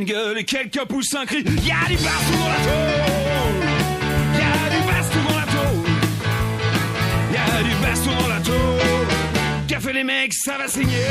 et 0.00 0.44
quelqu'un 0.44 0.86
pousse 0.86 1.14
un 1.14 1.26
cri. 1.26 1.38
Y'a 1.38 1.86
du 1.88 1.96
baston 1.96 2.38
dans 2.38 2.48
la 2.48 2.56
tôle. 2.56 3.66
Y'a 4.38 4.70
du 4.70 4.80
baston 4.86 5.20
dans 5.28 5.38
la 5.38 5.46
tôle. 5.46 5.90
Y'a 7.32 7.62
du 7.62 7.74
baston 7.82 8.10
dans 8.20 8.28
la 8.28 8.40
tôle. 8.40 8.78
Fait 9.80 9.92
les 9.92 10.02
mecs, 10.02 10.34
ça 10.34 10.58
va 10.58 10.66
saigner. 10.66 11.06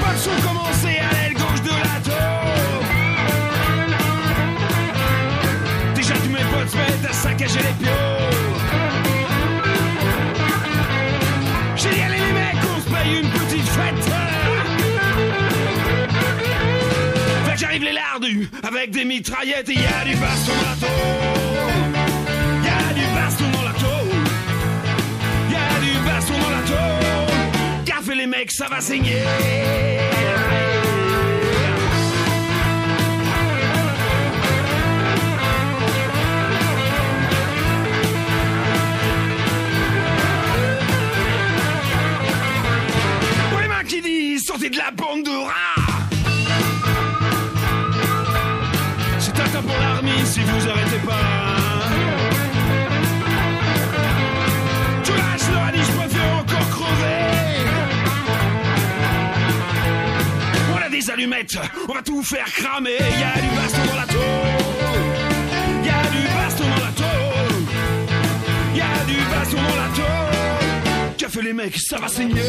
Pas 0.00 0.14
de 0.14 0.42
commencé 0.46 0.98
à 0.98 1.12
l'aile 1.12 1.34
gauche 1.34 1.62
de 1.62 1.68
la 1.68 2.00
tôle. 2.02 2.84
Déjà 5.94 6.14
tous 6.14 6.30
mes 6.30 6.44
potes 6.50 6.70
se 6.70 6.76
mettent 6.76 7.10
à 7.10 7.12
saccager 7.12 7.58
les 7.58 7.84
pions. 7.84 8.47
Les 17.80 17.92
lardus 17.92 18.48
avec 18.62 18.90
des 18.90 19.04
mitraillettes 19.04 19.68
et 19.68 19.74
y 19.74 19.76
a 19.76 20.04
du 20.04 20.16
baston 20.16 20.52
dans 20.52 20.68
la 20.70 20.76
tôle. 20.76 21.38
Y 22.64 22.68
a 22.68 22.94
du 22.94 23.06
baston 23.14 23.44
dans 23.52 23.62
la 23.62 23.72
tôle. 23.72 24.18
Y 25.50 25.54
a 25.54 25.80
du 25.80 25.92
baston 26.06 26.34
dans 26.38 26.50
la 26.50 26.62
tôle. 26.62 27.84
Café 27.84 28.14
les 28.14 28.26
mecs, 28.26 28.52
ça 28.52 28.66
va 28.68 28.80
saigner. 28.80 29.22
Sortez 44.46 44.70
de 44.70 44.78
la 44.78 44.90
bande 44.92 45.24
de 45.24 45.30
rats 45.30 45.57
on 61.88 61.92
va 61.92 62.02
tout 62.02 62.22
faire 62.22 62.44
cramer. 62.44 62.90
Y'a 62.92 63.40
du 63.40 63.48
baston 63.56 63.84
dans 63.86 63.96
la 63.96 64.06
tôle. 64.06 64.22
Y'a 65.84 66.02
du 66.10 66.28
baston 66.28 66.64
dans 66.64 66.84
la 66.84 66.92
tôle. 66.92 67.64
Y'a 68.76 69.04
du 69.06 69.16
baston 69.16 69.56
dans 69.56 69.76
la 69.76 69.88
tôle. 69.96 71.16
Qu'a 71.16 71.28
fait 71.28 71.42
les 71.42 71.52
mecs, 71.52 71.76
ça 71.78 71.98
va 71.98 72.08
saigner 72.08 72.40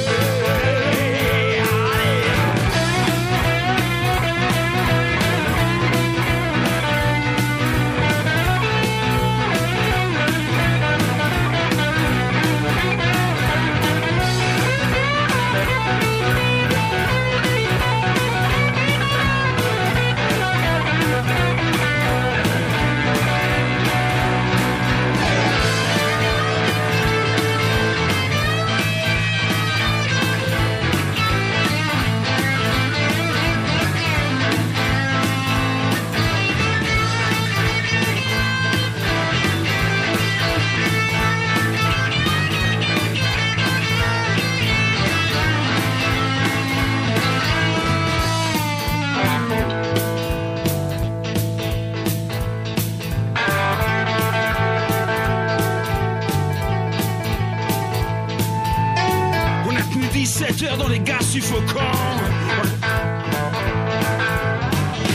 tenu 60.50 60.58
17 60.58 60.70
heures 60.70 60.78
dans 60.78 60.88
les 60.88 61.00
gaz 61.00 61.26
suffocants. 61.28 61.92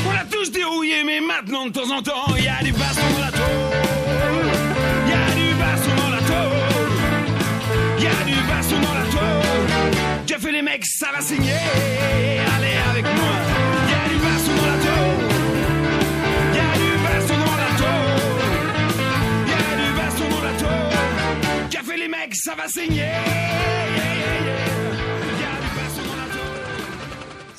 On 0.06 0.10
a 0.10 0.24
tous 0.30 0.50
dérouillé, 0.50 1.04
mais 1.04 1.20
maintenant 1.20 1.66
de 1.66 1.72
temps 1.72 1.90
en 1.90 2.02
temps, 2.02 2.34
il 2.36 2.44
y 2.44 2.48
a 2.48 2.62
du 2.62 2.72
baston 2.72 3.02
dans 3.14 3.24
la 3.24 3.32
tôle. 3.32 3.44
Il 5.06 5.10
y 5.10 5.14
a 5.14 5.34
du 5.34 5.54
baston 5.54 5.90
dans 5.96 6.10
la 6.10 6.18
tôle. 6.18 6.92
Il 7.98 8.04
y 8.04 8.06
a 8.06 8.24
du 8.24 8.34
baston 8.48 8.80
dans 8.80 8.94
la 8.94 9.04
tôle. 9.04 9.68
J'ai 10.26 10.38
fait 10.38 10.52
les 10.52 10.62
mecs, 10.62 10.86
ça 10.86 11.08
va 11.14 11.20
saigner. 11.20 11.52
Allez 12.56 12.76
avec 12.90 13.04
moi. 13.04 13.34
Il 13.86 13.90
y 13.90 13.94
a 13.94 14.08
du 14.08 14.18
baston 14.24 14.52
dans 14.56 14.66
la 14.66 14.78
tôle. 14.86 15.24
Il 16.52 16.56
y 16.56 16.60
a 16.60 16.72
du 16.78 16.90
baston 17.04 17.36
dans 17.44 17.56
la 17.56 17.70
tôle. 17.82 18.22
Il 19.46 19.50
y 19.50 19.54
a 19.54 19.72
du 19.82 19.92
baston 19.96 20.28
dans 20.30 20.44
la 20.44 20.52
tôle. 20.58 20.98
J'ai 21.70 21.82
fait 21.82 21.96
les 21.96 22.08
mecs, 22.08 22.34
ça 22.34 22.54
va 22.54 22.68
saigner. 22.68 23.12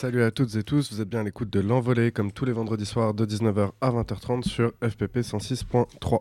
Salut 0.05 0.21
à 0.21 0.29
toutes 0.29 0.55
et 0.55 0.61
tous, 0.61 0.93
vous 0.93 1.01
êtes 1.01 1.09
bien 1.09 1.21
à 1.21 1.23
l'écoute 1.23 1.49
de 1.49 1.59
l'envolée 1.59 2.11
comme 2.11 2.31
tous 2.31 2.45
les 2.45 2.51
vendredis 2.51 2.85
soirs 2.85 3.15
de 3.15 3.25
19h 3.25 3.71
à 3.81 3.89
20h30 3.89 4.43
sur 4.43 4.71
FPP 4.87 5.21
106.3. 5.21 6.19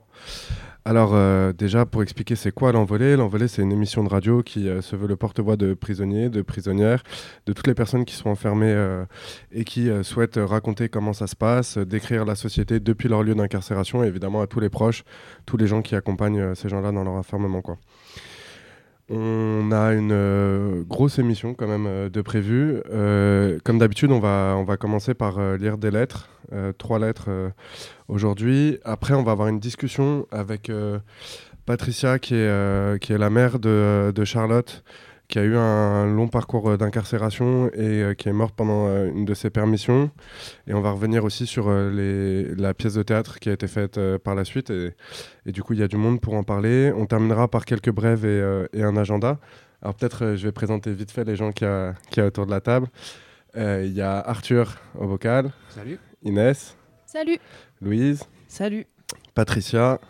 Alors 0.87 1.11
euh, 1.13 1.53
déjà 1.53 1.85
pour 1.85 2.03
expliquer 2.03 2.35
c'est 2.35 2.51
quoi 2.51 2.73
l'envolée, 2.73 3.15
l'envolée 3.15 3.47
c'est 3.47 3.61
une 3.61 3.73
émission 3.73 4.03
de 4.03 4.09
radio 4.09 4.43
qui 4.43 4.71
euh, 4.71 4.81
se 4.81 4.97
veut 4.97 5.07
le 5.07 5.17
porte-voix 5.17 5.57
de 5.57 5.75
prisonniers, 5.75 6.31
de 6.31 6.41
prisonnières, 6.41 7.03
de 7.45 7.53
toutes 7.53 7.67
les 7.67 7.75
personnes 7.75 8.07
qui 8.07 8.15
sont 8.15 8.31
enfermées 8.31 8.73
euh, 8.73 9.05
et 9.53 9.65
qui 9.65 9.91
souhaitent 10.03 10.41
raconter 10.43 10.89
comment 10.89 11.13
ça 11.13 11.27
se 11.27 11.37
passe, 11.37 11.77
décrire 11.77 12.25
la 12.25 12.37
société 12.37 12.81
depuis 12.81 13.11
leur 13.11 13.23
lieu 13.23 13.35
d'incarcération 13.35 14.03
et 14.03 14.07
évidemment 14.07 14.41
à 14.41 14.47
tous 14.47 14.61
les 14.61 14.71
proches, 14.71 15.05
tous 15.45 15.59
les 15.59 15.67
gens 15.67 15.83
qui 15.83 15.95
accompagnent 15.95 16.55
ces 16.55 16.71
gens-là 16.71 16.91
dans 16.91 17.05
leur 17.05 17.13
enfermement 17.13 17.61
quoi. 17.61 17.77
On 19.11 19.71
a 19.71 19.93
une 19.93 20.13
euh, 20.13 20.83
grosse 20.85 21.19
émission 21.19 21.53
quand 21.53 21.69
même 21.69 21.87
euh, 21.87 22.09
de 22.09 22.23
prévu. 22.23 22.81
Euh, 22.91 23.59
comme 23.63 23.79
d'habitude, 23.79 24.11
on 24.11 24.19
va, 24.19 24.77
commencer 24.79 25.13
par 25.13 25.39
lire 25.57 25.79
des 25.79 25.91
lettres, 25.91 26.31
trois 26.79 26.99
lettres 26.99 27.31
aujourd'hui. 28.09 28.79
Après, 28.85 29.15
on 29.15 29.23
va 29.23 29.33
avoir 29.33 29.49
une 29.49 29.61
discussion 29.61 30.27
avec 30.31 30.71
Patricia, 31.65 32.19
qui 32.19 32.35
est, 32.35 33.09
la 33.19 33.31
mère 33.31 33.59
de 33.59 34.25
Charlotte, 34.25 34.85
qui 35.29 35.39
a 35.39 35.43
eu 35.43 35.57
un 35.57 36.07
long 36.07 36.29
parcours 36.29 36.71
euh, 36.71 36.77
d'incarcération 36.77 37.69
et 37.73 38.03
euh, 38.03 38.15
qui 38.15 38.29
est 38.29 38.33
morte 38.33 38.55
pendant 38.55 38.89
euh, 38.89 39.11
une 39.11 39.25
de 39.25 39.35
ses 39.35 39.51
permissions. 39.51 40.11
Et 40.67 40.75
on 40.75 40.81
va 40.81 40.91
revenir 40.91 41.25
aussi 41.25 41.47
sur 41.47 41.69
euh, 41.69 41.91
les, 41.91 42.55
la 42.55 42.75
pièce 42.75 42.95
de 42.95 43.03
théâtre 43.03 43.39
qui 43.39 43.49
a 43.49 43.53
été 43.53 43.67
faite 43.67 43.97
euh, 43.99 44.19
par 44.19 44.35
la 44.35 44.45
suite. 44.45 44.71
Et, 44.71 44.93
et 45.47 45.53
du 45.53 45.63
coup, 45.63 45.73
il 45.73 45.81
y 45.81 45.83
a 45.83 45.89
du 45.89 45.97
monde 45.97 46.21
pour 46.21 46.35
en 46.35 46.43
parler. 46.43 46.93
On 46.95 47.07
terminera 47.07 47.49
par 47.49 47.65
quelques 47.65 47.91
brèves 47.91 48.25
et, 48.25 48.29
euh, 48.29 48.67
et 48.73 48.83
un 48.83 48.97
agenda. 48.97 49.39
Alors 49.83 49.95
peut-être 49.95 50.25
euh, 50.25 50.37
je 50.37 50.47
vais 50.47 50.53
présenter 50.53 50.93
vite 50.93 51.11
fait 51.11 51.25
les 51.25 51.37
gens 51.37 51.53
qui 51.53 51.65
a, 51.65 51.95
qui 52.11 52.21
a 52.21 52.27
autour 52.27 52.47
de 52.47 52.51
la 52.51 52.61
table. 52.61 52.87
Euh, 53.57 53.83
Il 53.85 53.93
y 53.93 54.03
a 54.03 54.19
Arthur 54.19 54.77
au 54.99 55.07
vocal, 55.07 55.53
Salut. 55.69 55.99
Inès, 56.23 56.77
Salut. 57.07 57.39
Louise, 57.81 58.25
Salut. 58.49 58.87
Patricia, 59.35 60.01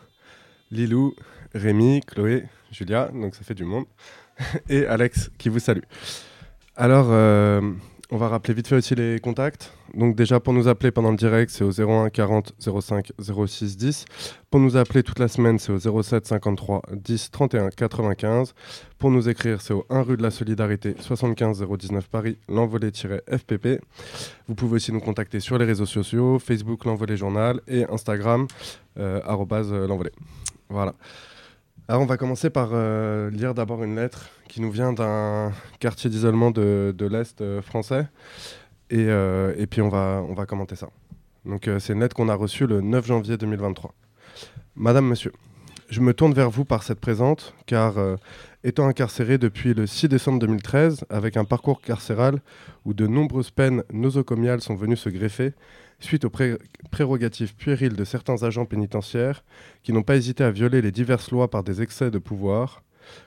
Lilou, 0.71 1.15
Rémi, 1.55 2.01
Chloé, 2.07 2.45
Julia, 2.71 3.11
donc 3.13 3.35
ça 3.35 3.43
fait 3.45 3.55
du 3.55 3.65
monde, 3.65 3.85
et 4.69 4.87
Alex 4.87 5.31
qui 5.39 5.49
vous 5.49 5.59
salue. 5.59 5.85
Alors, 6.77 7.07
euh, 7.11 7.61
on 8.11 8.17
va 8.17 8.29
rappeler 8.29 8.55
vite 8.55 8.69
fait 8.69 8.77
aussi 8.77 8.95
les 8.95 9.19
contacts. 9.19 9.73
Donc 9.95 10.17
déjà 10.17 10.41
pour 10.41 10.53
nous 10.53 10.69
appeler 10.69 10.91
pendant 10.91 11.11
le 11.11 11.17
direct, 11.17 11.51
c'est 11.51 11.65
au 11.65 11.71
01 11.71 12.11
40 12.11 12.53
05 12.59 13.13
06 13.19 13.77
10. 13.77 14.05
Pour 14.51 14.61
nous 14.61 14.77
appeler 14.77 15.03
toute 15.03 15.19
la 15.19 15.29
semaine, 15.29 15.59
c'est 15.59 15.73
au 15.73 16.03
07 16.03 16.27
53 16.27 16.83
10 16.93 17.31
31 17.31 17.71
95. 17.71 18.55
Pour 18.99 19.11
nous 19.11 19.29
écrire, 19.29 19.61
c'est 19.61 19.73
au 19.73 19.87
1 19.89 20.03
rue 20.03 20.17
de 20.17 20.23
la 20.23 20.31
Solidarité 20.31 20.95
75 20.99 21.65
019 21.79 22.09
Paris, 22.09 22.39
l'envolée-fpp. 22.49 23.81
Vous 24.49 24.55
pouvez 24.55 24.77
aussi 24.77 24.93
nous 24.93 25.01
contacter 25.01 25.41
sur 25.41 25.59
les 25.59 25.65
réseaux 25.65 25.87
sociaux, 25.87 26.39
Facebook 26.39 26.85
l'envolée 26.85 27.17
journal 27.17 27.61
et 27.69 27.85
Instagram 27.85 28.47
euh, 28.99 29.21
euh, 29.27 29.87
l'envolée. 29.87 30.13
Voilà. 30.69 30.95
Alors 31.87 32.01
on 32.01 32.07
va 32.07 32.17
commencer 32.17 32.49
par 32.49 32.71
euh, 32.73 33.29
lire 33.29 33.53
d'abord 33.53 33.85
une 33.85 33.97
lettre 33.97 34.31
qui 34.49 34.63
nous 34.63 34.71
vient 34.71 34.95
d'un 34.95 35.53
quartier 35.81 36.09
d'isolement 36.09 36.51
de, 36.51 36.95
l'Est 36.99 37.43
euh, 37.43 37.61
français. 37.61 38.07
Et, 38.89 39.05
euh, 39.09 39.55
et 39.59 39.67
puis 39.67 39.83
on 39.83 39.91
va, 39.91 40.25
on 40.27 40.33
va 40.33 40.47
commenter 40.47 40.77
ça. 40.77 40.89
Donc 41.45 41.69
c'est 41.79 41.93
une 41.93 42.01
lettre 42.01 42.17
qu'on 42.17 42.31
a 42.31 42.35
reçue 42.35 42.67
le 42.67 42.81
9 42.81 43.07
janvier 43.07 43.37
2023. 43.37 43.93
Madame, 44.77 45.07
Monsieur, 45.07 45.33
je 45.91 46.01
me 46.01 46.15
tourne 46.15 46.33
vers 46.33 46.49
vous 46.49 46.65
par 46.65 46.83
cette 46.83 47.01
présente, 47.01 47.55
car 47.67 47.97
étant 48.65 48.89
incarcéré 48.89 49.37
depuis 49.37 49.75
le 49.75 49.87
6 49.87 50.09
décembre 50.09 50.39
2013 50.39 51.05
avec 51.11 51.37
un 51.37 51.45
parcours 51.45 51.83
carcéral 51.83 52.41
où 52.87 52.95
de 52.95 53.07
nombreuses 53.07 53.51
peines 53.51 53.85
nosocomiales 53.93 54.63
sont 54.63 54.75
venues 54.75 54.97
se 54.97 55.11
greffer 55.11 55.53
suite 56.01 56.25
aux 56.25 56.33
prérogatives 56.91 57.55
puériles 57.55 57.95
de 57.95 58.05
certains 58.05 58.43
agents 58.43 58.65
pénitentiaires 58.65 59.45
qui 59.83 59.93
n'ont 59.93 60.03
pas 60.03 60.17
hésité 60.17 60.43
à 60.43 60.51
violer 60.51 60.81
les 60.81 60.93
diverses 60.93 61.31
lois 61.31 61.51
par 61.51 61.63
des 61.63 61.83
excès 61.83 62.11
de 62.11 62.19
pouvoir, 62.19 62.83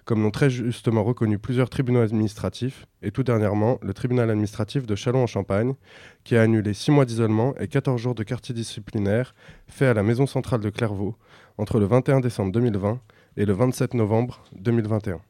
comme 0.06 0.24
l'ont 0.24 0.32
très 0.32 0.50
justement 0.50 1.04
reconnu 1.04 1.38
plusieurs 1.38 1.70
tribunaux 1.70 2.02
administratifs, 2.02 2.88
et 3.04 3.12
tout 3.12 3.24
dernièrement 3.24 3.80
le 3.84 3.94
tribunal 3.94 4.30
administratif 4.32 4.86
de 4.86 4.96
Châlons-en-Champagne, 4.96 5.76
qui 6.24 6.36
a 6.36 6.42
annulé 6.42 6.74
6 6.74 6.92
mois 6.92 7.06
d'isolement 7.06 7.56
et 7.60 7.68
14 7.68 8.02
jours 8.02 8.16
de 8.16 8.24
quartier 8.24 8.56
disciplinaire 8.56 9.34
fait 9.68 9.86
à 9.86 9.94
la 9.94 10.04
maison 10.04 10.26
centrale 10.26 10.62
de 10.62 10.70
Clairvaux 10.70 11.16
entre 11.58 11.80
le 11.80 11.86
21 11.86 12.20
décembre 12.22 12.52
2020 12.52 13.00
et 13.38 13.46
le 13.46 13.54
27 13.54 13.94
novembre 13.94 14.44
2021. 14.56 15.22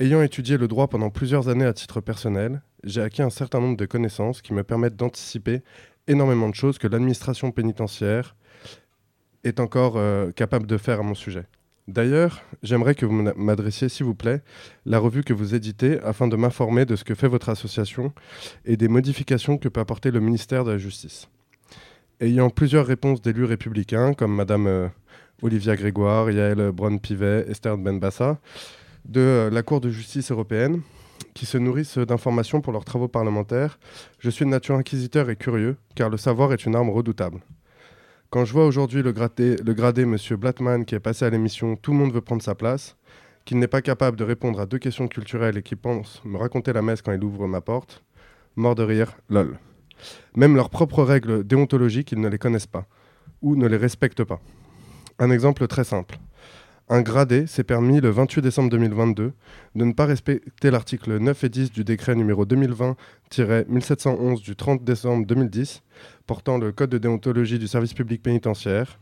Ayant 0.00 0.22
étudié 0.22 0.58
le 0.58 0.68
droit 0.68 0.88
pendant 0.88 1.10
plusieurs 1.10 1.48
années 1.48 1.64
à 1.64 1.72
titre 1.72 2.00
personnel, 2.00 2.60
j'ai 2.84 3.00
acquis 3.00 3.22
un 3.22 3.30
certain 3.30 3.60
nombre 3.60 3.76
de 3.76 3.86
connaissances 3.86 4.42
qui 4.42 4.52
me 4.52 4.64
permettent 4.64 4.96
d'anticiper 4.96 5.62
énormément 6.08 6.48
de 6.48 6.54
choses 6.54 6.78
que 6.78 6.88
l'administration 6.88 7.52
pénitentiaire 7.52 8.36
est 9.44 9.60
encore 9.60 9.96
euh, 9.96 10.32
capable 10.32 10.66
de 10.66 10.76
faire 10.76 11.00
à 11.00 11.02
mon 11.02 11.14
sujet. 11.14 11.46
D'ailleurs, 11.86 12.42
j'aimerais 12.62 12.94
que 12.94 13.06
vous 13.06 13.14
m'adressiez, 13.36 13.88
s'il 13.88 14.04
vous 14.04 14.14
plaît, 14.14 14.42
la 14.84 14.98
revue 14.98 15.24
que 15.24 15.32
vous 15.32 15.54
éditez 15.54 15.98
afin 16.00 16.28
de 16.28 16.36
m'informer 16.36 16.84
de 16.84 16.96
ce 16.96 17.04
que 17.04 17.14
fait 17.14 17.28
votre 17.28 17.48
association 17.48 18.12
et 18.66 18.76
des 18.76 18.88
modifications 18.88 19.56
que 19.56 19.68
peut 19.68 19.80
apporter 19.80 20.10
le 20.10 20.20
ministère 20.20 20.64
de 20.64 20.72
la 20.72 20.78
Justice. 20.78 21.28
Ayant 22.20 22.50
plusieurs 22.50 22.86
réponses 22.86 23.22
d'élus 23.22 23.44
républicains, 23.44 24.12
comme 24.12 24.34
Madame 24.34 24.66
euh, 24.66 24.88
Olivia 25.42 25.76
Grégoire, 25.76 26.30
Yael 26.30 26.72
Braun-Pivet, 26.72 27.46
Esther 27.48 27.78
Benbassa, 27.78 28.38
de 29.04 29.20
euh, 29.20 29.50
la 29.50 29.62
Cour 29.62 29.80
de 29.80 29.90
justice 29.90 30.32
européenne, 30.32 30.82
qui 31.34 31.46
se 31.46 31.58
nourrissent 31.58 31.98
d'informations 31.98 32.60
pour 32.60 32.72
leurs 32.72 32.84
travaux 32.84 33.08
parlementaires, 33.08 33.78
je 34.18 34.30
suis 34.30 34.44
de 34.44 34.50
nature 34.50 34.74
inquisiteur 34.74 35.30
et 35.30 35.36
curieux, 35.36 35.76
car 35.94 36.10
le 36.10 36.16
savoir 36.16 36.52
est 36.52 36.66
une 36.66 36.74
arme 36.74 36.90
redoutable. 36.90 37.40
Quand 38.30 38.44
je 38.44 38.52
vois 38.52 38.66
aujourd'hui 38.66 39.02
le, 39.02 39.12
le 39.12 39.72
gradé 39.74 40.02
M. 40.02 40.16
Blattman 40.36 40.84
qui 40.84 40.94
est 40.94 41.00
passé 41.00 41.24
à 41.24 41.30
l'émission 41.30 41.76
Tout 41.76 41.92
le 41.92 41.98
monde 41.98 42.12
veut 42.12 42.20
prendre 42.20 42.42
sa 42.42 42.54
place, 42.54 42.96
qu'il 43.44 43.58
n'est 43.58 43.68
pas 43.68 43.80
capable 43.80 44.16
de 44.16 44.24
répondre 44.24 44.60
à 44.60 44.66
deux 44.66 44.78
questions 44.78 45.08
culturelles 45.08 45.56
et 45.56 45.62
qui 45.62 45.76
pense 45.76 46.20
me 46.24 46.36
raconter 46.36 46.72
la 46.72 46.82
messe 46.82 47.00
quand 47.00 47.12
il 47.12 47.24
ouvre 47.24 47.46
ma 47.46 47.60
porte, 47.60 48.02
mort 48.56 48.74
de 48.74 48.82
rire, 48.82 49.16
lol. 49.30 49.58
Même 50.36 50.56
leurs 50.56 50.70
propres 50.70 51.02
règles 51.02 51.44
déontologiques, 51.44 52.12
ils 52.12 52.20
ne 52.20 52.28
les 52.28 52.38
connaissent 52.38 52.66
pas, 52.66 52.86
ou 53.40 53.56
ne 53.56 53.66
les 53.66 53.76
respectent 53.76 54.24
pas. 54.24 54.40
Un 55.20 55.30
exemple 55.30 55.66
très 55.66 55.82
simple. 55.82 56.16
Un 56.88 57.02
gradé 57.02 57.48
s'est 57.48 57.64
permis 57.64 58.00
le 58.00 58.08
28 58.08 58.40
décembre 58.40 58.70
2022 58.70 59.32
de 59.74 59.84
ne 59.84 59.92
pas 59.92 60.06
respecter 60.06 60.70
l'article 60.70 61.18
9 61.18 61.42
et 61.42 61.48
10 61.48 61.72
du 61.72 61.82
décret 61.82 62.14
numéro 62.14 62.46
2020-1711 62.46 64.40
du 64.42 64.54
30 64.54 64.84
décembre 64.84 65.26
2010 65.26 65.82
portant 66.28 66.56
le 66.56 66.70
code 66.70 66.90
de 66.90 66.98
déontologie 66.98 67.58
du 67.58 67.66
service 67.66 67.94
public 67.94 68.22
pénitentiaire 68.22 69.00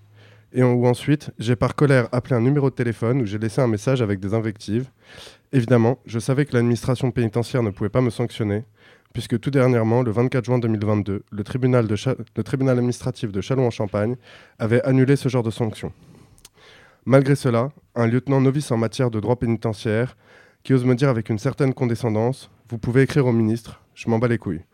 et 0.54 0.62
où 0.62 0.86
ensuite 0.86 1.32
j'ai 1.38 1.54
par 1.54 1.74
colère 1.74 2.08
appelé 2.12 2.34
un 2.34 2.40
numéro 2.40 2.70
de 2.70 2.74
téléphone 2.74 3.20
où 3.20 3.26
j'ai 3.26 3.38
laissé 3.38 3.60
un 3.60 3.68
message 3.68 4.00
avec 4.00 4.18
des 4.18 4.32
invectives. 4.32 4.88
Évidemment, 5.52 5.98
je 6.06 6.18
savais 6.18 6.46
que 6.46 6.54
l'administration 6.54 7.10
pénitentiaire 7.10 7.62
ne 7.62 7.70
pouvait 7.70 7.90
pas 7.90 8.00
me 8.00 8.10
sanctionner 8.10 8.64
puisque 9.16 9.40
tout 9.40 9.50
dernièrement, 9.50 10.02
le 10.02 10.10
24 10.10 10.44
juin 10.44 10.58
2022, 10.58 11.22
le 11.30 11.42
tribunal, 11.42 11.88
administratif 12.78 13.32
de 13.32 13.40
Châlons-en-Champagne 13.40 14.16
avait 14.58 14.82
annulé 14.82 15.16
ce 15.16 15.30
genre 15.30 15.42
de 15.42 15.50
sanctions. 15.50 15.90
Malgré 17.06 17.34
cela, 17.34 17.70
un 17.94 18.06
lieutenant 18.08 18.42
novice 18.42 18.70
en 18.72 18.76
matière 18.76 19.10
de 19.10 19.18
droit 19.18 19.36
pénitentiaire 19.36 20.18
qui 20.64 20.74
ose 20.74 20.84
me 20.84 20.94
dire 20.94 21.08
avec 21.08 21.30
une 21.30 21.38
certaine 21.38 21.72
condescendance 21.72 22.50
Vous 22.68 22.76
pouvez 22.76 23.00
écrire 23.04 23.24
au 23.24 23.32
ministre, 23.32 23.80
je 23.94 24.10
m'en 24.10 24.18
bats 24.18 24.28
les 24.28 24.36
couilles. 24.36 24.64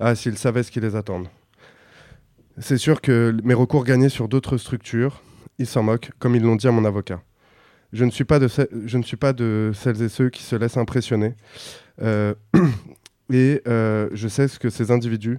Ah, 0.00 0.16
s'ils 0.16 0.38
savaient 0.38 0.64
ce 0.64 0.72
qui 0.72 0.80
les 0.80 0.96
attend. 0.96 1.22
C'est 2.58 2.78
sûr 2.78 3.00
que 3.00 3.32
mes 3.44 3.54
recours 3.54 3.84
gagnés 3.84 4.08
sur 4.08 4.26
d'autres 4.26 4.56
structures, 4.56 5.22
ils 5.60 5.68
s'en 5.68 5.84
moquent, 5.84 6.10
comme 6.18 6.34
ils 6.34 6.42
l'ont 6.42 6.56
dit 6.56 6.66
à 6.66 6.72
mon 6.72 6.84
avocat. 6.84 7.22
Je 7.92 8.04
ne, 8.04 8.10
suis 8.10 8.24
pas 8.24 8.40
de 8.40 8.48
je 8.86 8.98
ne 8.98 9.04
suis 9.04 9.16
pas 9.16 9.32
de 9.32 9.70
celles 9.72 10.02
et 10.02 10.08
ceux 10.08 10.30
qui 10.30 10.42
se 10.42 10.56
laissent 10.56 10.78
impressionner. 10.78 11.34
Euh, 12.02 12.34
et 13.32 13.62
euh, 13.66 14.08
je 14.12 14.28
sais 14.28 14.48
ce 14.48 14.58
que 14.58 14.70
ces 14.70 14.90
individus 14.90 15.38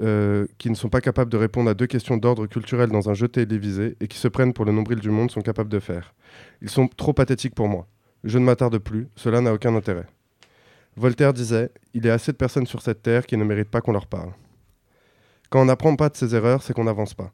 euh, 0.00 0.46
qui 0.58 0.70
ne 0.70 0.74
sont 0.74 0.88
pas 0.88 1.00
capables 1.00 1.30
de 1.30 1.36
répondre 1.36 1.68
à 1.70 1.74
deux 1.74 1.86
questions 1.86 2.16
d'ordre 2.16 2.46
culturel 2.46 2.88
dans 2.88 3.10
un 3.10 3.14
jeu 3.14 3.28
télévisé 3.28 3.96
et 4.00 4.08
qui 4.08 4.18
se 4.18 4.28
prennent 4.28 4.52
pour 4.52 4.64
le 4.64 4.72
nombril 4.72 4.98
du 4.98 5.10
monde 5.10 5.30
sont 5.30 5.42
capables 5.42 5.68
de 5.68 5.80
faire. 5.80 6.14
Ils 6.62 6.70
sont 6.70 6.88
trop 6.88 7.12
pathétiques 7.12 7.54
pour 7.54 7.68
moi. 7.68 7.86
Je 8.24 8.38
ne 8.38 8.44
m'attarde 8.44 8.78
plus, 8.78 9.08
cela 9.16 9.40
n'a 9.40 9.52
aucun 9.52 9.74
intérêt. 9.74 10.06
Voltaire 10.96 11.32
disait 11.32 11.70
Il 11.94 12.04
y 12.04 12.10
a 12.10 12.14
assez 12.14 12.32
de 12.32 12.36
personnes 12.36 12.66
sur 12.66 12.82
cette 12.82 13.02
terre 13.02 13.26
qui 13.26 13.36
ne 13.36 13.44
méritent 13.44 13.70
pas 13.70 13.80
qu'on 13.80 13.92
leur 13.92 14.06
parle. 14.06 14.32
Quand 15.50 15.60
on 15.60 15.66
n'apprend 15.66 15.94
pas 15.96 16.08
de 16.08 16.16
ses 16.16 16.34
erreurs, 16.34 16.62
c'est 16.62 16.72
qu'on 16.72 16.84
n'avance 16.84 17.14
pas. 17.14 17.32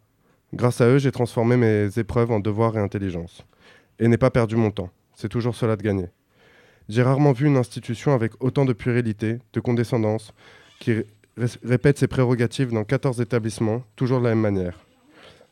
Grâce 0.52 0.80
à 0.80 0.88
eux, 0.88 0.98
j'ai 0.98 1.12
transformé 1.12 1.56
mes 1.56 1.98
épreuves 1.98 2.32
en 2.32 2.40
devoirs 2.40 2.76
et 2.76 2.80
intelligence. 2.80 3.44
Et 3.98 4.08
n'ai 4.08 4.18
pas 4.18 4.30
perdu 4.30 4.56
mon 4.56 4.70
temps. 4.70 4.90
C'est 5.14 5.28
toujours 5.28 5.54
cela 5.54 5.76
de 5.76 5.82
gagner. 5.82 6.08
J'ai 6.88 7.02
rarement 7.02 7.32
vu 7.32 7.46
une 7.46 7.58
institution 7.58 8.14
avec 8.14 8.32
autant 8.42 8.64
de 8.64 8.72
puérilité, 8.72 9.38
de 9.52 9.60
condescendance, 9.60 10.32
qui 10.80 10.94
répète 11.62 11.98
ses 11.98 12.08
prérogatives 12.08 12.72
dans 12.72 12.84
14 12.84 13.20
établissements, 13.20 13.82
toujours 13.94 14.20
de 14.20 14.24
la 14.24 14.30
même 14.30 14.40
manière. 14.40 14.78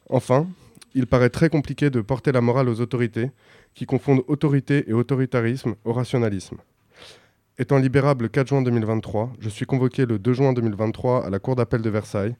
Enfin, 0.09 0.47
il 0.95 1.07
paraît 1.07 1.29
très 1.29 1.51
compliqué 1.51 1.91
de 1.91 2.01
porter 2.01 2.33
la 2.33 2.41
morale 2.41 2.71
aux 2.71 2.81
autorités, 2.81 3.31
qui 3.75 3.85
confondent 3.85 4.23
autorité 4.29 4.89
et 4.89 4.95
autoritarisme 4.95 5.75
au 5.85 5.93
rationalisme. 5.93 6.57
Étant 7.59 7.79
libérable 7.79 8.25
le 8.25 8.29
4 8.29 8.49
juin 8.49 8.63
2023, 8.63 9.33
je 9.39 9.49
suis 9.51 9.67
convoqué 9.67 10.07
le 10.07 10.19
2 10.19 10.33
juin 10.33 10.53
2023 10.55 11.27
à 11.27 11.31
la 11.31 11.39
Cour 11.39 11.57
d'appel 11.57 11.83
de 11.83 11.91
Versailles, 11.91 12.37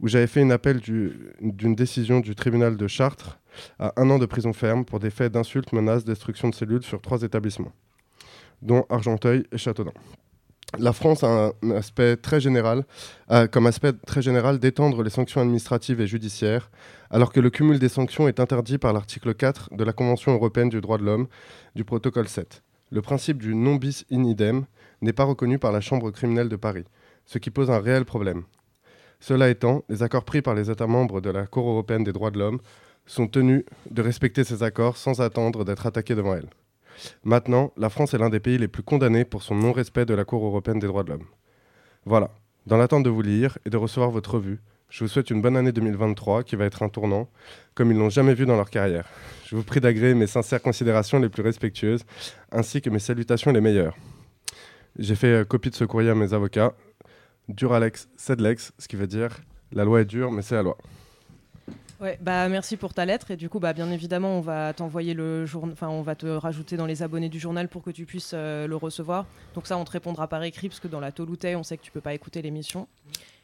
où 0.00 0.08
j'avais 0.08 0.26
fait 0.26 0.42
un 0.42 0.50
appel 0.50 0.80
d'une 0.80 1.74
décision 1.74 2.20
du 2.20 2.34
tribunal 2.34 2.76
de 2.78 2.86
Chartres 2.86 3.38
à 3.78 3.92
un 3.96 4.08
an 4.08 4.18
de 4.18 4.26
prison 4.26 4.52
ferme 4.54 4.84
pour 4.86 5.00
des 5.00 5.10
faits 5.10 5.32
d'insultes, 5.32 5.72
menaces, 5.72 6.04
destruction 6.04 6.48
de 6.48 6.54
cellules 6.54 6.82
sur 6.82 7.00
trois 7.02 7.22
établissements, 7.22 7.72
dont 8.62 8.84
Argenteuil 8.88 9.44
et 9.52 9.58
Châteaudun 9.58 9.92
la 10.76 10.92
France 10.92 11.24
a 11.24 11.52
un 11.62 11.70
aspect 11.70 12.16
très 12.16 12.40
général, 12.40 12.84
comme 13.52 13.66
aspect 13.66 13.92
très 14.06 14.20
général 14.20 14.58
d'étendre 14.58 15.02
les 15.02 15.10
sanctions 15.10 15.40
administratives 15.40 16.00
et 16.00 16.06
judiciaires, 16.06 16.70
alors 17.10 17.32
que 17.32 17.40
le 17.40 17.48
cumul 17.48 17.78
des 17.78 17.88
sanctions 17.88 18.28
est 18.28 18.40
interdit 18.40 18.76
par 18.76 18.92
l'article 18.92 19.34
4 19.34 19.74
de 19.74 19.84
la 19.84 19.92
Convention 19.92 20.32
européenne 20.32 20.68
du 20.68 20.80
droit 20.80 20.98
de 20.98 21.04
l'homme 21.04 21.26
du 21.74 21.84
protocole 21.84 22.28
7. 22.28 22.62
Le 22.90 23.02
principe 23.02 23.38
du 23.38 23.54
non 23.54 23.76
bis 23.76 24.04
in 24.10 24.24
idem 24.24 24.66
n'est 25.00 25.12
pas 25.12 25.24
reconnu 25.24 25.58
par 25.58 25.72
la 25.72 25.80
Chambre 25.80 26.10
criminelle 26.10 26.48
de 26.48 26.56
Paris, 26.56 26.84
ce 27.24 27.38
qui 27.38 27.50
pose 27.50 27.70
un 27.70 27.78
réel 27.78 28.04
problème. 28.04 28.44
Cela 29.20 29.48
étant, 29.48 29.84
les 29.88 30.02
accords 30.02 30.24
pris 30.24 30.42
par 30.42 30.54
les 30.54 30.70
États 30.70 30.86
membres 30.86 31.20
de 31.20 31.30
la 31.30 31.46
Cour 31.46 31.68
européenne 31.68 32.04
des 32.04 32.12
droits 32.12 32.30
de 32.30 32.38
l'homme 32.38 32.60
sont 33.06 33.26
tenus 33.26 33.64
de 33.90 34.02
respecter 34.02 34.44
ces 34.44 34.62
accords 34.62 34.96
sans 34.96 35.20
attendre 35.20 35.64
d'être 35.64 35.86
attaqués 35.86 36.14
devant 36.14 36.34
elle. 36.34 36.48
Maintenant, 37.24 37.72
la 37.76 37.90
France 37.90 38.14
est 38.14 38.18
l'un 38.18 38.30
des 38.30 38.40
pays 38.40 38.58
les 38.58 38.68
plus 38.68 38.82
condamnés 38.82 39.24
pour 39.24 39.42
son 39.42 39.54
non-respect 39.54 40.04
de 40.04 40.14
la 40.14 40.24
Cour 40.24 40.44
européenne 40.44 40.78
des 40.78 40.86
droits 40.86 41.04
de 41.04 41.10
l'homme. 41.10 41.26
Voilà, 42.04 42.30
dans 42.66 42.76
l'attente 42.76 43.02
de 43.02 43.10
vous 43.10 43.22
lire 43.22 43.58
et 43.64 43.70
de 43.70 43.76
recevoir 43.76 44.10
votre 44.10 44.34
revue, 44.34 44.60
je 44.90 45.04
vous 45.04 45.08
souhaite 45.08 45.30
une 45.30 45.42
bonne 45.42 45.56
année 45.56 45.72
2023 45.72 46.44
qui 46.44 46.56
va 46.56 46.64
être 46.64 46.82
un 46.82 46.88
tournant, 46.88 47.28
comme 47.74 47.90
ils 47.90 47.98
n'ont 47.98 48.08
jamais 48.08 48.32
vu 48.32 48.46
dans 48.46 48.56
leur 48.56 48.70
carrière. 48.70 49.06
Je 49.46 49.54
vous 49.54 49.62
prie 49.62 49.80
d'agréer 49.80 50.14
mes 50.14 50.26
sincères 50.26 50.62
considérations 50.62 51.18
les 51.18 51.28
plus 51.28 51.42
respectueuses, 51.42 52.04
ainsi 52.50 52.80
que 52.80 52.88
mes 52.88 52.98
salutations 52.98 53.52
les 53.52 53.60
meilleures. 53.60 53.96
J'ai 54.98 55.14
fait 55.14 55.26
euh, 55.28 55.44
copie 55.44 55.70
de 55.70 55.74
ce 55.74 55.84
courrier 55.84 56.10
à 56.10 56.14
mes 56.14 56.32
avocats. 56.32 56.72
Duralex, 57.48 58.08
Sedlex, 58.16 58.72
ce 58.78 58.88
qui 58.88 58.96
veut 58.96 59.06
dire 59.06 59.38
la 59.72 59.84
loi 59.84 60.00
est 60.00 60.06
dure, 60.06 60.32
mais 60.32 60.42
c'est 60.42 60.54
la 60.54 60.62
loi. 60.62 60.78
Ouais, 62.00 62.16
bah 62.22 62.48
merci 62.48 62.76
pour 62.76 62.94
ta 62.94 63.04
lettre 63.04 63.32
et 63.32 63.36
du 63.36 63.48
coup 63.48 63.58
bah 63.58 63.72
bien 63.72 63.90
évidemment 63.90 64.38
on 64.38 64.40
va 64.40 64.72
t'envoyer 64.72 65.14
le 65.14 65.46
journal, 65.46 65.72
enfin 65.72 65.88
on 65.88 66.02
va 66.02 66.14
te 66.14 66.26
rajouter 66.26 66.76
dans 66.76 66.86
les 66.86 67.02
abonnés 67.02 67.28
du 67.28 67.40
journal 67.40 67.68
pour 67.68 67.82
que 67.82 67.90
tu 67.90 68.06
puisses 68.06 68.30
euh, 68.34 68.68
le 68.68 68.76
recevoir. 68.76 69.26
Donc 69.56 69.66
ça 69.66 69.76
on 69.76 69.84
te 69.84 69.90
répondra 69.90 70.28
par 70.28 70.44
écrit 70.44 70.68
parce 70.68 70.78
que 70.78 70.86
dans 70.86 71.00
la 71.00 71.10
Toluté 71.10 71.56
on 71.56 71.64
sait 71.64 71.76
que 71.76 71.82
tu 71.82 71.90
peux 71.90 72.00
pas 72.00 72.14
écouter 72.14 72.40
l'émission. 72.40 72.86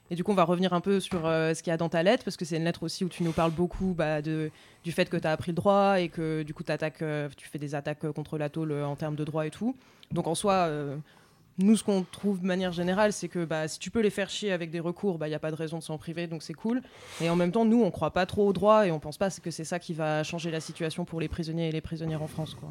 Et 0.08 0.14
du 0.14 0.22
coup 0.22 0.30
on 0.30 0.36
va 0.36 0.44
revenir 0.44 0.72
un 0.72 0.80
peu 0.80 1.00
sur 1.00 1.26
euh, 1.26 1.52
ce 1.52 1.64
qu'il 1.64 1.72
y 1.72 1.74
a 1.74 1.76
dans 1.76 1.88
ta 1.88 2.04
lettre 2.04 2.22
parce 2.22 2.36
que 2.36 2.44
c'est 2.44 2.56
une 2.56 2.64
lettre 2.64 2.84
aussi 2.84 3.04
où 3.04 3.08
tu 3.08 3.24
nous 3.24 3.32
parles 3.32 3.50
beaucoup 3.50 3.92
bah, 3.92 4.22
de, 4.22 4.52
du 4.84 4.92
fait 4.92 5.10
que 5.10 5.16
tu 5.16 5.26
as 5.26 5.32
appris 5.32 5.50
le 5.50 5.56
droit 5.56 6.00
et 6.00 6.08
que 6.08 6.44
du 6.44 6.54
coup 6.54 6.62
euh, 6.70 7.28
tu 7.36 7.48
fais 7.48 7.58
des 7.58 7.74
attaques 7.74 8.08
contre 8.12 8.38
la 8.38 8.50
tôle 8.50 8.72
en 8.72 8.94
termes 8.94 9.16
de 9.16 9.24
droit 9.24 9.46
et 9.46 9.50
tout. 9.50 9.74
Donc 10.12 10.28
en 10.28 10.36
soi 10.36 10.68
nous, 11.58 11.76
ce 11.76 11.84
qu'on 11.84 12.02
trouve 12.02 12.40
de 12.40 12.46
manière 12.46 12.72
générale, 12.72 13.12
c'est 13.12 13.28
que 13.28 13.44
bah, 13.44 13.68
si 13.68 13.78
tu 13.78 13.90
peux 13.90 14.00
les 14.00 14.10
faire 14.10 14.28
chier 14.28 14.52
avec 14.52 14.70
des 14.70 14.80
recours, 14.80 15.14
il 15.14 15.18
bah, 15.18 15.28
n'y 15.28 15.34
a 15.34 15.38
pas 15.38 15.50
de 15.50 15.56
raison 15.56 15.78
de 15.78 15.82
s'en 15.82 15.98
priver, 15.98 16.26
donc 16.26 16.42
c'est 16.42 16.54
cool. 16.54 16.82
Et 17.20 17.30
en 17.30 17.36
même 17.36 17.52
temps, 17.52 17.64
nous, 17.64 17.82
on 17.82 17.86
ne 17.86 17.90
croit 17.90 18.10
pas 18.10 18.26
trop 18.26 18.48
au 18.48 18.52
droit 18.52 18.86
et 18.86 18.90
on 18.90 18.98
pense 18.98 19.18
pas 19.18 19.30
que 19.30 19.50
c'est 19.50 19.64
ça 19.64 19.78
qui 19.78 19.94
va 19.94 20.24
changer 20.24 20.50
la 20.50 20.60
situation 20.60 21.04
pour 21.04 21.20
les 21.20 21.28
prisonniers 21.28 21.68
et 21.68 21.72
les 21.72 21.80
prisonnières 21.80 22.22
en 22.22 22.26
France. 22.26 22.56
Quoi. 22.58 22.70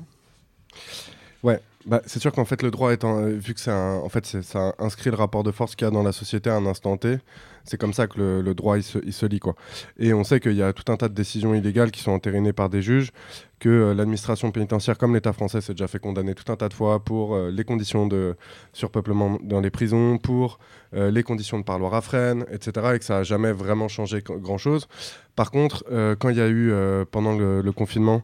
Ouais, 1.44 1.62
bah, 1.86 2.02
c'est 2.06 2.20
sûr 2.20 2.32
qu'en 2.32 2.46
fait 2.46 2.62
le 2.62 2.72
droit 2.72 2.94
étant 2.94 3.22
vu 3.22 3.54
que 3.54 3.60
c'est 3.60 3.72
en 3.72 4.08
fait 4.08 4.26
ça 4.26 4.74
inscrit 4.80 5.10
le 5.10 5.18
rapport 5.18 5.44
de 5.44 5.52
force 5.52 5.76
qu'il 5.76 5.86
y 5.86 5.88
a 5.90 5.92
dans 5.92 6.04
la 6.04 6.14
société 6.14 6.50
à 6.50 6.56
un 6.56 6.66
instant 6.66 6.96
T, 6.96 7.20
c'est 7.64 7.78
comme 7.78 7.94
ça 7.94 8.08
que 8.08 8.42
le, 8.42 8.54
droit 8.54 8.78
il 8.78 8.84
se, 8.84 9.00
il 9.06 9.14
se, 9.14 9.26
lit 9.26 9.40
quoi. 9.40 9.56
Et 9.98 10.14
on 10.14 10.24
sait 10.24 10.40
qu'il 10.40 10.54
y 10.54 10.64
a 10.64 10.74
tout 10.74 10.92
un 10.92 10.98
tas 10.98 11.10
de 11.10 11.14
décisions 11.14 11.54
illégales 11.54 11.92
qui 11.92 12.02
sont 12.02 12.12
entérinées 12.12 12.54
par 12.54 12.70
des 12.70 12.82
juges, 12.82 13.12
que 13.60 13.70
euh, 13.70 13.94
l'administration 13.94 14.52
pénitentiaire 14.52 14.98
comme 14.98 15.14
l'État 15.14 15.34
français 15.34 15.62
s'est 15.62 15.74
déjà 15.74 15.88
fait 15.88 16.00
condamner 16.00 16.36
tout 16.36 16.52
un 16.52 16.56
tas 16.56 16.70
de 16.70 16.74
fois 16.74 17.04
pour 17.04 17.36
euh, 17.36 17.52
les 17.52 17.64
conditions 17.64 18.08
de 18.08 18.36
surpeuplement 18.74 19.40
dans 19.42 19.62
les 19.62 19.70
prisons, 19.70 20.18
pour 20.18 20.60
les 20.96 21.24
conditions 21.24 21.58
de 21.58 21.64
parloir 21.64 21.96
à 21.96 22.02
freine, 22.02 22.46
etc. 22.52 22.92
Et 22.94 23.00
que 23.00 23.06
ça 23.06 23.16
n'a 23.16 23.24
jamais 23.24 23.52
vraiment 23.52 23.88
changé 23.88 24.22
grand 24.24 24.60
chose. 24.60 24.88
Par 25.36 25.50
contre, 25.50 25.84
quand 26.20 26.30
il 26.30 26.38
y 26.38 26.42
a 26.42 26.48
eu 26.48 26.72
pendant 27.10 27.36
le 27.36 27.72
confinement 27.72 28.22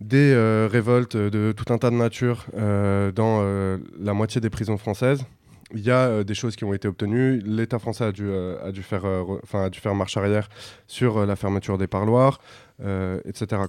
des 0.00 0.32
euh, 0.32 0.68
révoltes 0.70 1.16
de 1.16 1.52
tout 1.52 1.72
un 1.72 1.78
tas 1.78 1.90
de 1.90 1.96
nature 1.96 2.46
euh, 2.56 3.10
dans 3.10 3.40
euh, 3.42 3.78
la 3.98 4.14
moitié 4.14 4.40
des 4.40 4.50
prisons 4.50 4.78
françaises. 4.78 5.24
Il 5.74 5.80
y 5.80 5.90
a 5.90 6.24
des 6.24 6.34
choses 6.34 6.56
qui 6.56 6.64
ont 6.64 6.72
été 6.72 6.88
obtenues. 6.88 7.40
L'État 7.44 7.78
français 7.78 8.04
a 8.04 8.12
dû, 8.12 8.30
a, 8.32 8.72
dû 8.72 8.82
faire, 8.82 9.94
marche 9.94 10.16
arrière 10.16 10.48
sur 10.86 11.26
la 11.26 11.36
fermeture 11.36 11.76
des 11.76 11.86
parloirs, 11.86 12.40
etc. 13.24 13.62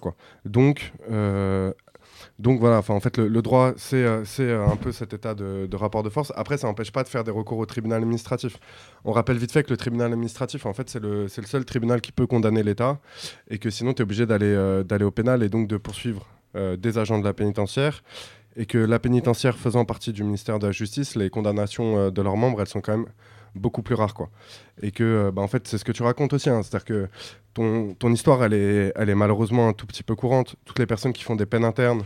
Donc, 0.46 0.94
donc 2.38 2.60
voilà, 2.60 2.82
en 2.88 3.00
fait, 3.00 3.18
le, 3.18 3.42
droit, 3.42 3.74
c'est 3.78 4.04
euh, 4.04 4.24
euh, 4.40 4.68
un 4.68 4.76
peu 4.76 4.92
cet 4.92 5.14
état 5.14 5.34
de, 5.36 5.68
rapport 5.76 6.04
de 6.04 6.10
force. 6.10 6.32
Après, 6.36 6.58
ça 6.58 6.68
n'empêche 6.68 6.92
pas 6.92 7.04
de 7.04 7.10
faire 7.10 7.24
des 7.24 7.32
recours 7.32 7.58
au 7.58 7.66
tribunal 7.66 8.02
administratif. 8.02 8.58
On 9.06 9.12
rappelle 9.12 9.38
vite 9.38 9.52
fait 9.52 9.64
que 9.64 9.70
le 9.70 9.78
tribunal 9.78 10.12
administratif, 10.12 10.66
en 10.66 10.74
fait, 10.74 10.90
c'est 10.90 11.02
le, 11.02 11.28
seul 11.28 11.66
tribunal 11.66 12.02
qui 12.02 12.12
peut 12.12 12.28
condamner 12.28 12.64
l'État 12.64 13.00
et 13.50 13.58
que 13.58 13.70
sinon, 13.70 13.94
tu 13.94 14.02
es 14.02 14.04
obligé 14.04 14.26
euh, 14.30 14.84
d'aller 14.84 15.06
au 15.06 15.12
pénal 15.12 15.44
et 15.44 15.50
donc 15.50 15.68
de 15.68 15.78
poursuivre 15.78 16.26
des 16.56 16.98
agents 16.98 17.20
de 17.20 17.24
la 17.24 17.34
pénitentiaire. 17.34 18.02
Et 18.60 18.68
que 18.68 18.78
la 18.78 19.00
pénitentiaire 19.00 19.58
faisant 19.58 19.86
partie 19.86 20.14
du 20.14 20.24
ministère 20.24 20.60
de 20.60 20.68
la 20.68 20.72
Justice, 20.72 21.16
les 21.16 21.32
condamnations 21.32 22.12
de 22.12 22.22
leurs 22.22 22.38
membres, 22.38 22.62
elles 22.62 22.68
sont 22.68 22.82
quand 22.82 22.92
même 22.92 23.08
beaucoup 23.56 23.82
plus 23.82 23.96
rares. 23.96 24.14
Quoi. 24.14 24.30
Et 24.82 24.92
que, 24.92 25.32
bah, 25.34 25.42
en 25.42 25.48
fait, 25.48 25.68
c'est 25.68 25.78
ce 25.78 25.86
que 25.86 25.92
tu 25.92 26.04
racontes 26.04 26.34
aussi. 26.34 26.50
Hein. 26.50 26.62
C'est-à-dire 26.62 26.86
que 26.86 27.08
ton, 27.54 28.14
histoire, 28.14 28.44
elle 28.44 28.54
est, 28.54 29.16
malheureusement 29.16 29.68
un 29.68 29.74
tout 29.74 29.86
petit 29.86 30.04
peu 30.04 30.16
courante. 30.16 30.56
Toutes 30.66 30.80
les 30.80 30.86
personnes 30.86 31.14
qui 31.14 31.24
font 31.24 31.36
des 31.36 31.46
peines 31.46 31.66
internes, 31.66 32.04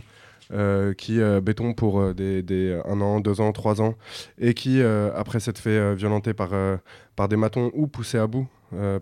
euh, 0.52 0.92
qui 0.92 1.20
euh, 1.20 1.40
béton 1.40 1.72
pour 1.72 2.00
euh, 2.00 2.82
un 2.84 3.00
an, 3.00 3.20
deux 3.20 3.40
ans, 3.40 3.52
trois 3.52 3.80
ans, 3.80 3.94
et 4.38 4.54
qui 4.54 4.82
après 4.82 5.40
s'être 5.40 5.58
fait 5.58 5.94
violenter 5.94 6.34
par, 6.34 6.50
par 7.16 7.28
des 7.28 7.36
matons 7.36 7.70
ou 7.74 7.86
poussé 7.86 8.18
à 8.18 8.26
bout. 8.26 8.46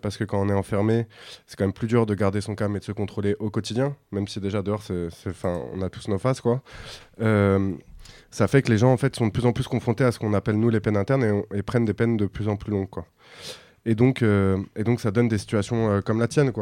Parce 0.01 0.17
que 0.17 0.23
quand 0.23 0.41
on 0.41 0.49
est 0.49 0.53
enfermé, 0.53 1.07
c'est 1.47 1.57
quand 1.57 1.65
même 1.65 1.73
plus 1.73 1.87
dur 1.87 2.05
de 2.05 2.15
garder 2.15 2.41
son 2.41 2.55
calme 2.55 2.75
et 2.75 2.79
de 2.79 2.83
se 2.83 2.91
contrôler 2.91 3.35
au 3.39 3.49
quotidien, 3.49 3.95
même 4.11 4.27
si 4.27 4.39
déjà 4.39 4.61
dehors, 4.61 4.83
on 5.43 5.81
a 5.81 5.89
tous 5.89 6.07
nos 6.07 6.19
faces, 6.19 6.41
quoi 6.41 6.61
ça 8.33 8.47
fait 8.47 8.63
que 8.63 8.71
les 8.71 8.79
gens 8.79 8.91
en 8.91 8.97
fait 8.97 9.15
sont 9.15 9.27
de 9.27 9.31
plus 9.31 9.45
en 9.45 9.53
plus 9.53 9.67
confrontés 9.67 10.03
à 10.03 10.11
ce 10.11 10.17
qu'on 10.17 10.33
appelle 10.33 10.59
nous 10.59 10.69
les 10.69 10.79
peines 10.79 10.97
internes 10.97 11.43
et, 11.53 11.61
prennent 11.61 11.85
des 11.85 11.93
peines 11.93 12.17
de 12.17 12.25
plus 12.25 12.47
en 12.47 12.55
plus 12.55 12.71
longues 12.71 12.89
quoi. 12.89 13.05
Et 13.85 13.95
donc, 13.95 14.21
euh, 14.21 14.63
et 14.77 14.85
donc 14.85 15.01
ça 15.01 15.11
donne 15.11 15.27
des 15.27 15.37
situations 15.37 15.91
euh, 15.91 16.01
comme 16.01 16.17
la 16.17 16.29
tienne. 16.29 16.53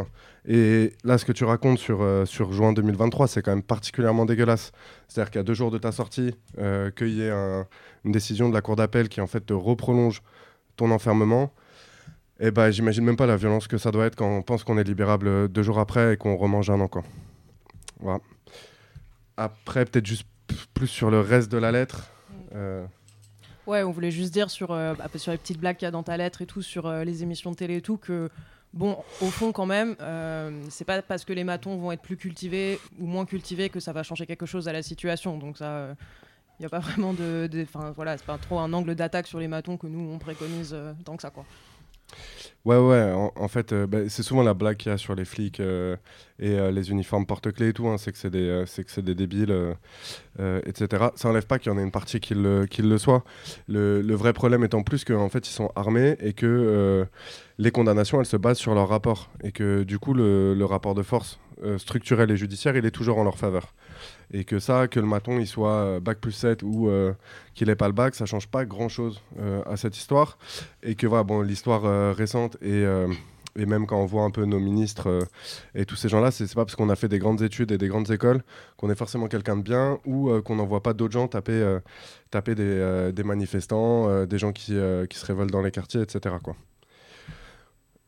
Et 0.47 0.91
là, 1.03 1.19
ce 1.19 1.25
que 1.25 1.31
tu 1.31 1.43
racontes 1.43 1.77
sur, 1.77 2.01
euh, 2.01 2.25
juin 2.25 2.73
2023, 2.73 3.27
c'est 3.27 3.43
quand 3.43 3.51
même 3.51 3.61
particulièrement 3.61 4.25
dégueulasse. 4.25 4.71
C'est-à-dire 5.07 5.39
a 5.41 5.43
deux 5.43 5.53
jours 5.53 5.69
de 5.69 5.77
ta 5.77 5.91
sortie, 5.91 6.35
qu'il 6.95 7.09
y 7.09 7.21
ait 7.21 7.31
une 7.31 8.11
décision 8.11 8.49
de 8.49 8.55
la 8.55 8.61
Cour 8.61 8.75
d'appel 8.75 9.07
qui 9.07 9.21
en 9.21 9.27
fait 9.27 9.45
te 9.45 9.53
reprolonge 9.53 10.23
ton 10.77 10.89
enfermement. 10.89 11.53
Et 12.41 12.47
eh 12.47 12.51
ben, 12.51 12.71
j'imagine 12.71 13.03
même 13.03 13.17
pas 13.17 13.27
la 13.27 13.37
violence 13.37 13.67
que 13.67 13.77
ça 13.77 13.91
doit 13.91 14.07
être 14.07 14.15
quand 14.15 14.27
on 14.27 14.41
pense 14.41 14.63
qu'on 14.63 14.79
est 14.79 14.83
libérable 14.83 15.47
deux 15.47 15.61
jours 15.61 15.77
après 15.77 16.13
et 16.13 16.17
qu'on 16.17 16.35
remange 16.35 16.71
un 16.71 16.79
an. 16.79 16.87
Quoi. 16.87 17.03
Voilà. 17.99 18.19
Après, 19.37 19.85
peut-être 19.85 20.07
juste 20.07 20.25
plus 20.73 20.87
sur 20.87 21.11
le 21.11 21.19
reste 21.19 21.51
de 21.51 21.59
la 21.59 21.71
lettre. 21.71 22.09
Ouais, 23.67 23.83
on 23.83 23.91
voulait 23.91 24.11
juste 24.11 24.33
dire 24.33 24.49
sur, 24.49 24.71
euh, 24.71 24.95
bah, 24.95 25.07
sur 25.15 25.31
les 25.31 25.37
petites 25.37 25.59
blagues 25.59 25.77
qu'il 25.77 25.85
y 25.85 25.87
a 25.87 25.91
dans 25.91 26.03
ta 26.03 26.17
lettre 26.17 26.41
et 26.41 26.45
tout, 26.45 26.61
sur 26.61 26.87
euh, 26.87 27.03
les 27.03 27.23
émissions 27.23 27.51
de 27.51 27.55
télé 27.55 27.77
et 27.77 27.81
tout, 27.81 27.97
que 27.97 28.29
bon, 28.73 28.97
au 29.21 29.27
fond, 29.27 29.51
quand 29.51 29.67
même, 29.67 29.95
euh, 30.01 30.51
c'est 30.69 30.85
pas 30.85 31.01
parce 31.01 31.25
que 31.25 31.33
les 31.33 31.43
matons 31.43 31.77
vont 31.77 31.91
être 31.91 32.01
plus 32.01 32.17
cultivés 32.17 32.79
ou 32.99 33.05
moins 33.05 33.25
cultivés 33.25 33.69
que 33.69 33.79
ça 33.79 33.93
va 33.93 34.03
changer 34.03 34.25
quelque 34.25 34.47
chose 34.47 34.67
à 34.67 34.73
la 34.73 34.81
situation. 34.81 35.37
Donc 35.37 35.57
ça. 35.57 35.95
il 36.59 36.63
n'y 36.63 36.65
a 36.65 36.69
pas 36.69 36.79
vraiment 36.79 37.13
de. 37.13 37.47
Enfin, 37.63 37.93
voilà, 37.95 38.17
c'est 38.17 38.25
pas 38.25 38.37
trop 38.39 38.59
un 38.59 38.73
angle 38.73 38.95
d'attaque 38.95 39.27
sur 39.27 39.39
les 39.39 39.47
matons 39.47 39.77
que 39.77 39.87
nous, 39.87 40.11
on 40.11 40.17
préconise 40.17 40.75
tant 41.05 41.15
que 41.15 41.21
ça, 41.21 41.29
quoi. 41.29 41.45
Ouais, 42.63 42.77
ouais, 42.77 43.11
en, 43.35 43.47
fait, 43.47 43.73
euh, 43.73 43.87
bah, 43.87 44.07
c'est 44.07 44.21
souvent 44.21 44.43
la 44.43 44.53
blague 44.53 44.77
qu'il 44.77 44.91
y 44.91 44.93
a 44.93 44.97
sur 44.99 45.15
les 45.15 45.25
flics 45.25 45.59
euh, 45.59 45.95
et 46.37 46.59
euh, 46.59 46.69
les 46.69 46.91
uniformes 46.91 47.25
porte-clés 47.25 47.69
et 47.69 47.73
tout, 47.73 47.87
hein, 47.87 47.97
c'est 47.97 48.11
que 48.11 48.19
c'est 48.19 48.29
des, 48.29 48.65
c'est 48.67 49.03
des 49.03 49.15
débiles, 49.15 49.55
etc. 50.39 51.05
Ça 51.15 51.27
n'enlève 51.27 51.47
pas 51.47 51.57
qu'il 51.57 51.71
y 51.71 51.75
en 51.75 51.79
ait 51.79 51.83
une 51.83 51.91
partie 51.91 52.19
qui 52.19 52.35
le, 52.35 52.67
qui 52.67 52.83
le 52.83 52.97
soit. 52.99 53.23
Le, 53.67 54.13
vrai 54.13 54.33
problème 54.33 54.63
étant 54.63 54.83
plus 54.83 55.03
qu'en 55.03 55.29
fait, 55.29 55.47
ils 55.47 55.51
sont 55.51 55.71
armés 55.75 56.17
et 56.19 56.33
que 56.33 57.07
les 57.57 57.71
condamnations, 57.71 58.19
elles 58.19 58.27
se 58.27 58.37
basent 58.37 58.59
sur 58.59 58.75
leur 58.75 58.89
rapport. 58.89 59.31
Et 59.43 59.51
que 59.51 59.81
du 59.81 59.97
coup, 59.97 60.13
le 60.13 60.63
rapport 60.63 60.93
de 60.93 61.01
force 61.01 61.39
structurel 61.77 62.29
et 62.29 62.37
judiciaire, 62.37 62.75
il 62.75 62.85
est 62.85 62.91
toujours 62.91 63.17
en 63.17 63.23
leur 63.23 63.39
faveur 63.39 63.73
et 64.33 64.43
que 64.43 64.59
ça, 64.59 64.87
que 64.87 64.99
le 64.99 65.05
maton 65.05 65.39
il 65.39 65.47
soit 65.47 65.73
euh, 65.73 65.99
bac 65.99 66.19
plus 66.19 66.31
7 66.31 66.63
ou 66.63 66.87
euh, 66.87 67.13
qu'il 67.53 67.67
n'ait 67.67 67.75
pas 67.75 67.87
le 67.87 67.93
bac, 67.93 68.15
ça 68.15 68.25
change 68.25 68.47
pas 68.47 68.65
grand 68.65 68.89
chose 68.89 69.21
euh, 69.39 69.61
à 69.65 69.77
cette 69.77 69.97
histoire. 69.97 70.37
Et 70.83 70.95
que 70.95 71.07
voilà, 71.07 71.23
bon, 71.23 71.41
l'histoire 71.41 72.15
récente 72.15 72.57
et, 72.61 72.85
même 73.57 73.85
quand 73.85 73.99
on 73.99 74.05
voit 74.05 74.23
un 74.23 74.31
peu 74.31 74.45
nos 74.45 74.59
ministres 74.59 75.27
et 75.75 75.85
tous 75.85 75.97
ces 75.97 76.07
gens-là, 76.07 76.31
c'est 76.31 76.47
pas 76.55 76.63
parce 76.63 76.75
qu'on 76.75 76.89
a 76.89 76.95
fait 76.95 77.09
des 77.09 77.19
grandes 77.19 77.41
études 77.41 77.71
et 77.71 77.77
des 77.77 77.89
grandes 77.89 78.09
écoles 78.09 78.43
qu'on 78.77 78.89
est 78.89 78.95
forcément 78.95 79.27
quelqu'un 79.27 79.57
de 79.57 79.61
bien 79.61 79.99
ou 80.05 80.31
qu'on 80.41 80.55
n'envoie 80.55 80.81
pas 80.81 80.93
d'autres 80.93 81.13
gens 81.13 81.27
taper, 81.27 81.77
taper 82.29 82.55
des, 82.55 83.23
manifestants, 83.23 84.25
des 84.25 84.37
gens 84.37 84.53
qui, 84.53 84.71
se 84.71 85.25
révoltent 85.25 85.51
dans 85.51 85.61
les 85.61 85.71
quartiers, 85.71 86.01
etc. 86.01 86.35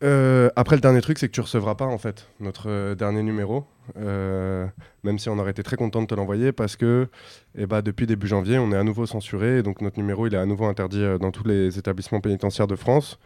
Euh, 0.04 0.50
après, 0.54 0.76
le 0.76 0.82
dernier 0.82 1.00
truc, 1.00 1.18
c'est 1.18 1.28
que 1.28 1.32
tu 1.32 1.40
recevras 1.40 1.76
pas 1.76 1.86
en 1.86 1.96
fait 1.96 2.28
notre 2.38 2.68
euh, 2.68 2.94
dernier 2.94 3.22
numéro, 3.22 3.64
euh, 3.96 4.66
même 5.02 5.18
si 5.18 5.30
on 5.30 5.38
aurait 5.38 5.52
été 5.52 5.62
très 5.62 5.76
content 5.76 6.02
de 6.02 6.06
te 6.06 6.14
l'envoyer 6.14 6.52
parce 6.52 6.76
que 6.76 7.08
eh 7.56 7.64
bah, 7.64 7.80
depuis 7.80 8.06
début 8.06 8.26
janvier, 8.26 8.58
on 8.58 8.70
est 8.72 8.76
à 8.76 8.84
nouveau 8.84 9.06
censuré 9.06 9.62
donc 9.62 9.80
notre 9.80 9.98
numéro 9.98 10.26
il 10.26 10.34
est 10.34 10.38
à 10.38 10.44
nouveau 10.44 10.66
interdit 10.66 11.02
dans 11.18 11.30
tous 11.30 11.44
les 11.44 11.78
établissements 11.78 12.20
pénitentiaires 12.20 12.66
de 12.66 12.76
France. 12.76 13.18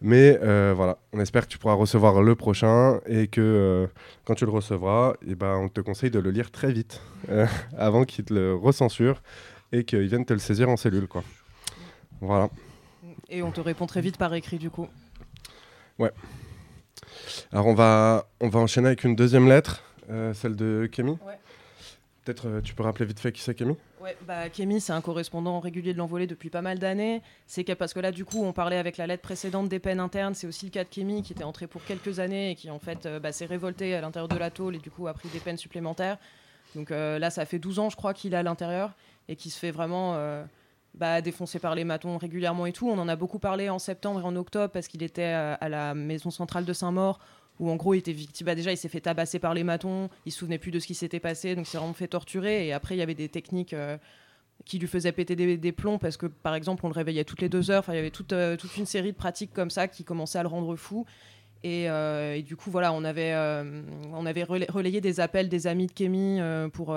Mais 0.00 0.38
voilà, 0.74 0.98
on 1.12 1.20
espère 1.20 1.46
que 1.46 1.52
tu 1.52 1.58
pourras 1.58 1.74
recevoir 1.74 2.22
le 2.22 2.34
prochain 2.34 3.00
et 3.06 3.26
que 3.26 3.88
quand 4.24 4.34
tu 4.34 4.44
le 4.44 4.50
recevras, 4.50 5.14
eh 5.26 5.34
bah, 5.34 5.56
on 5.56 5.68
te 5.68 5.80
conseille 5.80 6.10
de 6.10 6.18
le 6.18 6.30
lire 6.30 6.50
très 6.50 6.72
vite 6.72 7.00
avant 7.78 8.04
qu'il 8.04 8.24
te 8.24 8.34
le 8.34 8.54
recensure 8.54 9.22
et 9.72 9.84
qu'il 9.84 10.06
vienne 10.06 10.26
te 10.26 10.34
le 10.34 10.38
saisir 10.40 10.68
en 10.68 10.76
cellule. 10.76 11.08
Quoi. 11.08 11.24
Voilà. 12.20 12.50
Et 13.30 13.42
on 13.42 13.50
te 13.50 13.60
répond 13.60 13.86
très 13.86 14.02
vite 14.02 14.18
par 14.18 14.34
écrit 14.34 14.58
du 14.58 14.68
coup. 14.68 14.88
Ouais. 15.98 16.12
Alors 17.52 17.66
on 17.66 17.74
va, 17.74 18.26
on 18.40 18.48
va 18.48 18.60
enchaîner 18.60 18.88
avec 18.88 19.04
une 19.04 19.14
deuxième 19.14 19.48
lettre, 19.48 19.82
euh, 20.10 20.34
celle 20.34 20.56
de 20.56 20.88
Kémy. 20.90 21.12
Ouais. 21.12 21.38
Peut-être 22.24 22.48
euh, 22.48 22.60
tu 22.62 22.74
peux 22.74 22.82
rappeler 22.82 23.04
vite 23.04 23.20
fait 23.20 23.32
qui 23.32 23.42
c'est 23.42 23.54
Kémy 23.54 23.76
Ouais, 24.00 24.16
bah 24.26 24.48
Kémy 24.48 24.80
c'est 24.80 24.92
un 24.92 25.00
correspondant 25.00 25.60
régulier 25.60 25.92
de 25.92 25.98
l'envolée 25.98 26.26
depuis 26.26 26.50
pas 26.50 26.62
mal 26.62 26.78
d'années. 26.78 27.22
C'est 27.46 27.62
parce 27.74 27.94
que 27.94 28.00
là 28.00 28.12
du 28.12 28.24
coup 28.24 28.42
on 28.42 28.52
parlait 28.52 28.76
avec 28.76 28.96
la 28.96 29.06
lettre 29.06 29.22
précédente 29.22 29.68
des 29.68 29.78
peines 29.78 30.00
internes, 30.00 30.34
c'est 30.34 30.46
aussi 30.46 30.66
le 30.66 30.70
cas 30.70 30.84
de 30.84 30.88
Kémy 30.88 31.22
qui 31.22 31.32
était 31.32 31.44
entré 31.44 31.66
pour 31.66 31.84
quelques 31.84 32.18
années 32.18 32.50
et 32.50 32.54
qui 32.54 32.70
en 32.70 32.78
fait 32.78 33.06
euh, 33.06 33.20
bah, 33.20 33.32
s'est 33.32 33.46
révolté 33.46 33.94
à 33.94 34.00
l'intérieur 34.00 34.28
de 34.28 34.36
la 34.36 34.50
tôle 34.50 34.74
et 34.76 34.78
du 34.78 34.90
coup 34.90 35.06
a 35.06 35.14
pris 35.14 35.28
des 35.28 35.40
peines 35.40 35.58
supplémentaires. 35.58 36.18
Donc 36.74 36.90
là 36.90 37.30
ça 37.30 37.46
fait 37.46 37.60
12 37.60 37.78
ans 37.78 37.88
je 37.88 37.94
crois 37.94 38.14
qu'il 38.14 38.34
est 38.34 38.36
à 38.36 38.42
l'intérieur 38.42 38.94
et 39.28 39.36
qui 39.36 39.48
se 39.48 39.60
fait 39.60 39.70
vraiment 39.70 40.16
bah, 40.94 41.20
défoncé 41.20 41.58
par 41.58 41.74
les 41.74 41.84
matons 41.84 42.18
régulièrement 42.18 42.66
et 42.66 42.72
tout. 42.72 42.88
On 42.88 42.98
en 42.98 43.08
a 43.08 43.16
beaucoup 43.16 43.40
parlé 43.40 43.68
en 43.68 43.78
septembre 43.78 44.20
et 44.20 44.22
en 44.22 44.36
octobre 44.36 44.72
parce 44.72 44.86
qu'il 44.86 45.02
était 45.02 45.22
euh, 45.22 45.56
à 45.60 45.68
la 45.68 45.94
maison 45.94 46.30
centrale 46.30 46.64
de 46.64 46.72
Saint-Maur 46.72 47.18
où 47.60 47.70
en 47.70 47.76
gros 47.76 47.94
il 47.94 47.98
était 47.98 48.12
victime. 48.12 48.46
Bah, 48.46 48.54
déjà 48.54 48.72
il 48.72 48.76
s'est 48.76 48.88
fait 48.88 49.00
tabasser 49.00 49.38
par 49.38 49.54
les 49.54 49.64
matons, 49.64 50.08
il 50.24 50.32
se 50.32 50.38
souvenait 50.38 50.58
plus 50.58 50.70
de 50.70 50.78
ce 50.78 50.86
qui 50.86 50.94
s'était 50.94 51.20
passé, 51.20 51.54
donc 51.54 51.66
il 51.66 51.70
s'est 51.70 51.78
vraiment 51.78 51.94
fait 51.94 52.08
torturer. 52.08 52.66
Et 52.66 52.72
après 52.72 52.94
il 52.94 52.98
y 52.98 53.02
avait 53.02 53.14
des 53.14 53.28
techniques 53.28 53.74
euh, 53.74 53.96
qui 54.64 54.78
lui 54.78 54.86
faisaient 54.86 55.12
péter 55.12 55.34
des, 55.34 55.72
plombs 55.72 55.98
parce 55.98 56.16
que 56.16 56.26
par 56.26 56.54
exemple 56.54 56.86
on 56.86 56.88
le 56.88 56.94
réveillait 56.94 57.24
toutes 57.24 57.42
les 57.42 57.48
deux 57.48 57.72
heures. 57.72 57.84
Il 57.88 57.94
y 57.94 57.98
avait 57.98 58.10
toute, 58.10 58.32
euh, 58.32 58.56
toute 58.56 58.76
une 58.76 58.86
série 58.86 59.12
de 59.12 59.16
pratiques 59.16 59.52
comme 59.52 59.70
ça 59.70 59.88
qui 59.88 60.04
commençaient 60.04 60.38
à 60.38 60.42
le 60.42 60.48
rendre 60.48 60.76
fou. 60.76 61.06
Et, 61.64 61.88
du 62.42 62.56
coup 62.56 62.70
voilà 62.70 62.92
on 62.92 63.04
avait, 63.04 63.34
on 64.12 64.26
avait 64.26 64.44
relayé 64.44 65.00
des 65.00 65.18
appels 65.18 65.48
des 65.48 65.66
amis 65.66 65.86
de 65.86 65.92
Kémy 65.92 66.38
pour 66.74 66.94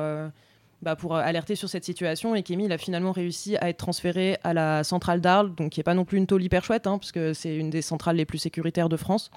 bah, 0.83 0.95
pour 0.95 1.15
euh, 1.15 1.21
alerter 1.21 1.55
sur 1.55 1.69
cette 1.69 1.83
situation 1.83 2.35
et 2.35 2.43
Kémy 2.43 2.65
il 2.65 2.71
a 2.71 2.77
finalement 2.77 3.11
réussi 3.11 3.57
à 3.57 3.69
être 3.69 3.77
transféré 3.77 4.37
à 4.43 4.53
la 4.53 4.83
centrale 4.83 5.21
d'Arles, 5.21 5.55
donc 5.55 5.71
qui 5.71 5.79
n'est 5.79 5.83
pas 5.83 5.95
non 5.95 6.05
plus 6.05 6.19
une 6.19 6.27
tôle 6.27 6.43
hyper 6.43 6.63
chouette, 6.63 6.85
hein, 6.85 6.99
parce 6.99 7.11
que 7.11 7.33
c'est 7.33 7.55
une 7.55 7.71
des 7.71 7.81
centrales 7.81 8.15
les 8.15 8.25
plus 8.25 8.37
sécuritaires 8.37 8.87
de 8.87 8.97
France. 8.97 9.31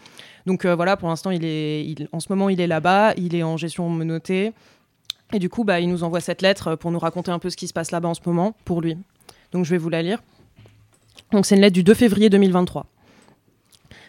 Donc 0.44 0.64
euh, 0.64 0.75
voilà, 0.75 0.97
pour 0.99 1.09
l'instant, 1.09 1.30
il 1.30 1.44
est, 1.44 1.97
en 2.12 2.20
ce 2.20 2.26
moment, 2.30 2.50
il 2.50 2.61
est 2.61 2.66
là-bas, 2.66 3.14
il 3.16 3.35
est 3.35 3.42
en 3.42 3.56
gestion 3.56 3.88
menotée. 3.88 4.52
Et 5.32 5.38
du 5.38 5.49
coup, 5.49 5.64
bah, 5.64 5.80
il 5.80 5.88
nous 5.88 6.02
envoie 6.02 6.20
cette 6.20 6.42
lettre 6.42 6.75
pour 6.75 6.90
nous 6.90 6.99
raconter 6.99 7.30
un 7.30 7.38
peu 7.38 7.49
ce 7.49 7.56
qui 7.56 7.68
se 7.68 7.73
passe 7.73 7.90
là-bas 7.90 8.09
en 8.09 8.14
ce 8.14 8.20
moment, 8.26 8.54
pour 8.64 8.82
lui. 8.82 8.99
Donc 9.52 9.64
je 9.64 9.70
vais 9.70 9.78
vous 9.78 9.88
la 9.88 10.02
lire. 10.02 10.23
Donc 11.32 11.47
c'est 11.47 11.54
une 11.54 11.62
lettre 11.62 11.75
du 11.75 11.85
2 11.85 11.94
février 11.94 12.28
2023. 12.28 12.87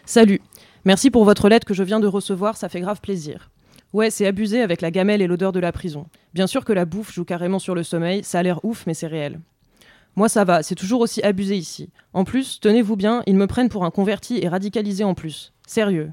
Salut, 0.04 0.42
merci 0.84 1.10
pour 1.10 1.24
votre 1.24 1.48
lettre 1.48 1.66
que 1.66 1.74
je 1.74 1.82
viens 1.82 2.00
de 2.00 2.06
recevoir, 2.06 2.56
ça 2.56 2.68
fait 2.68 2.80
grave 2.80 3.00
plaisir. 3.00 3.50
Ouais, 3.92 4.10
c'est 4.10 4.26
abusé 4.26 4.62
avec 4.62 4.80
la 4.80 4.90
gamelle 4.90 5.20
et 5.20 5.26
l'odeur 5.26 5.52
de 5.52 5.60
la 5.60 5.70
prison. 5.70 6.06
Bien 6.32 6.46
sûr 6.46 6.64
que 6.64 6.72
la 6.72 6.86
bouffe 6.86 7.12
joue 7.12 7.24
carrément 7.24 7.58
sur 7.58 7.74
le 7.74 7.82
sommeil, 7.82 8.24
ça 8.24 8.38
a 8.38 8.42
l'air 8.42 8.64
ouf, 8.64 8.84
mais 8.86 8.94
c'est 8.94 9.06
réel. 9.06 9.38
Moi 10.16 10.28
ça 10.28 10.44
va, 10.44 10.62
c'est 10.62 10.74
toujours 10.74 11.00
aussi 11.00 11.22
abusé 11.22 11.56
ici. 11.56 11.90
En 12.14 12.24
plus, 12.24 12.58
tenez-vous 12.60 12.96
bien, 12.96 13.22
ils 13.26 13.36
me 13.36 13.46
prennent 13.46 13.68
pour 13.68 13.84
un 13.84 13.90
converti 13.90 14.38
et 14.42 14.48
radicalisé 14.48 15.04
en 15.04 15.14
plus. 15.14 15.52
Sérieux. 15.66 16.12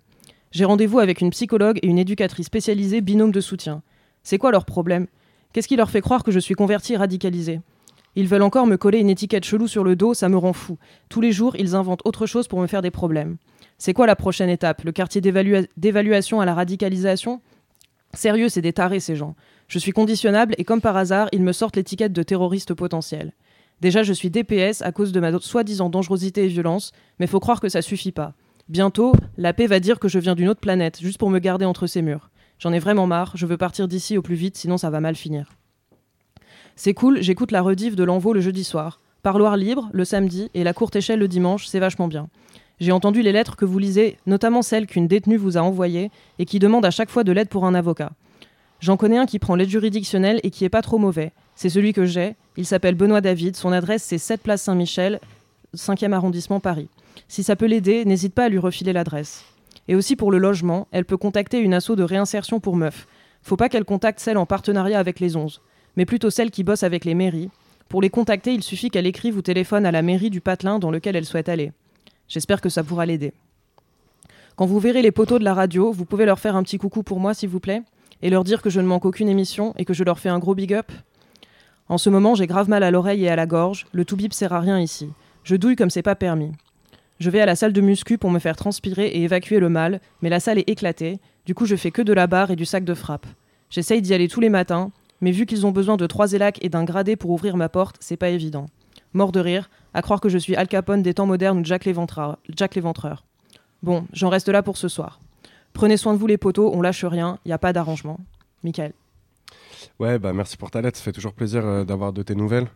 J'ai 0.52 0.66
rendez-vous 0.66 1.00
avec 1.00 1.22
une 1.22 1.30
psychologue 1.30 1.80
et 1.82 1.88
une 1.88 2.00
éducatrice 2.00 2.48
spécialisée 2.48 3.02
binôme 3.02 3.32
de 3.32 3.42
soutien. 3.42 3.82
C'est 4.24 4.38
quoi 4.38 4.52
leur 4.52 4.66
problème? 4.66 5.08
Qu'est-ce 5.54 5.68
qui 5.68 5.76
leur 5.76 5.90
fait 5.90 6.02
croire 6.02 6.24
que 6.24 6.32
je 6.32 6.40
suis 6.40 6.56
converti 6.56 6.94
et 6.94 6.98
radicalisé? 6.98 7.62
Ils 8.16 8.28
veulent 8.28 8.42
encore 8.42 8.68
me 8.68 8.78
coller 8.78 9.00
une 9.00 9.10
étiquette 9.10 9.46
chelou 9.46 9.68
sur 9.68 9.84
le 9.84 9.96
dos, 9.96 10.14
ça 10.14 10.28
me 10.28 10.38
rend 10.38 10.54
fou. 10.54 10.78
Tous 11.10 11.22
les 11.22 11.32
jours, 11.32 11.56
ils 11.56 11.76
inventent 11.76 12.02
autre 12.06 12.26
chose 12.26 12.48
pour 12.48 12.60
me 12.60 12.68
faire 12.68 12.82
des 12.82 12.92
problèmes. 12.92 13.38
C'est 13.78 13.94
quoi 13.94 14.08
la 14.08 14.16
prochaine 14.16 14.50
étape? 14.50 14.84
Le 14.84 14.92
quartier 14.92 15.22
d'évalua- 15.22 15.68
d'évaluation 15.78 16.42
à 16.42 16.46
la 16.46 16.54
radicalisation? 16.54 17.42
Sérieux, 18.14 18.50
c'est 18.50 18.62
des 18.62 18.74
tarés 18.74 19.00
ces 19.00 19.16
gens. 19.16 19.36
Je 19.68 19.80
suis 19.80 19.92
conditionnable 19.92 20.56
et 20.58 20.64
comme 20.64 20.82
par 20.82 20.98
hasard, 20.98 21.30
ils 21.32 21.44
me 21.44 21.52
sortent 21.52 21.76
l'étiquette 21.76 22.14
de 22.14 22.24
terroriste 22.24 22.74
potentiel. 22.74 23.34
Déjà, 23.82 24.04
je 24.04 24.14
suis 24.14 24.30
DPS 24.30 24.82
à 24.82 24.92
cause 24.92 25.12
de 25.12 25.20
ma 25.20 25.40
soi-disant 25.40 25.90
dangerosité 25.90 26.44
et 26.46 26.48
violence, 26.48 26.92
mais 27.20 27.28
faut 27.28 27.40
croire 27.40 27.62
que 27.62 27.70
ça 27.70 27.82
suffit 27.82 28.12
pas. 28.12 28.34
Bientôt, 28.68 29.14
la 29.38 29.54
paix 29.54 29.68
va 29.68 29.80
dire 29.80 30.00
que 30.00 30.08
je 30.08 30.20
viens 30.20 30.36
d'une 30.36 30.50
autre 30.50 30.60
planète, 30.60 31.00
juste 31.02 31.18
pour 31.18 31.30
me 31.30 31.40
garder 31.40 31.66
entre 31.66 31.88
ses 31.88 32.02
murs. 32.02 32.30
J'en 32.60 32.74
ai 32.74 32.80
vraiment 32.80 33.08
marre, 33.08 33.32
je 33.36 33.46
veux 33.46 33.58
partir 33.58 33.88
d'ici 33.88 34.18
au 34.18 34.22
plus 34.22 34.36
vite, 34.36 34.58
sinon 34.58 34.78
ça 34.78 34.90
va 34.90 35.00
mal 35.00 35.16
finir. 35.16 35.54
C'est 36.76 36.94
cool, 36.94 37.22
j'écoute 37.22 37.52
la 37.52 37.62
rediff 37.62 37.96
de 37.96 38.04
l'envoi 38.04 38.34
le 38.34 38.42
jeudi 38.42 38.64
soir. 38.64 39.00
Parloir 39.24 39.56
libre, 39.56 39.90
le 39.94 40.06
samedi, 40.06 40.50
et 40.54 40.64
la 40.64 40.74
courte 40.74 40.96
échelle 40.96 41.20
le 41.20 41.28
dimanche, 41.28 41.68
c'est 41.68 41.80
vachement 41.80 42.08
bien. 42.08 42.30
J'ai 42.80 42.92
entendu 42.94 43.22
les 43.22 43.32
lettres 43.32 43.56
que 43.58 43.66
vous 43.66 43.80
lisez, 43.80 44.18
notamment 44.26 44.62
celles 44.62 44.88
qu'une 44.88 45.08
détenue 45.08 45.38
vous 45.38 45.58
a 45.58 45.62
envoyées, 45.62 46.12
et 46.38 46.46
qui 46.46 46.60
demande 46.60 46.86
à 46.86 46.92
chaque 46.92 47.10
fois 47.10 47.24
de 47.24 47.32
l'aide 47.32 47.50
pour 47.50 47.66
un 47.66 47.76
avocat. 47.76 48.12
J'en 48.80 48.96
connais 48.96 49.18
un 49.18 49.26
qui 49.26 49.40
prend 49.40 49.56
l'aide 49.56 49.70
juridictionnelle 49.70 50.40
et 50.44 50.52
qui 50.52 50.64
est 50.64 50.70
pas 50.70 50.82
trop 50.82 50.98
mauvais. 50.98 51.34
C'est 51.56 51.70
celui 51.70 51.92
que 51.92 52.06
j'ai. 52.06 52.36
Il 52.56 52.66
s'appelle 52.66 52.96
Benoît 52.96 53.20
David. 53.20 53.58
Son 53.58 53.74
adresse, 53.74 54.04
c'est 54.04 54.18
7 54.18 54.42
place 54.42 54.62
Saint-Michel, 54.62 55.20
5e 55.76 56.14
arrondissement 56.14 56.62
Paris. 56.62 56.88
Si 57.28 57.44
ça 57.44 57.58
peut 57.58 57.66
l'aider, 57.66 58.06
n'hésite 58.06 58.34
pas 58.34 58.46
à 58.46 58.50
lui 58.50 58.58
refiler 58.58 58.94
l'adresse. 58.94 59.44
Et 59.90 59.96
aussi 59.96 60.16
pour 60.16 60.32
le 60.32 60.38
logement, 60.38 60.88
elle 60.92 61.04
peut 61.04 61.18
contacter 61.18 61.60
une 61.60 61.74
asso 61.74 61.92
de 61.98 62.04
réinsertion 62.04 62.62
pour 62.62 62.78
meufs. 62.78 63.08
Faut 63.42 63.58
pas 63.58 63.68
qu'elle 63.68 63.86
contacte 63.86 64.22
celle 64.22 64.38
en 64.38 64.46
partenariat 64.46 65.00
avec 65.00 65.20
les 65.20 65.36
11, 65.36 65.62
mais 65.98 66.06
plutôt 66.06 66.30
celle 66.30 66.52
qui 66.52 66.64
bosse 66.64 66.84
avec 66.84 67.04
les 67.04 67.16
mairies. 67.16 67.50
Pour 67.90 68.02
les 68.02 68.10
contacter, 68.10 68.54
il 68.54 68.64
suffit 68.64 68.90
qu'elle 68.90 69.08
écrive 69.08 69.36
ou 69.36 69.42
téléphone 69.42 69.86
à 69.86 69.92
la 69.92 70.02
mairie 70.02 70.30
du 70.30 70.40
patelin 70.40 70.80
dans 70.80 70.92
lequel 70.92 71.16
elle 71.16 71.26
souhaite 71.26 71.50
aller. 71.50 71.72
J'espère 72.30 72.62
que 72.62 72.70
ça 72.70 72.84
pourra 72.84 73.06
l'aider. 73.06 73.34
Quand 74.56 74.66
vous 74.66 74.80
verrez 74.80 75.02
les 75.02 75.12
poteaux 75.12 75.40
de 75.40 75.44
la 75.44 75.54
radio, 75.54 75.92
vous 75.92 76.06
pouvez 76.06 76.26
leur 76.26 76.40
faire 76.40 76.56
un 76.56 76.64
petit 76.64 76.78
coucou 76.78 77.02
pour 77.02 77.20
moi, 77.20 77.34
s'il 77.34 77.50
vous 77.50 77.60
plaît, 77.60 77.82
et 78.22 78.30
leur 78.30 78.44
dire 78.44 78.62
que 78.62 78.70
je 78.70 78.80
ne 78.80 78.86
manque 78.86 79.06
aucune 79.06 79.30
émission 79.30 79.74
et 79.78 79.86
que 79.86 79.94
je 79.94 80.04
leur 80.04 80.20
fais 80.20 80.30
un 80.30 80.40
gros 80.40 80.54
big 80.54 80.74
up. 80.74 80.92
En 81.88 81.98
ce 81.98 82.10
moment, 82.10 82.36
j'ai 82.36 82.46
grave 82.46 82.70
mal 82.70 82.84
à 82.84 82.92
l'oreille 82.92 83.24
et 83.24 83.30
à 83.30 83.36
la 83.36 83.48
gorge. 83.48 83.88
Le 83.94 84.06
tout 84.06 84.16
bip 84.16 84.32
sert 84.32 84.54
à 84.54 84.60
rien 84.60 84.80
ici. 84.80 85.10
Je 85.44 85.56
douille 85.56 85.76
comme 85.76 85.90
c'est 85.90 86.04
pas 86.04 86.16
permis. 86.16 86.52
Je 87.20 87.30
vais 87.30 87.42
à 87.42 87.46
la 87.46 87.56
salle 87.56 87.74
de 87.74 87.82
muscu 87.82 88.18
pour 88.18 88.30
me 88.30 88.40
faire 88.40 88.56
transpirer 88.56 89.08
et 89.08 89.24
évacuer 89.24 89.60
le 89.60 89.70
mal, 89.70 90.00
mais 90.22 90.30
la 90.30 90.40
salle 90.40 90.60
est 90.60 90.70
éclatée. 90.70 91.20
Du 91.46 91.56
coup, 91.56 91.66
je 91.66 91.76
fais 91.76 91.92
que 91.92 92.02
de 92.02 92.14
la 92.14 92.28
barre 92.28 92.52
et 92.52 92.56
du 92.56 92.66
sac 92.66 92.84
de 92.84 92.94
frappe. 92.94 93.26
J'essaye 93.70 94.02
d'y 94.02 94.14
aller 94.14 94.28
tous 94.28 94.40
les 94.40 94.50
matins, 94.50 94.92
mais 95.20 95.32
vu 95.32 95.46
qu'ils 95.46 95.66
ont 95.66 95.72
besoin 95.72 95.98
de 95.98 96.06
trois 96.06 96.34
élacs 96.34 96.64
et 96.64 96.70
d'un 96.70 96.84
gradé 96.84 97.16
pour 97.16 97.32
ouvrir 97.32 97.58
ma 97.58 97.70
porte, 97.70 97.98
c'est 98.00 98.18
pas 98.18 98.30
évident. 98.30 98.68
Mort 99.14 99.32
de 99.32 99.40
rire, 99.40 99.70
à 99.94 100.02
croire 100.02 100.22
que 100.22 100.30
je 100.30 100.38
suis 100.38 100.56
Al 100.56 100.68
Capone 100.68 101.02
des 101.02 101.14
temps 101.14 101.26
modernes 101.26 101.60
ou 101.60 101.66
Jack 101.66 101.86
l'Éventreur. 101.86 103.24
Bon, 103.82 104.06
j'en 104.14 104.30
reste 104.30 104.50
là 104.50 104.62
pour 104.62 104.78
ce 104.78 104.88
soir. 104.88 105.20
Prenez 105.74 105.98
soin 105.98 106.14
de 106.14 106.20
vous 106.20 106.28
les 106.28 106.38
poteaux, 106.38 106.72
on 106.74 106.82
lâche 106.82 107.06
rien, 107.06 107.40
y 107.46 107.52
a 107.52 107.58
pas 107.58 107.74
d'arrangement. 107.74 108.20
Michael. 108.64 108.94
Ouais, 110.00 110.20
bah 110.20 110.34
merci 110.34 110.58
pour 110.58 110.72
ta 110.72 110.82
lettre, 110.82 110.98
ça 110.98 111.04
fait 111.04 111.12
toujours 111.12 111.34
plaisir 111.34 111.66
euh, 111.66 111.84
d'avoir 111.86 112.12
de 112.12 112.22
tes 112.22 112.36
nouvelles. 112.36 112.68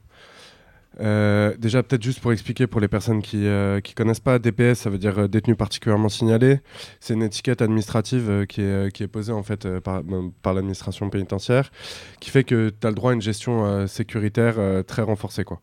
Euh, 0.99 1.55
déjà, 1.57 1.81
peut-être 1.83 2.03
juste 2.03 2.19
pour 2.19 2.31
expliquer 2.31 2.67
pour 2.67 2.79
les 2.79 2.87
personnes 2.87 3.21
qui 3.21 3.37
ne 3.37 3.81
connaissent 3.95 4.19
pas, 4.19 4.39
DPS, 4.39 4.75
ça 4.79 4.89
veut 4.89 4.97
dire 4.97 5.17
euh, 5.19 5.27
détenu 5.27 5.55
particulièrement 5.55 6.09
signalé. 6.09 6.59
C'est 6.99 7.13
une 7.13 7.23
étiquette 7.23 7.61
administrative 7.61 8.29
euh, 8.29 8.45
qui, 8.45 8.61
est, 8.61 8.63
euh, 9.03 9.07
posée 9.11 9.31
en 9.31 9.43
fait 9.43 9.65
euh, 9.65 9.79
par, 9.79 9.99
euh, 9.99 10.53
l'administration 10.53 11.09
pénitentiaire, 11.09 11.71
qui 12.19 12.29
fait 12.29 12.43
que 12.43 12.69
tu 12.69 12.87
as 12.87 12.89
le 12.89 12.95
droit 12.95 13.11
à 13.11 13.13
une 13.13 13.21
gestion 13.21 13.65
euh, 13.65 13.87
sécuritaire 13.87 14.55
euh, 14.57 14.83
très 14.83 15.01
renforcée. 15.01 15.43
quoi. 15.43 15.61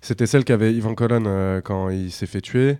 C'était 0.00 0.26
celle 0.26 0.44
qu'avait 0.44 0.72
Yvan 0.74 0.94
Colonne 0.94 1.26
euh, 1.26 1.60
quand 1.60 1.90
il 1.90 2.10
s'est 2.12 2.26
fait 2.26 2.40
tuer. 2.40 2.78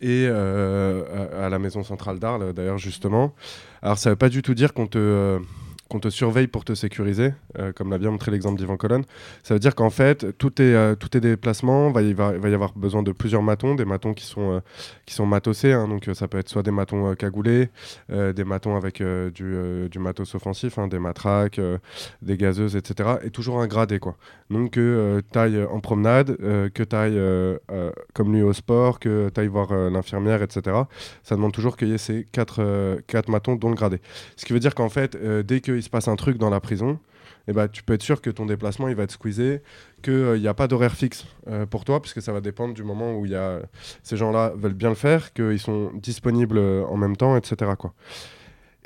Et 0.00 0.26
euh, 0.28 1.28
à, 1.40 1.46
à 1.46 1.48
la 1.48 1.58
maison 1.58 1.82
centrale 1.82 2.18
d'Arles, 2.18 2.52
d'ailleurs, 2.52 2.78
justement. 2.78 3.32
Alors, 3.80 3.96
ça 3.96 4.10
ne 4.10 4.12
veut 4.12 4.18
pas 4.18 4.28
du 4.28 4.42
tout 4.42 4.52
dire 4.52 4.74
qu'on 4.74 4.86
te, 4.86 4.98
euh, 4.98 5.38
qu'on 5.88 6.00
te 6.00 6.08
surveille 6.08 6.46
pour 6.46 6.64
te 6.64 6.74
sécuriser, 6.74 7.34
euh, 7.58 7.72
comme 7.72 7.90
l'a 7.90 7.98
bien 7.98 8.10
montré 8.10 8.30
l'exemple 8.30 8.58
d'Yvan 8.58 8.76
Colonne. 8.76 9.04
Ça 9.42 9.54
veut 9.54 9.60
dire 9.60 9.74
qu'en 9.74 9.90
fait, 9.90 10.36
tous 10.38 10.50
tes, 10.50 10.74
euh, 10.74 10.94
tous 10.94 11.10
tes 11.10 11.20
déplacements, 11.20 11.90
va 11.90 12.02
y, 12.02 12.12
va, 12.14 12.32
va 12.32 12.48
y 12.48 12.54
avoir 12.54 12.72
besoin 12.74 13.02
de 13.02 13.12
plusieurs 13.12 13.42
matons, 13.42 13.74
des 13.74 13.84
matons 13.84 14.14
qui 14.14 14.24
sont, 14.24 14.54
euh, 14.54 14.60
qui 15.06 15.14
sont 15.14 15.26
matossés. 15.26 15.72
hein, 15.72 15.88
donc, 15.88 16.08
euh, 16.08 16.14
ça 16.14 16.26
peut 16.28 16.38
être 16.38 16.48
soit 16.48 16.62
des 16.62 16.70
matons 16.70 17.10
euh, 17.10 17.14
cagoulés, 17.14 17.68
des 18.08 18.44
matons 18.44 18.76
avec 18.76 19.02
du, 19.02 19.88
du 19.90 19.98
matos 19.98 20.34
offensif, 20.34 20.78
hein, 20.78 20.88
des 20.88 20.98
matraques, 20.98 21.60
des 22.22 22.36
gazeuses, 22.36 22.76
etc. 22.76 23.16
Et 23.22 23.30
toujours 23.30 23.60
un 23.60 23.66
gradé, 23.66 23.98
quoi. 23.98 24.16
Donc, 24.50 24.72
que 24.72 25.22
tu 25.32 25.38
ailles 25.38 25.62
en 25.64 25.80
promenade, 25.80 26.36
que 26.36 26.82
tu 26.82 26.96
ailles 26.96 27.20
comme 28.12 28.32
lui 28.32 28.42
au 28.42 28.52
sport, 28.52 28.98
que 28.98 29.30
tu 29.34 29.40
ailles 29.40 29.48
voir 29.48 29.72
l'infirmière, 29.90 30.42
etc. 30.42 30.76
Ça 31.22 31.34
demande 31.36 31.52
toujours 31.52 31.76
qu'il 31.76 31.88
y 31.88 31.94
ait 31.94 31.98
ces 31.98 32.26
quatre, 32.30 32.98
quatre 33.06 33.28
matons, 33.28 33.56
dont 33.56 33.68
le 33.68 33.74
gradé. 33.74 34.00
Ce 34.36 34.44
qui 34.44 34.52
veut 34.52 34.60
dire 34.60 34.74
qu'en 34.74 34.88
fait, 34.88 35.16
dès 35.44 35.60
qu'il 35.60 35.82
se 35.84 35.90
passe 35.90 36.08
un 36.08 36.16
truc 36.16 36.38
dans 36.38 36.50
la 36.50 36.60
prison, 36.60 36.98
eh 37.46 37.52
ben, 37.52 37.68
tu 37.68 37.82
peux 37.82 37.94
être 37.94 38.02
sûr 38.02 38.20
que 38.20 38.30
ton 38.30 38.46
déplacement 38.46 38.88
il 38.88 38.94
va 38.94 39.02
être 39.02 39.12
squeezé, 39.12 39.62
qu'il 40.02 40.40
n'y 40.40 40.48
a 40.48 40.54
pas 40.54 40.66
d'horaire 40.66 40.94
fixe 40.94 41.26
euh, 41.48 41.66
pour 41.66 41.84
toi, 41.84 42.00
puisque 42.00 42.22
ça 42.22 42.32
va 42.32 42.40
dépendre 42.40 42.74
du 42.74 42.82
moment 42.82 43.14
où 43.18 43.26
y 43.26 43.34
a, 43.34 43.60
ces 44.02 44.16
gens-là 44.16 44.52
veulent 44.56 44.74
bien 44.74 44.88
le 44.88 44.94
faire, 44.94 45.32
qu'ils 45.32 45.60
sont 45.60 45.90
disponibles 45.94 46.58
euh, 46.58 46.84
en 46.86 46.96
même 46.96 47.16
temps, 47.16 47.36
etc. 47.36 47.72
Quoi. 47.78 47.92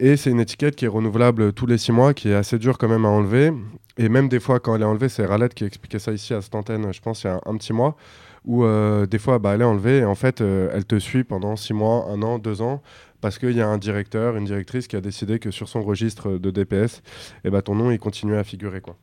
Et 0.01 0.17
c'est 0.17 0.31
une 0.31 0.39
étiquette 0.41 0.77
qui 0.77 0.85
est 0.85 0.89
renouvelable 0.89 1.53
tous 1.53 1.67
les 1.67 1.77
six 1.77 1.91
mois, 1.91 2.15
qui 2.15 2.29
est 2.29 2.35
assez 2.35 2.59
dure 2.59 2.79
quand 2.79 2.89
même 2.89 3.05
à 3.05 3.09
enlever. 3.09 3.53
Et 3.97 4.09
même 4.09 4.29
des 4.29 4.39
fois, 4.39 4.61
quand 4.61 4.77
elle 4.77 4.83
est 4.83 4.87
enlevée, 4.87 5.09
c'est 5.09 5.27
Ralette 5.27 5.55
qui 5.55 5.65
expliquait 5.65 5.99
ça 5.99 6.13
ici 6.13 6.35
à 6.35 6.41
cette 6.41 6.55
antenne, 6.55 6.93
je 6.93 7.01
pense, 7.01 7.25
il 7.25 7.27
y 7.27 7.31
a 7.31 7.41
un, 7.45 7.57
petit 7.57 7.73
mois, 7.73 7.97
où 8.45 8.65
euh, 8.65 9.07
des 9.07 9.19
fois, 9.19 9.41
bah, 9.41 9.55
elle 9.55 9.63
est 9.63 9.65
enlevée 9.65 9.99
et 9.99 10.05
en 10.05 10.15
fait, 10.15 10.41
euh, 10.41 10.71
elle 10.73 10.85
te 10.85 11.01
suit 11.01 11.25
pendant 11.25 11.57
six 11.57 11.75
mois, 11.75 12.07
un 12.09 12.23
an, 12.23 12.39
deux 12.39 12.63
ans, 12.63 12.81
parce 13.21 13.39
qu'il 13.39 13.53
y 13.53 13.61
a 13.61 13.69
un 13.69 13.79
directeur, 13.79 14.37
une 14.37 14.45
directrice 14.45 14.87
qui 14.87 14.97
a 14.97 15.01
décidé 15.01 15.39
que 15.39 15.51
sur 15.51 15.69
son 15.69 15.83
registre 15.83 16.39
de 16.39 16.51
DPS, 16.51 17.03
eh 17.45 17.51
ben, 17.51 17.63
ton 17.63 17.75
nom, 17.75 17.91
il 17.91 17.99
continuait 17.99 18.39
à 18.39 18.45
figurer. 18.45 18.81
Quoi. 18.81 18.97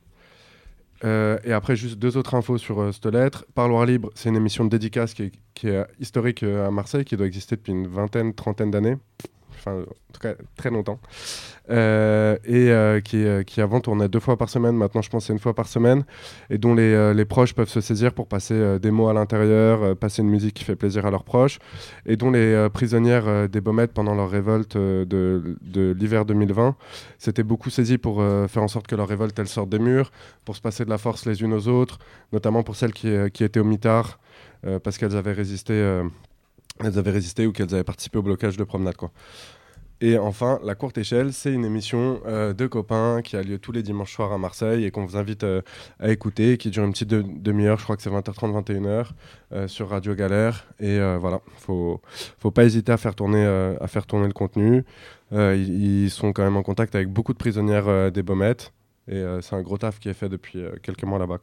Euh, 1.03 1.37
et 1.43 1.51
après, 1.51 1.75
juste 1.75 1.99
deux 1.99 2.17
autres 2.17 2.35
infos 2.35 2.57
sur 2.57 2.79
euh, 2.79 2.91
cette 2.91 3.05
lettre. 3.05 3.45
Parloir 3.53 3.85
libre, 3.85 4.11
c'est 4.15 4.29
une 4.29 4.35
émission 4.35 4.63
de 4.63 4.69
dédicace 4.69 5.13
qui 5.13 5.23
est, 5.23 5.65
est 5.65 5.85
historique 5.99 6.43
euh, 6.43 6.67
à 6.67 6.71
Marseille, 6.71 7.03
qui 7.03 7.17
doit 7.17 7.27
exister 7.27 7.55
depuis 7.55 7.73
une 7.73 7.87
vingtaine, 7.87 8.33
trentaine 8.33 8.71
d'années. 8.71 8.97
Enfin, 9.67 9.79
en 9.81 10.13
tout 10.13 10.19
cas, 10.21 10.35
très 10.55 10.69
longtemps. 10.69 10.99
Euh, 11.71 12.37
et 12.45 12.69
euh, 12.69 12.99
qui, 13.01 13.17
est- 13.17 13.43
qui 13.45 13.59
avant 13.61 13.79
tournait 13.79 14.07
deux 14.07 14.19
fois 14.19 14.37
par 14.37 14.49
semaine. 14.49 14.75
Maintenant, 14.77 15.01
je 15.01 15.09
pense 15.09 15.25
c'est 15.25 15.33
une 15.33 15.39
fois 15.39 15.55
par 15.55 15.67
semaine. 15.67 16.05
Et 16.51 16.59
dont 16.59 16.75
les, 16.75 16.83
euh, 16.93 17.13
les 17.15 17.25
proches 17.25 17.53
peuvent 17.55 17.69
se 17.69 17.81
saisir 17.81 18.13
pour 18.13 18.27
passer 18.27 18.53
euh, 18.53 18.77
des 18.77 18.91
mots 18.91 19.07
à 19.09 19.13
l'intérieur, 19.13 19.81
euh, 19.81 19.95
passer 19.95 20.21
une 20.21 20.29
musique 20.29 20.53
qui 20.53 20.63
fait 20.63 20.75
plaisir 20.75 21.05
à 21.07 21.11
leurs 21.11 21.23
proches. 21.23 21.57
Et 22.05 22.15
dont 22.15 22.29
les 22.29 22.39
euh, 22.53 22.69
prisonnières 22.69 23.27
euh, 23.27 23.47
des 23.47 23.59
Baumettes, 23.61 23.93
pendant 23.93 24.13
leur 24.13 24.29
révolte 24.29 24.75
euh, 24.75 25.03
de, 25.05 25.57
de 25.63 25.95
l'hiver 25.97 26.25
2020, 26.25 26.75
s'étaient 27.17 27.43
beaucoup 27.43 27.71
saisies 27.71 27.97
pour 27.97 28.21
euh, 28.21 28.47
faire 28.47 28.61
en 28.61 28.67
sorte 28.67 28.85
que 28.85 28.95
leur 28.95 29.07
révolte, 29.07 29.37
elle 29.39 29.47
sorte 29.47 29.69
des 29.69 29.79
murs, 29.79 30.11
pour 30.45 30.55
se 30.55 30.61
passer 30.61 30.85
de 30.85 30.89
la 30.91 30.99
force 30.99 31.25
les 31.25 31.41
unes 31.41 31.53
aux 31.53 31.67
autres, 31.67 31.97
notamment 32.31 32.61
pour 32.61 32.75
celles 32.75 32.93
qui, 32.93 33.09
euh, 33.09 33.29
qui 33.29 33.43
étaient 33.43 33.59
au 33.59 33.63
mitard, 33.63 34.19
euh, 34.67 34.77
parce 34.77 34.99
qu'elles 34.99 35.15
avaient 35.17 35.33
résisté. 35.33 35.73
euh, 35.73 36.03
elles 36.83 36.99
avaient 36.99 37.11
résisté 37.11 37.47
ou 37.47 37.53
qu'elles 37.53 37.73
avaient 37.73 37.85
participé 37.85 38.17
au 38.17 38.21
blocage 38.21 38.57
de 38.57 38.63
promenade. 38.65 38.97
Quoi. 38.97 39.09
Et 40.01 40.17
enfin, 40.17 40.59
La 40.63 40.75
Courte 40.75 40.97
Échelle, 40.97 41.31
c'est 41.31 41.53
une 41.53 41.63
émission 41.63 42.19
euh, 42.25 42.53
de 42.53 42.67
copains 42.67 43.21
qui 43.23 43.37
a 43.37 43.41
lieu 43.41 43.57
tous 43.57 43.71
les 43.71 43.81
dimanches 43.81 44.13
soirs 44.13 44.33
à 44.33 44.37
Marseille 44.37 44.83
et 44.83 44.91
qu'on 44.91 45.05
vous 45.05 45.15
invite 45.15 45.43
euh, 45.45 45.61
à 45.99 46.11
écouter, 46.11 46.57
qui 46.57 46.69
dure 46.69 46.83
une 46.83 46.91
petite 46.91 47.09
de- 47.09 47.23
demi-heure, 47.23 47.79
je 47.79 47.85
crois 47.85 47.95
que 47.95 48.01
c'est 48.01 48.09
20h30, 48.09 48.51
21h, 48.51 49.11
euh, 49.53 49.67
sur 49.69 49.89
Radio 49.89 50.13
Galère. 50.13 50.67
Et 50.79 50.99
voilà, 51.17 51.39
faut, 51.57 52.01
faut 52.39 52.51
pas 52.51 52.65
hésiter 52.65 52.91
à 52.91 52.97
faire 52.97 53.15
tourner, 53.15 53.45
à 53.79 53.87
faire 53.87 54.05
tourner 54.05 54.27
le 54.27 54.33
contenu. 54.33 54.83
Ils, 55.31 56.09
sont 56.09 56.33
quand 56.33 56.43
même 56.43 56.57
en 56.57 56.63
contact 56.63 56.95
avec 56.95 57.09
beaucoup 57.09 57.33
de 57.33 57.37
prisonnières 57.37 58.11
des 58.11 58.23
Baumettes. 58.23 58.73
Et 59.07 59.23
c'est 59.41 59.55
un 59.55 59.61
gros 59.61 59.77
taf 59.77 59.99
qui 59.99 60.09
est 60.09 60.13
fait 60.13 60.29
depuis 60.29 60.63
quelques 60.83 61.03
mois 61.03 61.19
là-bas. 61.19 61.39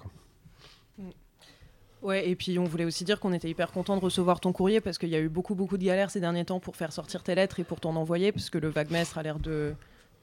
Ouais, 2.02 2.28
et 2.28 2.34
puis 2.34 2.58
on 2.58 2.64
voulait 2.64 2.84
aussi 2.84 3.04
dire 3.04 3.20
qu'on 3.20 3.32
était 3.32 3.48
hyper 3.48 3.70
content 3.70 3.96
de 3.96 4.02
recevoir 4.02 4.40
ton 4.40 4.52
courrier 4.52 4.80
parce 4.80 4.98
qu'il 4.98 5.08
y 5.08 5.14
a 5.14 5.20
eu 5.20 5.28
beaucoup, 5.28 5.54
beaucoup 5.54 5.78
de 5.78 5.84
galères 5.84 6.10
ces 6.10 6.18
derniers 6.18 6.44
temps 6.44 6.58
pour 6.58 6.74
faire 6.74 6.92
sortir 6.92 7.22
tes 7.22 7.36
lettres 7.36 7.60
et 7.60 7.64
pour 7.64 7.78
t'en 7.78 7.94
envoyer, 7.94 8.32
parce 8.32 8.50
que 8.50 8.58
le 8.58 8.68
vaguemestre 8.68 9.18
a 9.18 9.22
l'air 9.22 9.38
de. 9.38 9.74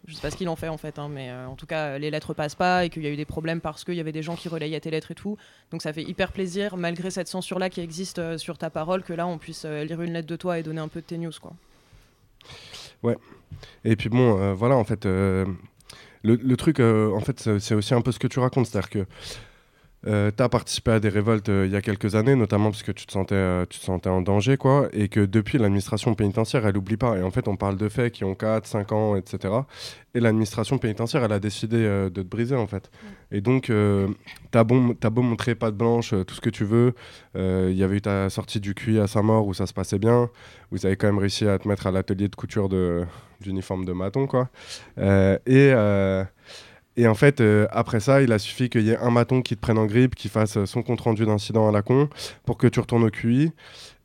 Je 0.05 0.13
sais 0.13 0.21
pas 0.21 0.31
ce 0.31 0.37
qu'il 0.37 0.47
en 0.47 0.55
fait 0.55 0.69
en 0.69 0.77
fait, 0.77 0.97
hein, 0.97 1.09
mais 1.09 1.29
euh, 1.29 1.47
en 1.47 1.55
tout 1.55 1.65
cas, 1.65 1.97
les 1.97 2.09
lettres 2.09 2.33
passent 2.33 2.55
pas 2.55 2.85
et 2.85 2.89
qu'il 2.89 3.03
y 3.03 3.07
a 3.07 3.09
eu 3.09 3.17
des 3.17 3.25
problèmes 3.25 3.61
parce 3.61 3.83
qu'il 3.83 3.95
y 3.95 3.99
avait 3.99 4.11
des 4.11 4.21
gens 4.21 4.35
qui 4.35 4.49
relayaient 4.49 4.79
tes 4.79 4.91
lettres 4.91 5.11
et 5.11 5.15
tout. 5.15 5.37
Donc 5.71 5.81
ça 5.81 5.93
fait 5.93 6.03
hyper 6.03 6.31
plaisir, 6.33 6.75
malgré 6.75 7.11
cette 7.11 7.27
censure-là 7.27 7.69
qui 7.69 7.79
existe 7.81 8.19
euh, 8.19 8.37
sur 8.37 8.57
ta 8.57 8.69
parole, 8.69 9.03
que 9.03 9.13
là 9.13 9.25
on 9.27 9.37
puisse 9.37 9.63
euh, 9.65 9.83
lire 9.85 10.01
une 10.01 10.13
lettre 10.13 10.27
de 10.27 10.35
toi 10.35 10.59
et 10.59 10.63
donner 10.63 10.81
un 10.81 10.87
peu 10.89 10.99
de 10.99 11.05
tes 11.05 11.17
news, 11.17 11.31
quoi. 11.41 11.53
Et 13.85 13.95
puis 13.95 14.09
bon, 14.09 14.53
voilà, 14.53 14.75
en 14.75 14.83
fait, 14.83 15.05
le, 15.05 15.45
le 16.23 16.57
truc, 16.57 16.79
en 16.79 17.19
fait, 17.21 17.39
c'est 17.39 17.59
c'est 17.59 17.75
aussi 17.75 17.93
un 17.93 18.01
peu 18.01 18.11
ce 18.11 18.19
que 18.19 18.27
tu 18.27 18.39
racontes, 18.39 18.67
c'est-à-dire 18.67 18.89
que 18.89 19.05
euh, 20.07 20.31
tu 20.35 20.41
as 20.41 20.47
participé 20.47 20.91
à 20.91 20.99
des 21.01 21.09
révoltes 21.09 21.49
euh, 21.49 21.65
il 21.65 21.71
y 21.71 21.75
a 21.75 21.81
quelques 21.81 22.15
années, 22.15 22.35
notamment 22.35 22.71
parce 22.71 22.83
que 22.83 22.91
tu 22.93 23.05
te 23.05 23.11
sentais, 23.11 23.35
euh, 23.35 23.65
tu 23.69 23.79
te 23.79 23.83
sentais 23.83 24.09
en 24.09 24.21
danger, 24.21 24.55
quoi, 24.55 24.87
et 24.93 25.09
que 25.09 25.19
depuis, 25.25 25.57
l'administration 25.57 26.13
pénitentiaire, 26.15 26.65
elle 26.65 26.77
oublie 26.77 26.95
pas. 26.95 27.17
Et 27.17 27.21
en 27.21 27.31
fait, 27.31 27.47
on 27.49 27.57
parle 27.57 27.75
de 27.75 27.89
faits 27.89 28.13
qui 28.13 28.23
ont 28.23 28.33
4, 28.33 28.65
5 28.65 28.91
ans, 28.93 29.15
etc. 29.17 29.53
Et 30.15 30.21
l'administration 30.21 30.77
pénitentiaire, 30.77 31.23
elle 31.25 31.33
a 31.33 31.39
décidé 31.39 31.77
euh, 31.77 32.09
de 32.09 32.21
te 32.21 32.27
briser, 32.27 32.55
en 32.55 32.65
fait. 32.67 32.89
Et 33.31 33.41
donc, 33.41 33.71
t'as 34.49 34.63
bon, 34.63 34.95
t'as 34.95 35.09
beau 35.09 35.21
montrer 35.21 35.53
patte 35.53 35.75
blanche, 35.75 36.15
tout 36.25 36.33
ce 36.33 36.41
que 36.41 36.49
tu 36.49 36.63
veux. 36.65 36.93
Il 37.35 37.73
y 37.77 37.83
avait 37.83 37.97
eu 37.97 38.01
ta 38.01 38.29
sortie 38.31 38.59
du 38.59 38.73
QI 38.73 38.99
à 38.99 39.05
sa 39.07 39.21
mort 39.21 39.45
où 39.45 39.53
ça 39.53 39.67
se 39.67 39.73
passait 39.73 39.99
bien. 39.99 40.29
Vous 40.71 40.85
avez 40.87 40.95
quand 40.95 41.05
même 41.07 41.19
réussi 41.19 41.47
à 41.47 41.59
te 41.59 41.67
mettre 41.67 41.85
à 41.85 41.91
l'atelier 41.91 42.27
de 42.27 42.35
couture 42.35 42.69
de- 42.69 43.03
d'uniforme 43.41 43.85
de 43.85 43.93
maton, 43.93 44.25
quoi. 44.25 44.49
Et. 44.97 45.73
Euh, 46.99 47.03
et 47.03 47.07
en 47.07 47.15
fait, 47.15 47.41
euh, 47.41 47.67
après 47.71 47.99
ça, 47.99 48.21
il 48.21 48.31
a 48.31 48.39
suffi 48.39 48.69
qu'il 48.69 48.81
y 48.81 48.91
ait 48.91 48.97
un 48.97 49.11
maton 49.11 49.41
qui 49.41 49.55
te 49.55 49.61
prenne 49.61 49.77
en 49.77 49.85
grippe, 49.85 50.15
qui 50.15 50.29
fasse 50.29 50.57
euh, 50.57 50.65
son 50.65 50.83
compte 50.83 51.01
rendu 51.01 51.25
d'incident 51.25 51.67
à 51.67 51.71
la 51.71 51.81
con, 51.81 52.09
pour 52.45 52.57
que 52.57 52.67
tu 52.67 52.79
retournes 52.79 53.03
au 53.03 53.09
QI. 53.09 53.51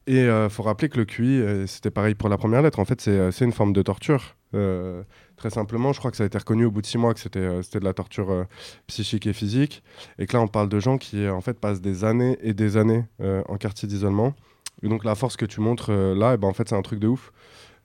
Et 0.06 0.26
il 0.26 0.48
faut 0.50 0.62
rappeler 0.62 0.90
que 0.90 0.98
le 0.98 1.06
QI, 1.06 1.40
euh, 1.40 1.66
c'était 1.66 1.90
pareil 1.90 2.14
pour 2.14 2.28
la 2.28 2.36
première 2.36 2.60
lettre. 2.60 2.78
En 2.78 2.84
fait, 2.84 3.00
c'est 3.00 3.10
euh, 3.10 3.30
une 3.40 3.52
forme 3.52 3.72
de 3.72 3.80
torture. 3.80 4.36
Euh, 4.54 5.02
très 5.36 5.50
simplement, 5.50 5.92
je 5.92 5.98
crois 5.98 6.10
que 6.10 6.16
ça 6.16 6.24
a 6.24 6.26
été 6.26 6.38
reconnu 6.38 6.66
au 6.66 6.70
bout 6.70 6.82
de 6.82 6.86
six 6.86 6.98
mois 6.98 7.14
que 7.14 7.20
c'était 7.20 7.38
euh, 7.38 7.62
de 7.72 7.78
la 7.80 7.94
torture 7.94 8.30
euh, 8.30 8.44
psychique 8.86 9.26
et 9.26 9.32
physique. 9.32 9.82
Et 10.18 10.26
que 10.26 10.36
là, 10.36 10.42
on 10.42 10.48
parle 10.48 10.68
de 10.68 10.78
gens 10.78 10.98
qui, 10.98 11.24
euh, 11.24 11.32
en 11.32 11.40
fait, 11.40 11.58
passent 11.58 11.80
des 11.80 12.04
années 12.04 12.36
et 12.42 12.52
des 12.52 12.76
années 12.76 13.04
euh, 13.20 13.42
en 13.48 13.56
quartier 13.56 13.88
d'isolement. 13.88 14.34
Et 14.82 14.88
donc, 14.88 15.04
la 15.04 15.14
force 15.14 15.36
que 15.36 15.46
tu 15.46 15.60
montres 15.60 15.90
euh, 15.90 16.14
là, 16.14 16.34
et 16.34 16.36
ben, 16.36 16.48
en 16.48 16.52
fait, 16.52 16.68
c'est 16.68 16.76
un 16.76 16.82
truc 16.82 17.00
de 17.00 17.08
ouf. 17.08 17.32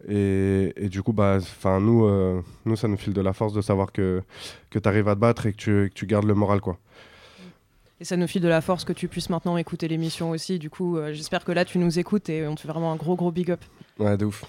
Et, 0.08 0.74
et 0.78 0.90
du 0.90 1.02
coup, 1.04 1.14
bah, 1.14 1.40
nous, 1.80 2.06
euh, 2.06 2.42
nous, 2.66 2.76
ça 2.76 2.88
nous 2.88 2.98
file 2.98 3.14
de 3.14 3.22
la 3.22 3.34
force 3.34 3.54
de 3.54 3.62
savoir 3.62 3.92
que, 3.92 4.22
que 4.70 4.80
tu 4.80 4.88
arrives 4.88 5.08
à 5.10 5.16
te 5.16 5.20
battre 5.20 5.46
et 5.46 5.52
que 5.52 5.58
tu, 5.58 5.90
que 5.90 5.94
tu 5.94 6.06
gardes 6.06 6.26
le 6.26 6.34
moral. 6.36 6.62
quoi. 6.62 6.78
Et 8.00 8.06
ça 8.06 8.16
nous 8.16 8.28
file 8.28 8.42
de 8.42 8.48
la 8.48 8.62
force 8.62 8.86
que 8.86 8.94
tu 8.94 9.10
puisses 9.10 9.30
maintenant 9.30 9.58
écouter 9.58 9.90
l'émission 9.90 10.30
aussi. 10.30 10.58
Du 10.58 10.70
coup, 10.70 10.98
euh, 10.98 11.14
j'espère 11.14 11.44
que 11.44 11.52
là, 11.52 11.66
tu 11.66 11.80
nous 11.80 12.00
écoutes 12.00 12.30
et 12.30 12.48
on 12.48 12.56
te 12.56 12.62
fait 12.62 12.70
vraiment 12.70 12.94
un 12.94 12.96
gros, 12.96 13.16
gros 13.18 13.32
big 13.32 13.52
up. 13.52 13.60
Ouais, 14.00 14.16
de 14.16 14.26
ouf. 14.26 14.46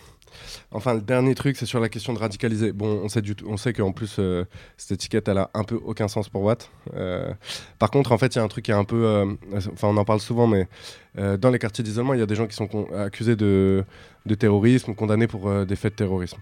Enfin, 0.73 0.95
le 0.95 1.01
dernier 1.01 1.35
truc, 1.35 1.57
c'est 1.57 1.67
sur 1.67 1.81
la 1.81 1.89
question 1.89 2.13
de 2.13 2.19
radicaliser. 2.19 2.73
Bon, 2.73 3.03
on 3.05 3.57
sait, 3.57 3.73
qu'en 3.73 3.93
plus, 3.93 4.17
euh, 4.19 4.45
cette 4.77 4.93
étiquette, 4.93 5.29
elle 5.29 5.39
a 5.39 5.51
un 5.55 5.65
peu 5.65 5.81
aucun 5.85 6.09
sens 6.09 6.29
pour 6.29 6.43
Watt. 6.43 6.71
Euh, 6.95 7.33
par 7.79 7.91
contre, 7.91 8.13
en 8.13 8.19
fait, 8.19 8.35
il 8.35 8.39
y 8.39 8.41
a 8.41 8.45
un 8.45 8.49
truc 8.49 8.65
qui 8.65 8.71
est 8.71 8.75
un 8.75 8.85
peu. 8.85 9.05
euh, 9.05 9.27
Enfin, 9.73 9.89
on 9.89 9.97
en 9.97 10.05
parle 10.05 10.21
souvent, 10.21 10.47
mais 10.47 10.69
dans 11.17 11.51
les 11.51 11.59
quartiers 11.59 11.83
d'isolement, 11.83 12.15
il 12.15 12.21
y 12.21 12.23
a 12.23 12.27
des 12.27 12.37
gens 12.37 12.47
qui 12.47 12.55
sont 12.55 12.69
accusés 12.93 13.35
de, 13.35 13.85
terrorisme 14.39 14.95
condamnés 14.95 15.27
pour 15.27 15.67
des 15.67 15.77
faits 15.77 15.95
de 15.95 15.97
terrorisme. 15.97 16.39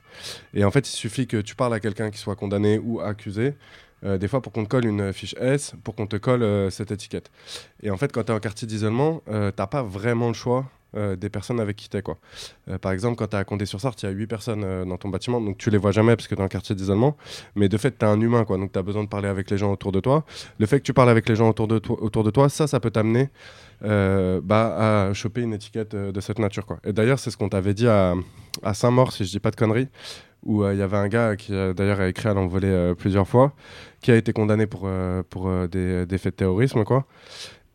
Et 0.53 0.62
en 0.62 0.70
fait, 0.70 0.87
il 0.88 0.92
suffit 0.92 1.27
que 1.27 1.38
tu 1.38 1.55
parles 1.55 1.72
à 1.72 1.81
quelqu'un 1.81 2.11
qui 2.11 2.18
soit 2.18 2.37
condamné 2.37 2.79
ou 2.79 3.01
accusé. 3.01 3.55
des 4.05 4.29
fois 4.29 4.42
pour 4.42 4.53
qu'on 4.53 4.64
te 4.64 4.68
colle 4.68 4.85
une 4.85 5.12
fiche 5.12 5.35
S, 5.40 5.72
pour 5.83 5.94
qu'on 5.94 6.07
te 6.07 6.16
colle 6.16 6.70
cette 6.70 6.90
étiquette. 6.90 7.31
Et 7.83 7.90
en 7.90 7.96
fait, 7.96 8.12
quand 8.12 8.24
tu 8.24 8.33
es 8.33 8.35
en 8.35 8.40
quartier 8.40 8.68
d'isolement, 8.68 9.22
euh, 9.29 9.51
t'as 9.51 9.66
pas 9.66 9.83
vraiment 9.83 10.29
le 10.29 10.35
choix 10.35 10.66
euh, 10.96 11.16
des 11.16 11.29
personnes 11.29 11.61
avec 11.61 11.77
qui 11.77 11.90
tu 11.90 11.98
es. 11.98 12.03
Quoi. 12.03 12.16
Euh, 12.70 12.79
par 12.79 12.92
exemple, 12.92 13.16
quand 13.16 13.27
tu 13.27 13.37
es 13.37 13.38
à 13.38 13.44
Condé-sur-Sarthe, 13.44 14.03
il 14.05 14.07
y 14.07 14.09
a 14.09 14.12
8 14.12 14.27
personnes 14.27 14.64
euh, 14.64 14.87
dans 14.87 14.96
ton 14.96 15.11
bâtiment, 15.11 15.38
donc 15.38 15.59
tu 15.59 15.68
les 15.68 15.77
vois 15.77 15.92
jamais 15.92 16.16
parce 16.16 16.29
que 16.29 16.35
tu 16.35 16.40
en 16.40 16.48
quartier 16.48 16.74
d'isolement. 16.74 17.14
Mais 17.57 17.68
de 17.68 17.77
fait, 17.77 17.98
tu 17.98 18.07
es 18.07 18.09
un 18.09 18.18
humain, 18.18 18.46
quoi, 18.46 18.57
donc 18.57 18.72
tu 18.72 18.79
as 18.79 18.83
besoin 18.83 19.05
de 19.05 19.09
parler 19.09 19.29
avec 19.29 19.51
les 19.51 19.59
gens 19.59 19.70
autour 19.70 19.92
de 19.92 20.01
toi. 20.01 20.24
Le 20.59 20.64
fait 20.64 20.79
que 20.79 20.85
tu 20.85 20.94
parles 20.94 21.11
avec 21.11 21.29
les 21.29 21.37
gens 21.37 21.51
autour 21.51 21.68
de, 21.68 22.31
toi, 22.31 22.48
ça, 22.48 22.66
ça 22.66 22.81
peut 22.81 22.90
t'amener 22.90 23.29
bah, 23.83 25.09
à 25.09 25.12
choper 25.12 25.42
une 25.42 25.53
étiquette 25.53 25.94
de 25.94 26.20
cette 26.22 26.38
nature. 26.38 26.64
Quoi. 26.64 26.79
Et 26.85 26.94
d'ailleurs, 26.94 27.18
c'est 27.18 27.31
ce 27.31 27.37
qu'on 27.37 27.51
t'avait 27.51 27.74
dit 27.74 27.87
à, 27.87 28.14
Saint-Maur, 28.72 29.12
si 29.12 29.27
je 29.27 29.31
dis 29.31 29.40
pas 29.40 29.51
de 29.51 29.57
conneries, 29.57 29.88
où 30.42 30.66
il 30.66 30.79
y 30.79 30.83
avait 30.83 30.96
un 30.96 31.09
gars 31.09 31.37
qui, 31.37 31.53
d'ailleurs, 31.53 32.01
a 32.01 32.09
écrit 32.09 32.31
à 32.31 32.35
l'envolée 32.35 32.94
plusieurs 32.96 33.29
fois, 33.29 33.53
qui 34.01 34.11
a 34.11 34.16
été 34.16 34.33
condamné 34.33 34.66
pour, 34.66 34.88
pour 35.29 35.68
des, 35.68 36.07
des 36.07 36.18
faits 36.18 36.33
de 36.33 36.37
terrorisme, 36.38 36.85
quoi. 36.85 37.05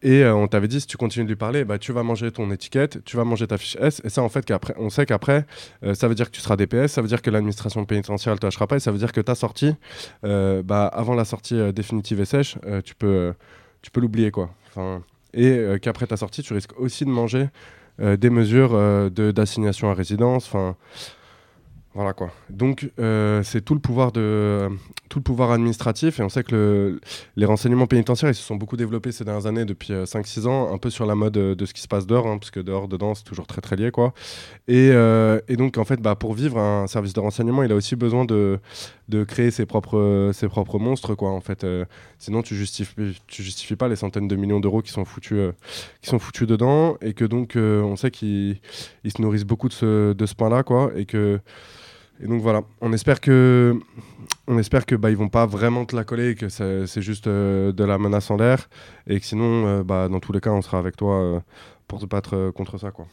Et 0.03 0.21
euh, 0.21 0.35
on 0.35 0.47
t'avait 0.47 0.67
dit, 0.67 0.81
si 0.81 0.85
tu 0.87 0.97
continues 0.97 1.23
de 1.23 1.29
lui 1.29 1.37
parler, 1.37 1.63
bah, 1.63 1.79
tu 1.79 1.93
vas 1.93 2.03
manger 2.03 2.29
ton 2.29 2.51
étiquette, 2.51 3.03
tu 3.05 3.15
vas 3.15 3.23
manger 3.23 3.47
ta 3.47 3.57
fiche 3.57 3.77
S. 3.79 4.01
Et 4.03 4.09
ça, 4.09 4.21
en 4.21 4.27
fait, 4.27 4.45
qu'après, 4.45 4.75
on 4.77 4.89
sait 4.89 5.05
qu'après, 5.05 5.45
euh, 5.83 5.93
ça 5.93 6.09
veut 6.09 6.15
dire 6.15 6.29
que 6.29 6.35
tu 6.35 6.41
seras 6.41 6.57
DPS, 6.57 6.91
ça 6.91 7.01
veut 7.01 7.07
dire 7.07 7.21
que 7.21 7.29
l'administration 7.29 7.85
pénitentiaire 7.85 8.33
ne 8.33 8.37
te 8.37 8.45
lâchera 8.45 8.67
pas, 8.67 8.75
et 8.75 8.79
ça 8.81 8.91
veut 8.91 8.97
dire 8.97 9.13
que 9.13 9.21
ta 9.21 9.33
sortie, 9.33 9.73
euh, 10.25 10.61
bah, 10.61 10.87
avant 10.87 11.15
la 11.15 11.23
sortie 11.23 11.71
définitive 11.71 12.19
et 12.19 12.25
sèche, 12.25 12.57
tu 12.83 12.95
peux, 12.95 13.33
peux 13.93 14.01
l'oublier. 14.01 14.29
quoi. 14.29 14.49
Enfin, 14.67 15.01
et 15.33 15.79
qu'après 15.81 16.05
ta 16.05 16.17
sortie, 16.17 16.43
tu 16.43 16.53
risques 16.53 16.77
aussi 16.77 17.05
de 17.05 17.09
manger 17.09 17.47
des 17.99 18.29
mesures 18.29 18.77
d'assignation 19.09 19.89
à 19.89 19.93
résidence. 19.93 20.47
Enfin, 20.47 20.75
voilà 21.95 22.13
quoi. 22.13 22.31
Donc 22.49 22.89
euh, 22.99 23.43
c'est 23.43 23.61
tout 23.61 23.75
le 23.75 23.79
pouvoir 23.79 24.11
de 24.11 24.67
tout 25.09 25.19
le 25.19 25.23
pouvoir 25.23 25.51
administratif 25.51 26.19
et 26.19 26.23
on 26.23 26.29
sait 26.29 26.43
que 26.43 26.55
le- 26.55 27.01
les 27.35 27.45
renseignements 27.45 27.85
pénitentiaires 27.85 28.31
ils 28.31 28.35
se 28.35 28.41
sont 28.41 28.55
beaucoup 28.55 28.77
développés 28.77 29.11
ces 29.11 29.23
dernières 29.23 29.45
années 29.45 29.63
depuis 29.65 29.93
5-6 29.93 30.47
ans, 30.47 30.73
un 30.73 30.79
peu 30.79 30.89
sur 30.89 31.05
la 31.05 31.13
mode 31.13 31.37
euh, 31.37 31.53
de 31.55 31.65
ce 31.67 31.73
qui 31.75 31.81
se 31.81 31.87
passe 31.87 32.07
dehors, 32.07 32.25
hein, 32.25 32.39
parce 32.39 32.49
que 32.49 32.59
dehors 32.59 32.87
dedans 32.87 33.13
c'est 33.13 33.23
toujours 33.23 33.45
très 33.45 33.61
très 33.61 33.75
lié 33.75 33.91
quoi. 33.91 34.13
Et, 34.67 34.89
euh, 34.91 35.39
donc 35.51 35.77
en 35.77 35.85
fait 35.85 36.01
bah, 36.01 36.15
pour 36.15 36.33
vivre 36.33 36.57
un 36.57 36.87
service 36.87 37.13
de 37.13 37.19
renseignement 37.19 37.61
il 37.61 37.71
a 37.71 37.75
aussi 37.75 37.95
besoin 37.95 38.25
de, 38.25 38.59
de 39.09 39.23
créer 39.23 39.51
ses 39.51 39.67
propres 39.67 40.31
ses 40.33 40.47
propres 40.47 40.79
monstres 40.79 41.13
quoi 41.13 41.29
en 41.29 41.41
fait. 41.41 41.63
Euh, 41.63 41.85
sinon 42.17 42.41
tu 42.41 42.55
justifies 42.55 43.19
tu 43.27 43.43
justifies 43.43 43.75
pas 43.75 43.87
les 43.87 43.95
centaines 43.97 44.27
de 44.27 44.35
millions 44.35 44.59
d'euros 44.59 44.81
qui 44.81 44.91
sont 44.91 45.05
foutus 45.05 45.37
euh, 45.37 45.51
qui 46.01 46.09
sont 46.09 46.17
foutus 46.17 46.47
dedans 46.47 46.97
et 47.01 47.13
que 47.13 47.25
donc 47.25 47.55
euh, 47.55 47.83
on 47.83 47.95
sait 47.97 48.09
qu'ils 48.09 48.57
ils 49.03 49.11
se 49.11 49.21
nourrissent 49.21 49.45
beaucoup 49.45 49.67
de 49.67 49.73
ce 49.73 50.13
de 50.13 50.25
ce 50.25 50.33
pain 50.33 50.49
là 50.49 50.63
quoi 50.63 50.91
et 50.95 51.05
que 51.05 51.39
et 52.21 52.27
donc 52.27 52.41
voilà, 52.41 52.61
on 52.81 52.93
espère 52.93 53.19
que, 53.19 53.79
on 54.47 54.57
espère 54.57 54.85
que 54.85 54.95
bah, 54.95 55.09
ils 55.09 55.17
vont 55.17 55.29
pas 55.29 55.45
vraiment 55.45 55.85
te 55.85 55.95
la 55.95 56.03
coller, 56.03 56.35
que 56.35 56.49
c'est 56.49 57.01
juste 57.01 57.27
euh, 57.27 57.71
de 57.71 57.83
la 57.83 57.97
menace 57.97 58.29
en 58.29 58.37
l'air, 58.37 58.69
et 59.07 59.19
que 59.19 59.25
sinon, 59.25 59.65
euh, 59.65 59.83
bah, 59.83 60.07
dans 60.07 60.19
tous 60.19 60.31
les 60.31 60.39
cas, 60.39 60.51
on 60.51 60.61
sera 60.61 60.77
avec 60.77 60.95
toi 60.95 61.15
euh, 61.15 61.39
pour 61.87 61.99
te 61.99 62.05
battre 62.05 62.51
contre 62.51 62.77
ça, 62.77 62.91
quoi. 62.91 63.07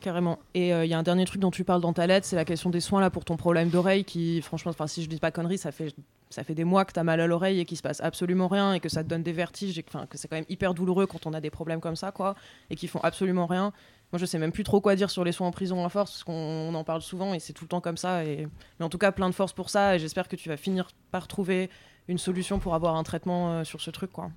Carrément. 0.00 0.38
Et 0.54 0.68
il 0.68 0.86
y 0.86 0.94
a 0.94 0.98
un 0.98 1.02
dernier 1.02 1.24
truc 1.24 1.40
dont 1.40 1.50
tu 1.50 1.64
parles 1.64 1.80
dans 1.80 1.92
ta 1.92 2.06
lettre, 2.06 2.26
c'est 2.26 2.36
la 2.36 2.44
question 2.44 2.70
des 2.70 2.78
soins 2.78 3.00
là 3.00 3.10
pour 3.10 3.24
ton 3.24 3.36
problème 3.36 3.70
d'oreille 3.70 4.04
qui, 4.04 4.40
franchement, 4.40 4.70
si 4.86 5.02
je 5.02 5.08
dis 5.08 5.18
pas 5.18 5.32
conneries, 5.32 5.58
ça 5.58 5.72
fait, 5.72 5.92
ça 6.30 6.44
fait 6.44 6.54
des 6.54 6.62
mois 6.62 6.84
que 6.84 6.92
tu 6.92 7.00
as 7.00 7.02
mal 7.02 7.20
à 7.20 7.26
l'oreille 7.26 7.58
et 7.58 7.64
qu'il 7.64 7.76
se 7.76 7.82
passe 7.82 8.00
absolument 8.00 8.46
rien 8.46 8.74
et 8.74 8.78
que 8.78 8.88
ça 8.88 9.02
te 9.02 9.08
donne 9.08 9.24
des 9.24 9.32
vertiges 9.32 9.78
et 9.80 9.82
que, 9.82 9.90
c'est 10.14 10.28
quand 10.28 10.36
même 10.36 10.44
hyper 10.48 10.74
douloureux 10.74 11.06
quand 11.06 11.26
on 11.26 11.32
a 11.32 11.40
des 11.40 11.50
problèmes 11.50 11.80
comme 11.80 11.96
ça, 11.96 12.12
quoi, 12.12 12.36
et 12.70 12.76
qui 12.76 12.86
font 12.86 13.00
absolument 13.00 13.46
rien. 13.46 13.72
Moi, 14.12 14.18
je 14.18 14.26
sais 14.26 14.38
même 14.38 14.52
plus 14.52 14.64
trop 14.64 14.80
quoi 14.80 14.94
dire 14.96 15.10
sur 15.10 15.24
les 15.24 15.32
soins 15.32 15.48
en 15.48 15.50
prison 15.50 15.84
à 15.84 15.88
force, 15.88 16.12
parce 16.12 16.24
qu'on 16.24 16.74
en 16.74 16.84
parle 16.84 17.02
souvent 17.02 17.34
et 17.34 17.40
c'est 17.40 17.52
tout 17.52 17.64
le 17.64 17.68
temps 17.68 17.80
comme 17.80 17.96
ça. 17.96 18.24
Et... 18.24 18.46
Mais 18.78 18.84
en 18.84 18.88
tout 18.88 18.98
cas, 18.98 19.12
plein 19.12 19.28
de 19.28 19.34
force 19.34 19.52
pour 19.52 19.70
ça 19.70 19.96
et 19.96 19.98
j'espère 19.98 20.28
que 20.28 20.36
tu 20.36 20.48
vas 20.48 20.56
finir 20.56 20.88
par 21.10 21.28
trouver 21.28 21.70
une 22.08 22.18
solution 22.18 22.58
pour 22.58 22.74
avoir 22.74 22.96
un 22.96 23.02
traitement 23.02 23.52
euh, 23.52 23.64
sur 23.64 23.80
ce 23.80 23.90
truc, 23.90 24.12
quoi. 24.12 24.30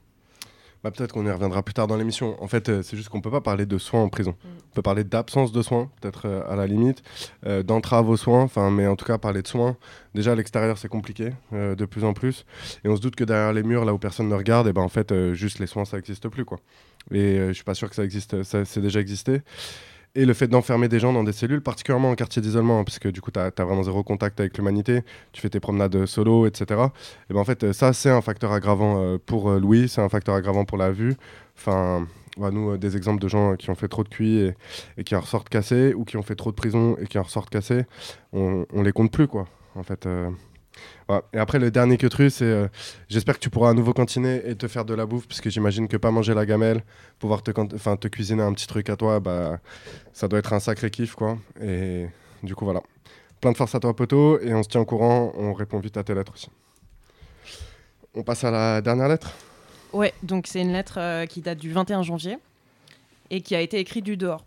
Bah, 0.83 0.91
peut-être 0.91 1.11
qu'on 1.11 1.25
y 1.25 1.31
reviendra 1.31 1.61
plus 1.61 1.73
tard 1.73 1.87
dans 1.87 1.97
l'émission. 1.97 2.41
En 2.41 2.47
fait, 2.47 2.69
euh, 2.69 2.81
c'est 2.81 2.95
juste 2.95 3.09
qu'on 3.09 3.19
peut 3.19 3.31
pas 3.31 3.41
parler 3.41 3.65
de 3.65 3.77
soins 3.77 4.01
en 4.01 4.07
prison. 4.07 4.35
On 4.45 4.75
peut 4.75 4.81
parler 4.81 5.03
d'absence 5.03 5.51
de 5.51 5.61
soins, 5.61 5.91
peut-être 5.99 6.25
euh, 6.25 6.41
à 6.49 6.55
la 6.55 6.67
limite, 6.67 7.03
euh, 7.45 7.63
d'entrave 7.63 8.07
aux 8.07 8.15
soins, 8.15 8.43
enfin, 8.43 8.71
mais 8.71 8.87
en 8.87 8.95
tout 8.95 9.03
cas 9.03 9.17
parler 9.17 9.41
de 9.41 9.47
soins. 9.47 9.75
Déjà 10.15 10.31
à 10.31 10.35
l'extérieur, 10.35 10.77
c'est 10.77 10.87
compliqué 10.87 11.31
de 11.51 11.85
plus 11.85 12.03
en 12.03 12.13
plus, 12.13 12.45
et 12.83 12.89
on 12.89 12.95
se 12.95 13.01
doute 13.01 13.15
que 13.15 13.23
derrière 13.23 13.53
les 13.53 13.63
murs, 13.63 13.85
là 13.85 13.93
où 13.93 13.99
personne 13.99 14.29
ne 14.29 14.35
regarde, 14.35 14.67
et 14.67 14.73
ben 14.73 14.81
en 14.81 14.89
fait, 14.89 15.13
juste 15.33 15.59
les 15.59 15.67
soins, 15.67 15.85
ça 15.85 15.97
n'existe 15.97 16.27
plus, 16.29 16.45
quoi. 16.45 16.59
Et 17.11 17.37
euh, 17.39 17.47
je 17.49 17.53
suis 17.53 17.63
pas 17.63 17.73
sûr 17.75 17.89
que 17.89 17.95
ça 17.95 18.03
existe, 18.03 18.43
ça 18.43 18.65
c'est 18.65 18.81
déjà 18.81 18.99
existé. 18.99 19.41
Et 20.15 20.25
le 20.25 20.33
fait 20.33 20.47
d'enfermer 20.47 20.87
des 20.87 20.99
gens 20.99 21.13
dans 21.13 21.23
des 21.23 21.33
cellules, 21.33 21.61
particulièrement 21.61 22.09
en 22.09 22.15
quartier 22.15 22.41
d'isolement, 22.41 22.79
hein, 22.79 22.83
parce 22.83 22.97
que 22.97 23.09
du 23.09 23.21
coup, 23.21 23.29
tu 23.31 23.39
as, 23.39 23.51
vraiment 23.57 23.83
zéro 23.83 24.03
contact 24.03 24.39
avec 24.39 24.57
l'humanité, 24.57 25.03
tu 25.33 25.41
fais 25.41 25.49
tes 25.49 25.59
promenades 25.59 26.05
solo, 26.07 26.47
etc. 26.47 26.81
Et 27.29 27.33
ben 27.33 27.39
en 27.39 27.45
fait, 27.45 27.63
euh, 27.63 27.73
ça, 27.73 27.93
c'est 27.93 28.09
un 28.09 28.21
facteur 28.21 28.51
aggravant 28.51 29.01
euh, 29.03 29.17
pour 29.23 29.49
euh, 29.51 29.59
Louis, 29.59 29.87
c'est 29.87 30.01
un 30.01 30.09
facteur 30.09 30.33
aggravant 30.35 30.65
pour 30.65 30.77
la 30.79 30.91
vue. 30.91 31.15
Enfin, 31.57 32.07
voilà, 32.37 32.55
nous, 32.55 32.71
euh, 32.71 32.77
des 32.77 32.97
exemples 32.97 33.21
de 33.21 33.27
gens 33.27 33.53
euh, 33.53 33.55
qui 33.55 33.69
ont 33.69 33.75
fait 33.75 33.87
trop 33.87 34.03
de 34.03 34.09
QI 34.09 34.53
et, 34.97 35.03
qui 35.03 35.15
en 35.15 35.21
ressortent 35.21 35.49
cassés, 35.49 35.93
ou 35.93 36.05
qui 36.05 36.17
ont 36.17 36.23
fait 36.23 36.35
trop 36.35 36.51
de 36.51 36.55
prison 36.55 36.95
et 36.99 37.05
qui 37.05 37.17
en 37.19 37.23
ressortent 37.23 37.49
cassés, 37.49 37.85
on, 38.33 38.65
on 38.73 38.81
les 38.81 38.91
compte 38.91 39.11
plus, 39.11 39.27
quoi. 39.27 39.47
En 39.75 39.83
fait. 39.83 40.05
euh, 40.05 40.29
Et 41.33 41.39
après, 41.39 41.57
le 41.57 41.71
dernier 41.71 41.97
que 41.97 42.07
c'est 42.29 42.45
euh, 42.45 42.67
j'espère 43.07 43.35
que 43.35 43.39
tu 43.39 43.49
pourras 43.49 43.71
à 43.71 43.73
nouveau 43.73 43.93
cantiner 43.93 44.41
et 44.45 44.55
te 44.55 44.67
faire 44.67 44.85
de 44.85 44.93
la 44.93 45.05
bouffe, 45.05 45.27
parce 45.27 45.41
que 45.41 45.49
j'imagine 45.49 45.87
que 45.87 45.97
pas 45.97 46.11
manger 46.11 46.33
la 46.33 46.45
gamelle, 46.45 46.83
pouvoir 47.17 47.41
te 47.41 48.07
cuisiner 48.07 48.43
un 48.43 48.53
petit 48.53 48.67
truc 48.67 48.89
à 48.89 48.95
toi, 48.95 49.19
bah, 49.19 49.59
ça 50.13 50.27
doit 50.27 50.39
être 50.39 50.53
un 50.53 50.59
sacré 50.59 50.91
kiff, 50.91 51.15
quoi. 51.15 51.37
Et 51.61 52.05
du 52.43 52.53
coup, 52.55 52.65
voilà. 52.65 52.81
Plein 53.41 53.51
de 53.51 53.57
force 53.57 53.73
à 53.73 53.79
toi, 53.79 53.95
poteau, 53.95 54.39
et 54.39 54.53
on 54.53 54.61
se 54.61 54.69
tient 54.69 54.81
au 54.81 54.85
courant, 54.85 55.31
on 55.35 55.53
répond 55.53 55.79
vite 55.79 55.97
à 55.97 56.03
tes 56.03 56.13
lettres 56.13 56.33
aussi. 56.35 56.49
On 58.13 58.23
passe 58.23 58.43
à 58.43 58.51
la 58.51 58.81
dernière 58.81 59.07
lettre? 59.07 59.31
Ouais, 59.93 60.13
donc 60.21 60.45
c'est 60.45 60.61
une 60.61 60.73
lettre 60.73 60.99
euh, 60.99 61.25
qui 61.25 61.41
date 61.41 61.57
du 61.57 61.71
21 61.71 62.03
janvier 62.03 62.37
et 63.29 63.41
qui 63.41 63.55
a 63.55 63.61
été 63.61 63.79
écrite 63.79 64.05
du 64.05 64.17
dehors. 64.17 64.45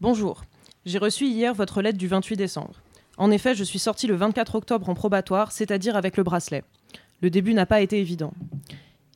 Bonjour, 0.00 0.42
j'ai 0.86 0.98
reçu 0.98 1.26
hier 1.26 1.54
votre 1.54 1.82
lettre 1.82 1.98
du 1.98 2.06
28 2.06 2.36
décembre. 2.36 2.74
En 3.18 3.32
effet, 3.32 3.56
je 3.56 3.64
suis 3.64 3.80
sortie 3.80 4.06
le 4.06 4.14
24 4.14 4.54
octobre 4.54 4.88
en 4.88 4.94
probatoire, 4.94 5.50
c'est-à-dire 5.50 5.96
avec 5.96 6.16
le 6.16 6.22
bracelet. 6.22 6.62
Le 7.20 7.30
début 7.30 7.52
n'a 7.52 7.66
pas 7.66 7.80
été 7.80 7.98
évident. 7.98 8.32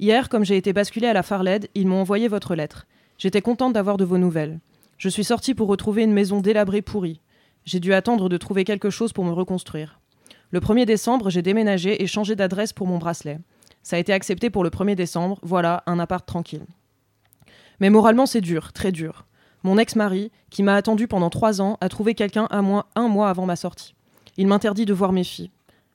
Hier, 0.01 0.29
comme 0.29 0.45
j'ai 0.45 0.57
été 0.57 0.73
basculée 0.73 1.07
à 1.07 1.12
la 1.12 1.23
Farled, 1.23 1.69
ils 1.77 1.87
m'ont 1.87 2.01
envoyé 2.01 2.27
votre 2.27 2.57
lettre. 2.57 2.87
J'étais 3.17 3.41
contente 3.41 3.73
d'avoir 3.73 3.99
de 3.99 4.05
vos 4.05 4.19
nouvelles. 4.19 4.59
Je 4.99 5.09
suis 5.09 5.23
sortie 5.23 5.55
pour 5.55 5.69
retrouver 5.69 6.03
une 6.03 6.12
maison 6.12 6.41
délabrée 6.41 6.83
pourrie. 6.83 7.21
J'ai 7.65 7.79
dû 7.79 7.95
attendre 7.95 8.29
de 8.29 8.37
trouver 8.37 8.65
quelque 8.65 8.91
chose 8.91 9.12
pour 9.12 9.25
me 9.25 9.31
reconstruire. 9.31 10.01
Le 10.51 10.59
1er 10.59 10.85
décembre, 10.85 11.31
j'ai 11.31 11.43
déménagé 11.43 12.03
et 12.03 12.09
changé 12.09 12.35
d'adresse 12.35 12.73
pour 12.73 12.88
mon 12.88 12.99
bracelet. 12.99 13.38
Ça 13.85 13.95
a 13.95 14.01
été 14.01 14.12
accepté 14.12 14.51
pour 14.51 14.65
le 14.65 14.71
1er 14.71 14.97
décembre, 14.97 15.38
voilà, 15.43 15.85
un 15.87 16.01
appart 16.01 16.27
tranquille. 16.27 16.67
Mais 17.79 17.88
moralement, 17.88 18.27
c'est 18.27 18.41
dur, 18.41 18.73
très 18.73 18.91
dur. 18.91 19.27
Mon 19.64 19.79
ex-mari, 19.79 20.31
qui 20.51 20.62
m'a 20.62 20.75
attendu 20.75 21.07
pendant 21.07 21.31
trois 21.31 21.61
ans, 21.61 21.79
a 21.81 21.88
trouvé 21.88 22.14
quelqu'un 22.14 22.46
à 22.51 22.62
moi 22.62 22.87
un 22.94 23.09
mois 23.09 23.31
avant 23.31 23.46
ma 23.46 23.57
sortie. 23.57 23.94
Il 24.37 24.46
m'interdit 24.46 24.87
de 24.87 24.92
voir 24.92 25.12
mes 25.12 25.25
filles. 25.25 25.51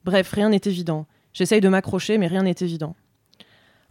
Bref, 0.06 0.32
rien 0.32 0.50
n'est 0.50 0.62
évident. 0.66 1.06
J'essaye 1.34 1.62
de 1.62 1.70
m'accrocher, 1.70 2.18
mais 2.18 2.28
rien 2.28 2.44
n'est 2.44 2.56
évident. 2.62 2.96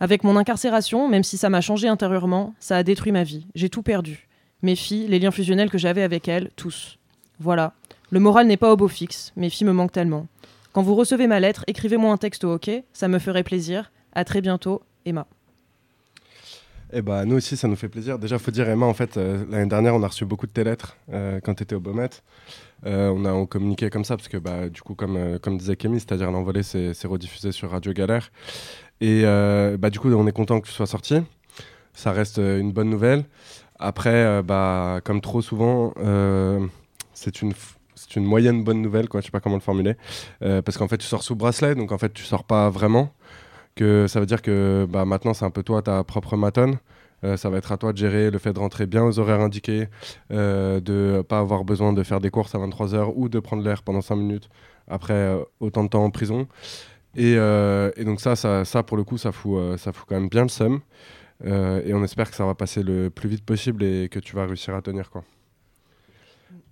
Avec 0.00 0.24
mon 0.24 0.36
incarcération, 0.36 1.08
même 1.08 1.24
si 1.24 1.36
ça 1.36 1.48
m'a 1.48 1.60
changé 1.60 1.88
intérieurement, 1.88 2.54
ça 2.58 2.76
a 2.76 2.82
détruit 2.82 3.12
ma 3.12 3.22
vie. 3.22 3.46
J'ai 3.54 3.70
tout 3.70 3.82
perdu. 3.82 4.28
Mes 4.62 4.76
filles, 4.76 5.08
les 5.08 5.18
liens 5.18 5.30
fusionnels 5.30 5.70
que 5.70 5.78
j'avais 5.78 6.02
avec 6.02 6.28
elles, 6.28 6.50
tous. 6.56 6.98
Voilà. 7.38 7.74
Le 8.10 8.20
moral 8.20 8.46
n'est 8.46 8.56
pas 8.56 8.72
au 8.72 8.76
beau 8.76 8.88
fixe. 8.88 9.32
Mes 9.36 9.50
filles 9.50 9.66
me 9.66 9.72
manquent 9.72 9.92
tellement. 9.92 10.26
Quand 10.72 10.82
vous 10.82 10.94
recevez 10.94 11.26
ma 11.26 11.40
lettre, 11.40 11.64
écrivez-moi 11.66 12.12
un 12.12 12.16
texte 12.16 12.44
au 12.44 12.52
hockey, 12.52 12.84
ça 12.92 13.08
me 13.08 13.18
ferait 13.18 13.42
plaisir. 13.42 13.90
À 14.12 14.24
très 14.24 14.40
bientôt, 14.40 14.82
Emma. 15.04 15.26
Eh 16.98 17.02
bah, 17.02 17.26
nous 17.26 17.36
aussi, 17.36 17.58
ça 17.58 17.68
nous 17.68 17.76
fait 17.76 17.90
plaisir. 17.90 18.18
Déjà, 18.18 18.38
faut 18.38 18.50
dire, 18.50 18.66
Emma, 18.70 18.86
en 18.86 18.94
fait, 18.94 19.18
euh, 19.18 19.44
l'année 19.50 19.68
dernière, 19.68 19.94
on 19.94 20.02
a 20.02 20.08
reçu 20.08 20.24
beaucoup 20.24 20.46
de 20.46 20.52
tes 20.52 20.64
lettres 20.64 20.96
euh, 21.12 21.40
quand 21.44 21.52
tu 21.52 21.62
étais 21.62 21.74
au 21.74 21.80
Beaumet. 21.80 22.08
Euh, 22.86 23.10
on 23.10 23.26
a 23.26 23.46
communiqué 23.46 23.90
comme 23.90 24.02
ça, 24.02 24.16
parce 24.16 24.28
que, 24.28 24.38
bah, 24.38 24.70
du 24.70 24.80
coup, 24.80 24.94
comme, 24.94 25.38
comme 25.40 25.58
disait 25.58 25.76
Kémy, 25.76 26.00
c'est-à-dire 26.00 26.30
l'envolée, 26.30 26.62
c'est 26.62 27.04
rediffusé 27.04 27.52
sur 27.52 27.70
Radio 27.70 27.92
Galère. 27.92 28.30
Et 29.02 29.24
bah, 29.78 29.90
du 29.90 30.00
coup, 30.00 30.10
on 30.10 30.26
est 30.26 30.32
content 30.32 30.58
que 30.58 30.68
tu 30.68 30.72
sois 30.72 30.86
sorti. 30.86 31.22
Ça 31.92 32.12
reste 32.12 32.38
une 32.38 32.72
bonne 32.72 32.88
nouvelle. 32.88 33.26
Après, 33.78 34.42
bah, 34.42 35.00
comme 35.04 35.20
trop 35.20 35.42
souvent, 35.42 35.92
c'est 37.12 37.42
une 37.42 37.52
c'est 37.94 38.16
une 38.16 38.24
moyenne 38.24 38.64
bonne 38.64 38.80
nouvelle, 38.80 39.08
quoi, 39.08 39.20
je 39.20 39.26
sais 39.26 39.30
pas 39.30 39.40
comment 39.40 39.56
le 39.56 39.60
formuler. 39.60 39.96
parce 40.40 40.78
qu'en 40.78 40.88
fait, 40.88 40.96
tu 40.96 41.06
sors 41.06 41.22
sous 41.22 41.36
bracelet, 41.36 41.74
donc 41.74 41.92
en 41.92 41.98
fait, 41.98 42.14
tu 42.14 42.22
sors 42.22 42.44
pas 42.44 42.70
vraiment 42.70 43.12
que 43.76 44.08
ça 44.08 44.18
veut 44.18 44.26
dire 44.26 44.42
que 44.42 44.86
bah, 44.90 45.04
maintenant 45.04 45.34
c'est 45.34 45.44
un 45.44 45.50
peu 45.50 45.62
toi 45.62 45.82
ta 45.82 46.02
propre 46.02 46.36
matonne. 46.36 46.78
Euh, 47.24 47.36
ça 47.36 47.48
va 47.48 47.58
être 47.58 47.72
à 47.72 47.76
toi 47.76 47.92
de 47.92 47.98
gérer 47.98 48.30
le 48.30 48.38
fait 48.38 48.52
de 48.52 48.58
rentrer 48.58 48.86
bien 48.86 49.02
aux 49.04 49.18
horaires 49.18 49.40
indiqués, 49.40 49.88
euh, 50.32 50.80
de 50.80 51.22
pas 51.26 51.38
avoir 51.38 51.64
besoin 51.64 51.92
de 51.92 52.02
faire 52.02 52.20
des 52.20 52.30
courses 52.30 52.54
à 52.54 52.58
23h 52.58 53.12
ou 53.14 53.28
de 53.28 53.40
prendre 53.40 53.62
l'air 53.62 53.82
pendant 53.82 54.02
5 54.02 54.16
minutes 54.16 54.48
après 54.86 55.14
euh, 55.14 55.42
autant 55.60 55.84
de 55.84 55.88
temps 55.88 56.04
en 56.04 56.10
prison. 56.10 56.46
Et, 57.16 57.36
donc 58.04 58.20
ça, 58.20 58.36
ça, 58.36 58.82
pour 58.82 58.98
le 58.98 59.04
coup, 59.04 59.16
ça 59.16 59.32
fout, 59.32 59.78
ça 59.78 59.92
fout 59.92 60.06
quand 60.06 60.16
même 60.16 60.28
bien 60.28 60.42
le 60.42 60.48
seum. 60.50 60.80
et 61.42 61.94
on 61.94 62.04
espère 62.04 62.30
que 62.30 62.36
ça 62.36 62.44
va 62.44 62.54
passer 62.54 62.82
le 62.82 63.08
plus 63.08 63.28
vite 63.30 63.44
possible 63.44 63.82
et 63.84 64.10
que 64.10 64.18
tu 64.18 64.36
vas 64.36 64.44
réussir 64.44 64.74
à 64.74 64.82
tenir. 64.82 65.10
quoi. 65.10 65.24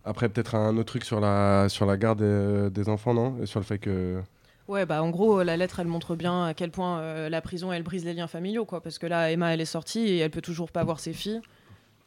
Après, 0.04 0.28
peut-être 0.28 0.54
un 0.54 0.76
autre 0.76 0.84
truc 0.84 1.04
sur 1.04 1.18
la, 1.18 1.70
sur 1.70 1.86
la 1.86 1.96
garde 1.96 2.18
des, 2.18 2.70
des 2.70 2.90
enfants, 2.90 3.14
non? 3.14 3.38
Et 3.42 3.46
sur 3.46 3.58
le 3.58 3.64
fait 3.64 3.78
que 3.78 4.20
Ouais, 4.66 4.86
bah 4.86 5.02
en 5.02 5.10
gros, 5.10 5.42
la 5.42 5.56
lettre, 5.58 5.80
elle 5.80 5.86
montre 5.86 6.16
bien 6.16 6.46
à 6.46 6.54
quel 6.54 6.70
point 6.70 7.00
euh, 7.00 7.28
la 7.28 7.42
prison, 7.42 7.70
elle 7.70 7.82
brise 7.82 8.04
les 8.04 8.14
liens 8.14 8.26
familiaux, 8.26 8.64
quoi. 8.64 8.82
Parce 8.82 8.98
que 8.98 9.06
là, 9.06 9.30
Emma, 9.30 9.52
elle 9.52 9.60
est 9.60 9.66
sortie 9.66 10.00
et 10.00 10.18
elle 10.18 10.30
peut 10.30 10.40
toujours 10.40 10.72
pas 10.72 10.82
voir 10.84 11.00
ses 11.00 11.12
filles. 11.12 11.42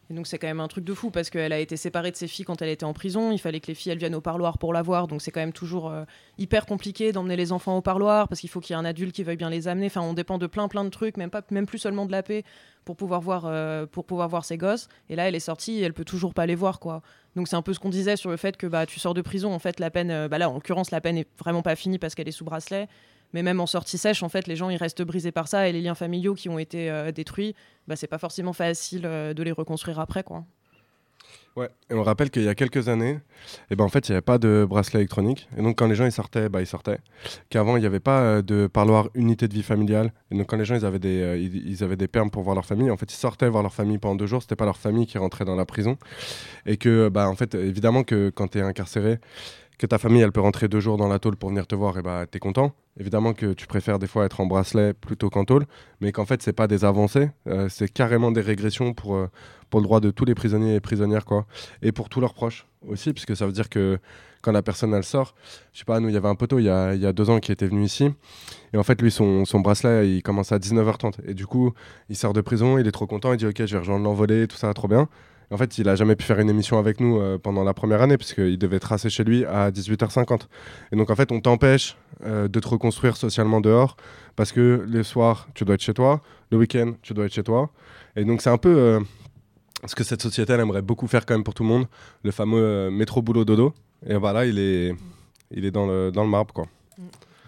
Et 0.10 0.14
donc 0.14 0.26
c'est 0.26 0.38
quand 0.38 0.48
même 0.48 0.62
un 0.62 0.68
truc 0.68 0.86
de 0.86 0.94
fou 0.94 1.12
parce 1.12 1.30
qu'elle 1.30 1.52
a 1.52 1.60
été 1.60 1.76
séparée 1.76 2.12
de 2.12 2.16
ses 2.16 2.28
filles 2.28 2.46
quand 2.46 2.62
elle 2.62 2.70
était 2.70 2.86
en 2.86 2.94
prison. 2.94 3.32
Il 3.32 3.40
fallait 3.40 3.60
que 3.60 3.68
les 3.68 3.74
filles 3.74 3.96
viennent 3.98 4.16
au 4.16 4.22
parloir 4.22 4.58
pour 4.58 4.72
la 4.72 4.82
voir. 4.82 5.08
Donc 5.08 5.22
c'est 5.22 5.32
quand 5.32 5.42
même 5.42 5.54
toujours 5.54 5.90
euh, 5.90 6.06
hyper 6.38 6.66
compliqué 6.66 7.12
d'emmener 7.12 7.36
les 7.36 7.52
enfants 7.52 7.78
au 7.78 7.82
parloir 7.82 8.30
parce 8.30 8.40
qu'il 8.40 8.50
faut 8.50 8.62
qu'il 8.62 8.74
y 8.74 8.78
ait 8.78 8.82
un 8.82 8.86
adulte 8.86 9.14
qui 9.14 9.24
veuille 9.24 9.38
bien 9.38 9.50
les 9.50 9.68
amener. 9.68 9.88
Enfin 9.88 10.02
on 10.02 10.14
dépend 10.14 10.38
de 10.38 10.48
plein 10.48 10.68
plein 10.70 10.86
de 10.86 10.90
trucs, 10.90 11.18
même 11.18 11.30
pas 11.30 11.42
même 11.52 11.66
plus 11.66 11.80
seulement 11.80 12.06
de 12.06 12.12
la 12.12 12.24
paix 12.24 12.44
pour 12.86 12.96
pouvoir 12.96 13.20
voir 13.20 13.44
euh, 13.46 13.86
pour 13.86 14.06
pouvoir 14.06 14.30
voir 14.30 14.46
ses 14.46 14.58
gosses. 14.58 14.88
Et 15.10 15.18
là 15.18 15.28
elle 15.28 15.36
est 15.36 15.42
sortie 15.42 15.80
et 15.80 15.82
elle 15.82 15.94
peut 15.94 16.06
toujours 16.06 16.34
pas 16.34 16.46
les 16.46 16.56
voir 16.56 16.80
quoi. 16.80 17.02
Donc 17.36 17.50
c'est 17.50 17.58
un 17.58 17.62
peu 17.62 17.74
ce 17.74 17.80
qu'on 17.80 17.90
disait 17.90 18.16
sur 18.16 18.30
le 18.30 18.38
fait 18.38 18.56
que 18.56 18.66
bah 18.66 18.86
tu 18.86 19.00
sors 19.00 19.14
de 19.14 19.22
prison 19.22 19.54
en 19.54 19.60
fait 19.60 19.80
la 19.82 19.92
peine 19.92 20.12
euh, 20.12 20.28
bah 20.30 20.38
là 20.38 20.50
en 20.50 20.54
l'occurrence 20.54 20.90
la 20.92 21.02
peine 21.02 21.18
est 21.18 21.28
vraiment 21.38 21.62
pas 21.62 21.76
finie 21.76 22.00
parce 22.00 22.16
qu'elle 22.16 22.30
est 22.30 22.32
sous 22.32 22.46
bracelet. 22.46 22.88
Mais 23.34 23.44
même 23.44 23.60
en 23.60 23.68
sortie 23.68 23.98
sèche, 23.98 24.24
en 24.24 24.30
fait, 24.30 24.48
les 24.48 24.56
gens 24.56 24.70
ils 24.70 24.78
restent 24.78 25.02
brisés 25.02 25.32
par 25.32 25.48
ça 25.48 25.68
et 25.68 25.72
les 25.72 25.82
liens 25.82 25.96
familiaux 25.96 26.34
qui 26.34 26.50
ont 26.50 26.60
été 26.60 27.12
détruits, 27.14 27.56
bah, 27.88 27.96
c'est 27.96 28.08
pas 28.08 28.18
forcément 28.18 28.54
facile 28.54 29.02
de 29.02 29.44
les 29.44 29.52
reconstruire 29.52 30.00
après, 30.00 30.24
quoi. 30.24 30.46
Ouais, 31.58 31.70
et 31.90 31.96
on 31.96 32.04
rappelle 32.04 32.30
qu'il 32.30 32.44
y 32.44 32.50
a 32.50 32.54
quelques 32.54 32.88
années, 32.88 33.14
et 33.14 33.20
eh 33.72 33.76
ben 33.76 33.84
en 33.84 33.90
fait, 33.90 34.08
il 34.08 34.12
n'y 34.12 34.16
avait 34.16 34.22
pas 34.22 34.38
de 34.38 34.64
bracelet 34.70 35.00
électronique. 35.00 35.50
Et 35.58 35.64
donc, 35.64 35.76
quand 35.80 35.88
les 35.88 35.96
gens 35.96 36.06
ils 36.06 36.12
sortaient, 36.12 36.50
bah, 36.50 36.62
ils 36.62 36.68
sortaient. 36.68 37.00
Qu'avant, 37.50 37.78
il 37.78 37.80
n'y 37.80 37.88
avait 37.88 38.00
pas 38.00 38.22
euh, 38.22 38.42
de 38.44 38.68
parloir 38.68 39.10
unité 39.16 39.48
de 39.48 39.56
vie 39.56 39.64
familiale. 39.64 40.14
Et 40.30 40.38
donc, 40.38 40.46
quand 40.46 40.58
les 40.58 40.66
gens 40.66 40.76
ils 40.76 40.86
avaient, 40.86 41.00
des, 41.00 41.20
euh, 41.20 41.36
ils, 41.36 41.84
avaient 41.84 41.96
des 41.96 42.08
permes 42.08 42.30
pour 42.30 42.44
voir 42.44 42.54
leur 42.54 42.66
famille, 42.68 42.92
en 42.92 42.98
fait, 42.98 43.12
ils 43.12 43.18
sortaient 43.18 43.50
voir 43.50 43.64
leur 43.64 43.74
famille 43.74 43.98
pendant 43.98 44.14
deux 44.14 44.28
jours. 44.28 44.44
C'était 44.44 44.56
pas 44.56 44.66
leur 44.66 44.78
famille 44.78 45.08
qui 45.08 45.18
rentrait 45.18 45.46
dans 45.46 45.56
la 45.56 45.66
prison. 45.66 45.98
Et 46.68 46.78
que, 46.78 47.10
bah, 47.10 47.28
en 47.28 47.36
fait, 47.36 47.56
évidemment 47.56 48.04
que 48.04 48.30
quand 48.30 48.50
tu 48.50 48.60
es 48.60 48.62
incarcéré, 48.62 49.18
que 49.78 49.86
ta 49.86 49.98
famille 49.98 50.22
elle 50.22 50.32
peut 50.32 50.42
rentrer 50.42 50.68
deux 50.68 50.80
jours 50.80 50.98
dans 50.98 51.08
la 51.08 51.20
tôle 51.20 51.36
pour 51.36 51.50
venir 51.50 51.68
te 51.68 51.76
voir, 51.76 51.98
et 51.98 52.02
bah 52.02 52.26
t'es 52.30 52.40
content. 52.40 52.74
Évidemment 53.00 53.34
que 53.34 53.54
tu 53.54 53.68
préfères 53.68 54.00
des 54.00 54.08
fois 54.08 54.26
être 54.26 54.42
en 54.42 54.48
bracelet 54.48 54.94
plutôt 54.94 55.30
qu'en 55.30 55.46
tôle, 55.46 55.66
mais 56.02 56.12
qu'en 56.12 56.26
fait 56.26 56.42
c'est 56.42 56.54
pas 56.54 56.68
des 56.68 56.84
avancées, 56.84 57.30
euh, 57.48 57.70
c'est 57.70 57.92
carrément 57.92 58.32
des 58.32 58.42
régressions 58.42 58.94
pour, 58.94 59.16
euh, 59.16 59.30
pour 59.70 59.80
le 59.80 59.84
droit 59.84 60.00
de 60.00 60.10
tous 60.10 60.26
les 60.26 60.34
prisonniers 60.34 60.76
et 60.76 60.80
prisonnières 60.80 61.26
quoi, 61.26 61.46
et 61.84 61.92
pour 61.92 62.10
tous 62.10 62.20
leurs 62.22 62.34
proches 62.34 62.66
aussi, 62.88 63.14
puisque 63.14 63.36
ça 63.36 63.46
veut 63.46 63.52
dire 63.52 63.70
que 63.70 64.00
quand 64.42 64.52
la 64.52 64.64
personne 64.64 64.94
elle 64.94 65.04
sort, 65.04 65.36
je 65.74 65.80
sais 65.80 65.86
pas, 65.86 66.00
nous 66.00 66.10
il 66.10 66.14
y 66.14 66.18
avait 66.18 66.28
un 66.28 66.36
poteau 66.36 66.58
il 66.58 66.66
y 66.66 66.70
a, 66.70 66.96
y 66.96 67.06
a 67.06 67.14
deux 67.14 67.30
ans 67.30 67.40
qui 67.40 67.52
était 67.52 67.68
venu 67.68 67.84
ici, 67.84 68.12
et 68.74 68.78
en 68.78 68.84
fait 68.84 69.00
lui 69.00 69.12
son, 69.12 69.46
son 69.46 69.60
bracelet 69.60 70.10
il 70.10 70.24
commence 70.24 70.52
à 70.52 70.58
19h30, 70.58 71.20
et 71.28 71.36
du 71.36 71.46
coup 71.46 71.74
il 72.10 72.16
sort 72.16 72.34
de 72.34 72.42
prison, 72.42 72.80
il 72.80 72.88
est 72.88 72.92
trop 72.92 73.06
content, 73.06 73.32
il 73.32 73.38
dit 73.38 73.46
ok 73.46 73.66
je 73.66 73.74
vais 73.74 73.80
rejoindre 73.80 74.04
l'envolée, 74.04 74.48
tout 74.48 74.58
ça 74.58 74.74
trop 74.74 74.88
bien, 74.88 75.08
en 75.50 75.58
fait, 75.58 75.78
il 75.78 75.88
a 75.88 75.96
jamais 75.96 76.16
pu 76.16 76.26
faire 76.26 76.40
une 76.40 76.50
émission 76.50 76.78
avec 76.78 77.00
nous 77.00 77.20
euh, 77.20 77.38
pendant 77.38 77.64
la 77.64 77.74
première 77.74 78.02
année, 78.02 78.18
puisqu'il 78.18 78.58
devait 78.58 78.80
tracer 78.80 79.10
chez 79.10 79.24
lui 79.24 79.46
à 79.46 79.72
18h50. 79.72 80.42
Et 80.92 80.96
donc, 80.96 81.10
en 81.10 81.16
fait, 81.16 81.32
on 81.32 81.40
t'empêche 81.40 81.96
euh, 82.26 82.48
de 82.48 82.60
te 82.60 82.68
reconstruire 82.68 83.16
socialement 83.16 83.62
dehors, 83.62 83.96
parce 84.36 84.52
que 84.52 84.86
le 84.86 85.04
soir, 85.04 85.48
tu 85.54 85.64
dois 85.64 85.76
être 85.76 85.82
chez 85.82 85.94
toi, 85.94 86.22
le 86.52 86.58
week-end, 86.58 86.94
tu 87.02 87.14
dois 87.14 87.26
être 87.26 87.34
chez 87.34 87.44
toi. 87.44 87.70
Et 88.18 88.26
donc, 88.26 88.42
c'est 88.42 88.50
un 88.50 88.58
peu 88.58 88.76
euh, 88.78 89.00
ce 89.86 89.96
que 89.96 90.04
cette 90.04 90.22
société, 90.22 90.52
elle 90.52 90.60
aimerait 90.60 90.82
beaucoup 90.82 91.08
faire 91.08 91.26
quand 91.26 91.34
même 91.36 91.46
pour 91.46 91.54
tout 91.54 91.64
le 91.64 91.70
monde, 91.70 91.86
le 92.24 92.32
fameux 92.32 92.92
métro 92.92 93.22
boulot 93.22 93.46
dodo. 93.46 93.74
Et 94.06 94.16
voilà, 94.16 94.46
il 94.46 94.60
est, 94.60 94.94
il 95.52 95.64
est 95.64 95.72
dans, 95.72 95.88
le, 95.88 96.12
dans 96.12 96.24
le 96.24 96.30
marbre, 96.30 96.54
quoi. 96.54 96.66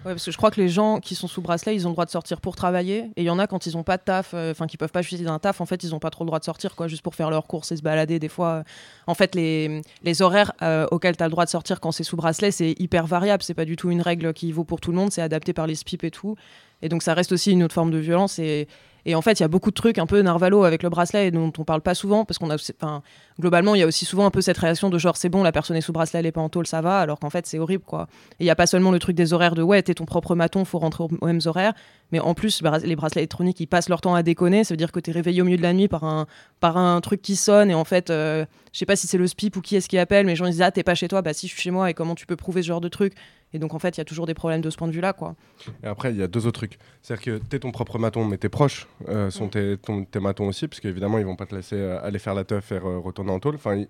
Ouais, 0.05 0.13
parce 0.13 0.23
que 0.23 0.31
je 0.31 0.38
crois 0.38 0.49
que 0.49 0.62
les 0.62 0.69
gens 0.69 1.01
qui 1.01 1.13
sont 1.13 1.27
sous 1.27 1.41
bracelet, 1.41 1.75
ils 1.75 1.85
ont 1.85 1.89
le 1.89 1.93
droit 1.93 2.05
de 2.05 2.09
sortir 2.09 2.39
pour 2.39 2.55
travailler. 2.55 3.12
Et 3.17 3.23
il 3.23 3.25
y 3.25 3.29
en 3.29 3.38
a 3.38 3.47
quand 3.47 3.65
ils 3.65 3.75
ont 3.75 3.83
pas 3.83 3.97
de 3.97 4.03
taf, 4.03 4.31
euh, 4.33 4.51
enfin 4.51 4.65
qui 4.65 4.77
peuvent 4.77 4.91
pas 4.91 5.01
justifier 5.01 5.25
d'un 5.25 5.39
taf, 5.39 5.59
en 5.59 5.65
fait, 5.65 5.83
ils 5.83 5.93
ont 5.93 5.99
pas 5.99 6.09
trop 6.09 6.23
le 6.23 6.27
droit 6.27 6.39
de 6.39 6.45
sortir, 6.45 6.75
quoi, 6.75 6.88
juste 6.88 7.01
pour 7.01 7.15
faire 7.15 7.29
leurs 7.29 7.47
courses 7.47 7.73
et 7.73 7.77
se 7.77 7.81
balader. 7.81 8.17
Des 8.17 8.29
fois, 8.29 8.63
en 9.07 9.13
fait, 9.13 9.35
les, 9.35 9.81
les 10.03 10.21
horaires 10.21 10.53
euh, 10.62 10.88
auxquels 10.91 11.17
tu 11.17 11.23
as 11.23 11.27
le 11.27 11.31
droit 11.31 11.43
de 11.43 11.49
sortir 11.49 11.81
quand 11.81 11.91
c'est 11.91 12.05
sous 12.05 12.15
bracelet, 12.15 12.51
c'est 12.51 12.75
hyper 12.79 13.07
variable. 13.07 13.43
C'est 13.43 13.53
pas 13.53 13.65
du 13.65 13.75
tout 13.75 13.91
une 13.91 14.01
règle 14.01 14.33
qui 14.33 14.53
vaut 14.53 14.63
pour 14.63 14.79
tout 14.79 14.91
le 14.91 14.97
monde. 14.97 15.12
C'est 15.12 15.21
adapté 15.21 15.51
par 15.51 15.67
les 15.67 15.75
SPIP 15.75 16.05
et 16.05 16.12
tout. 16.12 16.38
Et 16.81 16.88
donc, 16.88 17.03
ça 17.03 17.13
reste 17.13 17.33
aussi 17.33 17.51
une 17.51 17.63
autre 17.63 17.75
forme 17.75 17.91
de 17.91 17.97
violence. 17.97 18.39
Et, 18.39 18.69
et 19.10 19.15
en 19.15 19.24
fait, 19.24 19.39
il 19.39 19.41
y 19.41 19.43
a 19.43 19.48
beaucoup 19.48 19.72
de 19.72 19.76
trucs 19.76 19.98
un 19.98 20.06
peu 20.06 20.22
narvalo 20.22 20.65
avec 20.65 20.84
le 20.84 20.89
bracelet 20.89 21.32
dont 21.32 21.52
on 21.58 21.63
parle 21.63 21.82
pas 21.82 21.95
souvent 21.95 22.26
parce 22.26 22.38
qu'on 22.38 22.52
a, 22.52 22.58
enfin, 22.80 23.02
globalement, 23.39 23.74
il 23.74 23.80
y 23.80 23.82
a 23.82 23.88
aussi 23.88 24.06
souvent 24.06 24.28
un 24.28 24.30
peu 24.30 24.39
cette 24.39 24.60
réaction 24.60 24.91
de 24.91 25.00
genre 25.00 25.17
c'est 25.17 25.30
bon, 25.30 25.41
la 25.41 25.52
personne 25.52 25.76
est 25.76 25.82
sous 25.82 25.91
bracelet, 25.91 26.19
elle 26.19 26.28
est 26.28 26.32
pas 26.32 26.41
en 26.41 26.50
tôle, 26.50 26.67
ça 26.67 26.82
va, 26.82 27.00
alors 27.00 27.17
qu'en 27.17 27.32
fait 27.32 27.48
c'est 27.48 27.58
horrible 27.58 27.84
quoi. 27.84 28.08
Et 28.39 28.43
il 28.43 28.45
y 28.45 28.52
a 28.52 28.56
pas 28.56 28.67
seulement 28.67 28.91
le 28.91 29.00
truc 29.00 29.15
des 29.15 29.34
horaires 29.34 29.56
de 29.56 29.63
ouais, 29.63 29.82
t'es 29.82 29.95
ton 29.95 30.06
propre 30.06 30.36
maton, 30.36 30.63
faut 30.63 30.78
rentrer 30.78 31.06
aux 31.06 31.26
mêmes 31.26 31.39
horaires, 31.48 31.74
mais 32.12 32.19
en 32.19 32.36
plus 32.36 32.62
les 32.84 32.95
bracelets 32.95 33.22
électroniques 33.22 33.60
ils 33.60 33.65
passent 33.65 33.89
leur 33.89 34.02
temps 34.02 34.13
à 34.13 34.22
déconner, 34.22 34.63
ça 34.63 34.76
veut 34.76 34.78
dire 34.78 34.91
que 34.91 35.00
t'es 35.00 35.12
réveillé 35.12 35.41
au 35.41 35.45
milieu 35.45 35.58
de 35.58 35.63
la 35.63 35.74
nuit 35.74 35.88
par 35.88 36.04
un 36.04 36.28
par 36.60 37.02
truc 37.02 37.24
qui 37.24 37.36
sonne 37.36 37.72
et 37.72 37.74
en 37.74 37.86
fait, 37.86 38.12
euh, 38.12 38.45
je 38.74 38.78
sais 38.78 38.86
pas 38.86 38.95
si 38.95 39.08
c'est 39.08 39.17
le 39.17 39.26
SPIP 39.26 39.56
ou 39.56 39.62
qui 39.62 39.76
est-ce 39.76 39.89
qui 39.89 39.98
appelle, 39.98 40.28
mais 40.28 40.34
les 40.34 40.36
gens 40.36 40.45
ils 40.45 40.52
disent 40.52 40.62
ah 40.62 40.69
t'es 40.69 40.84
pas 40.84 40.93
chez 40.93 41.08
toi, 41.08 41.24
bah 41.24 41.34
si 41.34 41.48
je 41.48 41.54
suis 41.54 41.63
chez 41.63 41.72
moi 41.72 41.89
et 41.89 41.95
comment 41.95 42.13
tu 42.13 42.28
peux 42.28 42.36
prouver 42.36 42.62
ce 42.62 42.67
genre 42.67 42.82
de 42.82 42.89
truc 42.89 43.13
et 43.53 43.59
donc 43.59 43.73
en 43.73 43.79
fait, 43.79 43.97
il 43.97 43.99
y 43.99 44.01
a 44.01 44.05
toujours 44.05 44.27
des 44.27 44.33
problèmes 44.33 44.62
de 44.62 44.69
ce 44.69 44.77
point 44.77 44.88
de 44.88 44.93
vue-là, 44.93 45.13
quoi. 45.13 45.35
Et 45.83 45.88
après, 45.88 46.12
il 46.12 46.17
y 46.17 46.23
a 46.23 46.27
deux 46.27 46.45
autres 46.45 46.59
trucs. 46.59 46.77
C'est-à-dire 47.01 47.23
que 47.23 47.41
tu 47.49 47.55
es 47.55 47.59
ton 47.59 47.71
propre 47.71 47.97
maton, 47.97 48.23
mais 48.25 48.38
tes 48.38 48.49
proches 48.49 48.88
euh, 49.07 49.31
sont 49.31 49.47
tes, 49.47 49.77
tes, 50.12 50.19
matons 50.19 50.47
aussi, 50.47 50.67
parce 50.67 50.79
qu'évidemment, 50.79 51.17
ils 51.17 51.25
vont 51.25 51.35
pas 51.35 51.45
te 51.45 51.55
laisser 51.55 51.75
euh, 51.75 51.99
aller 52.03 52.19
faire 52.19 52.35
la 52.35 52.43
teuf 52.43 52.71
et 52.71 52.77
retourner 52.77 53.31
en 53.31 53.39
tôle. 53.39 53.55
Enfin, 53.55 53.83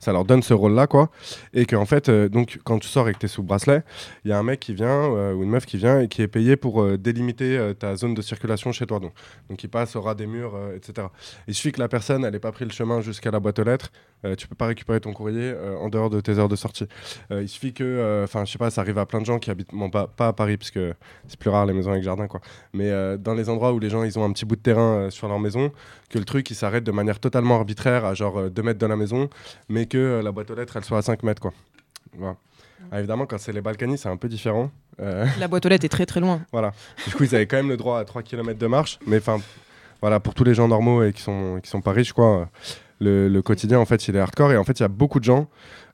ça 0.00 0.12
leur 0.12 0.24
donne 0.24 0.42
ce 0.42 0.52
rôle-là, 0.52 0.86
quoi. 0.86 1.10
Et 1.54 1.64
qu'en 1.64 1.86
fait, 1.86 2.08
euh, 2.08 2.28
donc, 2.28 2.58
quand 2.64 2.78
tu 2.78 2.88
sors 2.88 3.08
et 3.08 3.14
que 3.14 3.18
tu 3.18 3.26
es 3.26 3.28
sous 3.28 3.42
bracelet, 3.42 3.82
il 4.24 4.30
y 4.30 4.32
a 4.32 4.38
un 4.38 4.42
mec 4.42 4.60
qui 4.60 4.74
vient, 4.74 5.06
ou 5.06 5.42
une 5.42 5.50
meuf 5.50 5.64
qui 5.64 5.78
vient, 5.78 6.00
et 6.00 6.08
qui 6.08 6.20
est 6.22 6.28
payé 6.28 6.56
pour 6.56 6.98
délimiter 6.98 7.72
ta 7.78 7.96
zone 7.96 8.14
de 8.14 8.22
circulation 8.22 8.72
chez 8.72 8.86
toi. 8.86 9.00
Donc, 9.00 9.12
donc 9.48 9.62
il 9.62 9.68
passe 9.68 9.96
au 9.96 10.02
ras 10.02 10.14
des 10.14 10.26
murs, 10.26 10.58
etc. 10.74 11.08
Il 11.46 11.54
suffit 11.54 11.72
que 11.72 11.80
la 11.80 11.88
personne, 11.88 12.24
elle 12.24 12.32
n'ait 12.32 12.38
pas 12.38 12.52
pris 12.52 12.64
le 12.64 12.70
chemin 12.70 13.00
jusqu'à 13.00 13.30
la 13.30 13.40
boîte 13.40 13.58
aux 13.58 13.64
lettres, 13.64 13.90
tu 14.36 14.48
peux 14.48 14.54
pas 14.54 14.66
récupérer 14.66 15.00
ton 15.00 15.12
courrier 15.12 15.54
en 15.80 15.88
dehors 15.88 16.10
de 16.10 16.20
tes 16.20 16.38
heures 16.38 16.48
de 16.48 16.56
sortie. 16.56 16.86
il 17.30 17.48
suffit 17.48 17.72
que, 17.72 18.22
enfin, 18.24 18.44
je 18.44 18.52
sais 18.52 18.58
pas, 18.58 18.70
ça 18.70 18.80
arrive 18.80 18.98
à 18.98 19.05
plein 19.06 19.20
de 19.20 19.26
gens 19.26 19.38
qui 19.38 19.50
habitent, 19.50 19.70
pas, 19.90 20.06
pas 20.06 20.28
à 20.28 20.32
Paris, 20.32 20.56
parce 20.56 20.70
que 20.70 20.94
c'est 21.28 21.38
plus 21.38 21.50
rare 21.50 21.66
les 21.66 21.72
maisons 21.72 21.90
avec 21.90 22.02
jardin, 22.02 22.26
quoi. 22.26 22.40
Mais 22.72 22.90
euh, 22.90 23.16
dans 23.16 23.34
les 23.34 23.48
endroits 23.48 23.72
où 23.72 23.78
les 23.78 23.90
gens 23.90 24.04
ils 24.04 24.18
ont 24.18 24.24
un 24.24 24.32
petit 24.32 24.44
bout 24.44 24.56
de 24.56 24.60
terrain 24.60 24.96
euh, 24.96 25.10
sur 25.10 25.28
leur 25.28 25.38
maison, 25.38 25.72
que 26.10 26.18
le 26.18 26.24
truc 26.24 26.50
il 26.50 26.54
s'arrête 26.54 26.84
de 26.84 26.92
manière 26.92 27.18
totalement 27.18 27.56
arbitraire 27.56 28.04
à 28.04 28.14
genre 28.14 28.50
2 28.50 28.60
euh, 28.60 28.64
mètres 28.64 28.78
de 28.78 28.86
la 28.86 28.96
maison, 28.96 29.28
mais 29.68 29.86
que 29.86 30.20
la 30.22 30.32
boîte 30.32 30.50
aux 30.50 30.54
lettres 30.54 30.76
elle 30.76 30.84
soit 30.84 30.98
à 30.98 31.02
5 31.02 31.22
mètres, 31.22 31.40
quoi. 31.40 31.52
Voilà. 32.16 32.36
Ah, 32.92 32.98
évidemment, 32.98 33.26
quand 33.26 33.38
c'est 33.38 33.52
les 33.52 33.60
Balkany, 33.60 33.98
c'est 33.98 34.08
un 34.08 34.16
peu 34.16 34.28
différent. 34.28 34.70
La 34.98 35.48
boîte 35.48 35.66
aux 35.66 35.68
lettres 35.68 35.84
est 35.84 35.90
très 35.90 36.06
très 36.06 36.20
loin. 36.20 36.42
voilà. 36.52 36.72
Du 37.06 37.14
coup, 37.14 37.24
ils 37.24 37.34
avaient 37.34 37.46
quand 37.46 37.56
même 37.56 37.68
le 37.68 37.76
droit 37.76 37.98
à 37.98 38.04
3 38.04 38.22
km 38.22 38.58
de 38.58 38.66
marche, 38.66 38.98
mais 39.06 39.18
enfin, 39.18 39.38
voilà, 40.00 40.20
pour 40.20 40.34
tous 40.34 40.44
les 40.44 40.54
gens 40.54 40.68
normaux 40.68 41.02
et 41.02 41.12
qui 41.12 41.22
sont, 41.22 41.58
qui 41.62 41.68
sont 41.68 41.80
pas 41.80 41.92
riches, 41.92 42.12
quoi, 42.12 42.48
le, 43.00 43.40
quotidien, 43.40 43.78
en 43.78 43.84
fait, 43.84 44.08
il 44.08 44.16
est 44.16 44.20
hardcore. 44.20 44.52
Et 44.52 44.56
en 44.56 44.64
fait, 44.64 44.78
il 44.78 44.82
y 44.82 44.84
a 44.84 44.88
beaucoup 44.88 45.20
de 45.20 45.24
gens, 45.24 45.48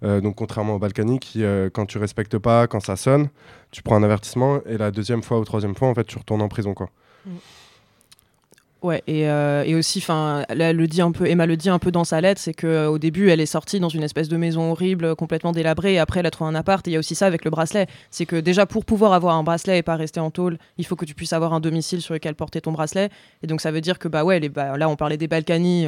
euh, 0.05 0.21
donc 0.21 0.37
contrairement 0.37 0.75
au 0.75 0.79
Balkany, 0.79 1.19
qui, 1.19 1.45
euh, 1.45 1.71
quand 1.73 1.87
tu 1.87 1.99
respectes 1.99 2.39
pas, 2.39 2.67
quand 2.67 2.81
ça 2.81 2.97
sonne, 2.97 3.29
tu 3.71 3.83
prends 3.83 3.97
un 3.97 4.03
avertissement. 4.03 4.61
Et 4.67 4.79
la 4.79 4.91
deuxième 4.91 5.23
fois 5.23 5.39
ou 5.39 5.45
troisième 5.45 5.75
fois, 5.75 5.89
en 5.89 5.95
fait, 5.95 6.05
tu 6.05 6.19
retournes 6.19 6.43
en 6.43 6.49
prison, 6.49 6.75
quoi. 6.75 6.91
Ouais, 8.83 9.01
et, 9.07 9.29
euh, 9.29 9.63
et 9.63 9.77
aussi, 9.77 10.01
enfin, 10.01 10.45
le 10.51 10.87
dit 10.87 11.03
un 11.03 11.13
peu, 11.13 11.29
Emma 11.29 11.47
le 11.47 11.57
dit 11.57 11.69
un 11.69 11.79
peu 11.79 11.93
dans 11.93 12.03
sa 12.03 12.21
lettre, 12.21 12.41
c'est 12.41 12.53
que 12.53 12.89
au 12.89 12.99
début, 12.99 13.31
elle 13.31 13.41
est 13.41 13.47
sortie 13.47 13.79
dans 13.79 13.89
une 13.89 14.03
espèce 14.03 14.29
de 14.29 14.37
maison 14.37 14.73
horrible, 14.73 15.15
complètement 15.15 15.53
délabrée, 15.53 15.95
et 15.95 15.99
après, 16.01 16.19
elle 16.19 16.27
a 16.27 16.33
trouvé 16.33 16.51
un 16.51 16.57
appart. 16.57 16.87
Et 16.89 16.91
il 16.91 16.95
y 16.95 16.97
a 16.97 16.99
aussi 16.99 17.15
ça 17.15 17.27
avec 17.27 17.45
le 17.45 17.53
bracelet, 17.53 17.87
c'est 18.11 18.27
que 18.27 18.35
déjà 18.35 18.67
pour 18.67 18.85
pouvoir 18.85 19.13
avoir 19.13 19.37
un 19.37 19.45
bracelet 19.45 19.79
et 19.79 19.83
pas 19.85 19.95
rester 19.95 20.19
en 20.19 20.33
tôle, 20.33 20.59
il 20.79 20.85
faut 20.85 20.97
que 20.97 21.05
tu 21.05 21.15
puisses 21.15 21.33
avoir 21.33 21.55
un 21.55 21.61
domicile 21.61 22.03
sur 22.03 22.13
lequel 22.13 22.35
porter 22.35 22.61
ton 22.61 22.73
bracelet. 22.73 23.11
Et 23.45 23.47
donc 23.47 23.61
ça 23.61 23.71
veut 23.71 23.81
dire 23.81 24.01
que 24.01 24.09
bah 24.09 24.25
ouais, 24.25 24.41
bah, 24.49 24.77
là, 24.77 24.89
on 24.89 24.97
parlait 24.97 25.17
des 25.17 25.29
Balkany. 25.29 25.87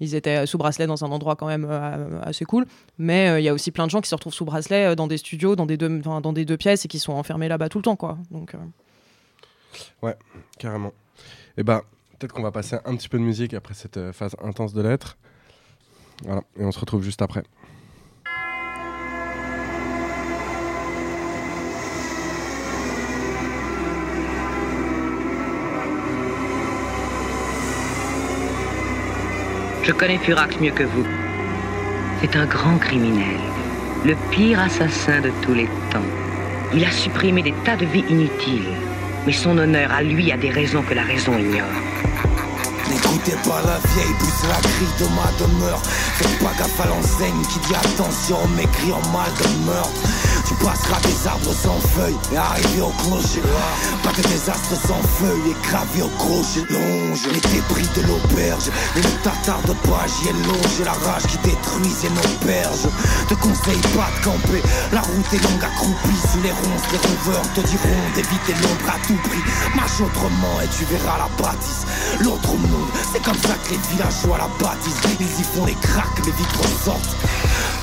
Ils 0.00 0.14
étaient 0.14 0.46
sous 0.46 0.58
bracelet 0.58 0.86
dans 0.86 1.04
un 1.04 1.10
endroit 1.10 1.36
quand 1.36 1.46
même 1.46 1.66
euh, 1.68 2.20
assez 2.22 2.44
cool, 2.44 2.66
mais 2.98 3.28
euh, 3.28 3.40
il 3.40 3.44
y 3.44 3.48
a 3.48 3.54
aussi 3.54 3.70
plein 3.70 3.86
de 3.86 3.90
gens 3.90 4.00
qui 4.00 4.08
se 4.08 4.14
retrouvent 4.14 4.34
sous 4.34 4.44
bracelet 4.44 4.86
euh, 4.86 4.94
dans 4.94 5.06
des 5.06 5.18
studios, 5.18 5.56
dans 5.56 5.66
des 5.66 5.76
deux, 5.76 6.00
dans 6.00 6.32
des 6.32 6.44
deux 6.44 6.56
pièces 6.56 6.84
et 6.84 6.88
qui 6.88 6.98
sont 6.98 7.12
enfermés 7.12 7.48
là-bas 7.48 7.68
tout 7.68 7.78
le 7.78 7.84
temps, 7.84 7.96
quoi. 7.96 8.18
Euh, 10.04 10.12
Carrément. 10.58 10.92
Et 11.56 11.62
bah, 11.62 11.82
peut-être 12.18 12.32
qu'on 12.32 12.42
va 12.42 12.52
passer 12.52 12.76
un 12.84 12.96
petit 12.96 13.08
peu 13.08 13.18
de 13.18 13.24
musique 13.24 13.54
après 13.54 13.74
cette 13.74 14.12
phase 14.12 14.34
intense 14.42 14.72
de 14.72 14.82
lettres. 14.82 15.16
Voilà, 16.24 16.42
et 16.58 16.64
on 16.64 16.72
se 16.72 16.78
retrouve 16.78 17.02
juste 17.02 17.22
après. 17.22 17.42
Je 29.86 29.92
connais 29.92 30.16
Furax 30.16 30.58
mieux 30.60 30.70
que 30.70 30.84
vous. 30.84 31.04
C'est 32.22 32.36
un 32.36 32.46
grand 32.46 32.78
criminel, 32.78 33.36
le 34.06 34.14
pire 34.30 34.58
assassin 34.58 35.20
de 35.20 35.30
tous 35.42 35.52
les 35.52 35.66
temps. 35.90 36.08
Il 36.72 36.82
a 36.86 36.90
supprimé 36.90 37.42
des 37.42 37.52
tas 37.66 37.76
de 37.76 37.84
vies 37.84 38.04
inutiles, 38.08 38.72
mais 39.26 39.32
son 39.32 39.58
honneur 39.58 39.92
à 39.92 40.02
lui 40.02 40.32
a 40.32 40.38
des 40.38 40.48
raisons 40.48 40.80
que 40.80 40.94
la 40.94 41.02
raison 41.02 41.36
ignore. 41.36 41.68
N'écoutez 42.90 43.36
pas 43.48 43.62
la 43.62 43.78
vieille, 43.92 44.14
pousse 44.18 44.48
la 44.48 44.60
grille 44.60 44.96
de 44.98 45.06
ma 45.14 45.28
demeure. 45.38 45.82
Faites 46.16 46.38
pas 46.38 46.52
gaffe 46.58 46.80
à 46.80 46.86
l'enseigne 46.86 47.42
qui 47.48 47.58
dit 47.60 47.74
attention, 47.74 48.38
m'écrit 48.56 48.92
en 48.92 49.02
mal 49.10 49.32
de. 49.38 49.44
Tu 50.46 50.54
passeras 50.56 51.00
des 51.00 51.26
arbres 51.26 51.54
sans 51.54 51.80
feuilles 51.96 52.18
et 52.32 52.36
arrivé 52.36 52.82
au 52.82 52.92
clocher. 53.02 53.40
Pas 54.02 54.12
de 54.12 54.22
désastre 54.28 54.76
sans 54.76 55.00
feuilles 55.16 55.52
et 55.52 55.66
gravé 55.66 56.02
au 56.02 56.08
crochet. 56.18 56.64
Longe 56.68 57.24
les 57.32 57.40
débris 57.40 57.88
de 57.96 58.02
l'auberge, 58.06 58.68
et 58.96 59.00
le 59.00 59.10
tartare 59.22 59.62
de 59.62 59.72
page 59.88 60.12
y 60.22 60.28
est 60.28 60.32
longe. 60.32 60.80
La 60.84 60.92
rage 60.92 61.26
qui 61.26 61.38
détruisait 61.38 62.10
nos 62.10 62.46
berges. 62.46 62.88
Te 63.28 63.34
conseille 63.34 63.80
pas 63.96 64.10
de 64.18 64.24
camper, 64.24 64.62
la 64.92 65.00
route 65.00 65.32
est 65.32 65.42
longue 65.42 65.64
accroupie 65.64 66.20
sous 66.30 66.42
les 66.42 66.52
ronces. 66.52 66.88
Les 66.92 66.98
rovers 66.98 67.54
te 67.54 67.60
diront 67.60 68.04
d'éviter 68.14 68.52
l'ombre 68.60 68.92
à 68.92 68.98
tout 69.06 69.16
prix. 69.24 69.44
Marche 69.74 70.00
autrement 70.00 70.60
et 70.62 70.68
tu 70.76 70.84
verras 70.84 71.18
la 71.24 71.28
bâtisse. 71.42 71.86
L'autre 72.20 72.52
monde, 72.52 72.73
c'est 73.12 73.22
comme 73.22 73.36
ça 73.36 73.54
que 73.64 73.70
les 73.70 73.78
villageois 73.90 74.38
la 74.38 74.48
bâtissent. 74.58 75.00
Ils 75.20 75.40
y 75.40 75.44
font 75.44 75.64
les 75.66 75.74
cracks, 75.74 76.24
les 76.24 76.32
vitres 76.32 76.68
sortent. 76.84 77.16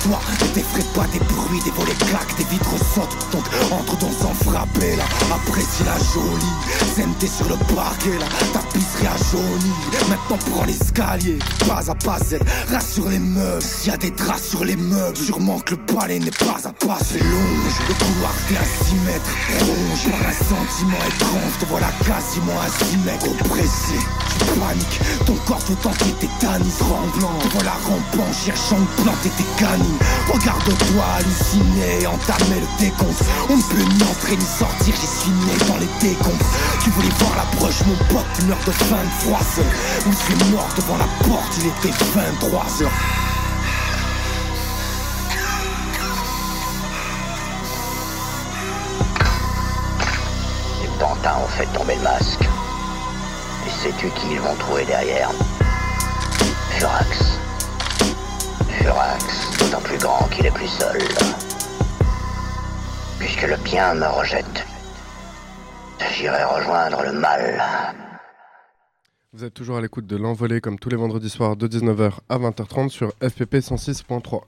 Toi, 0.04 0.20
t'effraie 0.54 0.86
pas 0.96 1.08
des 1.14 1.20
bruits, 1.20 1.62
des 1.64 1.72
volets 1.72 1.94
claques, 2.10 2.36
des 2.38 2.46
vitres 2.46 2.78
sautent. 2.94 3.18
Donc 3.32 3.44
entre 3.72 3.98
dans 3.98 4.12
sans 4.12 4.34
frapper 4.34 4.96
là. 4.96 5.04
Apprécie 5.34 5.84
la 5.86 5.98
jolie. 5.98 7.12
T'es 7.20 7.28
sur 7.28 7.48
le 7.50 7.56
parquet 7.76 8.18
là. 8.20 8.26
Tapisserie 8.54 9.08
à 9.08 9.18
jaunie. 9.32 9.74
Maintenant 10.10 10.38
prends 10.52 10.66
l'escalier. 10.66 11.38
Pas 11.68 11.90
à 11.90 11.96
pas, 11.96 12.18
Z. 12.20 12.40
Rassure 12.72 13.10
les 13.10 13.20
meubles. 13.20 13.62
S'il 13.62 13.92
y 13.92 13.94
a 13.94 13.98
des 13.98 14.12
draps 14.12 14.42
sur 14.42 14.66
les 14.66 14.76
meubles, 14.76 15.18
sûrement 15.18 15.60
que 15.60 15.76
le 15.76 15.78
palais 15.78 16.20
n'est 16.20 16.32
pas 16.32 16.58
à 16.66 16.74
pas. 16.74 16.98
C'est 17.04 17.20
longe. 17.20 17.76
Le 17.88 17.94
couloir 17.94 18.34
fait 18.48 18.58
à 18.58 18.66
6 18.86 18.96
mètres. 19.06 19.30
Ronge 19.60 20.12
par 20.12 20.30
un 20.30 20.34
sentiment 20.34 20.98
étrange. 21.08 21.54
Te 21.60 21.66
voilà 21.66 21.90
quasiment 22.06 22.60
à 22.60 22.70
6 22.86 22.98
mètres. 23.06 23.28
Oppressé. 23.28 24.00
Tu 24.30 24.46
paniques. 24.60 25.00
Ton 25.26 25.36
corps 25.46 25.64
tout 25.64 25.88
entier 25.88 26.14
tétanise 26.20 26.78
tremblant. 26.78 27.38
Te 27.44 27.48
voilà 27.54 27.74
rampant, 27.86 28.34
cherchant 28.34 28.80
de 28.80 29.04
planter 29.04 29.30
tes 29.38 29.64
canines. 29.64 29.91
Regarde-toi 30.32 31.04
halluciné, 31.18 32.08
entamer 32.08 32.60
le 32.62 32.68
décompte. 32.80 33.24
On 33.50 33.58
ne 33.58 33.62
peut 33.62 33.84
ni 33.94 34.04
entrer 34.04 34.36
ni 34.38 34.46
sortir, 34.46 34.96
j'ai 35.00 35.08
suis 35.08 35.32
né 35.32 35.54
dans 35.68 35.78
les 35.78 35.90
décombres. 36.00 36.46
Tu 36.84 36.90
voulais 36.92 37.10
voir 37.20 37.36
l'approche, 37.36 37.82
mon 37.86 37.96
pote, 38.14 38.26
tu 38.36 38.46
meurs 38.46 38.58
de 38.66 38.72
faim 38.72 39.04
de 39.04 39.24
froisseur. 39.24 39.66
Où 40.08 40.12
c'est 40.14 40.52
mort 40.52 40.70
devant 40.76 40.98
la 40.98 41.08
porte, 41.28 41.58
il 41.60 41.68
était 41.68 41.98
23 42.16 42.84
heures. 42.84 42.92
Les 50.82 50.88
pantins 51.00 51.38
ont 51.44 51.48
fait 51.48 51.68
tomber 51.78 51.96
le 51.96 52.04
masque. 52.04 52.48
Et 53.68 53.84
sais-tu 53.84 54.10
qui 54.12 54.32
ils 54.32 54.40
vont 54.40 54.56
trouver 54.56 54.86
derrière? 54.86 55.32
Furax. 56.72 57.40
Furax, 58.70 59.58
d'autant 59.60 59.82
plus 59.82 59.98
grand 59.98 60.28
qu'il 60.30 60.46
est 60.46 60.54
plus 60.54 60.68
seul. 60.68 60.98
Puisque 63.20 63.44
le 63.48 63.58
bien 63.64 63.94
me 63.94 64.08
rejette, 64.08 64.66
j'irai 66.14 66.44
rejoindre 66.44 67.04
le 67.04 67.14
mal. 67.14 67.62
Vous 69.34 69.46
êtes 69.46 69.54
toujours 69.54 69.78
à 69.78 69.82
l'écoute 69.82 70.08
de 70.08 70.18
l'envolée 70.18 70.60
comme 70.60 70.78
tous 70.78 70.90
les 70.90 70.98
vendredis 70.98 71.30
soirs 71.30 71.56
de 71.56 71.68
19h 71.68 72.16
à 72.28 72.38
20h30 72.38 72.90
sur 72.90 73.12
FPP 73.22 73.56
106.3. 73.60 74.42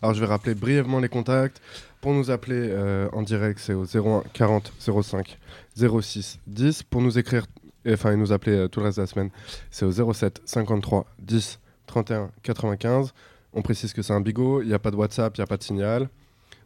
Alors 0.00 0.14
je 0.14 0.20
vais 0.20 0.26
rappeler 0.26 0.54
brièvement 0.54 1.00
les 1.00 1.08
contacts. 1.08 1.60
Pour 2.00 2.12
nous 2.12 2.30
appeler 2.30 2.68
euh, 2.70 3.08
en 3.12 3.22
direct, 3.22 3.58
c'est 3.58 3.74
au 3.74 3.84
01 3.84 4.22
40 4.32 4.72
05 4.78 5.38
06 5.76 6.38
10. 6.46 6.84
Pour 6.84 7.02
nous 7.02 7.18
écrire, 7.18 7.46
enfin 7.90 8.12
et 8.12 8.16
nous 8.16 8.32
appeler 8.32 8.56
euh, 8.56 8.68
tout 8.68 8.78
le 8.78 8.86
reste 8.86 8.98
de 8.98 9.02
la 9.02 9.06
semaine, 9.08 9.30
c'est 9.72 9.84
au 9.84 10.12
07 10.12 10.40
53 10.44 11.06
10 11.18 11.58
31 11.88 12.30
95. 12.44 13.12
On 13.52 13.62
précise 13.62 13.92
que 13.92 14.02
c'est 14.02 14.12
un 14.12 14.20
bigot, 14.20 14.62
il 14.62 14.68
n'y 14.68 14.74
a 14.74 14.78
pas 14.78 14.90
de 14.90 14.96
WhatsApp, 14.96 15.36
il 15.36 15.40
n'y 15.40 15.44
a 15.44 15.46
pas 15.46 15.56
de 15.56 15.62
signal. 15.62 16.08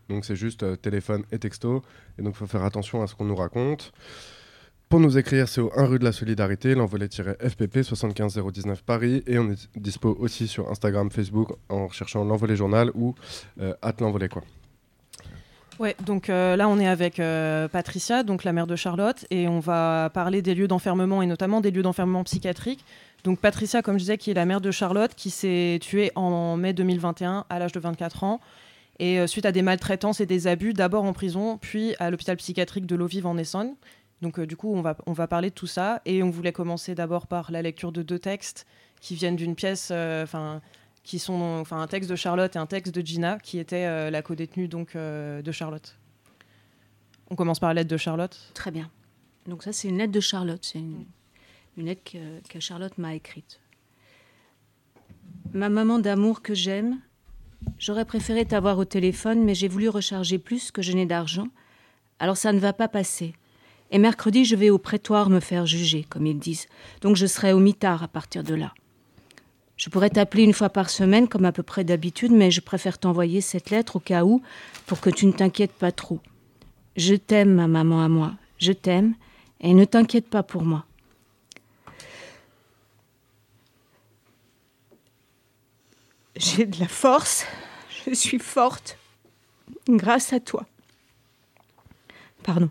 Donc 0.08 0.24
c'est 0.24 0.36
juste 0.36 0.62
euh, 0.62 0.76
téléphone 0.76 1.24
et 1.32 1.38
texto. 1.38 1.82
Et 2.18 2.22
donc 2.22 2.34
il 2.34 2.38
faut 2.38 2.46
faire 2.46 2.64
attention 2.64 3.02
à 3.02 3.06
ce 3.06 3.14
qu'on 3.14 3.24
nous 3.24 3.36
raconte. 3.36 3.92
Pour 4.92 5.00
nous 5.00 5.16
écrire, 5.16 5.48
c'est 5.48 5.62
au 5.62 5.72
1 5.74 5.86
rue 5.86 5.98
de 5.98 6.04
la 6.04 6.12
Solidarité, 6.12 6.74
l'envolée-FPP 6.74 7.82
75019 7.82 8.82
Paris. 8.82 9.22
Et 9.26 9.38
on 9.38 9.50
est 9.50 9.68
dispo 9.74 10.14
aussi 10.20 10.46
sur 10.46 10.70
Instagram, 10.70 11.10
Facebook 11.10 11.48
en 11.70 11.86
recherchant 11.86 12.24
l'envolée 12.24 12.56
journal 12.56 12.90
ou 12.94 13.14
euh, 13.60 13.72
at 13.80 13.94
l'envolée 14.00 14.28
quoi. 14.28 14.42
Ouais, 15.78 15.96
donc 16.04 16.28
euh, 16.28 16.56
là 16.56 16.68
on 16.68 16.78
est 16.78 16.86
avec 16.86 17.18
euh, 17.18 17.68
Patricia, 17.68 18.22
donc 18.22 18.44
la 18.44 18.52
mère 18.52 18.66
de 18.66 18.76
Charlotte, 18.76 19.24
et 19.30 19.48
on 19.48 19.60
va 19.60 20.10
parler 20.12 20.42
des 20.42 20.54
lieux 20.54 20.68
d'enfermement 20.68 21.22
et 21.22 21.26
notamment 21.26 21.60
des 21.60 21.70
lieux 21.70 21.82
d'enfermement 21.82 22.24
psychiatriques. 22.24 22.84
Donc 23.24 23.38
Patricia, 23.38 23.82
comme 23.82 23.96
je 23.96 24.00
disais, 24.00 24.18
qui 24.18 24.30
est 24.30 24.34
la 24.34 24.46
mère 24.46 24.60
de 24.60 24.70
Charlotte, 24.70 25.14
qui 25.14 25.30
s'est 25.30 25.78
tuée 25.80 26.10
en 26.16 26.56
mai 26.56 26.72
2021 26.72 27.44
à 27.48 27.58
l'âge 27.58 27.72
de 27.72 27.78
24 27.78 28.24
ans, 28.24 28.40
et 28.98 29.20
euh, 29.20 29.26
suite 29.26 29.46
à 29.46 29.52
des 29.52 29.62
maltraitances 29.62 30.20
et 30.20 30.26
des 30.26 30.46
abus, 30.46 30.72
d'abord 30.72 31.04
en 31.04 31.12
prison, 31.12 31.58
puis 31.58 31.94
à 31.98 32.10
l'hôpital 32.10 32.36
psychiatrique 32.36 32.86
de 32.86 32.96
l'Eau-Vive 32.96 33.26
en 33.26 33.36
Essonne. 33.36 33.74
Donc 34.22 34.38
euh, 34.38 34.46
du 34.46 34.56
coup, 34.56 34.74
on 34.74 34.82
va, 34.82 34.96
on 35.06 35.12
va 35.12 35.28
parler 35.28 35.50
de 35.50 35.54
tout 35.54 35.68
ça, 35.68 36.02
et 36.04 36.22
on 36.22 36.30
voulait 36.30 36.52
commencer 36.52 36.94
d'abord 36.94 37.26
par 37.26 37.52
la 37.52 37.62
lecture 37.62 37.92
de 37.92 38.02
deux 38.02 38.18
textes 38.18 38.66
qui 39.00 39.14
viennent 39.14 39.36
d'une 39.36 39.54
pièce, 39.54 39.90
euh, 39.92 40.24
enfin 40.24 40.60
qui 41.04 41.18
sont 41.18 41.58
enfin 41.60 41.80
un 41.80 41.88
texte 41.88 42.08
de 42.08 42.14
Charlotte 42.14 42.54
et 42.54 42.60
un 42.60 42.66
texte 42.66 42.94
de 42.94 43.04
Gina 43.04 43.36
qui 43.42 43.58
était 43.58 44.08
la 44.08 44.22
codétenue 44.22 44.68
donc 44.68 44.96
de 44.96 45.50
Charlotte. 45.50 45.98
On 47.28 47.34
commence 47.34 47.58
par 47.58 47.70
la 47.70 47.80
lettre 47.80 47.90
de 47.90 47.96
Charlotte. 47.96 48.38
Très 48.54 48.70
bien. 48.70 48.88
Donc 49.48 49.64
ça, 49.64 49.72
c'est 49.72 49.88
une 49.88 49.98
lettre 49.98 50.12
de 50.12 50.20
Charlotte. 50.20 50.60
C'est 50.62 50.78
une, 50.78 51.04
une 51.76 51.86
lettre 51.86 52.02
que, 52.48 52.60
Charlotte 52.60 52.98
m'a 52.98 53.14
écrite. 53.14 53.60
Ma 55.52 55.68
maman 55.68 55.98
d'amour 55.98 56.42
que 56.42 56.54
j'aime, 56.54 56.98
j'aurais 57.78 58.04
préféré 58.04 58.44
t'avoir 58.44 58.78
au 58.78 58.84
téléphone, 58.84 59.44
mais 59.44 59.54
j'ai 59.54 59.68
voulu 59.68 59.88
recharger 59.88 60.38
plus 60.38 60.70
que 60.70 60.82
je 60.82 60.92
n'ai 60.92 61.06
d'argent. 61.06 61.48
Alors 62.18 62.36
ça 62.36 62.52
ne 62.52 62.58
va 62.58 62.72
pas 62.72 62.88
passer. 62.88 63.34
Et 63.90 63.98
mercredi, 63.98 64.44
je 64.44 64.56
vais 64.56 64.70
au 64.70 64.78
prétoire 64.78 65.28
me 65.28 65.40
faire 65.40 65.66
juger, 65.66 66.04
comme 66.08 66.26
ils 66.26 66.38
disent. 66.38 66.66
Donc 67.00 67.16
je 67.16 67.26
serai 67.26 67.52
au 67.52 67.58
mitard 67.58 68.02
à 68.02 68.08
partir 68.08 68.42
de 68.42 68.54
là. 68.54 68.72
Je 69.76 69.90
pourrais 69.90 70.10
t'appeler 70.10 70.44
une 70.44 70.52
fois 70.52 70.70
par 70.70 70.90
semaine, 70.90 71.28
comme 71.28 71.44
à 71.44 71.52
peu 71.52 71.62
près 71.62 71.84
d'habitude, 71.84 72.32
mais 72.32 72.50
je 72.50 72.60
préfère 72.60 72.98
t'envoyer 72.98 73.40
cette 73.40 73.70
lettre 73.70 73.96
au 73.96 74.00
cas 74.00 74.24
où, 74.24 74.42
pour 74.86 75.00
que 75.00 75.10
tu 75.10 75.26
ne 75.26 75.32
t'inquiètes 75.32 75.72
pas 75.72 75.92
trop. 75.92 76.20
Je 76.96 77.14
t'aime, 77.14 77.54
ma 77.54 77.66
maman 77.66 78.02
à 78.02 78.08
moi. 78.08 78.32
Je 78.58 78.72
t'aime, 78.72 79.14
et 79.60 79.74
ne 79.74 79.84
t'inquiète 79.84 80.28
pas 80.28 80.42
pour 80.42 80.62
moi. 80.62 80.86
J'ai 86.36 86.66
de 86.66 86.78
la 86.80 86.88
force. 86.88 87.46
Je 88.06 88.14
suis 88.14 88.38
forte. 88.38 88.98
Grâce 89.88 90.32
à 90.32 90.40
toi. 90.40 90.66
Pardon. 92.42 92.70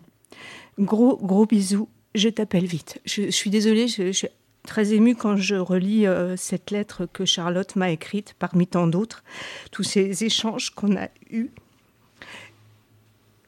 Gros, 0.78 1.16
gros 1.16 1.46
bisous. 1.46 1.88
Je 2.14 2.28
t'appelle 2.28 2.66
vite. 2.66 3.00
Je, 3.04 3.30
suis 3.30 3.50
désolée, 3.50 3.88
je, 3.88 4.12
je- 4.12 4.26
très 4.64 4.92
émue 4.92 5.16
quand 5.16 5.36
je 5.36 5.54
relis 5.54 6.04
cette 6.36 6.70
lettre 6.70 7.06
que 7.06 7.24
Charlotte 7.24 7.74
m'a 7.76 7.90
écrite, 7.90 8.34
parmi 8.38 8.66
tant 8.66 8.86
d'autres, 8.86 9.24
tous 9.70 9.82
ces 9.82 10.24
échanges 10.24 10.70
qu'on 10.70 10.96
a 10.96 11.08
eus. 11.30 11.50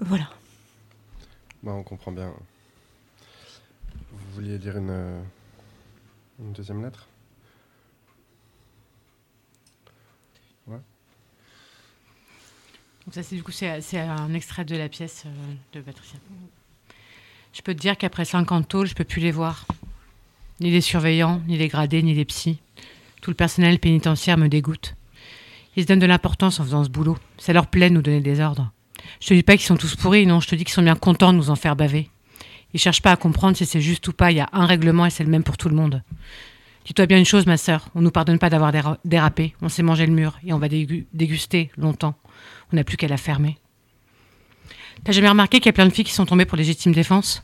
Voilà. 0.00 0.28
Bah, 1.62 1.72
on 1.72 1.82
comprend 1.82 2.12
bien. 2.12 2.32
Vous 4.12 4.34
vouliez 4.34 4.58
dire 4.58 4.76
une, 4.76 5.22
une 6.40 6.52
deuxième 6.52 6.82
lettre? 6.82 7.06
Ça, 13.10 13.22
c'est 13.22 13.36
du 13.36 13.42
coup, 13.42 13.52
c'est 13.52 13.98
un 13.98 14.34
extrait 14.34 14.64
de 14.64 14.76
la 14.76 14.88
pièce 14.88 15.24
de 15.72 15.80
Patricia. 15.80 16.18
Je 17.52 17.62
peux 17.62 17.74
te 17.74 17.80
dire 17.80 17.96
qu'après 17.96 18.24
50 18.24 18.66
tôles, 18.66 18.86
je 18.86 18.94
peux 18.94 19.04
plus 19.04 19.20
les 19.20 19.30
voir. 19.30 19.66
Ni 20.60 20.70
les 20.70 20.80
surveillants, 20.80 21.40
ni 21.46 21.56
les 21.56 21.68
gradés, 21.68 22.02
ni 22.02 22.14
les 22.14 22.24
psys. 22.24 22.58
Tout 23.20 23.30
le 23.30 23.36
personnel 23.36 23.78
pénitentiaire 23.78 24.38
me 24.38 24.48
dégoûte. 24.48 24.94
Ils 25.76 25.82
se 25.82 25.88
donnent 25.88 25.98
de 25.98 26.06
l'importance 26.06 26.60
en 26.60 26.64
faisant 26.64 26.84
ce 26.84 26.88
boulot. 26.88 27.18
Ça 27.38 27.52
leur 27.52 27.66
plaît 27.66 27.90
de 27.90 27.94
nous 27.94 28.02
donner 28.02 28.20
des 28.20 28.40
ordres. 28.40 28.70
Je 29.20 29.28
te 29.28 29.34
dis 29.34 29.42
pas 29.42 29.56
qu'ils 29.56 29.66
sont 29.66 29.76
tous 29.76 29.96
pourris, 29.96 30.26
non, 30.26 30.40
je 30.40 30.48
te 30.48 30.54
dis 30.54 30.64
qu'ils 30.64 30.74
sont 30.74 30.82
bien 30.82 30.96
contents 30.96 31.32
de 31.32 31.38
nous 31.38 31.50
en 31.50 31.56
faire 31.56 31.76
baver. 31.76 32.08
Ils 32.72 32.80
cherchent 32.80 33.02
pas 33.02 33.12
à 33.12 33.16
comprendre 33.16 33.56
si 33.56 33.66
c'est 33.66 33.80
juste 33.80 34.06
ou 34.08 34.12
pas, 34.12 34.32
il 34.32 34.38
y 34.38 34.40
a 34.40 34.48
un 34.52 34.66
règlement 34.66 35.06
et 35.06 35.10
c'est 35.10 35.24
le 35.24 35.30
même 35.30 35.44
pour 35.44 35.56
tout 35.56 35.68
le 35.68 35.76
monde. 35.76 36.02
Dis-toi 36.86 37.06
bien 37.06 37.18
une 37.18 37.24
chose, 37.24 37.46
ma 37.46 37.56
sœur, 37.56 37.88
on 37.94 38.02
nous 38.02 38.10
pardonne 38.10 38.38
pas 38.38 38.50
d'avoir 38.50 38.98
dérapé, 39.04 39.54
on 39.62 39.68
s'est 39.68 39.82
mangé 39.82 40.06
le 40.06 40.12
mur 40.12 40.38
et 40.44 40.52
on 40.52 40.58
va 40.58 40.68
déguster 40.68 41.70
longtemps. 41.76 42.14
On 42.72 42.76
n'a 42.76 42.84
plus 42.84 42.96
qu'à 42.96 43.08
la 43.08 43.16
fermer. 43.16 43.58
T'as 45.04 45.12
jamais 45.12 45.28
remarqué 45.28 45.58
qu'il 45.58 45.66
y 45.66 45.70
a 45.70 45.72
plein 45.72 45.86
de 45.86 45.92
filles 45.92 46.04
qui 46.04 46.12
sont 46.12 46.26
tombées 46.26 46.44
pour 46.44 46.56
légitime 46.56 46.92
défense? 46.92 47.42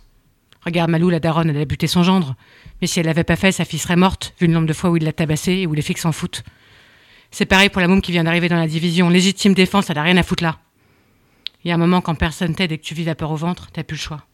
Regarde 0.64 0.90
Malou, 0.90 1.10
la 1.10 1.20
daronne, 1.20 1.50
elle 1.50 1.60
a 1.60 1.64
buté 1.64 1.86
son 1.86 2.02
gendre. 2.02 2.36
Mais 2.80 2.86
si 2.86 3.00
elle 3.00 3.06
l'avait 3.06 3.24
pas 3.24 3.36
fait, 3.36 3.52
sa 3.52 3.64
fille 3.64 3.78
serait 3.78 3.96
morte, 3.96 4.34
vu 4.40 4.46
le 4.46 4.52
nombre 4.52 4.66
de 4.66 4.72
fois 4.72 4.90
où 4.90 4.96
il 4.96 5.04
l'a 5.04 5.12
tabassée 5.12 5.52
et 5.52 5.66
où 5.66 5.72
les 5.72 5.82
filles 5.82 5.96
s'en 5.96 6.12
foutent. 6.12 6.42
C'est 7.30 7.46
pareil 7.46 7.68
pour 7.68 7.80
la 7.80 7.88
môme 7.88 8.02
qui 8.02 8.12
vient 8.12 8.24
d'arriver 8.24 8.48
dans 8.48 8.56
la 8.56 8.66
division. 8.66 9.08
Légitime 9.08 9.54
défense, 9.54 9.88
elle 9.90 9.98
a 9.98 10.02
rien 10.02 10.16
à 10.16 10.22
foutre 10.22 10.42
là. 10.42 10.58
Il 11.64 11.68
y 11.68 11.70
a 11.70 11.74
un 11.74 11.78
moment 11.78 12.00
quand 12.00 12.14
personne 12.14 12.54
t'aide 12.54 12.72
et 12.72 12.78
que 12.78 12.82
tu 12.82 12.94
vis 12.94 13.04
la 13.04 13.14
peur 13.14 13.30
au 13.30 13.36
ventre, 13.36 13.68
t'as 13.72 13.84
plus 13.84 13.96
le 13.96 14.00
choix. 14.00 14.24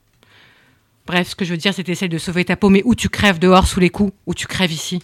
Bref, 1.06 1.28
ce 1.28 1.36
que 1.36 1.44
je 1.44 1.50
veux 1.52 1.56
dire, 1.56 1.74
c'est 1.74 1.84
que 1.84 2.06
de 2.06 2.18
sauver 2.18 2.44
ta 2.44 2.56
peau, 2.56 2.68
mais 2.68 2.82
où 2.84 2.94
tu 2.94 3.08
crèves 3.08 3.38
dehors 3.38 3.66
sous 3.66 3.80
les 3.80 3.90
coups, 3.90 4.12
ou 4.26 4.34
tu 4.34 4.46
crèves 4.46 4.72
ici. 4.72 5.02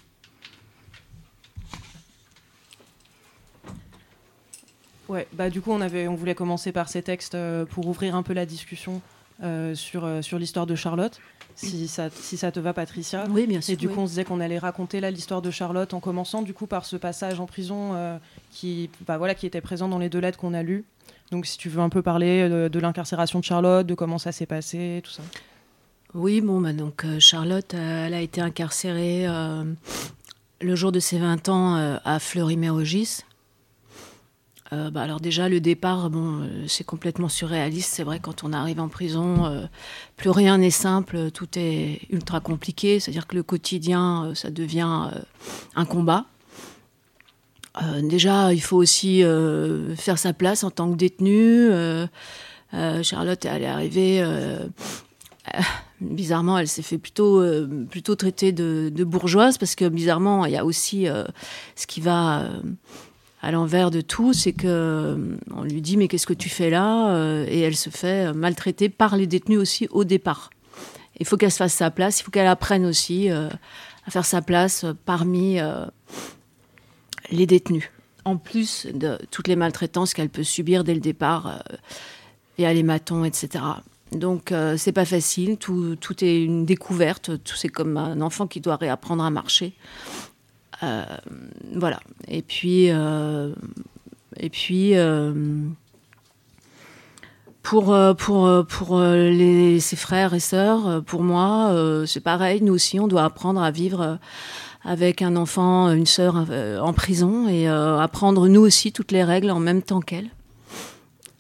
Ouais, 5.13 5.29
bah 5.35 5.51
du 5.51 5.61
coup, 5.61 5.73
on, 5.73 5.83
avait, 5.83 6.09
on 6.09 6.15
voulait 6.15 6.35
commencer 6.35 6.73
par 6.73 6.89
ces 6.89 7.03
textes 7.03 7.35
euh, 7.35 7.67
pour 7.67 7.87
ouvrir 7.87 8.17
un 8.17 8.23
peu 8.23 8.33
la 8.33 8.47
discussion 8.47 9.03
euh, 9.43 9.75
sur, 9.75 10.07
euh, 10.07 10.23
sur 10.23 10.39
l'histoire 10.39 10.65
de 10.65 10.75
Charlotte. 10.75 11.21
Si 11.55 11.87
ça, 11.87 12.09
si 12.09 12.39
ça 12.39 12.51
te 12.51 12.59
va, 12.59 12.73
Patricia. 12.73 13.27
Oui, 13.29 13.47
bien 13.47 13.61
sûr. 13.61 13.75
Et 13.75 13.77
du 13.77 13.91
coup, 13.91 14.01
on 14.01 14.07
se 14.07 14.13
disait 14.13 14.25
qu'on 14.25 14.41
allait 14.41 14.59
raconter 14.59 15.03
là 15.03 15.11
l'histoire 15.11 15.43
de 15.43 15.51
Charlotte 15.51 15.93
en 15.93 16.01
commençant 16.01 16.41
du 16.41 16.55
coup 16.55 16.67
par 16.67 16.87
ce 16.87 16.97
passage 16.97 17.41
en 17.41 17.45
prison 17.45 18.19
qui, 18.51 18.89
bah, 19.07 19.19
voilà, 19.19 19.35
qui 19.35 19.45
était 19.45 19.61
présent 19.61 19.87
dans 19.87 19.99
les 19.99 20.09
deux 20.09 20.19
lettres 20.19 20.39
qu'on 20.39 20.55
a 20.55 20.63
lues. 20.63 20.87
Donc, 21.31 21.45
si 21.45 21.59
tu 21.59 21.69
veux 21.69 21.81
un 21.81 21.91
peu 21.91 22.01
parler 22.01 22.49
de, 22.49 22.79
l'incarcération 22.79 23.39
de 23.39 23.45
Charlotte, 23.45 23.87
de 23.87 23.93
comment 23.93 24.17
ça 24.17 24.33
s'est 24.33 24.47
passé, 24.47 25.03
tout 25.05 25.11
ça. 25.11 25.23
Oui, 26.15 26.41
bon, 26.41 26.59
bah, 26.59 26.73
donc 26.73 27.05
Charlotte, 27.19 27.75
elle 27.75 28.15
a 28.15 28.21
été 28.23 28.41
incarcérée 28.41 29.27
le 30.63 30.75
jour 30.75 30.91
de 30.91 31.01
ses 31.01 31.19
20 31.19 31.51
ans 31.51 31.99
à 32.03 32.19
Fleury-Mérogis. 32.19 33.25
Euh, 34.73 34.91
bah, 34.91 35.03
alors 35.03 35.21
déjà 35.21 35.49
le 35.49 35.61
départ, 35.61 36.09
bon, 36.09 36.41
euh, 36.41 36.65
c'est 36.67 36.85
complètement 36.85 37.29
surréaliste. 37.29 37.93
C'est 37.93 38.05
vrai 38.05 38.21
quand 38.21 38.43
on 38.43 38.53
arrive 38.53 38.81
en 38.81 38.89
prison, 38.89 39.45
euh, 39.45 39.67
plus 40.17 40.31
rien 40.31 40.59
n'est 40.59 40.71
simple, 40.71 41.31
tout 41.31 41.49
est 41.57 42.01
ultra 42.11 42.41
compliqué. 42.41 42.99
C'est-à-dire 42.99 43.27
que 43.27 43.37
le 43.37 43.43
quotidien, 43.43 44.33
ça 44.35 44.51
devient 44.51 45.11
un 45.75 45.85
combat. 45.85 46.25
déjà, 48.03 48.53
il 48.53 48.63
faut 48.63 48.77
aussi 48.77 49.23
faire 49.97 50.19
sa 50.19 50.33
place 50.33 50.65
en 50.65 50.71
tant 50.71 50.91
que 50.91 50.97
détenue. 50.97 51.71
Charlotte, 53.03 53.45
elle 53.45 53.63
est 53.63 53.67
arrivée. 53.67 54.25
bizarrement, 56.01 56.59
elle 56.59 56.69
s'est 56.69 56.83
fait 56.83 56.99
plutôt, 56.99 57.45
plutôt 57.91 58.15
traiter 58.15 58.53
de, 58.53 59.05
bourgeoise 59.05 59.59
parce 59.59 59.75
que 59.75 59.89
bizarrement, 59.89 60.47
il 60.47 60.53
y 60.53 60.57
a 60.57 60.65
aussi 60.65 61.07
ce 61.77 61.87
qui 61.87 62.01
va 62.01 62.49
à 63.43 63.51
l'envers 63.51 63.91
de 63.91 64.01
tout, 64.01 64.33
c'est 64.33 64.53
que 64.53 64.69
euh, 64.69 65.37
on 65.53 65.65
lui 65.65 65.83
dit 65.83 65.97
mais 65.97 66.07
qu'est-ce 66.07 66.29
que 66.29 66.33
tu 66.33 66.49
fais 66.49 66.71
là 66.71 67.11
euh, 67.11 67.45
Et 67.49 67.61
elle 67.61 67.77
se 67.77 67.91
fait 67.91 68.33
maltraiter 68.33 68.89
par 68.89 69.17
les 69.17 69.27
détenus 69.27 69.59
aussi 69.59 69.89
au 69.91 70.05
départ. 70.05 70.51
Il 71.19 71.27
faut 71.27 71.37
qu'elle 71.37 71.51
se 71.51 71.57
fasse 71.57 71.75
sa 71.75 71.91
place, 71.91 72.21
il 72.21 72.23
faut 72.23 72.31
qu'elle 72.31 72.47
apprenne 72.47 72.87
aussi 72.87 73.31
euh, 73.31 73.49
à 74.07 74.11
faire 74.13 74.25
sa 74.25 74.43
place 74.43 74.87
parmi 75.05 75.59
les 77.31 77.47
détenus, 77.47 77.91
en 78.25 78.37
plus 78.37 78.87
de 78.93 79.19
toutes 79.31 79.49
les 79.49 79.57
maltraitances 79.57 80.15
qu'elle 80.15 80.29
peut 80.29 80.43
subir 80.43 80.85
dès 80.85 80.95
le 80.95 81.01
départ 81.01 81.63
et 82.59 82.67
à 82.67 82.73
l'hématon, 82.73 83.25
etc. 83.25 83.65
Donc 84.11 84.53
c'est 84.77 84.91
pas 84.91 85.05
facile, 85.05 85.57
tout, 85.59 85.95
tout, 85.97 86.25
est 86.25 86.43
une 86.43 86.65
découverte, 86.65 87.43
tout 87.45 87.55
c'est 87.55 87.69
comme 87.69 87.97
un 87.97 88.21
enfant 88.21 88.49
qui 88.49 88.61
doit 88.61 88.77
réapprendre 88.77 89.23
à 89.23 89.31
marcher. 89.31 89.75
Euh, 90.83 91.05
voilà. 91.75 92.01
Et 92.29 92.43
puis, 92.43 92.91
euh, 92.91 93.53
euh, 94.43 95.35
pour, 97.63 97.97
pour, 98.19 98.67
pour 98.67 98.99
ses 98.99 99.97
frères 99.97 100.35
et 100.35 100.41
sœurs, 100.41 101.03
pour 101.05 101.23
moi, 101.23 101.75
c'est 102.07 102.21
pareil. 102.21 102.63
Nous 102.63 102.75
aussi, 102.75 102.99
on 102.99 103.09
doit 103.09 103.25
apprendre 103.25 103.63
à 103.63 103.71
vivre 103.71 104.19
avec 104.85 105.23
un 105.23 105.37
enfant, 105.37 105.91
une 105.91 106.07
sœur 106.07 106.45
en 106.83 106.93
prison 106.93 107.49
et 107.49 107.69
apprendre 107.69 108.49
nous 108.49 108.63
aussi 108.63 108.93
toutes 108.93 109.13
les 109.13 109.23
règles 109.23 109.51
en 109.51 109.61
même 109.61 109.83
temps 109.83 110.01
qu'elle. 110.01 110.31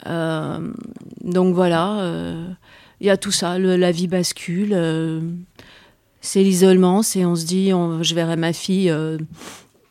donc 0.06 1.54
voilà, 1.54 2.14
il 3.00 3.06
y 3.06 3.10
a 3.10 3.16
tout 3.16 3.32
ça, 3.32 3.58
la 3.58 3.90
vie 3.90 4.06
bascule 4.06 4.76
c'est 6.22 6.42
l'isolement, 6.42 7.02
c'est 7.02 7.24
on 7.24 7.34
se 7.34 7.44
dit, 7.44 7.70
je 7.70 8.14
verrai 8.14 8.36
ma 8.36 8.52
fille. 8.52 8.88
Euh, 8.90 9.18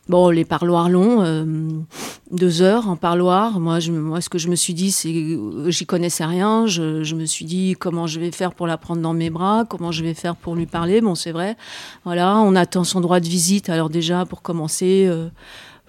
bon, 0.08 0.30
les 0.30 0.46
parloirs 0.46 0.88
longs, 0.88 1.22
euh, 1.22 1.44
deux 2.30 2.62
heures 2.62 2.88
en 2.88 2.96
parloir. 2.96 3.60
Moi, 3.60 3.80
je, 3.80 3.92
moi, 3.92 4.22
ce 4.22 4.30
que 4.30 4.38
je 4.38 4.48
me 4.48 4.56
suis 4.56 4.72
dit, 4.72 4.92
c'est, 4.92 5.12
euh, 5.12 5.70
j'y 5.70 5.84
connaissais 5.84 6.24
rien. 6.24 6.66
Je, 6.66 7.04
je, 7.04 7.14
me 7.16 7.26
suis 7.26 7.44
dit 7.44 7.76
comment 7.78 8.06
je 8.06 8.18
vais 8.18 8.30
faire 8.30 8.54
pour 8.54 8.66
la 8.66 8.78
prendre 8.78 9.02
dans 9.02 9.12
mes 9.12 9.28
bras, 9.28 9.66
comment 9.68 9.92
je 9.92 10.02
vais 10.02 10.14
faire 10.14 10.34
pour 10.34 10.56
lui 10.56 10.64
parler. 10.64 11.02
Bon, 11.02 11.14
c'est 11.14 11.32
vrai. 11.32 11.54
Voilà, 12.04 12.38
on 12.38 12.56
attend 12.56 12.84
son 12.84 13.02
droit 13.02 13.20
de 13.20 13.28
visite. 13.28 13.68
Alors 13.68 13.90
déjà, 13.90 14.24
pour 14.24 14.40
commencer. 14.40 15.10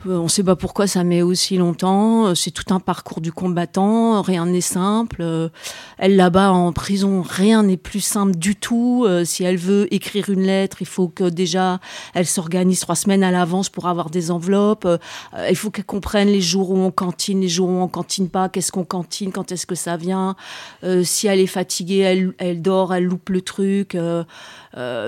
On 0.05 0.23
ne 0.23 0.27
sait 0.27 0.43
pas 0.43 0.55
pourquoi 0.55 0.87
ça 0.87 1.03
met 1.03 1.21
aussi 1.21 1.57
longtemps. 1.57 2.27
Euh, 2.27 2.35
c'est 2.35 2.51
tout 2.51 2.73
un 2.73 2.79
parcours 2.79 3.21
du 3.21 3.31
combattant. 3.31 4.21
Rien 4.21 4.45
n'est 4.45 4.61
simple. 4.61 5.17
Euh, 5.21 5.49
elle 5.97 6.15
là-bas 6.15 6.51
en 6.51 6.71
prison, 6.71 7.21
rien 7.21 7.63
n'est 7.63 7.77
plus 7.77 8.01
simple 8.01 8.35
du 8.35 8.55
tout. 8.55 9.07
Si 9.23 9.43
elle 9.43 9.57
veut 9.57 9.93
écrire 9.93 10.29
une 10.29 10.41
lettre, 10.41 10.77
il 10.81 10.87
faut 10.87 11.07
que 11.07 11.25
déjà 11.25 11.79
elle 12.13 12.25
s'organise 12.25 12.79
trois 12.79 12.95
semaines 12.95 13.23
à 13.23 13.31
l'avance 13.31 13.69
pour 13.69 13.87
avoir 13.87 14.09
des 14.09 14.31
enveloppes. 14.31 14.87
Il 15.49 15.55
faut 15.55 15.71
qu'elle 15.71 15.85
comprenne 15.85 16.27
les 16.27 16.41
jours 16.41 16.71
où 16.71 16.77
on 16.77 16.91
cantine, 16.91 17.41
les 17.41 17.47
jours 17.47 17.69
où 17.69 17.77
on 17.77 17.87
cantine 17.87 18.29
pas. 18.29 18.49
Qu'est-ce 18.49 18.71
qu'on 18.71 18.83
cantine 18.83 19.31
Quand 19.31 19.51
est-ce 19.51 19.65
que 19.65 19.75
ça 19.75 19.97
vient 19.97 20.35
Si 21.03 21.27
elle 21.27 21.39
est 21.39 21.47
fatiguée, 21.47 21.99
elle, 21.99 22.33
elle, 22.37 22.61
dort, 22.61 22.93
elle 22.93 23.05
loupe 23.05 23.29
le 23.29 23.41
truc. 23.41 23.97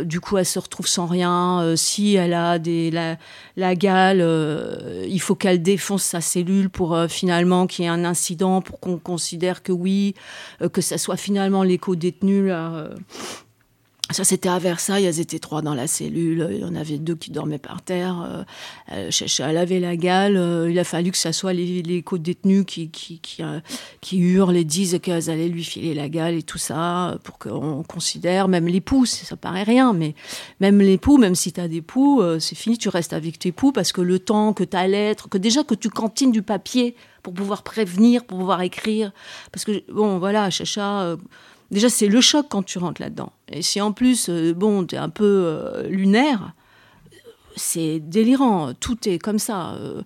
Du 0.03 0.19
coup, 0.19 0.37
elle 0.37 0.45
se 0.45 0.59
retrouve 0.59 0.87
sans 0.87 1.05
rien. 1.05 1.75
si 1.75 2.15
elle 2.15 2.33
a 2.33 2.59
des 2.59 2.91
la, 2.91 3.17
la 3.57 3.75
gale 3.75 4.21
euh, 4.21 5.05
il 5.07 5.21
faut 5.21 5.35
qu'elle 5.35 5.61
défonce 5.61 6.03
sa 6.03 6.21
cellule 6.21 6.69
pour 6.69 6.95
euh, 6.95 7.07
finalement 7.07 7.67
qu'il 7.67 7.85
y 7.85 7.87
ait 7.87 7.91
un 7.91 8.05
incident, 8.05 8.61
pour 8.61 8.79
qu'on 8.79 8.97
considère 8.97 9.63
que 9.63 9.71
oui, 9.71 10.13
euh, 10.61 10.69
que 10.69 10.81
ça 10.81 10.97
soit 10.97 11.17
finalement 11.17 11.63
l'éco-détenu 11.63 12.51
ça, 14.11 14.23
c'était 14.23 14.49
à 14.49 14.59
Versailles, 14.59 15.05
elles 15.05 15.19
étaient 15.19 15.39
trois 15.39 15.63
dans 15.63 15.73
la 15.73 15.87
cellule, 15.87 16.47
il 16.51 16.59
y 16.59 16.63
en 16.63 16.75
avait 16.75 16.99
deux 16.99 17.15
qui 17.15 17.31
dormaient 17.31 17.57
par 17.57 17.81
terre, 17.81 18.45
euh, 18.91 19.09
elle 19.39 19.53
laver 19.55 19.79
la 19.79 19.95
gale, 19.97 20.67
il 20.69 20.77
a 20.77 20.83
fallu 20.83 21.09
que 21.09 21.17
ça 21.17 21.33
soit 21.33 21.53
les, 21.53 21.81
les 21.81 22.03
co-détenus 22.03 22.65
qui, 22.67 22.91
qui, 22.91 23.19
qui, 23.19 23.41
qui, 24.01 24.17
hurlent 24.19 24.57
et 24.57 24.63
disent 24.63 24.99
qu'elles 25.01 25.31
allaient 25.31 25.47
lui 25.47 25.63
filer 25.63 25.95
la 25.95 26.07
gale 26.07 26.35
et 26.35 26.43
tout 26.43 26.59
ça, 26.59 27.17
pour 27.23 27.39
qu'on 27.39 27.81
considère, 27.81 28.47
même 28.47 28.67
l'époux, 28.67 29.07
ça 29.07 29.35
paraît 29.37 29.63
rien, 29.63 29.91
mais 29.91 30.13
même 30.59 30.79
l'époux, 30.81 31.17
même 31.17 31.35
si 31.35 31.51
tu 31.51 31.59
as 31.59 31.67
des 31.67 31.81
poux, 31.81 32.21
c'est 32.39 32.55
fini, 32.55 32.77
tu 32.77 32.89
restes 32.89 33.13
avec 33.13 33.39
tes 33.39 33.51
poux, 33.51 33.71
parce 33.71 33.91
que 33.91 34.01
le 34.01 34.19
temps 34.19 34.53
que 34.53 34.63
tu 34.63 34.77
as 34.77 34.87
l'être, 34.87 35.29
que 35.29 35.39
déjà 35.39 35.63
que 35.63 35.73
tu 35.73 35.89
cantines 35.89 36.31
du 36.31 36.43
papier 36.43 36.95
pour 37.23 37.33
pouvoir 37.33 37.63
prévenir, 37.63 38.23
pour 38.23 38.37
pouvoir 38.37 38.61
écrire, 38.61 39.11
parce 39.51 39.65
que, 39.65 39.83
bon, 39.91 40.19
voilà, 40.19 40.51
Chacha 40.51 41.17
Déjà, 41.71 41.89
c'est 41.89 42.07
le 42.07 42.21
choc 42.21 42.45
quand 42.49 42.63
tu 42.63 42.77
rentres 42.77 43.01
là-dedans. 43.01 43.31
Et 43.49 43.61
si 43.61 43.81
en 43.81 43.91
plus, 43.91 44.29
euh, 44.29 44.53
bon, 44.53 44.85
tu 44.85 44.95
es 44.95 44.97
un 44.97 45.09
peu 45.09 45.23
euh, 45.23 45.87
lunaire, 45.87 46.53
c'est 47.55 47.99
délirant. 47.99 48.73
Tout 48.73 49.07
est 49.07 49.17
comme 49.17 49.39
ça. 49.39 49.73
Euh. 49.73 50.01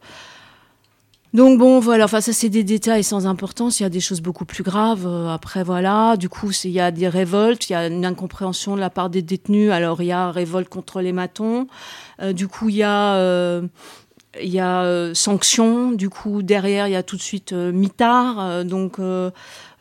Donc 1.32 1.60
bon, 1.60 1.80
voilà, 1.80 2.06
enfin 2.06 2.22
ça 2.22 2.34
c'est 2.34 2.50
des 2.50 2.64
détails 2.64 3.04
sans 3.04 3.28
importance, 3.28 3.80
il 3.80 3.84
y 3.84 3.86
a 3.86 3.90
des 3.90 4.00
choses 4.00 4.20
beaucoup 4.20 4.46
plus 4.46 4.64
graves. 4.64 5.08
Après 5.30 5.64
voilà, 5.64 6.18
du 6.18 6.28
coup 6.28 6.50
il 6.64 6.72
y 6.72 6.80
a 6.80 6.90
des 6.90 7.08
révoltes, 7.08 7.70
il 7.70 7.74
y 7.74 7.76
a 7.76 7.86
une 7.86 8.04
incompréhension 8.04 8.76
de 8.76 8.82
la 8.82 8.90
part 8.90 9.12
des 9.12 9.22
détenus. 9.22 9.70
Alors 9.70 10.02
il 10.02 10.08
y 10.08 10.12
a 10.12 10.32
révolte 10.32 10.70
contre 10.70 11.02
les 11.02 11.12
matons, 11.12 11.68
du 12.32 12.48
coup 12.48 12.70
il 12.70 12.78
y 12.78 12.84
a... 12.84 13.16
Euh, 13.18 13.68
il 14.42 14.50
y 14.50 14.60
a 14.60 15.12
sanctions, 15.16 15.92
du 15.92 16.10
coup 16.10 16.44
derrière 16.44 16.88
il 16.88 16.92
y 16.92 16.96
a 16.96 17.04
tout 17.04 17.16
de 17.16 17.22
suite 17.22 17.52
mitard, 17.52 18.64
donc 18.64 19.00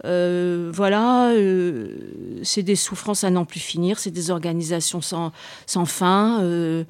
voilà, 0.04 1.32
c'est 2.42 2.62
des 2.62 2.76
souffrances 2.76 3.24
à 3.24 3.30
n'en 3.30 3.44
plus 3.44 3.60
finir, 3.60 3.98
c'est 3.98 4.10
des 4.10 4.30
organisations 4.30 5.00
sans, 5.00 5.32
fin. 5.86 6.84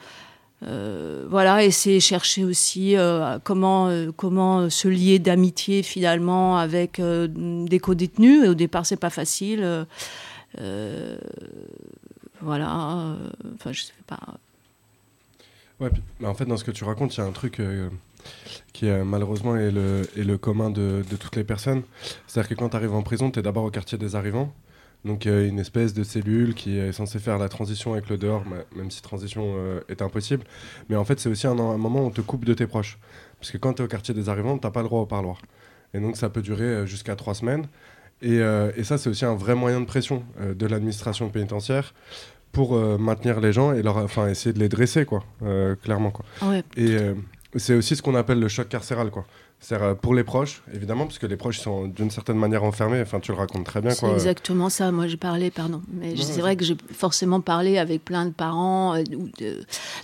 Euh, 0.65 1.27
voilà, 1.29 1.63
et 1.63 1.71
c'est 1.71 2.01
chercher 2.01 2.45
aussi 2.45 2.97
euh, 2.97 3.39
comment, 3.45 3.89
euh, 3.89 4.11
comment 4.17 4.69
se 4.69 4.89
lier 4.89 5.21
d'amitié 5.21 5.83
finalement 5.83 6.59
avec 6.59 7.01
des 7.01 7.79
co-détenus. 7.79 8.49
au 8.49 8.55
départ, 8.55 8.87
c'est 8.87 8.97
pas 8.97 9.11
facile. 9.11 9.87
voilà, 12.41 13.17
enfin, 13.55 13.73
je 13.73 13.83
sais 13.83 13.93
pas. 14.07 14.21
Ouais, 15.81 15.91
mais 16.19 16.27
en 16.27 16.35
fait, 16.35 16.45
dans 16.45 16.57
ce 16.57 16.65
que 16.65 16.73
tu 16.73 16.83
racontes, 16.83 17.17
il 17.17 17.21
y 17.21 17.23
a 17.23 17.27
un 17.27 17.33
truc 17.33 17.61
qui 18.73 18.87
malheureusement 18.87 19.57
est 19.57 19.71
le, 19.71 20.03
est 20.17 20.25
le 20.25 20.39
commun 20.39 20.71
de, 20.71 21.03
de 21.09 21.17
toutes 21.17 21.37
les 21.37 21.45
personnes. 21.45 21.83
C'est-à-dire 22.27 22.51
que 22.51 22.55
quand 22.55 22.71
tu 22.71 22.77
arrives 22.77 22.95
en 22.95 23.03
prison, 23.03 23.31
tu 23.31 23.39
es 23.39 23.43
d'abord 23.43 23.65
au 23.65 23.71
quartier 23.71 23.99
des 23.99 24.15
arrivants. 24.15 24.53
Donc 25.05 25.27
une 25.27 25.59
espèce 25.59 25.95
de 25.95 26.03
cellule 26.03 26.55
qui 26.55 26.77
est 26.77 26.93
censée 26.93 27.19
faire 27.19 27.39
la 27.39 27.49
transition 27.49 27.93
avec 27.93 28.09
le 28.09 28.19
dehors, 28.19 28.43
même 28.75 28.91
si 28.91 29.01
transition 29.01 29.55
euh, 29.57 29.81
est 29.89 30.03
impossible. 30.03 30.45
Mais 30.89 30.97
en 30.97 31.05
fait, 31.05 31.21
c'est 31.21 31.29
aussi 31.29 31.47
un, 31.47 31.55
moment 31.55 32.01
où 32.01 32.07
on 32.07 32.11
te 32.11 32.21
coupe 32.21 32.45
de 32.45 32.55
tes 32.55 32.67
proches. 32.67 32.99
Parce 33.39 33.53
que 33.53 33.59
quand 33.59 33.75
tu 33.75 33.83
es 33.83 33.85
au 33.85 33.89
quartier 33.89 34.13
des 34.13 34.29
arrivants, 34.29 34.59
tu 34.59 34.67
n'as 34.67 34.73
pas 34.73 34.83
le 34.83 34.89
droit 34.89 35.01
au 35.01 35.07
parloir. 35.07 35.41
Et 35.95 36.01
donc 36.01 36.17
ça 36.17 36.29
peut 36.29 36.43
durer 36.43 36.65
euh, 36.65 36.87
jusqu'à 36.87 37.15
trois 37.15 37.35
semaines. 37.35 37.67
Et, 38.23 38.41
euh, 38.41 38.73
et 38.77 38.83
ça, 38.83 38.99
c'est 38.99 39.09
aussi 39.09 39.25
un 39.25 39.37
vrai 39.37 39.55
moyen 39.55 39.81
de 39.81 39.87
pression 39.87 40.25
de 40.41 40.67
l'administration 40.67 41.29
pénitentiaire 41.29 41.95
pour 42.51 42.75
maintenir 42.99 43.41
les 43.41 43.53
gens 43.53 43.73
et 43.73 43.83
leur, 43.83 43.99
enfin, 43.99 44.27
essayer 44.27 44.53
de 44.53 44.59
les 44.59 44.71
dresser, 44.71 45.05
quoi, 45.05 45.23
clairement. 45.83 46.11
Quoi. 46.11 46.25
Et 46.77 46.97
c'est 47.57 47.75
aussi 47.75 47.97
ce 47.97 48.03
qu'on 48.03 48.15
appelle 48.15 48.41
le 48.41 48.49
choc 48.49 48.69
carcéral, 48.69 49.11
quoi. 49.11 49.25
C'est 49.61 49.75
euh, 49.75 49.95
pour 49.95 50.15
les 50.15 50.23
proches, 50.23 50.63
évidemment, 50.73 51.07
parce 51.07 51.19
que 51.19 51.27
les 51.27 51.37
proches 51.37 51.59
sont 51.59 51.89
d'une 51.89 52.11
certaine 52.11 52.37
manière 52.37 52.63
enfermés. 52.63 53.01
Enfin, 53.01 53.19
tu 53.19 53.33
le 53.33 53.39
racontes 53.39 53.65
très 53.65 53.81
bien. 53.81 53.91
C'est 53.91 54.11
exactement 54.13 54.69
ça. 54.69 54.93
Moi, 54.93 55.09
j'ai 55.09 55.17
parlé, 55.17 55.51
pardon. 55.51 55.83
Mais 55.93 56.15
c'est 56.17 56.41
vrai 56.41 56.55
que 56.55 56.65
j'ai 56.65 56.77
forcément 56.93 57.41
parlé 57.41 57.79
avec 57.79 58.05
plein 58.05 58.27
de 58.27 58.31
parents 58.31 58.95
euh, 58.95 59.03
ou 59.17 59.29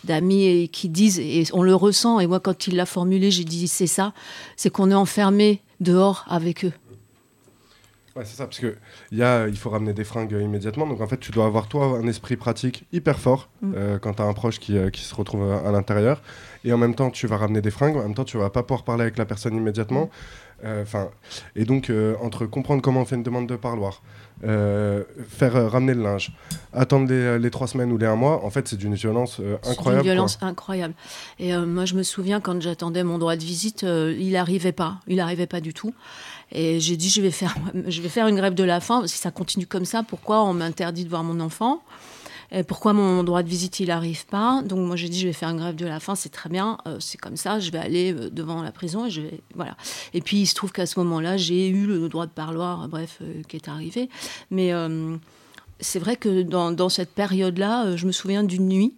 d'amis 0.02 0.68
qui 0.72 0.88
disent, 0.88 1.20
et 1.20 1.44
on 1.52 1.62
le 1.62 1.74
ressent. 1.74 2.18
Et 2.18 2.26
moi, 2.26 2.40
quand 2.40 2.66
il 2.66 2.74
l'a 2.74 2.86
formulé, 2.86 3.30
j'ai 3.30 3.44
dit 3.44 3.68
c'est 3.68 3.86
ça. 3.86 4.12
C'est 4.56 4.70
qu'on 4.70 4.90
est 4.90 4.94
enfermé 4.94 5.60
dehors 5.80 6.24
avec 6.28 6.64
eux. 6.64 6.72
Ouais, 8.16 8.24
c'est 8.24 8.36
ça, 8.36 8.44
parce 8.44 8.60
que 8.60 8.76
y 9.10 9.22
a, 9.22 9.48
il 9.48 9.56
faut 9.56 9.70
ramener 9.70 9.92
des 9.92 10.04
fringues 10.04 10.36
immédiatement. 10.40 10.86
Donc 10.86 11.00
en 11.00 11.06
fait, 11.06 11.18
tu 11.18 11.32
dois 11.32 11.46
avoir 11.46 11.66
toi 11.66 11.98
un 11.98 12.06
esprit 12.06 12.36
pratique 12.36 12.86
hyper 12.92 13.18
fort 13.18 13.48
mm. 13.62 13.72
euh, 13.76 13.98
quand 13.98 14.14
tu 14.14 14.22
as 14.22 14.26
un 14.26 14.32
proche 14.32 14.60
qui, 14.60 14.76
qui 14.92 15.02
se 15.02 15.14
retrouve 15.14 15.50
à 15.50 15.70
l'intérieur 15.72 16.22
et 16.64 16.72
en 16.72 16.78
même 16.78 16.94
temps 16.94 17.10
tu 17.10 17.26
vas 17.26 17.36
ramener 17.36 17.60
des 17.60 17.70
fringues, 17.70 17.96
en 17.96 18.02
même 18.02 18.14
temps 18.14 18.24
tu 18.24 18.38
vas 18.38 18.50
pas 18.50 18.62
pouvoir 18.62 18.84
parler 18.84 19.02
avec 19.02 19.18
la 19.18 19.26
personne 19.26 19.54
immédiatement. 19.54 20.10
Euh, 20.64 20.82
enfin, 20.82 21.10
et 21.56 21.64
donc 21.64 21.90
euh, 21.90 22.14
entre 22.22 22.46
comprendre 22.46 22.80
comment 22.80 23.02
on 23.02 23.04
fait 23.04 23.16
une 23.16 23.22
demande 23.22 23.46
de 23.46 23.56
parloir, 23.56 24.02
euh, 24.44 25.02
faire 25.28 25.70
ramener 25.70 25.92
le 25.92 26.02
linge, 26.02 26.32
attendre 26.72 27.12
les, 27.12 27.50
trois 27.50 27.66
semaines 27.66 27.92
ou 27.92 27.98
les 27.98 28.06
un 28.06 28.16
mois, 28.16 28.42
en 28.44 28.50
fait 28.50 28.66
c'est 28.66 28.76
d'une 28.76 28.94
violence 28.94 29.42
incroyable. 29.64 30.06
Une 30.06 30.12
violence 30.12 30.38
incroyable. 30.40 30.94
Et 31.38 31.54
moi 31.56 31.84
je 31.84 31.94
me 31.94 32.02
souviens 32.02 32.40
quand 32.40 32.62
j'attendais 32.62 33.04
mon 33.04 33.18
droit 33.18 33.36
de 33.36 33.44
visite, 33.44 33.82
il 33.82 34.32
n'arrivait 34.32 34.72
pas, 34.72 35.00
il 35.06 35.16
n'arrivait 35.16 35.46
pas 35.46 35.60
du 35.60 35.74
tout. 35.74 35.92
Et 36.54 36.80
j'ai 36.80 36.96
dit 36.96 37.10
je 37.10 37.20
vais 37.20 37.30
faire, 37.30 37.54
je 37.86 38.00
vais 38.00 38.08
faire 38.08 38.28
une 38.28 38.36
grève 38.36 38.54
de 38.54 38.64
la 38.64 38.80
faim. 38.80 39.06
Si 39.06 39.18
ça 39.18 39.30
continue 39.30 39.66
comme 39.66 39.84
ça, 39.84 40.02
pourquoi 40.02 40.44
on 40.44 40.54
m'interdit 40.54 41.04
de 41.04 41.10
voir 41.10 41.24
mon 41.24 41.40
enfant? 41.40 41.82
Euh, 42.52 42.62
pourquoi 42.62 42.92
mon 42.92 43.22
droit 43.24 43.42
de 43.42 43.48
visite 43.48 43.80
il 43.80 43.88
n'arrive 43.88 44.26
pas? 44.26 44.62
Donc 44.62 44.78
moi 44.78 44.96
j'ai 44.96 45.08
dit 45.08 45.18
je 45.18 45.26
vais 45.26 45.32
faire 45.32 45.48
une 45.48 45.58
grève 45.58 45.74
de 45.74 45.86
la 45.86 46.00
faim, 46.00 46.14
c'est 46.14 46.30
très 46.30 46.48
bien, 46.48 46.78
euh, 46.86 46.98
c'est 47.00 47.18
comme 47.18 47.36
ça, 47.36 47.58
je 47.58 47.70
vais 47.70 47.78
aller 47.78 48.12
euh, 48.12 48.30
devant 48.30 48.62
la 48.62 48.70
prison 48.70 49.06
et 49.06 49.42
voilà. 49.54 49.76
Et 50.12 50.20
puis 50.20 50.38
il 50.38 50.46
se 50.46 50.54
trouve 50.54 50.72
qu'à 50.72 50.86
ce 50.86 50.98
moment-là 51.00 51.36
j'ai 51.36 51.68
eu 51.68 51.86
le 51.86 52.08
droit 52.08 52.26
de 52.26 52.32
parloir, 52.32 52.88
bref, 52.88 53.20
qui 53.48 53.56
est 53.56 53.68
arrivé. 53.68 54.08
Mais 54.50 54.72
c'est 55.80 55.98
vrai 55.98 56.16
que 56.16 56.42
dans 56.42 56.88
cette 56.88 57.10
période-là, 57.10 57.96
je 57.96 58.06
me 58.06 58.12
souviens 58.12 58.44
d'une 58.44 58.68
nuit 58.68 58.94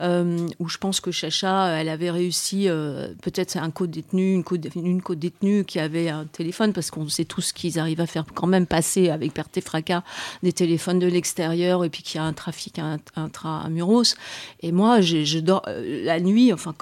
euh, 0.00 0.48
où 0.58 0.68
je 0.68 0.78
pense 0.78 1.00
que 1.00 1.10
Chacha, 1.10 1.68
elle 1.68 1.88
avait 1.88 2.10
réussi, 2.10 2.68
euh, 2.68 3.08
peut-être 3.22 3.56
un 3.56 3.70
co-détenu, 3.70 4.42
une 4.74 5.02
co-détenue 5.02 5.64
qui 5.64 5.78
avait 5.78 6.08
un 6.08 6.24
téléphone, 6.24 6.72
parce 6.72 6.90
qu'on 6.90 7.08
sait 7.08 7.24
tous 7.24 7.52
qu'ils 7.52 7.78
arrivent 7.78 8.00
à 8.00 8.06
faire 8.06 8.24
quand 8.34 8.48
même 8.48 8.66
passer 8.66 9.10
avec 9.10 9.32
perte 9.32 9.56
et 9.56 9.60
fracas 9.60 10.02
des 10.42 10.52
téléphones 10.52 10.98
de 10.98 11.06
l'extérieur, 11.06 11.84
et 11.84 11.90
puis 11.90 12.02
qu'il 12.02 12.20
y 12.20 12.24
a 12.24 12.24
un 12.24 12.32
trafic 12.32 12.80
intramuros. 13.14 14.16
Et 14.60 14.72
moi, 14.72 15.00
je 15.00 15.38
dors 15.38 15.62
euh, 15.68 16.04
la 16.04 16.20
nuit, 16.20 16.52
enfin 16.52 16.74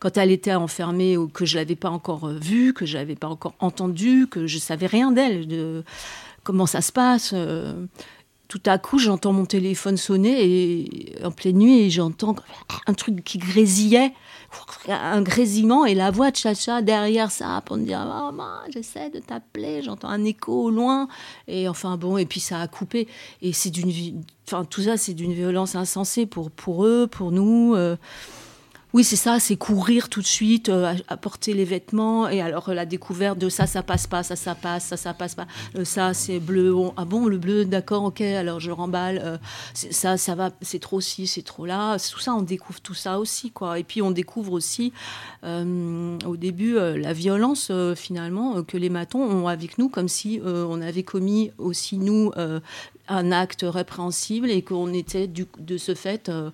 quand 0.00 0.16
elle 0.16 0.30
était 0.30 0.54
enfermée 0.54 1.16
ou 1.16 1.26
que 1.26 1.44
je 1.44 1.56
l'avais 1.56 1.74
pas 1.74 1.90
encore 1.90 2.28
vue, 2.28 2.72
que 2.72 2.86
je 2.86 2.96
l'avais 2.96 3.16
pas 3.16 3.26
encore 3.26 3.54
entendue, 3.58 4.28
que 4.28 4.46
je 4.46 4.58
savais 4.58 4.86
rien 4.86 5.10
d'elle, 5.10 5.48
de 5.48 5.82
comment 6.44 6.66
ça 6.66 6.82
se 6.82 6.92
passe 6.92 7.34
tout 8.48 8.62
à 8.64 8.78
coup, 8.78 8.98
j'entends 8.98 9.34
mon 9.34 9.44
téléphone 9.44 9.98
sonner 9.98 10.42
et 10.42 11.24
en 11.24 11.30
pleine 11.30 11.58
nuit, 11.58 11.80
et 11.80 11.90
j'entends 11.90 12.34
un 12.86 12.94
truc 12.94 13.22
qui 13.22 13.36
grésillait, 13.36 14.12
un 14.88 15.20
grésillement 15.20 15.84
et 15.84 15.94
la 15.94 16.10
voix 16.10 16.30
de 16.30 16.36
Chacha 16.36 16.80
derrière 16.80 17.30
ça 17.30 17.62
pour 17.66 17.76
me 17.76 17.84
dire 17.84 17.98
maman, 17.98 18.60
j'essaie 18.70 19.10
de 19.10 19.18
t'appeler, 19.18 19.82
j'entends 19.82 20.08
un 20.08 20.24
écho 20.24 20.64
au 20.64 20.70
loin 20.70 21.08
et 21.46 21.68
enfin 21.68 21.98
bon 21.98 22.16
et 22.16 22.24
puis 22.24 22.40
ça 22.40 22.60
a 22.60 22.68
coupé 22.68 23.06
et 23.42 23.52
c'est 23.52 23.68
d'une, 23.68 23.92
enfin 24.46 24.64
tout 24.64 24.80
ça 24.80 24.96
c'est 24.96 25.12
d'une 25.12 25.34
violence 25.34 25.74
insensée 25.74 26.24
pour 26.24 26.50
pour 26.50 26.86
eux, 26.86 27.06
pour 27.06 27.30
nous. 27.30 27.74
Euh, 27.74 27.96
oui, 28.94 29.04
c'est 29.04 29.16
ça, 29.16 29.38
c'est 29.38 29.56
courir 29.56 30.08
tout 30.08 30.22
de 30.22 30.26
suite, 30.26 30.70
euh, 30.70 30.94
apporter 31.08 31.52
les 31.52 31.66
vêtements, 31.66 32.26
et 32.28 32.40
alors 32.40 32.72
la 32.72 32.86
découverte 32.86 33.38
de 33.38 33.50
ça, 33.50 33.66
ça 33.66 33.82
passe 33.82 34.06
pas, 34.06 34.22
ça, 34.22 34.34
ça 34.34 34.54
passe, 34.54 34.86
ça, 34.86 34.96
ça 34.96 35.12
passe 35.12 35.34
pas, 35.34 35.46
euh, 35.76 35.84
ça, 35.84 36.14
c'est 36.14 36.38
bleu, 36.38 36.74
ah 36.96 37.04
bon, 37.04 37.26
le 37.26 37.36
bleu, 37.36 37.66
d'accord, 37.66 38.04
ok, 38.04 38.22
alors 38.22 38.60
je 38.60 38.70
remballe, 38.70 39.20
euh, 39.22 39.36
ça, 39.74 40.16
ça 40.16 40.34
va, 40.34 40.50
c'est 40.62 40.78
trop 40.78 41.02
ci, 41.02 41.26
c'est 41.26 41.42
trop 41.42 41.66
là, 41.66 41.98
tout 41.98 42.18
ça, 42.18 42.32
on 42.32 42.40
découvre 42.40 42.80
tout 42.80 42.94
ça 42.94 43.18
aussi, 43.18 43.50
quoi. 43.50 43.78
Et 43.78 43.84
puis 43.84 44.00
on 44.00 44.10
découvre 44.10 44.52
aussi, 44.52 44.94
au 45.44 46.36
début, 46.36 46.74
la 46.74 47.12
violence, 47.12 47.70
finalement, 47.94 48.62
que 48.62 48.76
les 48.76 48.88
matons 48.88 49.20
ont 49.20 49.48
avec 49.48 49.78
nous, 49.78 49.88
comme 49.88 50.08
si 50.08 50.40
on 50.44 50.80
avait 50.80 51.02
commis 51.02 51.50
aussi, 51.58 51.98
nous, 51.98 52.32
un 53.08 53.32
acte 53.32 53.64
répréhensible 53.66 54.50
et 54.50 54.62
qu'on 54.62 54.92
était 54.92 55.26
du, 55.26 55.46
de 55.58 55.78
ce 55.78 55.94
fait 55.94 56.28
euh, 56.28 56.50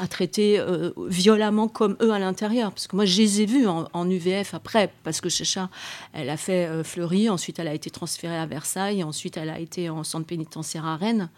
à 0.00 0.08
traiter 0.08 0.58
euh, 0.58 0.90
violemment 1.06 1.68
comme 1.68 1.96
eux 2.00 2.12
à 2.12 2.18
l'intérieur. 2.18 2.72
Parce 2.72 2.86
que 2.86 2.96
moi, 2.96 3.04
je 3.04 3.20
les 3.20 3.42
ai 3.42 3.46
vus 3.46 3.66
en, 3.66 4.10
UVF 4.10 4.54
après, 4.54 4.90
parce 5.04 5.20
que 5.20 5.28
Chacha, 5.28 5.68
elle 6.12 6.30
a 6.30 6.36
fait 6.36 6.66
euh, 6.66 6.82
Fleury, 6.82 7.28
ensuite 7.28 7.58
elle 7.58 7.68
a 7.68 7.74
été 7.74 7.90
transférée 7.90 8.38
à 8.38 8.46
Versailles, 8.46 9.04
ensuite 9.04 9.36
elle 9.36 9.50
a 9.50 9.60
été 9.60 9.90
en 9.90 10.02
centre 10.04 10.26
pénitentiaire 10.26 10.86
à 10.86 10.96
Rennes. 10.96 11.28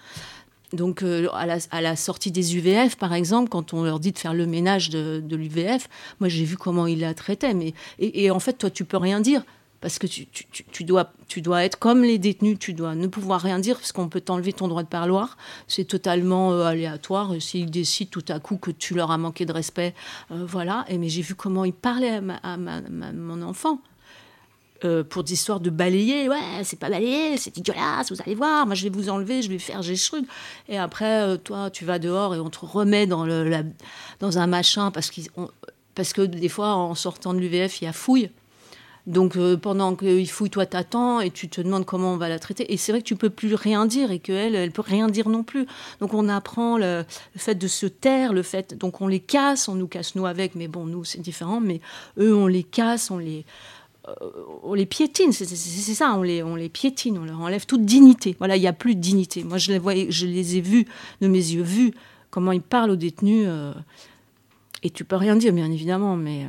Donc, 0.73 1.03
à, 1.03 1.81
la, 1.81 1.97
sortie 1.97 2.31
des 2.31 2.57
UVF, 2.57 2.95
par 2.95 3.13
exemple, 3.13 3.49
quand 3.49 3.75
on 3.75 3.83
leur 3.83 3.99
dit 3.99 4.13
de 4.13 4.19
faire 4.19 4.35
le 4.35 4.47
ménage 4.47 4.89
de, 4.89 5.21
l'UVF, 5.29 5.89
moi 6.21 6.29
j'ai 6.29 6.45
vu 6.45 6.57
comment 6.57 6.87
ils 6.87 7.01
la 7.01 7.13
traitaient. 7.13 7.55
Mais, 7.55 7.75
et, 7.99 8.25
et, 8.25 8.31
en 8.31 8.39
fait, 8.39 8.53
toi, 8.53 8.71
tu 8.71 8.85
peux 8.85 8.97
rien 8.97 9.19
dire 9.21 9.43
parce 9.81 9.99
que 9.99 10.07
tu, 10.07 10.85
dois, 10.85 11.65
être 11.65 11.79
comme 11.79 12.03
les 12.03 12.19
détenus, 12.19 12.59
tu 12.59 12.75
dois 12.75 12.95
ne 12.95 13.07
pouvoir 13.07 13.41
rien 13.41 13.59
dire 13.59 13.77
parce 13.77 13.93
qu'on 13.93 14.09
peut 14.09 14.21
t'enlever 14.21 14.53
ton 14.53 14.69
droit 14.69 14.83
de 14.83 14.89
parloir. 14.89 15.39
C'est 15.69 15.85
totalement 15.85 16.53
euh, 16.53 16.65
aléatoire. 16.65 17.33
S'ils 17.41 17.71
décident 17.71 18.11
tout 18.11 18.25
à 18.29 18.41
coup 18.41 18.59
que 18.59 18.71
tu 18.71 18.95
leur 18.95 19.11
as 19.11 19.17
manqué 19.17 19.47
de 19.47 19.53
respect, 19.53 19.95
euh, 20.33 20.45
voilà. 20.47 20.85
Et 20.89 20.99
mais 20.99 21.09
j'ai 21.09 21.23
vu 21.23 21.35
comment 21.35 21.65
ils 21.65 21.73
parlaient 21.73 22.21
à, 22.43 22.57
mon 22.59 23.43
enfant. 23.43 23.81
Euh, 24.85 25.05
pour 25.05 25.25
des 25.25 25.35
histoires 25.35 25.61
de 25.61 25.69
balayer, 25.69 26.31
ouais, 26.31 26.63
c'est 26.63 26.79
pas 26.79 26.89
balayer, 26.89 27.37
c'est 27.37 27.55
dégueulasse, 27.55 28.11
vous 28.11 28.21
allez 28.23 28.35
voir, 28.35 28.65
moi 28.65 28.75
je 28.75 28.85
vais 28.85 28.89
vous 28.89 29.11
enlever, 29.11 29.43
je 29.43 29.51
vais 29.51 29.59
faire 29.59 29.83
j'ai 29.83 29.95
Et 30.71 30.79
après, 30.79 31.37
toi, 31.37 31.69
tu 31.69 31.85
vas 31.85 31.99
dehors 31.99 32.35
et 32.35 32.39
on 32.39 32.49
te 32.49 32.65
remet 32.65 33.07
dans, 33.07 33.27
le, 33.27 33.63
dans 34.21 34.39
un 34.39 34.47
machin 34.47 34.91
parce, 34.91 35.11
parce 35.95 36.15
que 36.15 36.23
des 36.23 36.49
fois, 36.49 36.77
en 36.77 36.95
sortant 36.95 37.35
de 37.35 37.41
l'UVF, 37.41 37.83
il 37.83 37.85
y 37.85 37.89
a 37.89 37.93
fouille. 37.93 38.31
Donc 39.07 39.37
euh, 39.37 39.57
pendant 39.57 39.97
qu'il 39.97 40.29
fouille, 40.31 40.51
toi 40.51 40.67
t'attends 40.67 41.21
et 41.21 41.31
tu 41.31 41.49
te 41.49 41.61
demandes 41.61 41.85
comment 41.85 42.15
on 42.15 42.17
va 42.17 42.29
la 42.29 42.39
traiter. 42.39 42.73
Et 42.73 42.77
c'est 42.77 42.93
vrai 42.93 43.01
que 43.01 43.07
tu 43.07 43.17
peux 43.17 43.31
plus 43.31 43.55
rien 43.55 43.87
dire 43.87 44.11
et 44.11 44.19
qu'elle, 44.19 44.55
elle 44.55 44.73
peut 44.73 44.83
rien 44.83 45.09
dire 45.09 45.29
non 45.29 45.43
plus. 45.43 45.67
Donc 46.01 46.15
on 46.15 46.29
apprend 46.29 46.79
le, 46.79 47.05
fait 47.37 47.55
de 47.55 47.69
se 47.69 47.87
taire, 47.87 48.33
le 48.33 48.43
fait. 48.43 48.77
Donc 48.79 49.01
on 49.01 49.09
les 49.09 49.21
casse, 49.21 49.69
on 49.69 49.75
nous 49.75 49.89
casse 49.89 50.15
nous 50.15 50.27
avec, 50.27 50.55
mais 50.55 50.69
bon 50.69 50.87
nous 50.87 51.05
c'est 51.05 51.21
différent. 51.21 51.61
Mais 51.61 51.81
eux 52.19 52.35
on 52.35 52.47
les 52.47 52.63
casse, 52.63 53.11
on 53.11 53.19
les 53.19 53.45
euh, 54.09 54.15
on 54.63 54.75
les 54.75 54.87
piétine, 54.87 55.33
c'est 55.33 55.45
ça, 55.47 56.15
on 56.17 56.23
les, 56.23 56.43
on 56.43 56.55
les 56.55 56.69
piétine, 56.69 57.19
on 57.19 57.25
leur 57.25 57.41
enlève 57.41 57.67
toute 57.67 57.85
dignité. 57.85 58.35
Voilà, 58.39 58.57
il 58.57 58.61
n'y 58.61 58.67
a 58.67 58.73
plus 58.73 58.95
de 58.95 59.01
dignité. 59.01 59.45
Moi, 59.45 59.59
je 59.59 59.73
les, 59.73 59.79
voyais, 59.79 60.11
je 60.11 60.27
les 60.27 60.57
ai 60.57 60.61
vus, 60.61 60.87
de 61.21 61.29
mes 61.29 61.39
yeux 61.39 61.63
vus, 61.63 61.93
comment 62.31 62.53
ils 62.53 62.63
parlent 62.63 62.91
aux 62.91 62.97
détenus. 62.97 63.45
Euh, 63.47 63.75
et 64.83 64.91
tu 64.91 65.05
peux 65.05 65.17
rien 65.17 65.37
dire, 65.37 65.53
bien 65.53 65.71
évidemment, 65.71 66.17
mais 66.17 66.47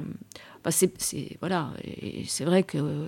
Bah, 0.64 0.72
c'est, 0.72 0.92
voilà, 1.40 1.72
et 1.84 2.24
c'est 2.28 2.46
vrai 2.46 2.64
que 2.64 3.08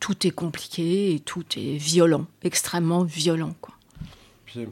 tout 0.00 0.26
est 0.26 0.30
compliqué 0.30 1.14
et 1.14 1.20
tout 1.20 1.44
est 1.56 1.76
violent, 1.76 2.26
extrêmement 2.42 3.02
violent. 3.04 3.54
Quoi. 3.60 3.74
Puis, 4.44 4.60
euh, 4.60 4.66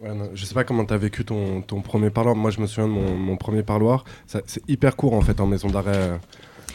ouais, 0.00 0.14
non, 0.14 0.30
je 0.34 0.44
sais 0.44 0.54
pas 0.54 0.64
comment 0.64 0.84
tu 0.84 0.92
as 0.92 0.98
vécu 0.98 1.24
ton, 1.24 1.62
ton 1.62 1.80
premier 1.80 2.10
parloir. 2.10 2.36
Moi, 2.36 2.50
je 2.50 2.60
me 2.60 2.66
souviens 2.66 2.88
de 2.88 2.92
mon, 2.92 3.14
mon 3.16 3.36
premier 3.36 3.62
parloir. 3.62 4.04
C'est 4.26 4.62
hyper 4.68 4.96
court 4.96 5.14
en 5.14 5.22
fait 5.22 5.40
en 5.40 5.46
maison 5.46 5.68
d'arrêt, 5.68 5.96
euh, 5.96 6.18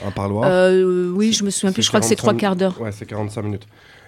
un 0.04 0.12
parloir. 0.12 0.50
Euh, 0.50 1.12
oui, 1.12 1.34
je 1.34 1.44
me 1.44 1.50
souviens 1.50 1.72
plus, 1.72 1.84
je 1.84 1.88
crois 1.90 2.00
que 2.00 2.06
c'est 2.06 2.16
45 2.16 2.32
trois 2.32 2.40
quarts 2.40 2.56
d'heure. 2.56 2.82
Ouais, 2.82 2.92
c'est 2.92 3.06
45 3.06 3.42
minutes. 3.44 3.68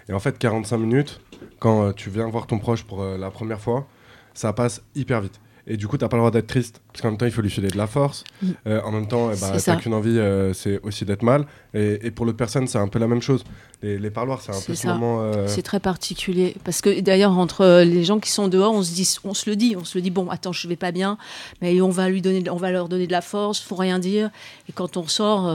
Et 0.10 0.14
en 0.14 0.20
fait, 0.20 0.38
45 0.38 0.78
minutes, 0.78 1.22
quand 1.60 1.84
euh, 1.84 1.92
tu 1.92 2.10
viens 2.10 2.28
voir 2.30 2.48
ton 2.48 2.60
proche 2.60 2.84
pour 2.84 3.02
euh, 3.02 3.18
la 3.18 3.32
première 3.32 3.60
fois, 3.60 3.88
ça 4.34 4.54
passe 4.54 4.82
hyper 4.96 5.22
vite. 5.22 5.40
Et 5.68 5.78
du 5.78 5.88
coup, 5.88 5.98
t'as 5.98 6.08
pas 6.08 6.18
le 6.18 6.22
droit 6.22 6.30
d'être 6.32 6.46
triste, 6.48 6.80
parce 6.92 7.02
qu'en 7.02 7.10
même 7.10 7.18
temps, 7.18 7.26
il 7.26 7.32
faut 7.32 7.42
lui 7.42 7.50
filer 7.50 7.70
de 7.70 7.78
la 7.78 7.88
force. 7.88 8.24
Mm. 8.42 8.48
Euh, 8.68 8.82
en 8.84 8.92
même 8.92 9.08
temps, 9.08 9.32
eh 9.32 9.62
t'as 9.64 9.76
qu'une 9.78 9.96
envie, 9.96 10.18
euh, 10.20 10.54
c'est 10.54 10.80
aussi 10.84 11.06
d'être 11.06 11.24
mal. 11.24 11.48
Et, 11.74 12.06
et 12.06 12.12
pour 12.12 12.26
l'autre 12.28 12.38
personne, 12.38 12.68
c'est 12.68 12.78
un 12.78 12.88
peu 12.88 13.00
la 13.00 13.08
même 13.08 13.22
chose. 13.22 13.44
Les, 13.82 13.98
les 13.98 14.12
parloirs, 14.12 14.42
c'est 14.42 14.52
un 14.52 14.62
peu 14.62 14.76
ce 14.76 14.86
moment. 14.86 15.22
euh, 15.22 15.48
C'est 15.48 15.64
très 15.64 15.80
particulier. 15.80 16.56
Parce 16.64 16.82
que 16.82 17.00
d'ailleurs, 17.00 17.36
entre 17.38 17.82
les 17.84 18.04
gens 18.04 18.20
qui 18.20 18.30
sont 18.30 18.48
dehors, 18.48 18.74
on 18.74 18.84
se, 18.84 18.94
dit, 18.94 19.12
on 19.24 19.34
se 19.34 19.50
le 19.50 19.56
dit. 19.56 19.76
On 19.76 19.84
se 19.84 19.98
le 19.98 20.04
dit, 20.04 20.12
bon, 20.12 20.30
attends, 20.30 20.52
je 20.52 20.68
vais 20.68 20.76
pas 20.76 20.92
bien, 20.92 21.18
mais 21.62 21.82
on 21.82 21.90
va, 21.90 22.10
lui 22.10 22.22
donner, 22.22 22.48
on 22.52 22.58
va 22.58 22.70
leur 22.70 22.88
donner 22.88 23.08
de 23.08 23.12
la 23.12 23.22
force, 23.22 23.60
faut 23.60 23.76
rien 23.76 23.98
dire. 23.98 24.30
Et 24.70 24.72
quand 24.72 24.98
on 24.98 25.08
sort, 25.08 25.52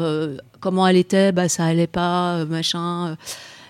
comment 0.58 0.88
elle 0.88 0.96
était, 0.96 1.30
bah, 1.30 1.48
ça 1.48 1.64
allait 1.66 1.86
pas, 1.86 2.44
machin. 2.46 3.16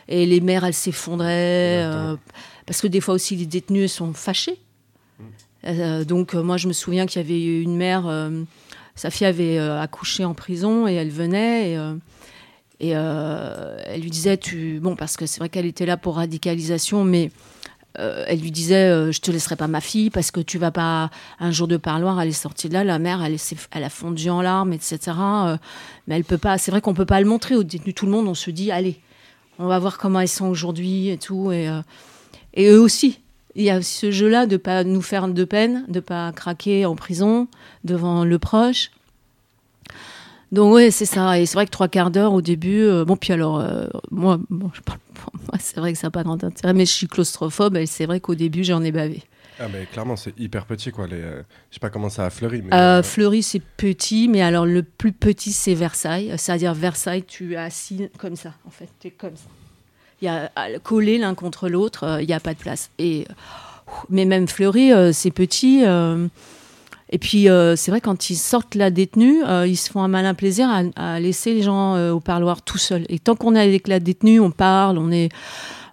et 0.08 0.24
les 0.24 0.40
mères, 0.40 0.64
elles 0.64 0.72
s'effondraient. 0.72 1.84
parce 2.64 2.80
que 2.80 2.86
des 2.86 3.02
fois 3.02 3.12
aussi, 3.12 3.36
les 3.36 3.46
détenus 3.46 3.82
elles 3.82 3.88
sont 3.90 4.14
fâchés. 4.14 4.58
Euh, 5.66 6.04
donc, 6.04 6.34
euh, 6.34 6.42
moi, 6.42 6.56
je 6.56 6.68
me 6.68 6.72
souviens 6.72 7.06
qu'il 7.06 7.20
y 7.20 7.24
avait 7.24 7.62
une 7.62 7.76
mère, 7.76 8.06
euh, 8.06 8.42
sa 8.94 9.10
fille 9.10 9.26
avait 9.26 9.58
accouché 9.58 10.24
en 10.24 10.34
prison 10.34 10.86
et 10.88 10.94
elle 10.94 11.10
venait. 11.10 11.76
Et, 12.80 12.88
elle 12.90 14.00
lui 14.00 14.10
disait, 14.10 14.36
tu... 14.36 14.80
bon, 14.80 14.96
parce 14.96 15.16
que 15.16 15.26
c'est 15.26 15.38
vrai 15.38 15.48
qu'elle 15.48 15.66
était 15.66 15.86
là 15.86 15.96
pour 15.96 16.16
radicalisation, 16.16 17.04
mais 17.04 17.30
elle 17.94 18.40
lui 18.40 18.50
disait, 18.50 18.88
euh, 18.90 19.12
je 19.12 19.20
te 19.20 19.30
laisserai 19.30 19.56
pas 19.56 19.66
ma 19.66 19.80
fille 19.80 20.10
parce 20.10 20.30
que 20.30 20.40
tu 20.40 20.58
vas 20.58 20.70
pas 20.70 21.10
un 21.40 21.50
jour 21.50 21.66
de 21.66 21.76
parloir, 21.76 22.20
elle 22.20 22.28
est 22.28 22.32
sortie 22.32 22.68
de 22.68 22.74
là, 22.74 22.84
la 22.84 22.98
mère, 22.98 23.22
elle, 23.22 23.38
s'est- 23.38 23.56
elle 23.72 23.84
a 23.84 23.90
fondu 23.90 24.30
en 24.30 24.42
larmes, 24.42 24.72
etc. 24.72 24.98
Mais 26.06 26.16
elle 26.16 26.24
peut 26.24 26.38
pas. 26.38 26.56
C'est 26.58 26.70
vrai 26.70 26.80
qu'on 26.80 26.94
peut 26.94 27.06
pas 27.06 27.20
le 27.20 27.26
montrer 27.26 27.56
aux 27.56 27.64
détenus. 27.64 27.94
Tout 27.94 28.06
le 28.06 28.12
monde, 28.12 28.28
on 28.28 28.34
se 28.34 28.50
dit, 28.50 28.70
allez, 28.70 29.00
on 29.58 29.66
va 29.66 29.78
voir 29.78 29.98
comment 29.98 30.20
elles 30.20 30.28
sont 30.28 30.46
aujourd'hui 30.46 31.08
et 31.08 31.18
tout. 31.18 31.52
Et 31.52 32.66
eux 32.66 32.80
aussi. 32.80 33.20
Il 33.56 33.64
y 33.64 33.70
a 33.70 33.82
ce 33.82 34.10
jeu-là 34.10 34.46
de 34.46 34.56
pas 34.56 34.84
nous 34.84 35.02
faire 35.02 35.28
de 35.28 35.44
peine, 35.44 35.84
de 35.88 36.00
pas 36.00 36.32
craquer 36.32 36.86
en 36.86 36.94
prison 36.94 37.48
devant 37.84 38.24
le 38.24 38.38
proche. 38.38 38.90
Donc 40.52 40.74
oui, 40.74 40.90
c'est 40.90 41.06
ça. 41.06 41.38
Et 41.38 41.46
c'est 41.46 41.54
vrai 41.54 41.66
que 41.66 41.70
trois 41.70 41.88
quarts 41.88 42.10
d'heure 42.10 42.32
au 42.32 42.42
début. 42.42 42.82
euh, 42.82 43.04
bon, 43.04 43.16
puis 43.16 43.32
alors, 43.32 43.60
euh, 43.60 43.86
moi, 44.10 44.38
bon, 44.50 44.70
je 44.74 44.80
parle 44.80 44.98
pour 45.14 45.32
moi, 45.34 45.58
c'est 45.58 45.78
vrai 45.78 45.92
que 45.92 45.98
ça 45.98 46.08
n'a 46.08 46.10
pas 46.10 46.22
grand 46.22 46.42
intérêt, 46.42 46.74
mais 46.74 46.86
je 46.86 46.92
suis 46.92 47.06
claustrophobe 47.06 47.76
et 47.76 47.86
c'est 47.86 48.06
vrai 48.06 48.20
qu'au 48.20 48.34
début, 48.34 48.64
j'en 48.64 48.82
ai 48.82 48.92
bavé. 48.92 49.22
Ah, 49.60 49.66
mais 49.70 49.84
clairement, 49.84 50.16
c'est 50.16 50.38
hyper 50.40 50.64
petit, 50.64 50.90
quoi. 50.90 51.06
Les, 51.06 51.20
euh, 51.20 51.42
je 51.70 51.74
sais 51.74 51.80
pas 51.80 51.90
comment 51.90 52.08
ça 52.08 52.24
a 52.24 52.30
fleuri, 52.30 52.62
mais. 52.62 52.74
Euh, 52.74 53.02
Fleury, 53.02 53.42
c'est 53.42 53.60
petit, 53.60 54.26
mais 54.26 54.40
alors 54.40 54.64
le 54.64 54.82
plus 54.82 55.12
petit, 55.12 55.52
c'est 55.52 55.74
Versailles. 55.74 56.32
C'est-à-dire 56.38 56.72
Versailles, 56.72 57.24
tu 57.24 57.52
es 57.52 57.56
assis 57.56 58.08
comme 58.16 58.36
ça, 58.36 58.54
en 58.66 58.70
fait. 58.70 58.88
Tu 58.98 59.08
es 59.08 59.10
comme 59.10 59.36
ça. 59.36 59.48
Y 60.22 60.28
a 60.28 60.50
à- 60.56 60.78
collé 60.82 61.18
l'un 61.18 61.34
contre 61.34 61.68
l'autre, 61.68 62.04
euh, 62.04 62.22
il 62.22 62.26
n'y 62.26 62.34
a 62.34 62.40
pas 62.40 62.54
de 62.54 62.58
place. 62.58 62.90
Et, 62.98 63.26
euh, 63.28 63.32
mais 64.10 64.24
même 64.24 64.46
Fleury, 64.48 64.92
euh, 64.92 65.12
c'est 65.12 65.30
petit. 65.30 65.82
euh, 65.84 66.26
et 67.12 67.18
puis, 67.18 67.48
euh, 67.48 67.74
c'est 67.74 67.90
vrai, 67.90 68.00
quand 68.00 68.30
ils 68.30 68.36
sortent 68.36 68.76
la 68.76 68.90
détenue, 68.90 69.42
euh, 69.44 69.66
ils 69.66 69.76
se 69.76 69.90
font 69.90 70.00
un 70.02 70.08
malin 70.08 70.32
plaisir 70.34 70.68
à, 70.94 71.18
laisser 71.18 71.52
les 71.54 71.62
gens 71.62 71.96
euh, 71.96 72.12
au 72.12 72.20
parloir 72.20 72.62
tout 72.62 72.78
seuls. 72.78 73.04
Et 73.08 73.18
tant 73.18 73.34
qu'on 73.34 73.56
est 73.56 73.60
avec 73.60 73.88
la 73.88 73.98
détenue, 73.98 74.38
on 74.38 74.52
parle, 74.52 74.96
on 74.96 75.10
est, 75.10 75.28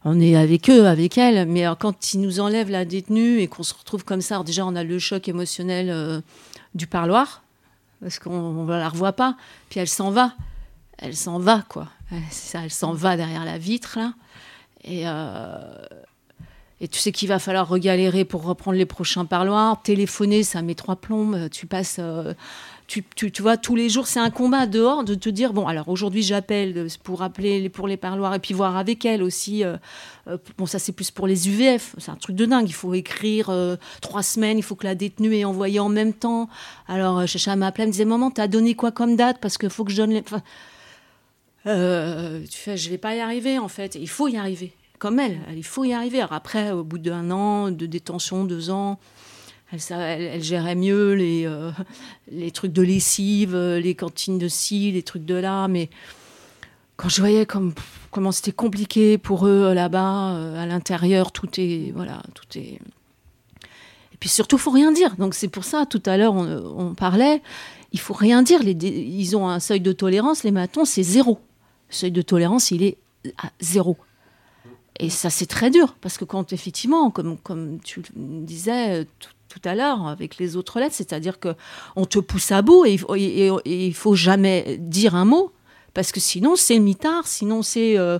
on 0.05 0.19
est 0.19 0.35
avec 0.35 0.69
eux, 0.69 0.85
avec 0.85 1.17
elle. 1.17 1.47
Mais 1.47 1.65
quand 1.79 2.13
ils 2.13 2.21
nous 2.21 2.39
enlèvent 2.39 2.69
la 2.69 2.85
détenue 2.85 3.39
et 3.39 3.47
qu'on 3.47 3.63
se 3.63 3.73
retrouve 3.73 4.05
comme 4.05 4.21
ça, 4.21 4.43
déjà, 4.45 4.63
on 4.65 4.75
a 4.75 4.83
le 4.83 4.99
choc 4.99 5.27
émotionnel 5.27 5.89
euh, 5.89 6.21
du 6.75 6.85
parloir, 6.85 7.41
parce 7.99 8.19
qu'on 8.19 8.65
ne 8.65 8.69
la 8.69 8.87
revoit 8.89 9.13
pas. 9.13 9.35
Puis 9.69 9.79
elle 9.79 9.87
s'en 9.87 10.11
va. 10.11 10.33
Elle 10.99 11.15
s'en 11.15 11.39
va, 11.39 11.63
quoi. 11.67 11.87
Ça, 12.31 12.61
elle 12.63 12.71
s'en 12.71 12.93
va 12.93 13.17
derrière 13.17 13.45
la 13.45 13.57
vitre, 13.57 13.99
là. 13.99 14.13
Et, 14.83 15.03
euh, 15.05 15.57
et 16.79 16.87
tu 16.87 16.99
sais 16.99 17.11
qu'il 17.11 17.27
va 17.27 17.39
falloir 17.39 17.67
regalérer 17.67 18.23
pour 18.23 18.43
reprendre 18.43 18.77
les 18.77 18.85
prochains 18.85 19.25
parloirs. 19.25 19.81
Téléphoner, 19.81 20.43
ça 20.43 20.61
met 20.61 20.75
trois 20.75 20.95
plombes. 20.95 21.49
Tu 21.49 21.65
passes. 21.65 21.97
euh, 21.99 22.33
tu, 22.87 23.03
vois, 23.41 23.57
tous 23.57 23.75
les 23.75 23.89
jours, 23.89 24.07
c'est 24.07 24.21
un 24.21 24.29
combat 24.29 24.65
dehors 24.65 25.03
de 25.03 25.13
te 25.13 25.27
dire 25.27 25.51
bon, 25.51 25.67
alors 25.67 25.89
aujourd'hui, 25.89 26.23
j'appelle 26.23 26.77
euh, 26.77 26.87
pour 27.03 27.21
appeler 27.21 27.67
pour 27.67 27.85
les 27.89 27.97
parloirs 27.97 28.33
et 28.33 28.39
puis 28.39 28.53
voir 28.53 28.77
avec 28.77 29.03
elle 29.03 29.21
aussi. 29.21 29.63
bon, 30.57 30.65
ça, 30.65 30.79
c'est 30.79 30.93
plus 30.93 31.11
pour 31.11 31.27
les 31.27 31.49
UVF. 31.49 31.95
C'est 31.97 32.11
un 32.11 32.15
truc 32.15 32.37
de 32.37 32.45
dingue. 32.45 32.69
Il 32.69 32.73
faut 32.73 32.93
écrire 32.93 33.51
trois 34.01 34.23
semaines. 34.23 34.57
Il 34.57 34.63
faut 34.63 34.75
que 34.75 34.85
la 34.85 34.95
détenue 34.95 35.35
ait 35.35 35.43
envoyé 35.43 35.81
en 35.81 35.89
même 35.89 36.13
temps. 36.13 36.47
Alors, 36.87 37.27
Chacha 37.27 37.57
m'appelait, 37.57 37.83
elle 37.83 37.89
me 37.89 37.91
disait 37.91 38.05
Maman, 38.05 38.31
t'as 38.31 38.47
donné 38.47 38.75
quoi 38.75 38.91
comme 38.91 39.17
date? 39.17 39.39
Parce 39.41 39.57
qu'il 39.57 39.69
faut 39.69 39.83
que 39.83 39.91
je 39.91 39.97
donne 39.97 40.11
les. 40.11 40.23
Euh, 41.67 42.41
tu 42.49 42.57
fais, 42.57 42.77
je 42.77 42.89
vais 42.89 42.97
pas 42.97 43.15
y 43.15 43.19
arriver 43.19 43.59
en 43.59 43.67
fait. 43.67 43.95
Il 43.95 44.09
faut 44.09 44.27
y 44.27 44.37
arriver, 44.37 44.73
comme 44.99 45.19
elle. 45.19 45.37
Il 45.55 45.63
faut 45.65 45.83
y 45.83 45.93
arriver. 45.93 46.19
Alors 46.19 46.33
après, 46.33 46.71
au 46.71 46.83
bout 46.83 46.97
d'un 46.97 47.29
an 47.31 47.69
de 47.71 47.85
détention, 47.85 48.45
deux 48.45 48.69
ans, 48.69 48.99
elle, 49.71 49.81
ça- 49.81 49.97
elle- 49.97 50.41
gérait 50.43 50.75
mieux 50.75 51.13
les, 51.13 51.45
euh, 51.45 51.71
les 52.31 52.51
trucs 52.51 52.71
de 52.73 52.81
lessive, 52.81 53.53
euh, 53.55 53.79
les 53.79 53.95
cantines 53.95 54.37
de 54.39 54.47
ci, 54.47 54.91
les 54.91 55.03
trucs 55.03 55.25
de 55.25 55.35
là. 55.35 55.67
Mais 55.67 55.89
quand 56.95 57.09
je 57.09 57.19
voyais 57.19 57.45
comme, 57.45 57.73
comment 58.11 58.31
c'était 58.31 58.53
compliqué 58.53 59.17
pour 59.17 59.45
eux 59.45 59.65
euh, 59.65 59.73
là-bas, 59.73 60.59
à 60.61 60.65
l'intérieur, 60.65 61.31
tout 61.31 61.49
est, 61.59 61.91
voilà, 61.93 62.23
tout 62.33 62.57
est. 62.57 62.79
Et 64.13 64.17
puis 64.19 64.29
surtout, 64.29 64.57
faut 64.57 64.71
rien 64.71 64.91
dire. 64.93 65.15
Donc 65.17 65.33
c'est 65.35 65.47
pour 65.49 65.63
ça, 65.65 65.85
tout 65.85 66.01
à 66.05 66.17
l'heure, 66.17 66.33
on, 66.33 66.45
on 66.77 66.93
parlait. 66.95 67.41
Il 67.91 67.99
faut 67.99 68.13
rien 68.15 68.41
dire. 68.43 68.63
Les 68.63 68.71
ils 68.71 69.35
ont 69.37 69.47
un 69.49 69.59
seuil 69.59 69.79
de 69.81 69.91
tolérance. 69.91 70.43
Les 70.43 70.51
matons, 70.51 70.85
c'est 70.85 71.03
zéro. 71.03 71.39
Seuil 71.89 72.11
de 72.11 72.21
tolérance, 72.21 72.71
il 72.71 72.83
est 72.83 72.97
à 73.37 73.49
zéro. 73.59 73.97
Et 74.99 75.09
ça, 75.09 75.29
c'est 75.29 75.45
très 75.45 75.69
dur, 75.69 75.95
parce 76.01 76.17
que 76.17 76.25
quand, 76.25 76.53
effectivement, 76.53 77.11
comme, 77.11 77.37
comme 77.37 77.79
tu 77.81 78.01
disais 78.15 79.01
euh, 79.01 79.05
tout, 79.19 79.29
tout 79.49 79.61
à 79.63 79.75
l'heure 79.75 80.07
avec 80.07 80.37
les 80.37 80.55
autres 80.55 80.79
lettres, 80.79 80.95
c'est-à-dire 80.95 81.39
que 81.39 81.55
on 81.95 82.05
te 82.05 82.19
pousse 82.19 82.51
à 82.51 82.61
bout 82.61 82.85
et, 82.85 82.99
et- 83.15 83.45
et- 83.47 83.51
et 83.65 83.87
il 83.87 83.93
faut 83.93 84.15
jamais 84.15 84.77
dire 84.79 85.13
un 85.15 85.25
mot, 85.25 85.51
parce 85.93 86.11
que 86.11 86.19
sinon, 86.19 86.55
c'est 86.55 86.79
mitard, 86.79 87.27
sinon, 87.27 87.61
c'est. 87.61 87.97
euh, 87.97 88.19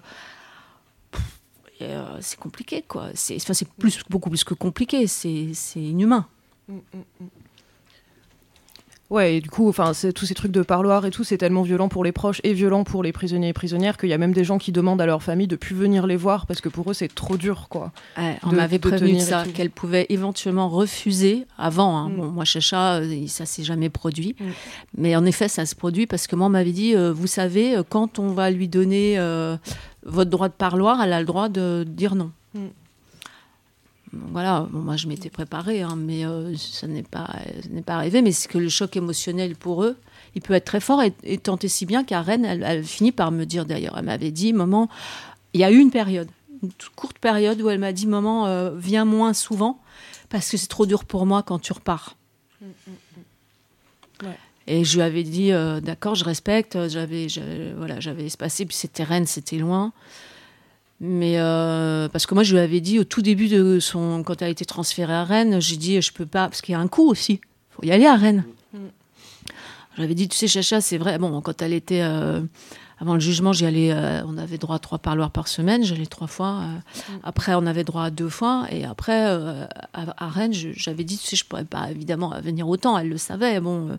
euh, 1.81 2.17
c'est 2.21 2.39
compliqué, 2.39 2.83
quoi. 2.87 3.09
C'est 3.13 3.37
plus, 3.77 3.99
beaucoup 4.09 4.29
plus 4.29 4.43
que 4.43 4.53
compliqué, 4.53 5.05
c'est 5.07 5.51
c'est 5.53 5.79
inhumain. 5.81 6.27
Ouais, 9.09 9.37
et 9.37 9.41
du 9.41 9.49
coup, 9.49 9.69
enfin, 9.69 9.93
tous 10.13 10.25
ces 10.25 10.33
trucs 10.33 10.51
de 10.51 10.61
parloir 10.61 11.05
et 11.05 11.11
tout, 11.11 11.23
c'est 11.23 11.37
tellement 11.37 11.61
violent 11.61 11.87
pour 11.87 12.03
les 12.03 12.11
proches 12.11 12.41
et 12.43 12.51
violent 12.53 12.83
pour 12.83 13.03
les 13.03 13.13
prisonniers 13.13 13.49
et 13.49 13.53
prisonnières 13.53 13.97
qu'il 13.97 14.09
y 14.09 14.13
a 14.13 14.17
même 14.17 14.33
des 14.33 14.43
gens 14.43 14.57
qui 14.57 14.73
demandent 14.73 14.99
à 14.99 15.05
leur 15.05 15.23
famille 15.23 15.47
de 15.47 15.55
plus 15.55 15.75
venir 15.75 16.07
les 16.07 16.17
voir 16.17 16.45
parce 16.45 16.59
que 16.59 16.67
pour 16.67 16.91
eux 16.91 16.93
c'est 16.93 17.13
trop 17.13 17.37
dur, 17.37 17.67
quoi. 17.69 17.91
Ouais, 18.17 18.37
on 18.43 18.51
m'avait 18.51 18.79
prévenu 18.79 19.13
de 19.13 19.19
ça, 19.19 19.43
qu'elle 19.53 19.69
pouvait 19.69 20.07
éventuellement 20.09 20.67
refuser 20.67 21.45
avant. 21.57 21.97
hein. 21.97 22.09
Mm. 22.09 22.15
Bon, 22.17 22.25
moi, 22.27 22.43
Chacha, 22.43 22.95
euh, 22.95 23.27
ça 23.27 23.45
s'est 23.45 23.63
jamais 23.63 23.89
produit. 23.89 24.35
Mm. 24.39 24.45
Mais 24.97 25.15
en 25.15 25.25
effet, 25.25 25.47
ça 25.47 25.65
se 25.65 25.75
produit 25.75 26.05
parce 26.05 26.27
que 26.27 26.35
moi, 26.35 26.47
on 26.47 26.49
m'avait 26.49 26.71
dit, 26.71 26.93
euh, 26.95 27.13
vous 27.13 27.27
savez, 27.27 27.77
euh, 27.77 27.83
quand 27.87 28.19
on 28.19 28.29
va 28.33 28.51
lui 28.51 28.67
donner 28.67 29.17
euh, 29.19 29.55
votre 30.03 30.29
droit 30.29 30.49
de 30.49 30.53
parloir, 30.53 31.01
elle 31.01 31.13
a 31.13 31.19
le 31.21 31.25
droit 31.25 31.47
de 31.47 31.85
dire 31.87 32.15
non. 32.15 32.31
Mm. 32.53 32.59
Voilà, 34.13 34.67
bon, 34.71 34.79
moi 34.79 34.95
je 34.95 35.07
m'étais 35.07 35.29
préparée, 35.29 35.81
hein, 35.81 35.95
mais 35.97 36.25
euh, 36.25 36.55
ça 36.55 36.87
n'est 36.87 37.03
pas, 37.03 37.27
ça 37.61 37.69
n'est 37.69 37.81
pas 37.81 37.95
arrivé. 37.95 38.21
Mais 38.21 38.31
c'est 38.31 38.47
que 38.47 38.57
le 38.57 38.69
choc 38.69 38.95
émotionnel 38.95 39.55
pour 39.55 39.83
eux, 39.83 39.97
il 40.35 40.41
peut 40.41 40.53
être 40.53 40.65
très 40.65 40.79
fort 40.79 41.01
et, 41.03 41.13
et 41.23 41.37
tant 41.37 41.57
et 41.57 41.67
si 41.67 41.85
bien 41.85 42.03
qu'à 42.03 42.21
Rennes, 42.21 42.45
elle, 42.45 42.63
elle 42.63 42.83
finit 42.83 43.11
par 43.11 43.31
me 43.31 43.45
dire 43.45 43.65
d'ailleurs, 43.65 43.95
elle 43.97 44.05
m'avait 44.05 44.31
dit, 44.31 44.53
maman, 44.53 44.89
il 45.53 45.61
y 45.61 45.63
a 45.63 45.71
eu 45.71 45.77
une 45.77 45.91
période, 45.91 46.29
une 46.63 46.71
toute 46.71 46.95
courte 46.95 47.19
période 47.19 47.61
où 47.61 47.69
elle 47.69 47.79
m'a 47.79 47.93
dit, 47.93 48.07
maman, 48.07 48.47
euh, 48.47 48.75
viens 48.75 49.05
moins 49.05 49.33
souvent 49.33 49.81
parce 50.29 50.49
que 50.49 50.57
c'est 50.57 50.67
trop 50.67 50.85
dur 50.85 51.05
pour 51.05 51.25
moi 51.25 51.43
quand 51.43 51.59
tu 51.59 51.73
repars. 51.73 52.15
Ouais. 54.21 54.37
Et 54.67 54.83
je 54.83 54.95
lui 54.95 55.01
avais 55.01 55.23
dit, 55.23 55.51
euh, 55.51 55.79
d'accord, 55.79 56.15
je 56.15 56.25
respecte, 56.25 56.77
j'avais, 56.89 57.27
voilà, 57.77 57.99
j'avais 57.99 58.25
espacé, 58.25 58.65
puis 58.65 58.75
c'était 58.75 59.03
Rennes, 59.03 59.27
c'était 59.27 59.57
loin. 59.57 59.93
Mais 60.99 61.33
euh, 61.37 62.09
parce 62.09 62.25
que 62.25 62.33
moi, 62.33 62.43
je 62.43 62.53
lui 62.53 62.59
avais 62.59 62.79
dit 62.81 62.97
au 62.99 63.03
tout 63.03 63.21
début 63.21 63.47
de 63.47 63.79
son, 63.79 64.23
quand 64.23 64.41
elle 64.41 64.47
a 64.47 64.51
été 64.51 64.65
transférée 64.65 65.13
à 65.13 65.23
Rennes, 65.23 65.59
j'ai 65.61 65.77
dit, 65.77 66.01
je 66.01 66.11
peux 66.11 66.25
pas, 66.25 66.47
parce 66.47 66.61
qu'il 66.61 66.73
y 66.73 66.75
a 66.75 66.79
un 66.79 66.87
coût 66.87 67.07
aussi. 67.09 67.39
faut 67.69 67.83
y 67.85 67.91
aller 67.91 68.07
à 68.07 68.15
Rennes. 68.15 68.45
J'avais 69.97 70.15
dit, 70.15 70.27
tu 70.27 70.37
sais, 70.37 70.47
Chacha, 70.47 70.79
c'est 70.81 70.97
vrai. 70.97 71.17
Bon, 71.17 71.41
quand 71.41 71.61
elle 71.61 71.73
était 71.73 72.01
euh, 72.01 72.41
avant 72.99 73.15
le 73.15 73.19
jugement, 73.19 73.51
j'y 73.51 73.65
allais. 73.65 73.91
euh, 73.91 74.21
on 74.27 74.37
avait 74.37 74.57
droit 74.59 74.75
à 74.75 74.79
trois 74.79 74.99
parloirs 74.99 75.31
par 75.31 75.47
semaine. 75.47 75.83
J'allais 75.83 76.05
trois 76.05 76.27
fois. 76.27 76.61
euh. 76.63 76.79
Après, 77.23 77.55
on 77.55 77.65
avait 77.65 77.83
droit 77.83 78.03
à 78.03 78.09
deux 78.11 78.29
fois. 78.29 78.65
Et 78.71 78.85
après, 78.85 79.25
à, 79.25 79.67
à 79.93 80.27
Rennes, 80.29 80.53
j'avais 80.53 81.03
dit, 81.03 81.17
tu 81.17 81.25
sais, 81.25 81.35
je 81.35 81.45
pourrais 81.45 81.65
pas 81.65 81.89
évidemment 81.89 82.33
venir 82.41 82.67
autant. 82.67 82.95
Elle 82.97 83.09
le 83.09 83.17
savait. 83.17 83.59
Bon, 83.59 83.97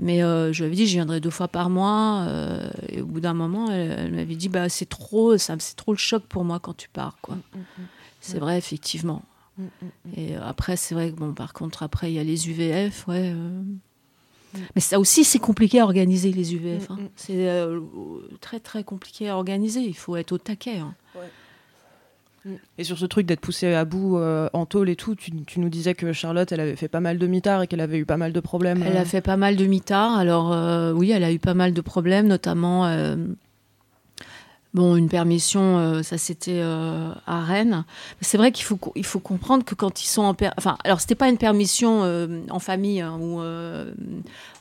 mais 0.00 0.22
euh, 0.22 0.52
je 0.52 0.60
lui 0.60 0.66
avais 0.66 0.76
dit, 0.76 0.86
j'y 0.86 0.94
viendrai 0.94 1.20
deux 1.20 1.30
fois 1.30 1.48
par 1.48 1.70
mois. 1.70 2.24
euh, 2.28 2.68
et 2.88 3.00
au 3.02 3.06
bout 3.06 3.20
d'un 3.20 3.34
moment, 3.34 3.70
elle, 3.70 3.90
elle 3.98 4.12
m'avait 4.12 4.36
dit, 4.36 4.48
bah, 4.48 4.68
c'est 4.68 4.88
trop, 4.88 5.36
c'est 5.38 5.56
trop 5.76 5.92
le 5.92 5.98
choc 5.98 6.22
pour 6.28 6.44
moi 6.44 6.58
quand 6.60 6.76
tu 6.76 6.88
pars, 6.88 7.16
quoi. 7.22 7.36
C'est 8.20 8.38
vrai, 8.38 8.58
effectivement. 8.58 9.22
Et 10.16 10.36
euh, 10.36 10.40
après, 10.42 10.76
c'est 10.76 10.94
vrai 10.94 11.10
que, 11.10 11.16
bon, 11.16 11.32
par 11.34 11.52
contre, 11.52 11.82
après, 11.82 12.10
il 12.12 12.14
y 12.14 12.18
a 12.18 12.24
les 12.24 12.48
UVF, 12.48 13.06
ouais. 13.08 13.32
euh. 13.34 13.62
Mais 14.74 14.80
ça 14.80 14.98
aussi, 14.98 15.24
c'est 15.24 15.38
compliqué 15.38 15.80
à 15.80 15.84
organiser, 15.84 16.32
les 16.32 16.54
UVF. 16.54 16.90
hein. 16.90 16.98
C'est 17.16 17.48
très, 18.40 18.60
très 18.60 18.82
compliqué 18.84 19.28
à 19.28 19.36
organiser. 19.36 19.80
Il 19.80 19.96
faut 19.96 20.16
être 20.16 20.32
au 20.32 20.38
taquet. 20.38 20.78
hein. 20.78 20.94
Et 22.78 22.84
sur 22.84 22.98
ce 22.98 23.06
truc 23.06 23.26
d'être 23.26 23.40
poussé 23.40 23.74
à 23.74 23.84
bout 23.84 24.18
euh, 24.18 24.48
en 24.52 24.66
tôle 24.66 24.88
et 24.88 24.96
tout, 24.96 25.14
tu, 25.14 25.32
tu 25.44 25.60
nous 25.60 25.68
disais 25.68 25.94
que 25.94 26.12
Charlotte, 26.12 26.50
elle 26.52 26.60
avait 26.60 26.76
fait 26.76 26.88
pas 26.88 27.00
mal 27.00 27.18
de 27.18 27.26
mitards 27.26 27.62
et 27.62 27.66
qu'elle 27.66 27.80
avait 27.80 27.98
eu 27.98 28.04
pas 28.04 28.16
mal 28.16 28.32
de 28.32 28.40
problèmes. 28.40 28.82
Elle 28.82 28.96
euh. 28.96 29.02
a 29.02 29.04
fait 29.04 29.20
pas 29.20 29.36
mal 29.36 29.56
de 29.56 29.66
mitards. 29.66 30.16
Alors, 30.16 30.52
euh, 30.52 30.92
oui, 30.92 31.10
elle 31.10 31.24
a 31.24 31.32
eu 31.32 31.38
pas 31.38 31.54
mal 31.54 31.72
de 31.72 31.80
problèmes, 31.80 32.26
notamment. 32.26 32.86
Bon, 34.74 34.96
une 34.96 35.08
permission, 35.08 35.78
euh, 35.78 36.02
ça 36.02 36.18
c'était 36.18 36.60
euh, 36.60 37.10
à 37.26 37.40
Rennes. 37.40 37.84
C'est 38.20 38.36
vrai 38.36 38.52
qu'il 38.52 38.66
faut, 38.66 38.78
il 38.96 39.04
faut 39.04 39.18
comprendre 39.18 39.64
que 39.64 39.74
quand 39.74 40.02
ils 40.02 40.06
sont 40.06 40.22
en 40.22 40.34
per... 40.34 40.50
enfin, 40.58 40.76
alors 40.84 41.00
c'était 41.00 41.14
pas 41.14 41.30
une 41.30 41.38
permission 41.38 42.04
euh, 42.04 42.42
en 42.50 42.58
famille 42.58 43.00
hein, 43.00 43.18
euh, 43.18 43.90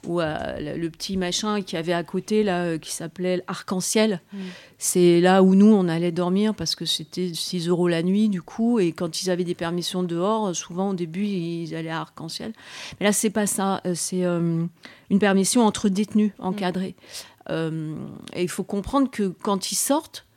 le, 0.08 0.88
petit 0.88 1.18
machin 1.18 1.62
qui 1.62 1.76
avait 1.76 1.92
à 1.92 2.04
côté 2.04 2.44
là, 2.44 2.78
qui 2.78 2.92
s'appelait 2.92 3.44
Arc-en-Ciel. 3.48 4.22
C'est 4.78 5.20
là 5.20 5.44
où 5.44 5.56
nous 5.56 5.74
on 5.74 5.90
allait 5.90 6.14
dormir 6.14 6.56
parce 6.56 6.76
que 6.76 6.86
c'était 6.86 7.34
6 7.34 7.68
euros 7.68 7.90
la 7.90 8.02
nuit 8.02 8.30
du 8.30 8.42
coup 8.42 8.80
et 8.80 8.94
quand 8.94 9.22
ils 9.22 9.30
avaient 9.30 9.44
des 9.44 9.56
permissions 9.56 10.04
dehors, 10.04 10.56
souvent 10.56 10.92
au 10.92 10.94
début 10.94 11.26
ils 11.26 11.76
allaient 11.76 11.90
à 11.90 12.00
Arc-en-Ciel. 12.00 12.54
Mais 13.00 13.08
là 13.08 13.12
c'est 13.12 13.30
pas 13.30 13.48
ça, 13.48 13.82
c'est 13.94 14.24
une 14.24 15.20
permission 15.20 15.66
entre 15.66 15.90
détenus 15.90 16.32
encadrés. 16.40 16.96
Euh, 16.98 17.37
et 17.50 18.42
il 18.42 18.50
faut 18.50 18.64
comprendre 18.64 19.10
que 19.10 19.34
quand 19.42 19.72
ils 19.72 19.76
sortent, 19.76 20.28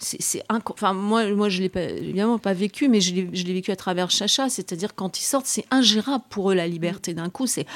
c'est, 0.00 0.44
enfin 0.48 0.92
moi, 0.92 1.28
moi 1.34 1.48
je 1.48 1.60
l'ai 1.60 1.70
évidemment 1.74 2.38
pas 2.38 2.52
vécu, 2.52 2.88
mais 2.88 3.00
je 3.00 3.14
l'ai, 3.14 3.52
vécu 3.52 3.72
à 3.72 3.76
travers 3.76 4.10
Chacha, 4.10 4.48
c'est-à-dire 4.48 4.94
quand 4.94 5.18
ils 5.18 5.24
sortent, 5.24 5.46
c'est 5.46 5.64
ingérable 5.72 6.24
pour 6.30 6.52
eux 6.52 6.54
la 6.54 6.68
liberté. 6.68 7.14
D'un 7.14 7.30
coup, 7.30 7.48
c'est, 7.48 7.66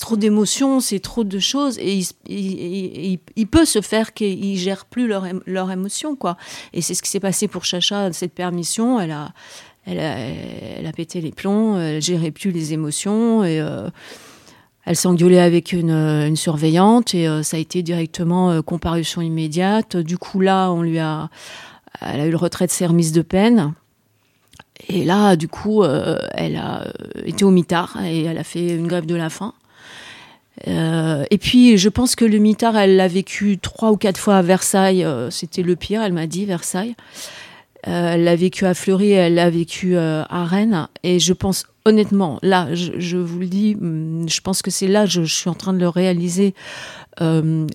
trop 0.00 0.16
d'émotions, 0.16 0.78
c'est 0.78 1.00
trop 1.00 1.24
de 1.24 1.38
choses, 1.40 1.78
et 1.78 2.00
il, 2.28 3.46
peut 3.48 3.64
se 3.64 3.80
faire 3.80 4.14
qu'ils 4.14 4.56
gèrent 4.56 4.84
plus 4.84 5.08
leur, 5.08 5.26
leur 5.46 5.70
émotion, 5.70 6.14
quoi. 6.14 6.36
Et 6.72 6.80
c'est 6.80 6.94
ce 6.94 7.02
qui 7.02 7.10
s'est 7.10 7.20
passé 7.20 7.48
pour 7.48 7.64
Chacha, 7.64 8.12
cette 8.12 8.34
permission, 8.34 9.00
elle 9.00 9.10
a, 9.10 9.32
elle 9.84 9.98
a, 9.98 10.16
elle 10.16 10.86
a 10.86 10.92
pété 10.92 11.20
les 11.20 11.32
plombs, 11.32 11.78
elle 11.78 12.00
gérait 12.00 12.30
plus 12.30 12.52
les 12.52 12.72
émotions, 12.72 13.42
euh, 13.42 13.90
elle 14.86 14.96
s'engueulait 14.96 15.40
avec 15.40 15.72
une, 15.72 15.90
euh, 15.90 16.34
surveillante 16.34 17.14
et 17.14 17.26
euh, 17.26 17.42
ça 17.42 17.56
a 17.56 17.60
été 17.60 17.82
directement 17.82 18.50
euh, 18.50 18.62
comparution 18.62 19.22
immédiate. 19.22 19.96
Du 19.96 20.18
coup, 20.18 20.40
là, 20.40 20.70
on 20.70 20.82
lui 20.82 20.98
a, 20.98 21.30
elle 22.00 22.20
a 22.20 22.26
eu 22.26 22.30
le 22.30 22.36
retrait 22.36 22.66
de 22.66 22.72
ses 22.72 22.86
remises 22.86 23.12
de 23.12 23.22
peine. 23.22 23.72
Et 24.88 25.04
là, 25.04 25.36
du 25.36 25.48
coup, 25.48 25.84
elle 25.84 26.56
a 26.56 26.84
été 27.24 27.44
au 27.44 27.50
mitard 27.50 27.96
et 28.04 28.24
elle 28.24 28.36
a 28.36 28.44
fait 28.44 28.74
une 28.74 28.88
grève 28.88 29.06
de 29.06 29.14
la 29.14 29.30
faim. 29.30 29.54
Et 30.66 31.38
puis, 31.40 31.78
je 31.78 31.88
pense 31.88 32.16
que 32.16 32.24
le 32.24 32.38
mitard, 32.38 32.76
elle 32.76 32.96
l'a 32.96 33.06
vécu 33.06 33.56
trois 33.58 33.92
ou 33.92 33.96
quatre 33.96 34.18
fois 34.18 34.36
à 34.36 34.42
Versailles. 34.42 35.06
C'était 35.30 35.62
le 35.62 35.76
pire, 35.76 36.02
elle 36.02 36.12
m'a 36.12 36.26
dit, 36.26 36.44
Versailles. 36.44 36.96
Euh, 37.86 38.14
elle 38.14 38.24
l'a 38.24 38.36
vécu 38.36 38.64
à 38.64 38.72
Fleury, 38.72 39.12
elle 39.12 39.34
l'a 39.34 39.50
vécu 39.50 39.96
euh, 39.96 40.22
à 40.28 40.44
Rennes. 40.44 40.88
Et 41.02 41.18
je 41.18 41.32
pense 41.32 41.66
honnêtement, 41.84 42.38
là, 42.42 42.74
je, 42.74 43.16
vous 43.18 43.38
le 43.38 43.46
dis, 43.46 43.76
hum, 43.78 44.26
je 44.28 44.40
pense 44.40 44.62
que 44.62 44.70
c'est 44.70 44.86
là, 44.88 45.04
je, 45.04 45.22
suis 45.22 45.50
en 45.50 45.54
train 45.54 45.74
de 45.74 45.78
le 45.78 45.88
réaliser. 45.88 46.54
Euh, 47.20 47.66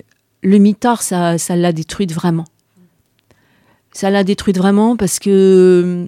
le 0.42 0.58
mitard, 0.58 1.04
ça, 1.04 1.38
ça 1.38 1.56
l'a 1.56 1.72
détruite 1.72 2.12
vraiment. 2.12 2.46
Ça 3.92 4.10
l'a 4.10 4.24
détruite 4.24 4.58
vraiment 4.58 4.96
parce 4.96 5.20
que. 5.20 6.08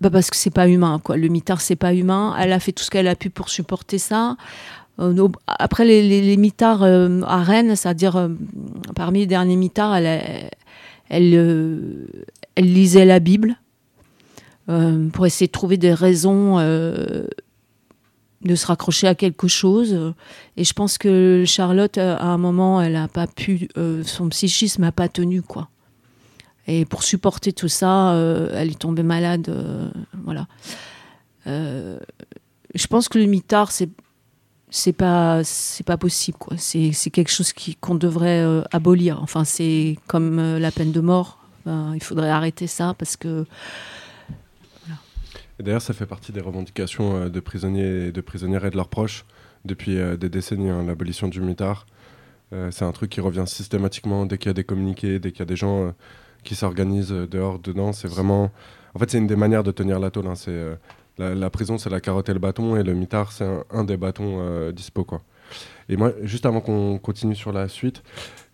Bah 0.00 0.10
parce 0.10 0.30
que 0.30 0.36
c'est 0.36 0.50
pas 0.50 0.68
humain, 0.68 1.00
quoi. 1.02 1.16
Le 1.16 1.28
mitard, 1.28 1.62
c'est 1.62 1.74
pas 1.76 1.94
humain. 1.94 2.36
Elle 2.38 2.52
a 2.52 2.60
fait 2.60 2.72
tout 2.72 2.84
ce 2.84 2.90
qu'elle 2.90 3.08
a 3.08 3.16
pu 3.16 3.30
pour 3.30 3.48
supporter 3.48 3.96
ça. 3.98 4.36
Après, 5.46 5.84
les, 5.84 6.36
mitards 6.36 6.82
à 6.82 7.42
Rennes, 7.42 7.76
c'est-à-dire 7.76 8.30
parmi 8.94 9.20
les 9.20 9.26
derniers 9.26 9.56
mitards, 9.56 9.96
elle, 9.96 10.06
a- 10.06 10.50
elle, 11.08 11.32
euh, 11.34 12.06
elle 12.54 12.72
lisait 12.72 13.04
la 13.04 13.20
Bible 13.20 13.56
euh, 14.68 15.08
pour 15.08 15.26
essayer 15.26 15.46
de 15.46 15.52
trouver 15.52 15.76
des 15.76 15.94
raisons 15.94 16.58
euh, 16.58 17.26
de 18.42 18.54
se 18.54 18.66
raccrocher 18.66 19.06
à 19.06 19.14
quelque 19.14 19.48
chose. 19.48 20.14
Et 20.56 20.64
je 20.64 20.72
pense 20.72 20.98
que 20.98 21.44
Charlotte, 21.46 21.98
à 21.98 22.24
un 22.24 22.38
moment, 22.38 22.80
elle 22.80 22.96
a 22.96 23.08
pas 23.08 23.26
pu, 23.26 23.68
son 24.04 24.28
psychisme 24.28 24.82
n'a 24.82 24.92
pas 24.92 25.08
tenu, 25.08 25.42
quoi. 25.42 25.68
Et 26.68 26.84
pour 26.84 27.04
supporter 27.04 27.52
tout 27.52 27.68
ça, 27.68 28.12
elle 28.52 28.70
est 28.70 28.78
tombée 28.78 29.02
malade, 29.02 29.52
voilà. 30.24 30.46
Je 31.46 32.86
pense 32.88 33.08
que 33.08 33.18
le 33.18 33.26
mitard, 33.26 33.72
c'est 33.72 33.88
c'est 34.76 34.92
pas 34.92 35.42
c'est 35.42 35.86
pas 35.86 35.96
possible 35.96 36.36
quoi. 36.36 36.56
C'est 36.58 36.92
quelque 37.10 37.30
chose 37.30 37.52
qui 37.52 37.76
qu'on 37.76 37.94
devrait 37.94 38.42
euh, 38.42 38.62
abolir. 38.72 39.22
Enfin, 39.22 39.44
c'est 39.44 39.96
comme 40.06 40.38
euh, 40.38 40.58
la 40.58 40.70
peine 40.70 40.92
de 40.92 41.00
mort. 41.00 41.38
Ben, 41.64 41.92
il 41.94 42.02
faudrait 42.02 42.30
arrêter 42.30 42.66
ça 42.66 42.94
parce 42.98 43.16
que 43.16 43.46
d'ailleurs, 45.58 45.80
ça 45.80 45.94
fait 45.94 46.04
partie 46.04 46.32
des 46.32 46.42
revendications 46.42 47.16
euh, 47.16 47.28
de 47.30 47.40
prisonniers 47.40 48.08
et 48.08 48.12
de 48.12 48.20
prisonnières 48.20 48.66
et 48.66 48.70
de 48.70 48.76
leurs 48.76 48.88
proches 48.88 49.24
depuis 49.64 49.96
des 50.16 50.28
décennies, 50.28 50.70
hein, 50.70 50.84
l'abolition 50.86 51.26
du 51.26 51.40
mitard. 51.40 51.86
C'est 52.70 52.84
un 52.84 52.92
truc 52.92 53.10
qui 53.10 53.20
revient 53.20 53.42
systématiquement 53.46 54.24
dès 54.26 54.38
qu'il 54.38 54.48
y 54.48 54.50
a 54.50 54.54
des 54.54 54.62
communiqués, 54.62 55.18
dès 55.18 55.32
qu'il 55.32 55.40
y 55.40 55.42
a 55.42 55.46
des 55.46 55.56
gens 55.56 55.92
qui 56.44 56.54
s'organisent 56.54 57.10
dehors, 57.10 57.58
dedans. 57.58 57.92
C'est 57.92 58.06
vraiment. 58.06 58.52
En 58.94 59.00
fait, 59.00 59.10
c'est 59.10 59.18
une 59.18 59.26
des 59.26 59.34
manières 59.34 59.64
de 59.64 59.72
tenir 59.72 59.98
la 59.98 60.12
tôle. 60.12 60.28
hein. 60.28 60.36
C'est, 60.36 60.78
la, 61.18 61.50
prison, 61.50 61.78
c'est 61.78 61.90
la 61.90 62.00
carotte 62.00 62.28
et 62.28 62.32
le 62.32 62.38
bâton, 62.38 62.76
et 62.76 62.82
le 62.82 62.94
mitard, 62.94 63.32
c'est 63.32 63.46
un, 63.70 63.84
des 63.84 63.96
bâtons 63.96 64.38
euh, 64.40 64.72
dispo. 64.72 65.04
Quoi. 65.04 65.22
Et 65.88 65.96
moi, 65.96 66.12
juste 66.22 66.46
avant 66.46 66.60
qu'on 66.60 66.98
continue 66.98 67.34
sur 67.34 67.52
la 67.52 67.68
suite, 67.68 68.02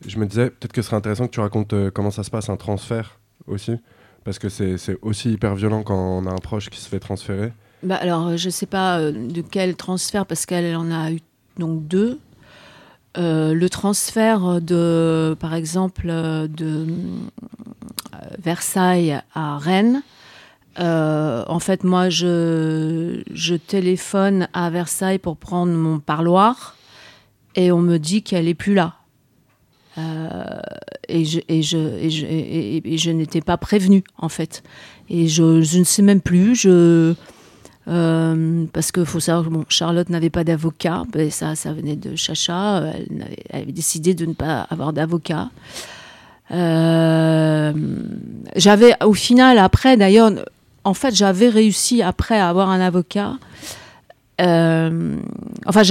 je 0.07 0.19
me 0.19 0.27
disais 0.27 0.51
peut-être 0.51 0.73
que 0.73 0.83
ce 0.83 0.87
serait 0.87 0.97
intéressant 0.97 1.27
que 1.27 1.33
tu 1.33 1.41
racontes 1.41 1.73
euh, 1.73 1.91
comment 1.91 2.11
ça 2.11 2.25
se 2.25 2.31
passe, 2.31 2.49
un 2.49 2.57
transfert 2.57 3.19
aussi. 3.47 3.77
Parce 4.25 4.39
que 4.39 4.49
c'est 4.49 4.77
aussi 5.03 5.33
hyper 5.33 5.55
violent 5.57 5.83
quand 5.83 5.97
on 5.97 6.27
a 6.27 6.31
un 6.31 6.39
proche 6.39 6.71
qui 6.71 6.81
se 6.81 6.89
fait 6.89 7.01
transférer. 7.01 7.53
Bah 7.83 7.97
alors, 7.97 8.29
euh, 8.29 8.37
je 8.37 8.47
ne 8.47 8.53
sais 8.53 8.67
pas 8.67 8.99
euh, 8.99 9.11
de 9.13 9.41
quel 9.41 9.75
transfert, 9.75 10.27
parce 10.27 10.47
qu'elle 10.47 10.77
en 10.77 10.91
a 10.93 11.11
eu 11.11 11.21
donc 11.59 11.87
deux. 11.87 12.19
Le 13.15 13.67
transfert 13.69 14.63
de, 14.63 15.37
par 15.39 15.53
exemple, 15.53 16.07
de 16.07 16.87
Versailles 18.39 19.21
à 19.35 19.59
Rennes. 19.59 20.03
Euh, 20.79 21.45
en 21.47 21.59
fait, 21.59 21.85
moi, 21.85 22.09
je, 22.09 23.57
téléphone 23.57 24.49
à 24.53 24.70
Versailles 24.70 25.18
pour 25.18 25.37
prendre 25.37 25.73
mon 25.73 25.99
parloir 25.99 26.77
et 27.55 27.73
on 27.73 27.81
me 27.81 27.99
dit 27.99 28.23
qu'elle 28.23 28.49
est 28.49 28.55
plus 28.55 28.75
là. 28.75 28.95
Et 31.09 31.25
je, 31.25 33.11
n'étais 33.11 33.41
pas 33.43 33.59
prévenue, 33.59 34.03
en 34.16 34.29
fait. 34.29 34.62
Et 35.11 35.29
je, 35.29 35.79
ne 35.79 35.85
sais 35.85 36.03
même 36.03 36.23
plus. 36.23 36.55
Je, 36.55 37.14
euh, 37.89 38.64
parce 38.73 38.93
qu'il 38.93 39.05
faut 39.05 39.20
savoir 39.20 39.45
que 39.45 39.51
bon, 39.51 39.64
Charlotte 39.68 40.09
n'avait 40.09 40.31
pas 40.31 40.45
d'avocat. 40.45 41.03
Ben, 41.12 41.31
ça, 41.31 41.55
ça 41.55 41.73
venait 41.73 41.97
de 41.97 42.16
Chacha. 42.16 42.85
Elle 43.51 43.62
avait 43.62 43.73
décidé 43.73 44.14
de 44.14 44.25
ne 44.25 44.33
pas 44.33 44.66
avoir 44.70 44.95
d'avocat. 44.95 45.51
Euh, 46.53 47.73
j'avais, 48.57 48.95
au 49.05 49.14
final, 49.14 49.59
après, 49.59 49.97
d'ailleurs, 49.97 50.33
en 50.85 50.95
fait, 50.95 51.14
j'avais 51.14 51.49
réussi 51.49 52.03
après 52.03 52.39
à 52.39 52.49
avoir 52.49 52.70
un 52.70 52.80
avocat. 52.80 53.35
Euh, 54.41 55.16
enfin, 55.66 55.83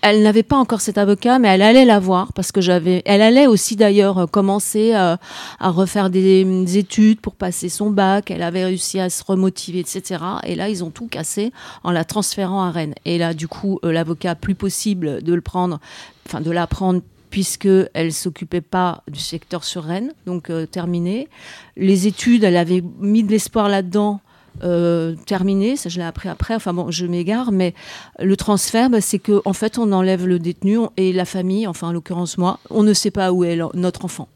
elle 0.00 0.22
n'avait 0.22 0.42
pas 0.42 0.56
encore 0.56 0.80
cet 0.80 0.98
avocat, 0.98 1.38
mais 1.38 1.48
elle 1.48 1.62
allait 1.62 1.84
l'avoir 1.84 2.32
parce 2.32 2.50
que 2.50 2.60
j'avais. 2.60 3.02
Elle 3.04 3.22
allait 3.22 3.46
aussi 3.46 3.76
d'ailleurs 3.76 4.18
euh, 4.18 4.26
commencer 4.26 4.92
euh, 4.94 5.16
à 5.60 5.70
refaire 5.70 6.10
des, 6.10 6.44
des 6.44 6.78
études 6.78 7.20
pour 7.20 7.34
passer 7.34 7.68
son 7.68 7.90
bac. 7.90 8.30
Elle 8.30 8.42
avait 8.42 8.64
réussi 8.64 8.98
à 8.98 9.10
se 9.10 9.22
remotiver, 9.22 9.80
etc. 9.80 10.22
Et 10.44 10.54
là, 10.54 10.68
ils 10.68 10.82
ont 10.82 10.90
tout 10.90 11.06
cassé 11.06 11.52
en 11.84 11.92
la 11.92 12.04
transférant 12.04 12.62
à 12.62 12.70
Rennes. 12.70 12.94
Et 13.04 13.18
là, 13.18 13.34
du 13.34 13.46
coup, 13.48 13.78
euh, 13.84 13.92
l'avocat, 13.92 14.34
plus 14.34 14.54
possible 14.54 15.22
de 15.22 15.34
le 15.34 15.42
prendre, 15.42 15.78
enfin 16.26 16.40
de 16.40 16.50
la 16.50 16.66
prendre 16.66 17.02
puisque 17.28 17.68
elle 17.94 18.12
s'occupait 18.12 18.60
pas 18.60 19.04
du 19.06 19.20
secteur 19.20 19.62
sur 19.62 19.84
Rennes, 19.84 20.12
donc 20.26 20.50
terminé. 20.72 21.28
Les 21.76 22.08
études, 22.08 22.42
elle 22.42 22.56
avait 22.56 22.82
mis 22.98 23.22
de 23.22 23.30
l'espoir 23.30 23.68
là-dedans. 23.68 24.20
Euh, 24.62 25.14
terminé, 25.26 25.76
ça 25.76 25.88
je 25.88 25.98
l'ai 25.98 26.04
appris 26.04 26.28
après, 26.28 26.54
enfin 26.54 26.72
bon, 26.72 26.90
je 26.90 27.06
m'égare, 27.06 27.52
mais 27.52 27.74
le 28.18 28.36
transfert, 28.36 28.90
bah, 28.90 29.00
c'est 29.00 29.18
qu'en 29.18 29.40
en 29.44 29.52
fait, 29.52 29.78
on 29.78 29.92
enlève 29.92 30.26
le 30.26 30.38
détenu 30.38 30.78
et 30.96 31.12
la 31.12 31.24
famille, 31.24 31.66
enfin 31.66 31.88
en 31.88 31.92
l'occurrence 31.92 32.38
moi, 32.38 32.58
on 32.68 32.82
ne 32.82 32.92
sait 32.92 33.10
pas 33.10 33.32
où 33.32 33.44
est 33.44 33.58
notre 33.74 34.04
enfant. 34.04 34.28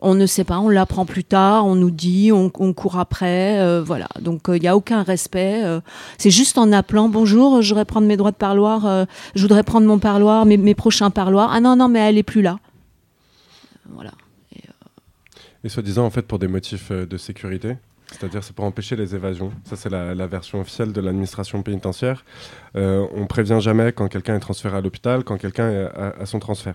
On 0.00 0.14
ne 0.14 0.26
sait 0.26 0.44
pas, 0.44 0.58
on 0.58 0.68
l'apprend 0.68 1.06
plus 1.06 1.24
tard, 1.24 1.66
on 1.66 1.76
nous 1.76 1.90
dit, 1.90 2.30
on, 2.30 2.50
court 2.50 2.98
après, 2.98 3.60
euh, 3.60 3.82
voilà. 3.82 4.08
Donc 4.20 4.42
il 4.48 4.60
n'y 4.60 4.68
a 4.68 4.76
aucun 4.76 5.02
respect. 5.02 5.62
c'est 6.18 6.30
juste 6.30 6.58
en 6.58 6.72
appelant, 6.72 7.08
bonjour, 7.08 7.62
je 7.62 7.68
voudrais 7.70 7.86
prendre 7.86 8.06
mes 8.06 8.16
droits 8.18 8.32
de 8.32 8.36
parloir, 8.36 9.06
je 9.34 9.42
voudrais 9.42 9.62
prendre 9.62 9.86
mon 9.86 9.98
parloir, 9.98 10.44
mes, 10.44 10.58
mes 10.58 10.74
prochains 10.74 11.10
parloirs. 11.10 11.50
Ah 11.54 11.60
non, 11.60 11.76
non, 11.76 11.88
mais 11.88 12.00
elle 12.00 12.18
est 12.18 12.22
plus 12.22 12.42
là. 12.42 12.58
Voilà. 13.88 14.10
Et 15.62 15.70
soi-disant, 15.70 16.04
en 16.04 16.10
fait, 16.10 16.26
pour 16.26 16.38
des 16.38 16.48
motifs 16.48 16.92
de 16.92 17.16
sécurité 17.16 17.76
c'est-à-dire 18.14 18.42
c'est 18.42 18.54
pour 18.54 18.64
empêcher 18.64 18.96
les 18.96 19.14
évasions. 19.14 19.52
Ça 19.64 19.76
c'est 19.76 19.90
la, 19.90 20.26
version 20.26 20.60
officielle 20.60 20.92
de 20.92 21.00
l'administration 21.00 21.62
pénitentiaire. 21.62 22.24
Euh, 22.76 23.06
on 23.14 23.26
prévient 23.26 23.58
jamais 23.60 23.92
quand 23.92 24.08
quelqu'un 24.08 24.36
est 24.36 24.40
transféré 24.40 24.76
à 24.76 24.80
l'hôpital, 24.80 25.24
quand 25.24 25.36
quelqu'un 25.36 25.90
a, 25.94 26.26
son 26.26 26.38
transfert. 26.38 26.74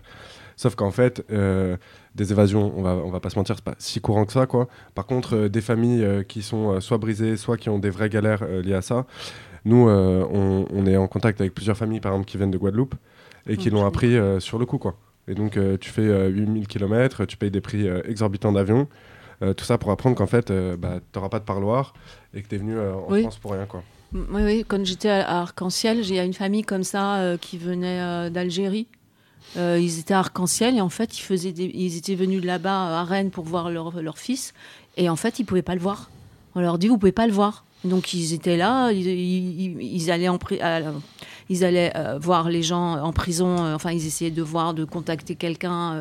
Sauf 0.59 0.75
qu'en 0.75 0.91
fait, 0.91 1.23
euh, 1.31 1.77
des 2.15 2.33
évasions, 2.33 2.73
on 2.75 2.81
va, 2.81 2.89
on 2.95 3.09
va 3.09 3.21
pas 3.21 3.29
se 3.29 3.37
mentir, 3.37 3.55
c'est 3.55 3.63
pas 3.63 3.75
si 3.77 4.01
courant 4.01 4.25
que 4.25 4.33
ça, 4.33 4.45
quoi. 4.45 4.67
Par 4.93 5.05
contre, 5.05 5.37
euh, 5.37 5.47
des 5.47 5.61
familles 5.61 6.03
euh, 6.03 6.21
qui 6.21 6.41
sont 6.41 6.81
soit 6.81 6.97
brisées, 6.97 7.37
soit 7.37 7.55
qui 7.55 7.69
ont 7.69 7.79
des 7.79 7.89
vraies 7.89 8.09
galères 8.09 8.43
liées 8.45 8.73
à 8.73 8.81
ça. 8.81 9.05
Nous, 9.63 9.87
on, 9.87 10.85
est 10.85 10.97
en 10.97 11.07
contact 11.07 11.39
avec 11.39 11.53
plusieurs 11.53 11.77
familles, 11.77 12.01
par 12.01 12.11
exemple, 12.11 12.29
qui 12.29 12.35
viennent 12.35 12.51
de 12.51 12.57
Guadeloupe 12.57 12.95
et 13.47 13.55
qui 13.55 13.69
l'ont 13.69 13.85
appris 13.85 14.17
sur 14.39 14.59
le 14.59 14.65
coup, 14.65 14.77
quoi. 14.77 14.95
Et 15.29 15.33
donc, 15.35 15.57
tu 15.79 15.89
fais 15.89 16.29
8000 16.29 16.67
km, 16.67 17.25
tu 17.25 17.37
payes 17.37 17.51
des 17.51 17.61
prix 17.61 17.87
exorbitants 17.87 18.51
d'avion. 18.51 18.87
Euh, 19.41 19.53
tout 19.53 19.65
ça 19.65 19.77
pour 19.77 19.91
apprendre 19.91 20.15
qu'en 20.15 20.27
fait, 20.27 20.51
euh, 20.51 20.75
bah, 20.75 20.99
tu 20.99 21.17
n'auras 21.17 21.29
pas 21.29 21.39
de 21.39 21.45
parloir 21.45 21.93
et 22.33 22.41
que 22.41 22.47
tu 22.47 22.55
es 22.55 22.57
venu 22.57 22.77
euh, 22.77 22.93
en 22.95 23.19
France 23.21 23.37
pour 23.37 23.53
rien. 23.53 23.65
Quoi. 23.65 23.83
Oui, 24.13 24.41
oui, 24.43 24.65
quand 24.67 24.85
j'étais 24.85 25.09
à 25.09 25.41
Arc-en-Ciel, 25.41 26.03
j'ai 26.03 26.19
une 26.19 26.33
famille 26.33 26.63
comme 26.63 26.83
ça 26.83 27.35
qui 27.39 27.57
venait 27.57 28.29
d'Algérie. 28.31 28.87
ils 29.55 29.99
étaient 29.99 30.15
à 30.15 30.19
Arc-en-Ciel 30.19 30.77
et 30.77 30.81
en 30.81 30.89
fait, 30.89 31.17
ils, 31.19 31.21
faisaient 31.21 31.51
ils 31.51 31.95
étaient 31.95 32.15
venus 32.15 32.41
de 32.41 32.47
là-bas 32.47 32.99
à 32.99 33.03
Rennes 33.03 33.29
pour 33.29 33.45
voir 33.45 33.69
leur, 33.69 34.01
leur 34.01 34.17
fils. 34.17 34.53
Et 34.97 35.09
en 35.09 35.15
fait, 35.15 35.37
ils 35.37 35.43
ne 35.43 35.47
pouvaient 35.47 35.61
pas 35.61 35.75
le 35.75 35.81
voir. 35.81 36.09
On 36.55 36.61
leur 36.61 36.79
dit, 36.79 36.87
vous 36.87 36.95
ne 36.95 36.99
pouvez 36.99 37.11
pas 37.11 37.27
le 37.27 37.33
voir. 37.33 37.65
Donc 37.83 38.13
ils 38.13 38.33
étaient 38.33 38.57
là, 38.57 38.91
ils, 38.91 39.07
ils, 39.07 40.11
allaient 40.11 40.27
en 40.27 40.37
ils 41.49 41.63
allaient 41.63 41.91
euh, 41.95 42.19
voir 42.19 42.49
les 42.49 42.61
gens 42.61 43.01
en 43.01 43.11
prison. 43.11 43.63
Euh, 43.63 43.75
enfin, 43.75 43.91
ils 43.91 44.05
essayaient 44.05 44.31
de 44.31 44.41
voir, 44.41 44.73
de 44.73 44.85
contacter 44.85 45.35
quelqu'un 45.35 45.93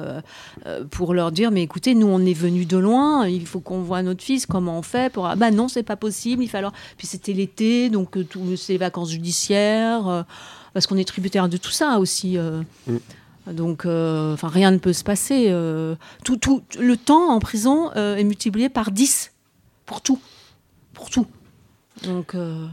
euh, 0.66 0.84
pour 0.90 1.14
leur 1.14 1.32
dire 1.32 1.50
mais 1.50 1.62
écoutez, 1.62 1.94
nous 1.94 2.06
on 2.06 2.24
est 2.24 2.34
venus 2.34 2.66
de 2.66 2.76
loin, 2.76 3.26
il 3.26 3.46
faut 3.46 3.60
qu'on 3.60 3.80
voit 3.80 4.02
notre 4.02 4.22
fils. 4.22 4.44
Comment 4.44 4.78
on 4.78 4.82
fait 4.82 5.12
pour 5.12 5.26
ah 5.26 5.36
bah 5.36 5.50
non, 5.50 5.68
c'est 5.68 5.82
pas 5.82 5.96
possible. 5.96 6.42
Il 6.42 6.48
fallait. 6.48 6.68
Puis 6.96 7.06
c'était 7.06 7.32
l'été, 7.32 7.88
donc 7.90 8.18
c'est 8.56 8.74
les 8.74 8.78
vacances 8.78 9.10
judiciaires, 9.10 10.26
parce 10.74 10.86
qu'on 10.86 10.96
est 10.96 11.06
tributaire 11.06 11.48
de 11.48 11.56
tout 11.56 11.70
ça 11.70 11.98
aussi. 11.98 12.36
Mm. 12.36 12.98
Donc, 13.52 13.86
enfin, 13.86 14.48
rien 14.48 14.70
ne 14.70 14.78
peut 14.78 14.92
se 14.92 15.04
passer. 15.04 15.50
tout, 16.24 16.36
tout, 16.36 16.62
le 16.78 16.96
temps 16.98 17.30
en 17.30 17.38
prison 17.38 17.90
est 17.92 18.24
multiplié 18.24 18.68
par 18.68 18.90
10 18.90 19.32
pour 19.86 20.02
tout, 20.02 20.18
pour 20.92 21.08
tout. 21.08 21.26
Donc, 22.04 22.34
euh, 22.34 22.66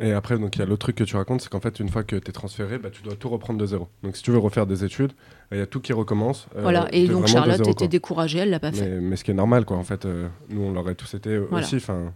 Et 0.00 0.12
après, 0.12 0.38
donc 0.38 0.56
il 0.56 0.60
y 0.60 0.62
a 0.62 0.66
l'autre 0.66 0.80
truc 0.80 0.96
que 0.96 1.04
tu 1.04 1.16
racontes, 1.16 1.40
c'est 1.40 1.48
qu'en 1.48 1.60
fait, 1.60 1.80
une 1.80 1.88
fois 1.88 2.04
que 2.04 2.16
tu 2.16 2.28
es 2.28 2.32
transféré, 2.32 2.78
bah, 2.78 2.90
tu 2.90 3.02
dois 3.02 3.14
tout 3.14 3.28
reprendre 3.28 3.58
de 3.58 3.66
zéro. 3.66 3.88
Donc 4.02 4.16
si 4.16 4.22
tu 4.22 4.30
veux 4.30 4.38
refaire 4.38 4.66
des 4.66 4.84
études, 4.84 5.12
il 5.50 5.58
y 5.58 5.60
a 5.60 5.66
tout 5.66 5.80
qui 5.80 5.92
recommence. 5.92 6.46
Euh, 6.56 6.62
voilà, 6.62 6.88
et 6.92 7.08
donc 7.08 7.26
Charlotte 7.26 7.66
était 7.66 7.88
découragée, 7.88 8.40
elle 8.40 8.50
l'a 8.50 8.60
pas 8.60 8.72
fait. 8.72 9.00
Mais, 9.00 9.16
ce 9.16 9.24
qui 9.24 9.30
est 9.30 9.34
normal, 9.34 9.64
quoi, 9.64 9.76
en 9.76 9.84
fait, 9.84 10.04
euh, 10.04 10.28
nous 10.50 10.62
on 10.62 10.72
l'aurait 10.72 10.94
tous 10.94 11.14
été 11.14 11.38
aussi. 11.38 11.76
Enfin, 11.76 12.12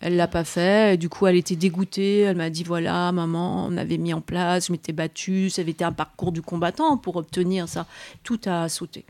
elle 0.00 0.16
l'a 0.16 0.28
pas 0.28 0.44
fait, 0.44 0.94
et 0.94 0.96
du 0.96 1.08
coup 1.08 1.26
elle 1.26 1.36
était 1.36 1.56
dégoûtée, 1.56 2.20
elle 2.20 2.36
m'a 2.36 2.50
dit 2.50 2.64
voilà, 2.64 3.10
maman, 3.12 3.66
on 3.66 3.76
avait 3.76 3.98
mis 3.98 4.12
en 4.12 4.20
place, 4.20 4.66
je 4.66 4.72
m'étais 4.72 4.92
battue, 4.92 5.48
ça 5.48 5.62
avait 5.62 5.70
été 5.70 5.84
un 5.84 5.92
parcours 5.92 6.32
du 6.32 6.42
combattant 6.42 6.98
pour 6.98 7.16
obtenir 7.16 7.68
ça. 7.68 7.86
Tout 8.22 8.40
a 8.46 8.68
sauté. 8.68 9.04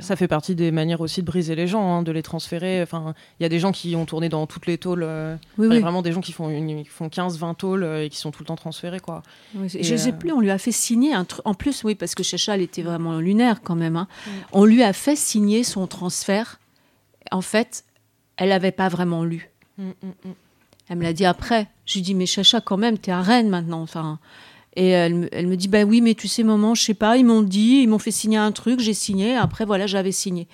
Ça 0.00 0.16
fait 0.16 0.28
partie 0.28 0.54
des 0.54 0.70
manières 0.70 1.00
aussi 1.00 1.20
de 1.20 1.26
briser 1.26 1.54
les 1.54 1.66
gens, 1.66 1.92
hein, 1.92 2.02
de 2.02 2.12
les 2.12 2.22
transférer. 2.22 2.82
Enfin, 2.82 3.14
il 3.38 3.42
y 3.42 3.46
a 3.46 3.48
des 3.48 3.58
gens 3.58 3.72
qui 3.72 3.94
ont 3.96 4.06
tourné 4.06 4.28
dans 4.28 4.46
toutes 4.46 4.66
les 4.66 4.78
tôles. 4.78 5.02
Euh, 5.02 5.36
vraiment 5.58 6.02
des 6.02 6.12
gens 6.12 6.20
qui 6.20 6.32
font, 6.32 6.48
font 6.88 7.08
15-20 7.08 7.56
tôles 7.56 7.82
euh, 7.82 8.04
et 8.04 8.08
qui 8.08 8.16
sont 8.16 8.30
tout 8.30 8.42
le 8.42 8.46
temps 8.46 8.56
transférés. 8.56 9.00
Quoi. 9.00 9.22
je 9.54 9.78
ne 9.78 9.96
sais 9.96 10.08
euh, 10.08 10.12
plus, 10.12 10.32
on 10.32 10.40
lui 10.40 10.50
a 10.50 10.58
fait 10.58 10.72
signer 10.72 11.12
un 11.12 11.24
truc. 11.24 11.42
En 11.44 11.54
plus, 11.54 11.84
oui, 11.84 11.94
parce 11.94 12.14
que 12.14 12.22
Chacha, 12.22 12.54
elle 12.54 12.62
était 12.62 12.82
vraiment 12.82 13.18
lunaire 13.18 13.60
quand 13.62 13.76
même. 13.76 13.96
Hein. 13.96 14.08
On 14.52 14.64
lui 14.64 14.82
a 14.82 14.92
fait 14.92 15.16
signer 15.16 15.64
son 15.64 15.86
transfert. 15.86 16.58
En 17.30 17.42
fait, 17.42 17.84
elle 18.36 18.48
n'avait 18.50 18.72
pas 18.72 18.88
vraiment 18.88 19.24
lu. 19.24 19.50
Mm, 19.78 19.88
mm, 19.88 20.08
mm. 20.24 20.32
Elle 20.88 20.98
me 20.98 21.02
l'a 21.02 21.12
dit 21.12 21.24
après. 21.24 21.68
Je 21.86 21.94
lui 21.94 22.02
dis, 22.02 22.14
mais 22.14 22.26
Chacha, 22.26 22.60
quand 22.60 22.76
même, 22.76 22.98
tu 22.98 23.10
es 23.10 23.12
à 23.12 23.22
Rennes 23.22 23.48
maintenant. 23.48 23.82
Enfin, 23.82 24.18
et 24.76 24.88
elle, 24.88 25.46
me 25.46 25.54
dit, 25.54 25.68
bah 25.68 25.84
oui, 25.84 26.00
mais 26.00 26.14
tu 26.14 26.26
sais, 26.26 26.42
maman, 26.42 26.74
je 26.74 26.82
sais 26.82 26.94
pas, 26.94 27.16
ils 27.16 27.24
m'ont 27.24 27.42
dit, 27.42 27.82
ils 27.82 27.88
m'ont 27.88 28.00
fait 28.00 28.10
signer 28.10 28.38
un 28.38 28.50
truc, 28.50 28.80
j'ai 28.80 28.94
signé, 28.94 29.36
après, 29.36 29.64
voilà, 29.64 29.86
j'avais 29.86 30.10
signé. 30.10 30.48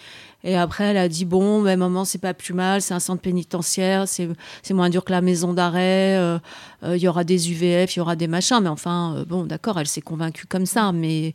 Et 0.45 0.57
après, 0.57 0.85
elle 0.85 0.99
a 0.99 1.09
dit, 1.09 1.25
bon, 1.25 1.63
ben, 1.63 1.79
maman, 1.79 2.05
c'est 2.05 2.19
pas 2.19 2.35
plus 2.35 2.53
mal, 2.53 2.83
c'est 2.83 2.93
un 2.93 3.01
centre 3.01 3.23
pénitentiaire, 3.23 4.07
c'est 4.07 4.29
moins 4.71 4.91
dur 4.91 5.05
que 5.05 5.13
la 5.13 5.23
maison 5.23 5.55
d'arrêt, 5.55 6.19
euh, 6.19 6.39
euh, 6.83 6.97
il 6.97 7.03
y 7.03 7.09
aura 7.09 7.25
des 7.25 7.51
UVF, 7.51 7.97
il 7.97 7.99
y 7.99 8.03
aura 8.03 8.17
des 8.17 8.29
machins, 8.29 8.61
mais 8.63 8.69
enfin, 8.69 9.17
euh, 9.17 9.25
bon, 9.25 9.45
d'accord, 9.45 9.79
elle 9.79 9.87
s'est 9.87 10.01
convaincue 10.03 10.47
comme 10.47 10.67
ça, 10.67 10.93
mais 10.93 11.33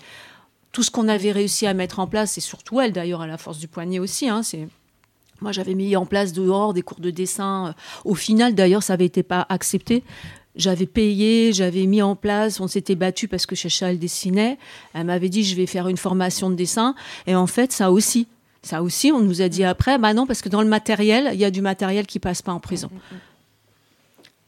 tout 0.72 0.84
ce 0.84 0.92
qu'on 0.92 1.08
avait 1.08 1.32
réussi 1.32 1.66
à 1.66 1.74
mettre 1.74 2.00
en 2.00 2.08
place, 2.08 2.38
et 2.38 2.42
surtout 2.42 2.82
elle, 2.82 2.94
d'ailleurs, 2.94 3.22
à 3.22 3.28
la 3.28 3.38
force 3.38 3.58
du 3.58 3.68
poignet 3.68 4.00
aussi, 4.00 4.30
hein, 4.30 4.44
c'est... 4.44 4.68
Moi, 5.42 5.52
j'avais 5.52 5.74
mis 5.74 5.98
en 5.98 6.06
place 6.06 6.32
dehors 6.32 6.74
des 6.74 6.82
cours 6.82 7.02
de 7.02 7.12
dessin. 7.12 7.76
Au 8.06 8.16
final, 8.16 8.56
d'ailleurs, 8.56 8.84
ça 8.84 8.94
avait 8.94 9.06
été 9.06 9.22
pas 9.22 9.46
accepté. 9.50 10.02
J'avais 10.56 10.86
payé, 10.86 11.52
j'avais 11.52 11.86
mis 11.86 12.02
en 12.02 12.16
place, 12.16 12.60
on 12.60 12.68
s'était 12.68 12.96
battu 12.96 13.28
parce 13.28 13.46
que 13.46 13.56
Chacha, 13.56 13.92
elle 13.92 14.00
dessinait. 14.00 14.58
Elle 14.94 15.06
m'avait 15.06 15.30
dit, 15.30 15.44
je 15.44 15.56
vais 15.56 15.66
faire 15.66 15.88
une 15.88 15.98
formation 15.98 16.50
de 16.50 16.56
dessin. 16.56 16.96
Et 17.28 17.36
en 17.36 17.48
fait, 17.48 17.72
ça 17.72 17.92
aussi, 17.92 18.28
ça 18.62 18.82
aussi, 18.82 19.12
on 19.12 19.20
nous 19.20 19.42
a 19.42 19.50
dit 19.50 19.64
après, 19.64 19.98
bah 19.98 20.14
non, 20.14 20.26
parce 20.26 20.42
que 20.42 20.50
dans 20.50 20.62
le 20.62 20.68
matériel, 20.68 21.30
il 21.34 21.40
y 21.40 21.46
a 21.46 21.52
du 21.52 21.62
matériel 21.62 22.08
qui 22.08 22.20
passe 22.20 22.42
pas 22.42 22.54
en 22.54 22.60
prison. 22.60 22.90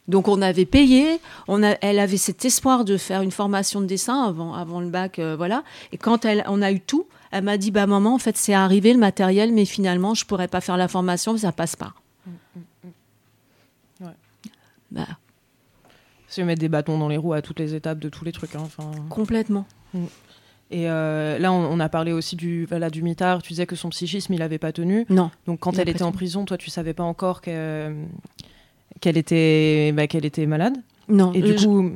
Donc 0.07 0.29
on 0.29 0.41
avait 0.41 0.65
payé, 0.65 1.19
on 1.49 1.61
a, 1.63 1.75
elle 1.81 1.99
avait 1.99 2.17
cet 2.17 2.45
espoir 2.45 2.85
de 2.85 2.95
faire 2.95 3.21
une 3.21 3.31
formation 3.31 3.81
de 3.81 3.85
dessin 3.85 4.23
avant, 4.23 4.53
avant 4.53 4.79
le 4.79 4.87
bac, 4.89 5.19
euh, 5.19 5.35
voilà. 5.35 5.63
Et 5.91 5.97
quand 5.97 6.23
elle, 6.23 6.45
on 6.47 6.61
a 6.61 6.71
eu 6.71 6.79
tout, 6.79 7.05
elle 7.31 7.43
m'a 7.43 7.57
dit, 7.57 7.71
bah 7.71 7.85
maman, 7.87 8.15
en 8.15 8.17
fait, 8.17 8.37
c'est 8.37 8.53
arrivé 8.53 8.93
le 8.93 8.99
matériel, 8.99 9.51
mais 9.51 9.65
finalement, 9.65 10.13
je 10.13 10.25
pourrais 10.25 10.47
pas 10.47 10.61
faire 10.61 10.77
la 10.77 10.87
formation, 10.87 11.37
ça 11.37 11.51
passe 11.51 11.75
pas. 11.75 11.93
Mm, 12.25 12.31
mm, 12.31 12.61
mm. 12.83 14.05
Ouais. 14.05 14.13
Bah, 14.91 15.07
c'est 16.27 16.43
mettre 16.43 16.59
des 16.59 16.69
bâtons 16.69 16.97
dans 16.97 17.07
les 17.07 17.17
roues 17.17 17.33
à 17.33 17.41
toutes 17.41 17.59
les 17.59 17.73
étapes 17.73 17.99
de 17.99 18.09
tous 18.09 18.25
les 18.25 18.31
trucs. 18.31 18.55
Hein. 18.55 18.67
Complètement. 19.09 19.65
Mm. 19.93 20.05
Et 20.69 20.89
euh, 20.89 21.39
là, 21.39 21.53
on, 21.53 21.79
a 21.79 21.87
parlé 21.87 22.11
aussi 22.11 22.35
du, 22.35 22.65
voilà, 22.65 22.89
du 22.89 23.01
mitard. 23.01 23.41
Tu 23.41 23.49
disais 23.49 23.65
que 23.65 23.77
son 23.77 23.89
psychisme, 23.89 24.33
il 24.33 24.39
n'avait 24.39 24.57
pas 24.57 24.73
tenu. 24.73 25.05
Non. 25.09 25.31
Donc, 25.45 25.61
quand 25.61 25.77
elle 25.79 25.87
était 25.87 26.03
en 26.03 26.11
prison, 26.11 26.43
toi, 26.43 26.57
tu 26.57 26.69
savais 26.69 26.93
pas 26.93 27.03
encore 27.03 27.39
qu'elle 27.39 27.97
était, 29.01 29.93
bah, 29.93 30.07
qu'elle 30.07 30.25
était 30.25 30.45
malade? 30.45 30.75
Non. 31.07 31.31
Et 31.31 31.41
du 31.41 31.55
coup, 31.55 31.93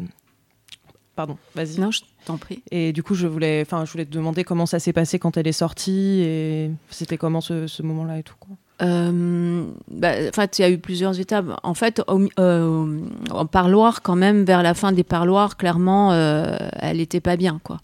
pardon, 1.18 1.38
vas-y. 1.54 1.82
Non, 1.82 1.92
je 1.92 2.00
t'en 2.24 2.38
prie. 2.38 2.64
Et 2.72 2.94
du 2.94 3.04
coup, 3.04 3.14
je 3.14 3.28
voulais, 3.28 3.62
enfin, 3.62 3.84
je 3.84 3.92
voulais 3.92 4.06
te 4.06 4.12
demander 4.12 4.46
comment 4.46 4.66
ça 4.66 4.80
s'est 4.80 4.94
passé 4.94 5.20
quand 5.20 5.36
elle 5.36 5.48
est 5.48 5.52
sortie 5.52 6.22
et 6.22 6.72
c'était 6.90 7.18
comment 7.18 7.42
ce, 7.42 7.68
ce 7.68 7.84
moment-là 7.84 8.20
et 8.20 8.24
tout. 8.24 8.36
Quoi. 8.40 8.56
Euh, 8.82 9.66
bah, 9.90 10.14
en 10.30 10.32
fait, 10.32 10.60
il 10.60 10.62
y 10.64 10.66
a 10.66 10.70
eu 10.70 10.80
plusieurs 10.80 11.20
étapes. 11.20 11.46
En 11.64 11.74
fait, 11.74 12.02
euh, 12.40 13.00
en 13.30 13.46
parloir, 13.46 14.02
quand 14.02 14.16
même, 14.16 14.44
vers 14.44 14.64
la 14.64 14.74
fin 14.74 14.92
des 14.92 15.04
parloirs, 15.04 15.58
clairement, 15.58 16.12
euh, 16.14 16.58
elle 16.74 16.98
n'était 16.98 17.20
pas 17.20 17.38
bien, 17.38 17.60
quoi. 17.64 17.80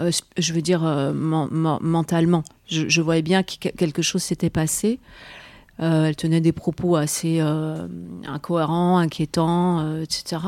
je 0.00 0.52
veux 0.52 0.62
dire, 0.62 0.82
mentalement. 1.14 2.44
Je, 2.66 3.00
voyais 3.00 3.22
bien 3.22 3.42
que 3.42 3.68
quelque 3.68 4.02
chose 4.02 4.22
s'était 4.22 4.50
passé. 4.50 4.98
elle 5.78 6.16
tenait 6.16 6.40
des 6.40 6.52
propos 6.52 6.96
assez 6.96 7.40
incohérents, 8.26 8.98
inquiétants, 8.98 10.00
etc. 10.00 10.42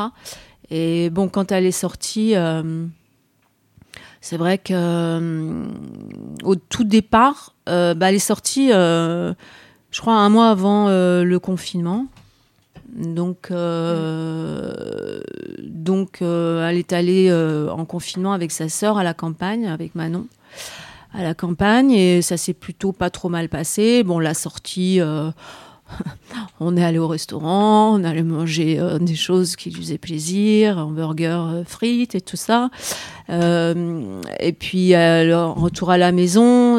Et 0.71 1.11
bon, 1.11 1.29
quand 1.29 1.53
elle 1.53 1.65
est 1.65 1.71
sortie, 1.71 2.35
c'est 4.21 4.37
vrai 4.37 4.59
que 4.59 5.65
au 6.43 6.57
tout 6.57 6.85
départ, 6.85 7.55
bah, 7.67 7.95
elle 8.01 8.17
est 8.17 8.19
sortie 8.19 8.71
je 9.97 10.03
crois, 10.03 10.17
un 10.17 10.29
mois 10.29 10.51
avant 10.51 10.89
euh, 10.89 11.25
le 11.25 11.39
confinement. 11.39 12.05
Donc, 12.95 13.51
euh, 13.51 15.21
donc 15.63 16.21
euh, 16.21 16.69
elle 16.69 16.77
est 16.77 16.93
allée 16.93 17.33
en 17.33 17.87
confinement 17.87 18.35
avec 18.35 18.53
sa 18.53 18.69
sœur 18.69 18.99
à 18.99 19.05
la 19.05 19.15
campagne, 19.15 19.67
avec 19.67 19.95
Manon, 19.95 20.27
à 21.15 21.23
la 21.23 21.33
campagne, 21.33 21.93
et 21.93 22.21
ça 22.21 22.37
s'est 22.37 22.53
plutôt 22.53 22.93
pas 22.93 23.09
trop 23.09 23.31
mal 23.31 23.49
passé. 23.49 24.03
Bon, 24.03 24.19
la 24.19 24.35
sortie, 24.35 25.01
on 26.61 26.77
est 26.77 26.85
allé 26.85 26.99
au 26.99 27.09
restaurant, 27.09 27.95
on 27.95 28.05
allait 28.05 28.23
manger 28.23 28.81
des 29.01 29.15
choses 29.15 29.57
qui 29.57 29.71
lui 29.71 29.83
faisaient 29.83 29.99
plaisir, 29.99 30.79
hamburger, 30.79 31.63
frites 31.67 32.15
et 32.15 32.21
tout 32.21 32.37
ça. 32.37 32.71
et 33.29 34.53
puis, 34.59 34.97
en 34.97 35.55
retour 35.55 35.91
à 35.91 35.99
la 35.99 36.13
maison, 36.13 36.77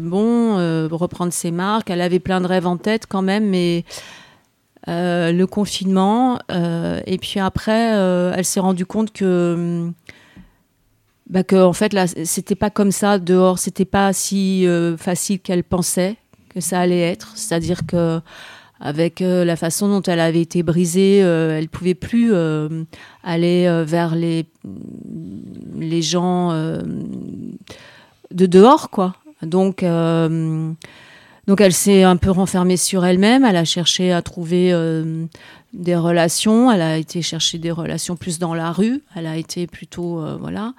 bon, 0.00 0.88
reprendre 0.88 1.32
ses 1.32 1.50
marques. 1.50 1.90
Elle 1.90 2.00
avait 2.00 2.20
plein 2.20 2.40
de 2.40 2.46
rêves 2.46 2.66
en 2.66 2.76
tête 2.76 3.06
quand 3.08 3.22
même, 3.22 3.48
mais 3.48 3.84
le 4.86 5.44
confinement. 5.44 6.38
et 6.50 7.18
puis 7.18 7.40
après, 7.40 7.90
elle 8.36 8.44
s'est 8.44 8.60
rendue 8.60 8.86
compte 8.86 9.12
que 9.12 9.90
bah 11.30 11.44
que 11.44 11.56
en 11.56 11.72
fait 11.72 11.94
là 11.94 12.06
c'était 12.06 12.56
pas 12.56 12.68
comme 12.68 12.90
ça 12.92 13.18
dehors 13.18 13.58
c'était 13.58 13.86
pas 13.86 14.12
si 14.12 14.66
facile 14.98 15.40
qu'elle 15.40 15.64
pensait 15.64 16.16
que 16.52 16.60
ça 16.60 16.80
allait 16.80 17.00
être 17.00 17.32
c'est-à-dire 17.36 17.86
que 17.86 18.20
avec 18.82 19.22
euh, 19.22 19.44
la 19.44 19.54
façon 19.54 19.88
dont 19.88 20.02
elle 20.02 20.18
avait 20.18 20.40
été 20.40 20.64
brisée, 20.64 21.20
euh, 21.22 21.56
elle 21.56 21.68
pouvait 21.68 21.94
plus 21.94 22.34
euh, 22.34 22.82
aller 23.22 23.84
vers 23.86 24.16
les, 24.16 24.44
les 25.78 26.02
gens 26.02 26.52
de 26.52 28.46
dehors, 28.46 28.90
quoi. 28.90 29.14
Donc, 29.42 29.84
donc 31.46 31.60
elle 31.60 31.72
s'est 31.72 32.02
un 32.02 32.16
peu 32.16 32.30
renfermée 32.30 32.76
sur 32.76 33.04
elle-même. 33.04 33.44
Elle 33.44 33.56
a 33.56 33.64
cherché 33.64 34.12
à 34.12 34.22
trouver 34.22 34.72
des 35.72 35.96
relations. 35.96 36.70
Elle 36.70 36.82
a 36.82 36.98
été 36.98 37.22
chercher 37.22 37.58
des 37.58 37.70
relations 37.70 38.16
plus 38.16 38.38
dans 38.38 38.54
la 38.54 38.72
rue. 38.72 39.02
Elle 39.14 39.26
a 39.26 39.36
été 39.36 39.66
plutôt 39.68 40.24
voilà. 40.40 40.74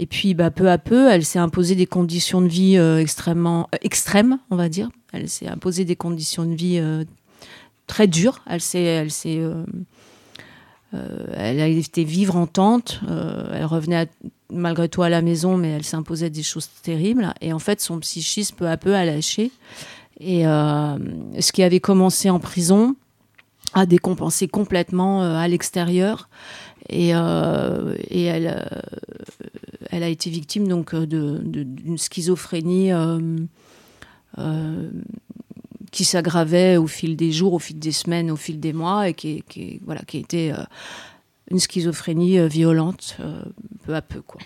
Et 0.00 0.06
puis, 0.06 0.34
bah, 0.34 0.50
peu 0.50 0.70
à 0.70 0.78
peu, 0.78 1.10
elle 1.10 1.24
s'est 1.24 1.38
imposée 1.38 1.76
des 1.76 1.86
conditions 1.86 2.40
de 2.40 2.48
vie 2.48 2.76
extrêmement 2.76 3.68
extrêmes, 3.82 4.38
on 4.50 4.56
va 4.56 4.68
dire. 4.68 4.88
Elle 5.12 5.28
s'est 5.28 5.46
imposée 5.46 5.84
des 5.84 5.96
conditions 5.96 6.44
de 6.44 6.54
vie 6.54 6.80
très 7.90 8.06
dure. 8.06 8.40
Elle 8.46 8.60
s'est, 8.60 8.82
elle 8.82 9.10
s'est, 9.10 9.38
euh, 9.38 9.64
euh, 10.94 11.26
elle 11.34 11.60
a 11.60 11.66
été 11.66 12.04
vivre 12.04 12.36
en 12.36 12.46
tente. 12.46 13.00
Euh, 13.08 13.50
elle 13.52 13.64
revenait 13.64 14.08
malgré 14.48 14.88
tout 14.88 15.02
à 15.02 15.08
la 15.08 15.22
maison, 15.22 15.56
mais 15.56 15.70
elle 15.70 15.84
s'imposait 15.84 16.30
des 16.30 16.44
choses 16.44 16.68
terribles. 16.82 17.34
Et 17.40 17.52
en 17.52 17.58
fait, 17.58 17.80
son 17.80 17.98
psychisme 17.98 18.54
peu 18.56 18.68
à 18.68 18.76
peu 18.76 18.94
a 18.94 19.04
lâché. 19.04 19.50
Et 20.20 20.42
ce 20.42 21.52
qui 21.52 21.62
avait 21.62 21.80
commencé 21.80 22.28
en 22.28 22.38
prison 22.38 22.94
a 23.72 23.86
décompensé 23.86 24.48
complètement 24.48 25.22
à 25.22 25.48
l'extérieur. 25.48 26.28
Et 26.90 27.08
elle, 27.08 28.68
elle 29.90 30.02
a 30.02 30.08
été 30.08 30.30
victime 30.30 30.68
donc 30.68 30.94
de, 30.94 31.38
d'une 31.38 31.98
schizophrénie 31.98 32.92
qui 35.90 36.04
s'aggravait 36.04 36.76
au 36.76 36.86
fil 36.86 37.16
des 37.16 37.32
jours, 37.32 37.54
au 37.54 37.58
fil 37.58 37.78
des 37.78 37.92
semaines, 37.92 38.30
au 38.30 38.36
fil 38.36 38.60
des 38.60 38.72
mois, 38.72 39.08
et 39.08 39.14
qui, 39.14 39.42
qui 39.48 39.80
voilà, 39.84 40.02
qui 40.02 40.18
était 40.18 40.52
euh, 40.52 40.62
une 41.50 41.58
schizophrénie 41.58 42.38
euh, 42.38 42.46
violente 42.46 43.16
euh, 43.20 43.42
peu 43.84 43.94
à 43.94 44.02
peu. 44.02 44.22
Quoi. 44.22 44.40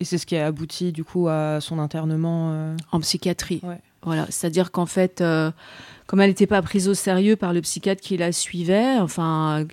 Et 0.00 0.04
c'est 0.04 0.18
ce 0.18 0.26
qui 0.26 0.36
a 0.36 0.46
abouti 0.46 0.92
du 0.92 1.04
coup 1.04 1.28
à 1.28 1.58
son 1.60 1.78
internement 1.78 2.76
En 2.92 3.00
psychiatrie. 3.00 3.62
Voilà, 4.02 4.26
c'est-à-dire 4.28 4.70
qu'en 4.70 4.84
fait, 4.84 5.24
comme 6.06 6.20
elle 6.20 6.28
n'était 6.28 6.46
pas 6.46 6.60
prise 6.60 6.86
au 6.86 6.92
sérieux 6.92 7.34
par 7.34 7.54
le 7.54 7.62
psychiatre 7.62 8.02
qui 8.02 8.18
la 8.18 8.30
suivait, 8.30 8.98
enfin, 8.98 9.64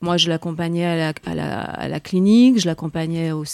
moi 0.00 0.16
je 0.16 0.28
l'accompagnais 0.28 1.12
à 1.24 1.88
la, 1.88 2.00
clinique, 2.00 2.58
je 2.58 2.66
l'accompagnais 2.66 3.32
au, 3.32 3.44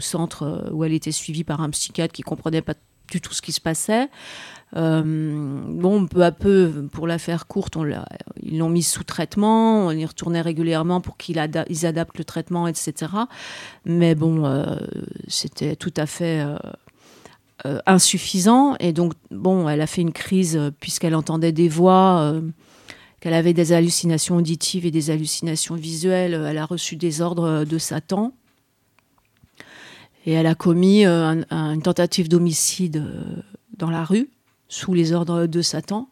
centre 0.00 0.70
où 0.72 0.84
elle 0.84 0.92
était 0.92 1.12
suivie 1.12 1.44
par 1.44 1.60
un 1.60 1.70
psychiatre 1.70 2.12
qui 2.12 2.22
comprenait 2.22 2.62
pas 2.62 2.74
du 3.10 3.20
tout 3.20 3.32
ce 3.32 3.42
qui 3.42 3.52
se 3.52 3.60
passait. 3.60 4.08
Euh, 4.74 5.02
bon, 5.66 6.06
peu 6.06 6.24
à 6.24 6.32
peu, 6.32 6.88
pour 6.92 7.06
la 7.06 7.18
faire 7.18 7.46
courte, 7.46 7.76
on 7.76 7.84
ils 8.42 8.58
l'ont 8.58 8.70
mis 8.70 8.82
sous 8.82 9.04
traitement, 9.04 9.86
on 9.86 9.90
y 9.90 10.04
retournait 10.04 10.40
régulièrement 10.40 11.00
pour 11.00 11.16
qu'ils 11.16 11.42
ils 11.68 11.86
adaptent 11.86 12.18
le 12.18 12.24
traitement, 12.24 12.66
etc. 12.66 13.12
Mais 13.84 14.14
bon, 14.14 14.46
euh, 14.46 14.76
c'était 15.28 15.76
tout 15.76 15.92
à 15.96 16.06
fait 16.06 16.44
euh, 17.66 17.78
insuffisant. 17.86 18.74
Et 18.80 18.92
donc, 18.92 19.12
bon, 19.30 19.68
elle 19.68 19.82
a 19.82 19.86
fait 19.86 20.00
une 20.00 20.12
crise 20.12 20.58
puisqu'elle 20.80 21.14
entendait 21.14 21.52
des 21.52 21.68
voix, 21.68 22.34
qu'elle 23.22 23.34
avait 23.34 23.52
des 23.52 23.72
hallucinations 23.72 24.34
auditives 24.34 24.84
et 24.84 24.90
des 24.90 25.10
hallucinations 25.10 25.76
visuelles. 25.76 26.34
Elle 26.34 26.58
a 26.58 26.66
reçu 26.66 26.96
des 26.96 27.20
ordres 27.20 27.62
de 27.64 27.78
Satan. 27.78 28.34
Et 30.26 30.32
elle 30.32 30.48
a 30.48 30.56
commis 30.56 31.06
une 31.06 31.82
tentative 31.82 32.28
d'homicide 32.28 33.06
dans 33.78 33.90
la 33.90 34.04
rue 34.04 34.28
sous 34.68 34.92
les 34.92 35.12
ordres 35.12 35.46
de 35.46 35.62
Satan. 35.62 36.08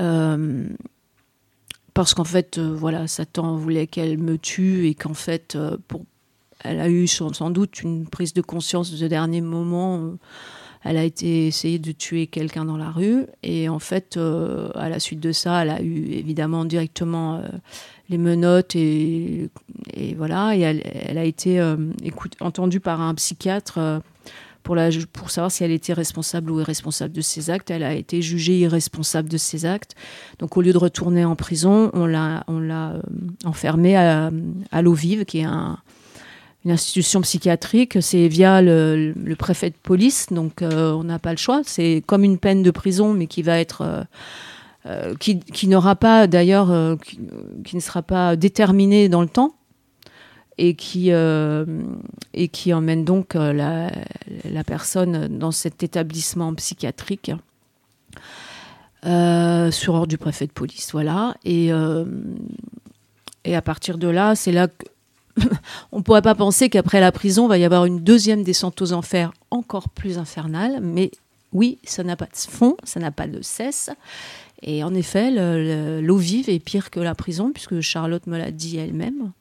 Euh, 0.00 0.66
parce 1.92 2.14
qu'en 2.14 2.24
fait, 2.24 2.56
euh, 2.56 2.74
voilà, 2.74 3.06
Satan 3.06 3.56
voulait 3.56 3.86
qu'elle 3.86 4.16
me 4.16 4.38
tue 4.38 4.86
et 4.86 4.94
qu'en 4.94 5.12
fait, 5.12 5.56
euh, 5.56 5.76
elle 6.60 6.80
a 6.80 6.88
eu 6.88 7.06
sans, 7.06 7.50
doute 7.50 7.82
une 7.82 8.06
prise 8.06 8.32
de 8.32 8.40
conscience 8.40 8.98
de 8.98 9.08
dernier 9.08 9.42
moment. 9.42 10.14
Elle 10.84 10.96
a 10.96 11.04
été 11.04 11.46
essayée 11.46 11.78
de 11.78 11.92
tuer 11.92 12.26
quelqu'un 12.26 12.64
dans 12.64 12.76
la 12.76 12.90
rue 12.90 13.26
et 13.42 13.68
en 13.68 13.78
fait, 13.78 14.18
à 14.74 14.88
la 14.88 15.00
suite 15.00 15.20
de 15.20 15.32
ça, 15.32 15.62
elle 15.62 15.70
a 15.70 15.82
eu 15.82 16.12
évidemment 16.12 16.64
directement 16.64 17.42
les 18.08 18.18
menottes 18.18 18.74
et, 18.74 19.50
voilà, 20.16 20.56
et 20.56 20.60
elle, 20.60 21.18
a 21.18 21.24
été 21.24 21.64
écoute, 22.02 22.34
entendue 22.40 22.80
par 22.80 23.00
un 23.00 23.14
psychiatre 23.14 24.02
pour, 24.62 24.76
pour 25.12 25.30
savoir 25.30 25.50
si 25.50 25.64
elle 25.64 25.70
était 25.70 25.92
responsable 25.92 26.50
ou 26.50 26.60
irresponsable 26.60 27.12
de 27.12 27.20
ses 27.20 27.50
actes. 27.50 27.70
Elle 27.70 27.82
a 27.82 27.94
été 27.94 28.22
jugée 28.22 28.58
irresponsable 28.58 29.28
de 29.28 29.36
ses 29.36 29.66
actes. 29.66 29.94
Donc 30.38 30.56
au 30.56 30.62
lieu 30.62 30.72
de 30.72 30.78
retourner 30.78 31.24
en 31.24 31.36
prison, 31.36 31.90
on 31.92 32.06
l'a, 32.06 32.44
on 32.46 32.58
l'a 32.58 32.92
euh, 32.92 33.02
enfermée 33.44 33.96
à, 33.96 34.30
à 34.70 34.82
l'eau 34.82 34.94
vive, 34.94 35.24
qui 35.24 35.38
est 35.38 35.44
un, 35.44 35.78
une 36.64 36.70
institution 36.70 37.20
psychiatrique. 37.22 37.98
C'est 38.00 38.28
via 38.28 38.62
le, 38.62 39.14
préfet 39.38 39.70
de 39.70 39.76
police, 39.82 40.28
donc 40.30 40.62
euh, 40.62 40.92
on 40.92 41.04
n'a 41.04 41.18
pas 41.18 41.32
le 41.32 41.36
choix. 41.36 41.62
C'est 41.64 42.02
comme 42.06 42.24
une 42.24 42.38
peine 42.38 42.62
de 42.62 42.70
prison, 42.70 43.12
mais 43.12 43.26
qui 43.26 43.42
va 43.42 43.58
être... 43.58 43.82
Euh, 43.82 44.04
euh 44.86 45.14
qui, 45.18 45.68
n'aura 45.68 45.96
pas 45.96 46.26
d'ailleurs, 46.26 46.98
qui, 47.64 47.76
ne 47.76 47.80
sera 47.80 48.02
pas 48.02 48.36
déterminée 48.36 49.08
dans 49.08 49.22
le 49.22 49.28
temps, 49.28 49.54
et 50.58 50.74
qui, 50.74 51.10
et 51.10 52.48
qui 52.48 52.74
emmène 52.74 53.04
donc 53.04 53.34
la, 53.34 53.90
la, 54.44 54.64
personne 54.64 55.38
dans 55.38 55.52
cet 55.52 55.82
établissement 55.82 56.52
psychiatrique 56.54 57.30
sur 59.04 59.94
ordre 59.94 60.08
du 60.08 60.18
préfet 60.18 60.46
de 60.46 60.52
police. 60.52 60.90
Voilà. 60.92 61.36
Et, 61.44 61.70
et 63.44 63.56
à 63.56 63.62
partir 63.62 63.98
de 63.98 64.08
là, 64.08 64.34
c'est 64.34 64.52
là 64.52 64.66
que. 64.66 64.86
on 65.92 65.98
ne 65.98 66.02
pourrait 66.02 66.22
pas 66.22 66.34
penser 66.34 66.68
qu'après 66.68 67.00
la 67.00 67.12
prison, 67.12 67.46
il 67.46 67.48
va 67.48 67.58
y 67.58 67.64
avoir 67.64 67.84
une 67.84 68.00
deuxième 68.00 68.42
descente 68.42 68.80
aux 68.82 68.92
enfers 68.92 69.32
encore 69.50 69.88
plus 69.88 70.18
infernale, 70.18 70.80
mais 70.82 71.10
oui, 71.52 71.78
ça 71.84 72.02
n'a 72.02 72.16
pas 72.16 72.26
de 72.26 72.36
fond, 72.36 72.76
ça 72.84 73.00
n'a 73.00 73.10
pas 73.10 73.26
de 73.26 73.42
cesse. 73.42 73.90
Et 74.62 74.84
en 74.84 74.94
effet, 74.94 75.30
l'eau 76.00 76.16
vive 76.16 76.48
est 76.48 76.60
pire 76.60 76.90
que 76.90 77.00
la 77.00 77.14
prison, 77.14 77.50
puisque 77.52 77.80
Charlotte 77.80 78.26
me 78.26 78.38
l'a 78.38 78.50
dit 78.50 78.78
elle-même 78.78 79.32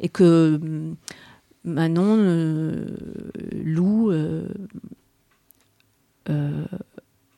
et 0.00 0.08
que 0.08 0.58
mm, 0.62 0.96
Manon, 1.64 2.16
euh, 2.18 2.86
Lou 3.64 4.10
euh, 4.10 4.46
euh, 6.30 6.64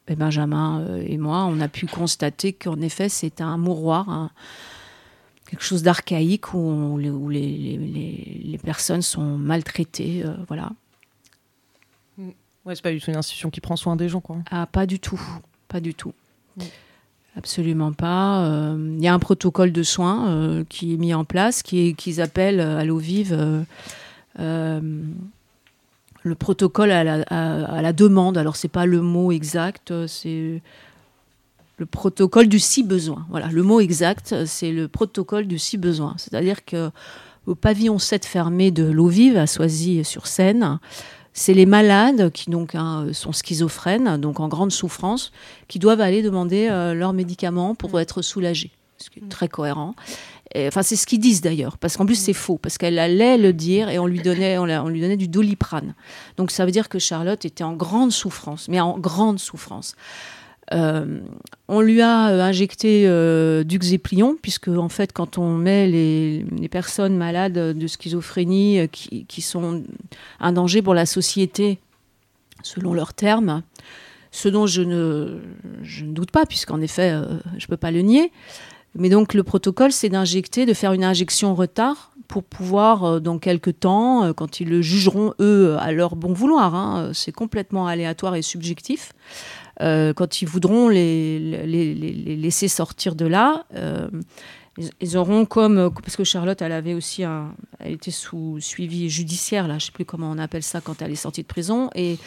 et 0.06 0.16
Benjamin 0.16 0.84
et 0.98 1.16
moi, 1.18 1.44
on 1.44 1.60
a 1.60 1.68
pu 1.68 1.86
constater 1.86 2.52
qu'en 2.52 2.80
effet, 2.80 3.08
c'est 3.08 3.40
un 3.40 3.56
mouroir, 3.56 4.30
quelque 5.48 5.64
chose 5.64 5.82
d'archaïque 5.82 6.54
où, 6.54 6.98
les, 6.98 8.58
personnes 8.62 9.02
sont 9.02 9.36
maltraitées. 9.38 10.24
voilà. 10.46 10.70
Mm. 12.18 12.30
Ouais, 12.64 12.74
c'est 12.74 12.82
pas 12.82 12.92
du 12.92 13.00
tout 13.00 13.10
une 13.10 13.16
institution 13.16 13.50
qui 13.50 13.60
prend 13.60 13.76
soin 13.76 13.96
des 13.96 14.08
gens, 14.08 14.20
quoi. 14.20 14.36
Ah, 14.50 14.66
pas 14.66 14.86
du 14.86 15.00
tout. 15.00 15.20
Pas 15.68 15.80
du 15.80 15.94
tout. 15.94 16.12
Mm. 16.56 16.62
Absolument 17.38 17.92
pas. 17.92 18.46
Euh, 18.46 18.94
il 18.96 19.02
y 19.02 19.06
a 19.06 19.14
un 19.14 19.20
protocole 19.20 19.70
de 19.70 19.84
soins 19.84 20.28
euh, 20.28 20.64
qui 20.68 20.94
est 20.94 20.96
mis 20.96 21.14
en 21.14 21.24
place, 21.24 21.62
qui 21.62 21.94
qu'ils 21.94 22.20
appellent 22.20 22.58
euh, 22.58 22.80
à 22.80 22.84
l'eau 22.84 22.98
vive 22.98 23.64
le 26.24 26.34
protocole 26.34 26.90
à 26.90 27.04
la, 27.04 27.22
à, 27.30 27.80
la, 27.80 27.92
demande. 27.92 28.36
Alors 28.36 28.56
c'est 28.56 28.68
pas 28.68 28.86
le 28.86 29.00
mot 29.00 29.30
exact, 29.32 29.92
c'est 30.06 30.60
le 31.78 31.86
protocole 31.86 32.48
du 32.48 32.58
si 32.58 32.82
besoin. 32.82 33.26
Voilà, 33.30 33.46
le 33.48 33.62
mot 33.62 33.80
exact, 33.80 34.44
c'est 34.44 34.72
le 34.72 34.88
protocole 34.88 35.46
du 35.46 35.58
si 35.58 35.78
besoin. 35.78 36.14
C'est-à-dire 36.18 36.64
que 36.64 36.90
au 37.46 37.54
pavillon 37.54 37.98
7 37.98 38.26
fermé 38.26 38.70
de 38.70 38.84
l'eau 38.84 39.08
vive 39.08 39.36
à 39.36 39.46
Soisy-sur-Seine, 39.46 40.78
c'est 41.32 41.54
les 41.54 41.66
malades 41.66 42.30
qui 42.30 42.50
donc 42.50 42.74
hein, 42.74 43.06
sont 43.12 43.32
schizophrènes, 43.32 44.20
donc 44.20 44.40
en 44.40 44.48
grande 44.48 44.72
souffrance, 44.72 45.32
qui 45.68 45.78
doivent 45.78 46.00
aller 46.00 46.20
demander 46.20 46.68
euh, 46.68 46.94
leurs 46.94 47.12
médicaments 47.12 47.74
pour 47.74 47.94
mm. 47.94 48.00
être 48.00 48.22
soulagés. 48.22 48.72
Ce 48.98 49.08
qui 49.08 49.20
est 49.20 49.22
mm. 49.22 49.28
très 49.28 49.48
cohérent. 49.48 49.94
enfin, 50.56 50.82
c'est 50.82 50.96
ce 50.96 51.06
qu'ils 51.06 51.20
disent 51.20 51.40
d'ailleurs, 51.40 51.78
parce 51.78 51.96
qu'en 51.96 52.06
plus 52.06 52.16
c'est 52.16 52.32
faux, 52.32 52.58
parce 52.58 52.76
qu'elle 52.76 52.98
allait 52.98 53.38
le 53.38 53.52
dire 53.52 53.88
et 53.88 54.00
on 54.00 54.06
lui 54.06 54.20
donnait, 54.20 54.58
on, 54.58 54.88
lui 54.88 55.00
donnait 55.00 55.16
du 55.16 55.28
doliprane. 55.28 55.94
Donc 56.36 56.50
ça 56.50 56.66
veut 56.66 56.72
dire 56.72 56.88
que 56.88 56.98
Charlotte 56.98 57.44
était 57.44 57.64
en 57.64 57.74
grande 57.74 58.10
souffrance, 58.10 58.66
mais 58.68 58.80
en 58.80 58.98
grande 58.98 59.38
souffrance. 59.38 59.94
Euh, 60.72 61.20
on 61.66 61.80
lui 61.80 62.02
a 62.02 62.28
euh, 62.28 62.40
injecté 62.40 63.04
euh, 63.06 63.64
du 63.64 63.78
xéplion, 63.78 64.36
puisque 64.40 64.68
en 64.68 64.88
fait, 64.88 65.12
quand 65.12 65.38
on 65.38 65.54
met 65.54 65.86
les, 65.86 66.44
personnes 66.70 67.16
malades 67.16 67.76
de 67.76 67.86
schizophrénie 67.86 68.88
qui, 68.90 69.42
sont 69.42 69.82
un 70.40 70.52
danger 70.52 70.82
pour 70.82 70.94
la 70.94 71.06
société, 71.06 71.78
selon 72.62 72.94
leurs 72.94 73.14
termes, 73.14 73.62
Ce 74.30 74.48
dont 74.48 74.66
je 74.66 74.82
ne, 74.82 75.40
doute 76.02 76.30
pas, 76.30 76.44
puisqu'en 76.44 76.80
effet, 76.80 77.10
euh, 77.10 77.38
je 77.56 77.64
ne 77.64 77.68
peux 77.68 77.76
pas 77.76 77.90
le 77.90 78.02
nier. 78.02 78.30
Mais 78.94 79.08
donc 79.08 79.34
le 79.34 79.42
protocole, 79.42 79.92
c'est 79.92 80.08
d'injecter, 80.08 80.66
de 80.66 80.74
faire 80.74 80.92
une 80.92 81.04
injection 81.04 81.50
en 81.50 81.54
retard 81.54 82.12
pour 82.26 82.44
pouvoir, 82.44 83.04
euh, 83.04 83.20
dans 83.20 83.38
quelques 83.38 83.80
temps, 83.80 84.24
euh, 84.24 84.32
quand 84.32 84.60
ils 84.60 84.68
le 84.68 84.82
jugeront, 84.82 85.32
eux, 85.40 85.76
à 85.78 85.92
leur 85.92 86.14
bon 86.14 86.32
vouloir, 86.32 86.74
hein, 86.74 87.10
c'est 87.14 87.32
complètement 87.32 87.86
aléatoire 87.86 88.34
et 88.34 88.42
subjectif, 88.42 89.12
euh, 89.80 90.12
quand 90.12 90.42
ils 90.42 90.48
voudront 90.48 90.88
les, 90.88 91.38
laisser 92.36 92.68
sortir 92.68 93.14
de 93.14 93.26
là, 93.26 93.64
euh, 93.74 94.08
ils, 94.76 94.90
ils 95.00 95.16
auront 95.16 95.44
comme... 95.44 95.92
Parce 96.02 96.16
que 96.16 96.24
Charlotte, 96.24 96.60
elle 96.62 96.72
avait 96.72 96.94
aussi 96.94 97.24
un... 97.24 97.54
Elle 97.78 97.92
était 97.92 98.10
sous 98.10 98.58
suivi 98.60 99.08
judiciaire, 99.08 99.68
là, 99.68 99.78
je 99.78 99.86
sais 99.86 99.92
plus 99.92 100.04
comment 100.04 100.30
on 100.30 100.38
appelle 100.38 100.62
ça 100.62 100.80
quand 100.80 101.00
elle 101.02 101.12
est 101.12 101.16
sortie 101.16 101.42
de 101.42 101.46
prison. 101.46 101.90
Et, 101.94 102.18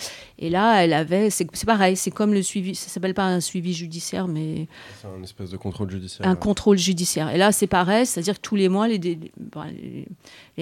et 0.41 0.49
là, 0.49 0.83
elle 0.83 0.93
avait... 0.93 1.29
C'est 1.29 1.45
pareil, 1.67 1.95
c'est 1.95 2.09
comme 2.09 2.33
le 2.33 2.41
suivi... 2.41 2.73
Ça 2.73 2.89
s'appelle 2.89 3.13
pas 3.13 3.25
un 3.27 3.39
suivi 3.39 3.73
judiciaire, 3.75 4.27
mais 4.27 4.67
C'est 4.99 5.07
un 5.07 5.21
espèce 5.21 5.51
de 5.51 5.57
contrôle 5.57 5.91
judiciaire. 5.91 6.27
un 6.27 6.31
ouais. 6.31 6.39
contrôle 6.39 6.79
judiciaire. 6.79 7.29
Et 7.29 7.37
là, 7.37 7.51
c'est 7.51 7.67
pareil, 7.67 8.07
c'est-à-dire 8.07 8.33
que 8.37 8.41
tous 8.41 8.55
les 8.55 8.67
mois, 8.67 8.87
les, 8.87 9.19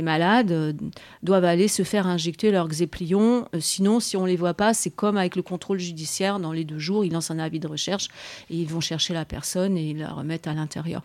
malades 0.02 0.52
euh, 0.52 0.74
doivent 1.24 1.46
aller 1.46 1.70
se 1.70 1.84
faire 1.84 2.08
injecter 2.08 2.52
leur 2.52 2.68
Xéplion. 2.68 3.48
Euh, 3.56 3.60
sinon, 3.62 4.02
si 4.02 4.18
on 4.18 4.26
les 4.26 4.36
voit 4.36 4.54
pas, 4.54 4.74
c'est 4.74 4.90
comme 4.90 5.16
avec 5.16 5.38
le 5.38 5.44
contrôle 5.44 5.80
judiciaire. 5.80 6.40
Dans 6.40 6.52
les 6.52 6.66
deux 6.66 6.80
jours, 6.80 7.06
ils 7.06 7.14
lancent 7.14 7.32
un 7.32 7.40
avis 7.40 7.62
de 7.62 7.68
recherche 7.68 8.10
et 8.50 8.56
ils 8.56 8.68
vont 8.68 8.82
chercher 8.82 9.14
la 9.14 9.24
personne 9.24 9.78
et 9.78 9.92
ils 9.92 10.00
la 10.00 10.12
remettent 10.12 10.48
à 10.48 10.54
l'intérieur. 10.54 11.04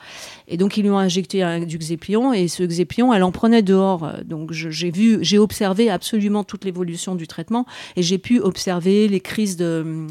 Et 0.48 0.56
donc, 0.56 0.76
ils 0.76 0.82
lui 0.82 0.90
ont 0.90 0.98
injecté 0.98 1.44
un- 1.44 1.60
du 1.60 1.78
Xéplion 1.78 2.32
et 2.32 2.48
ce 2.48 2.64
Xéplion, 2.64 3.14
elle 3.14 3.22
en 3.22 3.30
prenait 3.30 3.62
dehors. 3.62 4.02
Euh, 4.02 4.22
Donc, 4.24 4.50
j'ai 4.50 4.90
vu, 4.90 5.18
j'ai 5.22 5.38
observé 5.38 5.90
absolument 5.90 6.42
toute 6.42 6.64
l'évolution 6.64 7.14
du 7.14 7.28
traitement 7.28 7.66
et 7.94 8.02
j'ai 8.02 8.18
pu 8.18 8.40
observer 8.40 8.63
les 8.66 9.20
crises 9.20 9.56
de 9.56 10.06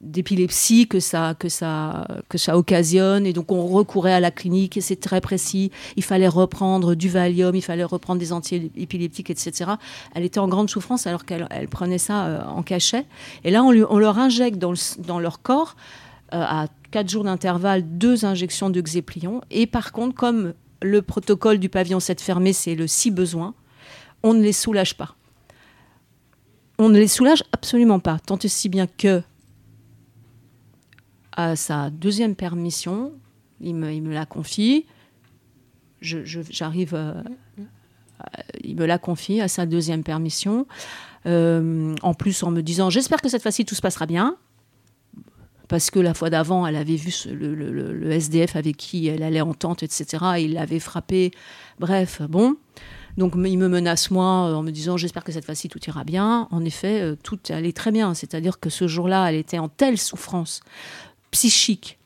d'épilepsie 0.00 0.88
que 0.88 0.98
ça, 0.98 1.36
occasionne. 2.48 3.26
Et 3.26 3.32
donc, 3.32 3.52
on 3.52 3.66
recourait 3.66 4.12
à 4.12 4.20
la 4.20 4.30
clinique 4.30 4.76
et 4.76 4.80
c'est 4.80 4.96
très 4.96 5.20
précis. 5.20 5.70
Il 5.96 6.02
fallait 6.02 6.28
reprendre 6.28 6.94
du 6.94 7.08
Valium, 7.08 7.54
il 7.54 7.62
fallait 7.62 7.84
reprendre 7.84 8.18
des 8.18 8.32
anti-épileptiques, 8.32 9.30
etc. 9.30 9.72
Elle 10.14 10.24
était 10.24 10.40
en 10.40 10.48
grande 10.48 10.70
souffrance 10.70 11.06
alors 11.06 11.24
qu'elle 11.24 11.46
elle 11.50 11.68
prenait 11.68 11.98
ça 11.98 12.26
euh, 12.26 12.44
en 12.44 12.62
cachet. 12.62 13.04
Et 13.44 13.50
là, 13.50 13.62
on, 13.62 13.70
leur 13.72 14.18
injecte 14.18 14.58
dans 14.58 15.20
leur 15.20 15.42
corps, 15.42 15.76
euh, 16.32 16.42
à 16.42 16.66
quatre 16.90 17.08
jours 17.08 17.24
d'intervalle, 17.24 17.82
deux 17.98 18.24
injections 18.24 18.70
de 18.70 18.80
Xéplion. 18.80 19.42
Et 19.50 19.66
par 19.66 19.92
contre, 19.92 20.14
comme 20.14 20.54
le 20.82 21.02
protocole 21.02 21.58
du 21.58 21.68
pavillon 21.68 22.00
7 22.00 22.20
fermé, 22.20 22.52
c'est 22.52 22.74
le 22.74 22.86
si 22.86 23.10
besoin, 23.10 23.54
on 24.22 24.32
ne 24.34 24.42
les 24.42 24.52
soulage 24.52 24.96
pas. 24.96 25.14
On 26.82 26.88
ne 26.88 26.98
les 26.98 27.08
soulage 27.08 27.44
absolument 27.52 28.00
pas, 28.00 28.18
tant 28.18 28.38
et 28.38 28.48
si 28.48 28.70
bien 28.70 28.86
que 28.86 29.22
à 31.32 31.54
sa 31.54 31.90
deuxième 31.90 32.34
permission, 32.34 33.12
il 33.60 33.74
me, 33.74 34.14
la 34.14 34.24
confie. 34.24 34.86
J'arrive, 36.00 36.94
euh, 36.94 37.22
à- 38.18 38.42
il 38.64 38.76
me 38.76 38.86
la 38.86 38.96
confie 38.96 39.42
à 39.42 39.48
sa 39.48 39.66
deuxième 39.66 40.02
permission. 40.02 40.66
Euh, 41.26 41.94
en 42.00 42.14
plus, 42.14 42.42
en 42.42 42.50
me 42.50 42.62
disant 42.62 42.88
J'espère 42.88 43.20
que 43.20 43.28
cette 43.28 43.42
fois-ci 43.42 43.66
tout 43.66 43.74
se 43.74 43.82
passera 43.82 44.06
bien. 44.06 44.38
Parce 45.68 45.90
que 45.90 46.00
la 46.00 46.14
fois 46.14 46.30
d'avant, 46.30 46.66
elle 46.66 46.76
avait 46.76 46.96
vu 46.96 47.12
le, 47.30 48.10
SDF 48.10 48.56
avec 48.56 48.78
qui 48.78 49.06
elle 49.06 49.22
allait 49.22 49.42
en 49.42 49.52
tente, 49.52 49.82
etc. 49.82 50.06
Et 50.38 50.44
il 50.44 50.54
l'avait 50.54 50.80
frappé. 50.80 51.30
Bref, 51.78 52.22
bon. 52.22 52.56
Donc 53.16 53.34
il 53.36 53.58
me 53.58 53.68
menace 53.68 54.10
moi 54.10 54.48
euh, 54.48 54.54
en 54.54 54.62
me 54.62 54.70
disant 54.70 54.96
j'espère 54.96 55.24
que 55.24 55.32
cette 55.32 55.44
fois-ci 55.44 55.68
tout 55.68 55.80
ira 55.86 56.04
bien. 56.04 56.48
En 56.50 56.64
effet, 56.64 57.00
euh, 57.00 57.16
tout 57.22 57.38
allait 57.48 57.72
très 57.72 57.92
bien. 57.92 58.14
C'est-à-dire 58.14 58.60
que 58.60 58.70
ce 58.70 58.86
jour-là, 58.86 59.30
elle 59.30 59.36
était 59.36 59.58
en 59.58 59.68
telle 59.68 59.98
souffrance 59.98 60.60
psychique, 61.30 61.98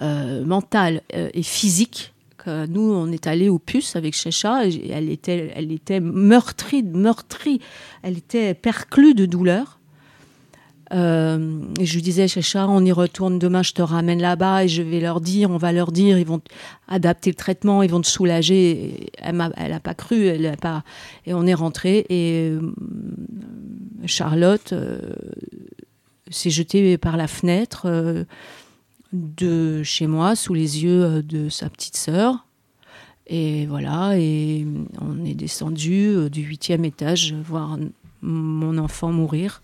euh, 0.00 0.44
mentale 0.44 1.02
et 1.12 1.42
physique. 1.42 2.12
que 2.38 2.66
nous, 2.66 2.92
on 2.92 3.12
est 3.12 3.26
allé 3.26 3.48
au 3.48 3.58
puce 3.58 3.94
avec 3.94 4.14
Checha. 4.14 4.66
et 4.66 4.90
Elle 4.90 5.10
était, 5.10 5.52
elle 5.54 5.70
était 5.70 6.00
meurtrie, 6.00 6.82
meurtrie. 6.82 7.60
Elle 8.02 8.18
était 8.18 8.54
perclue 8.54 9.14
de 9.14 9.26
douleur. 9.26 9.78
Euh, 10.92 11.62
et 11.80 11.86
je 11.86 11.94
lui 11.94 12.02
disais, 12.02 12.28
Checha, 12.28 12.68
on 12.68 12.84
y 12.84 12.92
retourne 12.92 13.38
demain, 13.38 13.62
je 13.62 13.72
te 13.72 13.82
ramène 13.82 14.20
là-bas 14.20 14.64
et 14.64 14.68
je 14.68 14.82
vais 14.82 15.00
leur 15.00 15.20
dire, 15.20 15.50
on 15.50 15.56
va 15.56 15.72
leur 15.72 15.90
dire, 15.90 16.18
ils 16.18 16.26
vont 16.26 16.42
adapter 16.88 17.30
le 17.30 17.36
traitement, 17.36 17.82
ils 17.82 17.90
vont 17.90 18.00
te 18.00 18.06
soulager. 18.06 19.10
Elle 19.18 19.36
m'a, 19.36 19.50
elle 19.56 19.72
a 19.72 19.80
pas 19.80 19.94
cru, 19.94 20.26
elle 20.26 20.46
a 20.46 20.56
pas. 20.56 20.84
Et 21.24 21.32
on 21.32 21.46
est 21.46 21.54
rentré 21.54 22.04
et 22.10 22.50
euh, 22.50 22.60
Charlotte 24.04 24.72
euh, 24.72 25.14
s'est 26.30 26.50
jetée 26.50 26.98
par 26.98 27.16
la 27.16 27.26
fenêtre 27.26 28.26
de 29.12 29.82
chez 29.82 30.06
moi, 30.06 30.36
sous 30.36 30.54
les 30.54 30.84
yeux 30.84 31.22
de 31.22 31.48
sa 31.48 31.70
petite 31.70 31.96
sœur. 31.96 32.46
Et 33.26 33.66
voilà, 33.66 34.18
et 34.18 34.66
on 35.00 35.24
est 35.24 35.34
descendu 35.34 36.28
du 36.30 36.42
huitième 36.42 36.84
étage 36.84 37.34
voir 37.34 37.78
mon 38.20 38.78
enfant 38.78 39.12
mourir. 39.12 39.62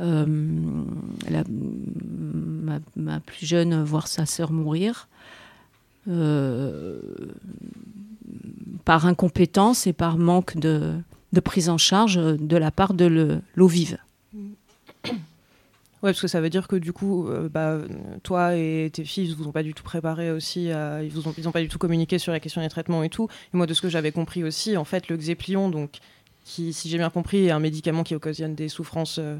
Euh, 0.00 0.24
ma, 2.96 3.20
plus 3.20 3.46
jeune 3.46 3.82
voir 3.82 4.06
sa 4.08 4.26
sœur 4.26 4.52
mourir. 4.52 5.08
Euh, 6.08 7.00
par 8.84 9.06
incompétence 9.06 9.86
et 9.86 9.92
par 9.92 10.16
manque 10.16 10.56
de, 10.56 10.94
prise 11.44 11.68
en 11.68 11.78
charge 11.78 12.14
de 12.16 12.56
la 12.56 12.70
part 12.70 12.94
de 12.94 13.04
le- 13.04 13.40
l'eau 13.54 13.66
vive. 13.66 13.98
Ouais, 16.02 16.12
parce 16.12 16.20
que 16.22 16.28
ça 16.28 16.40
veut 16.40 16.48
dire 16.48 16.66
que 16.66 16.76
du 16.76 16.94
coup, 16.94 17.28
euh, 17.28 17.50
bah, 17.50 17.72
euh, 17.72 17.86
toi 18.22 18.56
et 18.56 18.90
tes 18.90 19.04
filles, 19.04 19.28
ils 19.28 19.36
vous 19.36 19.46
ont 19.46 19.52
pas 19.52 19.62
du 19.62 19.74
tout 19.74 19.82
préparé 19.82 20.30
aussi, 20.30 20.70
à- 20.70 21.02
ils 21.02 21.10
vous 21.10 21.28
ont, 21.28 21.34
ils 21.36 21.46
ont 21.46 21.52
pas 21.52 21.60
du 21.60 21.68
tout 21.68 21.76
communiqué 21.78 22.18
sur 22.18 22.32
la 22.32 22.40
question 22.40 22.62
des 22.62 22.70
traitements 22.70 23.02
et 23.02 23.10
tout. 23.10 23.28
Et 23.52 23.56
moi, 23.56 23.66
de 23.66 23.74
ce 23.74 23.82
que 23.82 23.90
j'avais 23.90 24.10
compris 24.10 24.42
aussi, 24.42 24.78
en 24.78 24.84
fait, 24.84 25.08
le 25.08 25.16
Xéplion, 25.18 25.68
donc, 25.68 25.98
qui, 26.46 26.72
si 26.72 26.88
j'ai 26.88 26.96
bien 26.96 27.10
compris, 27.10 27.46
est 27.46 27.50
un 27.50 27.58
médicament 27.60 28.02
qui 28.02 28.14
occasionne 28.14 28.54
des 28.54 28.68
souffrances 28.70 29.18
euh, 29.18 29.36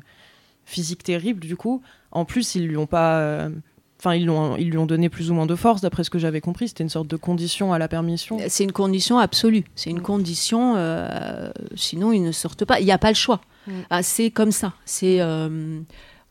physiques 0.64 1.02
terribles, 1.02 1.40
du 1.40 1.56
coup. 1.56 1.82
En 2.12 2.24
plus, 2.24 2.54
ils 2.54 2.66
lui 2.66 2.76
ont 2.76 2.86
pas, 2.86 3.18
euh, 3.20 3.50
enfin, 3.98 4.14
ils, 4.14 4.26
l'ont- 4.26 4.56
ils 4.56 4.70
lui 4.70 4.78
ont 4.78 4.86
donné 4.86 5.08
plus 5.08 5.30
ou 5.30 5.34
moins 5.34 5.46
de 5.46 5.54
force, 5.54 5.80
d'après 5.80 6.04
ce 6.04 6.10
que 6.10 6.18
j'avais 6.18 6.40
compris. 6.40 6.68
C'était 6.68 6.82
une 6.84 6.90
sorte 6.90 7.08
de 7.08 7.16
condition 7.16 7.72
à 7.72 7.78
la 7.78 7.88
permission. 7.88 8.38
C'est 8.48 8.64
une 8.64 8.72
condition 8.72 9.18
absolue. 9.18 9.64
C'est 9.74 9.90
une 9.90 10.00
condition, 10.02 10.74
euh, 10.76 11.50
sinon 11.76 12.12
ils 12.12 12.22
ne 12.22 12.32
sortent 12.32 12.64
pas. 12.64 12.80
Il 12.80 12.84
n'y 12.84 12.92
a 12.92 12.98
pas 12.98 13.10
le 13.10 13.14
choix. 13.16 13.40
Mm. 13.66 13.72
Ah, 13.90 14.02
c'est 14.02 14.30
comme 14.30 14.52
ça. 14.52 14.72
C'est 14.84 15.20
euh, 15.20 15.80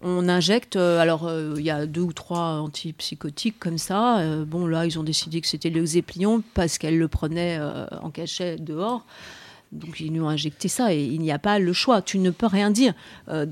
on 0.02 0.30
injecte. 0.30 0.76
euh, 0.78 1.00
alors 1.00 1.30
il 1.58 1.62
y 1.64 1.70
a 1.70 1.86
deux 1.86 2.02
ou 2.02 2.14
trois 2.14 2.60
antipsychotiques 2.62 3.60
comme 3.60 3.78
ça. 3.78 4.24
Bon 4.48 4.66
là 4.68 4.86
ils 4.86 4.98
ont 4.98 5.04
décidé 5.04 5.42
que 5.42 5.48
c'était 5.48 5.70
le 5.70 5.84
Xéplion 5.84 6.42
parce 6.54 6.78
qu'elle 6.78 6.98
le 6.98 7.08
prenait 7.08 7.60
en 8.02 8.10
cachet 8.10 8.56
dehors. 8.58 9.06
Donc 9.72 10.00
ils 10.00 10.12
nous 10.12 10.24
ont 10.24 10.30
injecté 10.30 10.68
ça 10.68 10.94
et 10.94 11.04
il 11.04 11.20
n'y 11.22 11.32
a 11.32 11.38
pas 11.40 11.60
le 11.60 11.74
choix. 11.74 12.02
Tu 12.02 12.18
ne 12.18 12.32
peux 12.32 12.48
rien 12.48 12.72
dire. 12.72 12.94
Euh, 13.28 13.46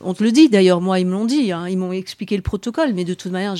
On 0.00 0.14
te 0.14 0.22
le 0.22 0.30
dit 0.30 0.48
d'ailleurs. 0.48 0.80
Moi 0.80 1.00
ils 1.00 1.06
me 1.06 1.12
l'ont 1.12 1.24
dit. 1.24 1.50
hein. 1.52 1.68
Ils 1.68 1.76
m'ont 1.76 1.92
expliqué 1.92 2.36
le 2.36 2.42
protocole, 2.42 2.92
mais 2.94 3.04
de 3.04 3.14
toute 3.14 3.32
manière, 3.32 3.54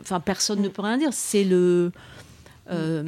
enfin 0.00 0.18
personne 0.20 0.60
ne 0.60 0.68
peut 0.68 0.82
rien 0.82 0.98
dire. 0.98 1.10
C'est 1.12 1.44
le 1.44 1.92
euh, 2.70 3.02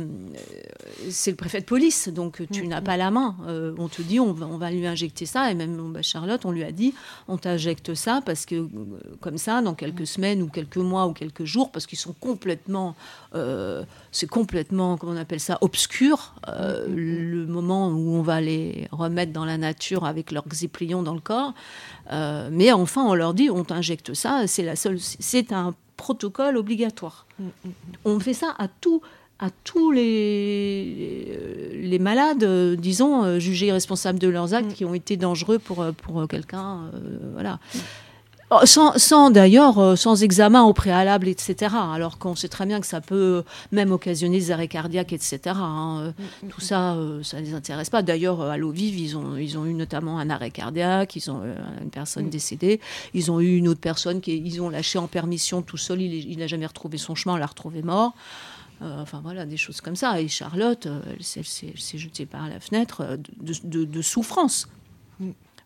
c'est 1.11 1.31
le 1.31 1.37
préfet 1.37 1.61
de 1.61 1.65
police, 1.65 2.09
donc 2.09 2.43
tu 2.51 2.67
n'as 2.67 2.81
pas 2.81 2.97
la 2.97 3.11
main. 3.11 3.37
Euh, 3.47 3.75
on 3.79 3.89
te 3.89 4.03
dit, 4.03 4.19
on 4.19 4.33
va, 4.33 4.47
on 4.47 4.57
va 4.57 4.71
lui 4.71 4.87
injecter 4.87 5.27
ça, 5.27 5.51
et 5.51 5.55
même 5.55 5.93
bah, 5.93 6.03
Charlotte, 6.03 6.45
on 6.45 6.51
lui 6.51 6.65
a 6.65 6.73
dit, 6.73 6.95
on 7.29 7.37
t'injecte 7.37 7.95
ça 7.95 8.21
parce 8.25 8.47
que 8.47 8.57
euh, 8.57 8.69
comme 9.21 9.39
ça, 9.39 9.63
dans 9.63 9.75
quelques 9.75 10.07
semaines 10.07 10.43
ou 10.43 10.49
quelques 10.49 10.79
mois 10.79 11.07
ou 11.07 11.13
quelques 11.13 11.45
jours, 11.45 11.71
parce 11.71 11.87
qu'ils 11.87 11.99
sont 11.99 12.15
complètement, 12.19 12.97
euh, 13.35 13.85
c'est 14.11 14.27
complètement, 14.27 14.97
comment 14.97 15.13
on 15.13 15.17
appelle 15.17 15.41
ça, 15.41 15.59
obscur, 15.61 16.35
le 16.49 17.47
moment 17.47 17.89
où 17.89 18.15
on 18.15 18.23
va 18.23 18.41
les 18.41 18.89
remettre 18.91 19.33
dans 19.33 19.45
la 19.45 19.57
nature 19.57 20.05
avec 20.05 20.33
leurs 20.33 20.49
xéplions 20.49 21.03
dans 21.03 21.15
le 21.15 21.21
corps. 21.21 21.55
Mais 22.11 22.73
enfin, 22.73 23.05
on 23.05 23.15
leur 23.15 23.35
dit, 23.35 23.51
on 23.51 23.65
t'injecte 23.65 24.15
ça, 24.15 24.47
c'est 24.47 24.63
la 24.63 24.77
seule, 24.77 24.99
c'est 24.99 25.53
un 25.53 25.75
protocole 25.97 26.57
obligatoire. 26.57 27.27
On 28.05 28.19
fait 28.21 28.35
ça 28.35 28.55
à 28.59 28.69
tout 28.69 29.01
à 29.41 29.49
tous 29.65 29.91
les, 29.91 31.73
les 31.83 31.99
malades, 31.99 32.45
euh, 32.45 32.77
disons, 32.77 33.25
euh, 33.25 33.39
jugés 33.39 33.73
responsables 33.73 34.19
de 34.19 34.29
leurs 34.29 34.55
actes 34.55 34.73
qui 34.75 34.85
ont 34.85 34.95
été 34.95 35.17
dangereux 35.17 35.59
pour, 35.59 35.83
euh, 35.83 35.93
pour 35.93 36.21
euh, 36.21 36.27
quelqu'un. 36.27 36.83
euh, 36.95 36.99
voilà. 37.33 37.59
Oh, 38.51 38.61
Sans, 38.65 38.97
sans 38.99 39.31
d'ailleurs, 39.31 39.79
euh, 39.79 39.97
sans 39.97 40.23
examen 40.23 40.63
au 40.63 40.73
préalable, 40.75 41.29
etc. 41.29 41.75
Alors 41.93 42.19
qu'on 42.19 42.37
sait 42.37 42.49
très 42.49 42.67
bien 42.67 42.79
que 42.79 42.87
ça 42.87 43.01
peut 43.01 43.43
même 43.73 43.91
occasionner 43.91 44.39
des 44.39 44.51
arrêts 44.53 44.69
cardiaques, 44.69 45.13
etc. 45.15 45.41
hein. 45.57 46.13
Euh, 46.21 46.49
Tout 46.51 46.61
ça, 46.61 46.93
euh, 46.95 47.23
ça 47.23 47.41
ne 47.41 47.47
les 47.47 47.55
intéresse 47.55 47.91
pas. 47.91 48.03
D'ailleurs, 48.03 48.43
euh, 48.43 48.51
à 48.51 48.57
l'eau 48.59 48.71
vive, 48.71 48.99
ils 49.01 49.17
ont, 49.17 49.37
ils 49.37 49.59
ont 49.59 49.65
eu 49.65 49.73
notamment 49.75 50.19
un 50.19 50.29
arrêt 50.31 50.51
cardiaque, 50.51 51.17
ils 51.17 51.31
ont 51.31 51.41
euh, 51.43 51.57
une 51.83 51.91
personne 51.91 52.29
décédée, 52.29 52.81
ils 53.15 53.33
ont 53.33 53.41
eu 53.41 53.57
une 53.57 53.67
autre 53.67 53.81
personne 53.81 54.21
qui 54.21 54.37
ils 54.37 54.61
ont 54.61 54.69
lâché 54.69 54.99
en 54.99 55.09
permission 55.09 55.63
tout 55.63 55.79
seul, 55.79 56.03
il 56.03 56.39
n'a 56.39 56.47
jamais 56.47 56.67
retrouvé 56.67 56.99
son 56.99 57.15
chemin, 57.15 57.35
on 57.35 57.39
l'a 57.39 57.47
retrouvé 57.47 57.83
mort. 57.83 58.13
Euh, 58.83 59.01
enfin 59.03 59.21
voilà, 59.23 59.47
des 59.47 59.57
choses 59.57 59.81
comme 59.81 59.97
ça. 59.97 60.21
Et 60.21 60.29
Charlotte, 60.29 60.87
euh, 60.87 61.01
elle 61.17 61.23
s'est- 61.23 61.41
elle 61.41 61.47
s'est 61.47 61.71
elle 61.75 61.81
s'est 61.81 61.99
jetée 61.99 62.27
par 62.27 62.49
la 62.49 62.59
fenêtre 62.61 63.03
euh, 63.03 63.17
de, 63.41 63.55
de- 63.65 63.85
de 63.85 64.03
souffrance. 64.03 64.69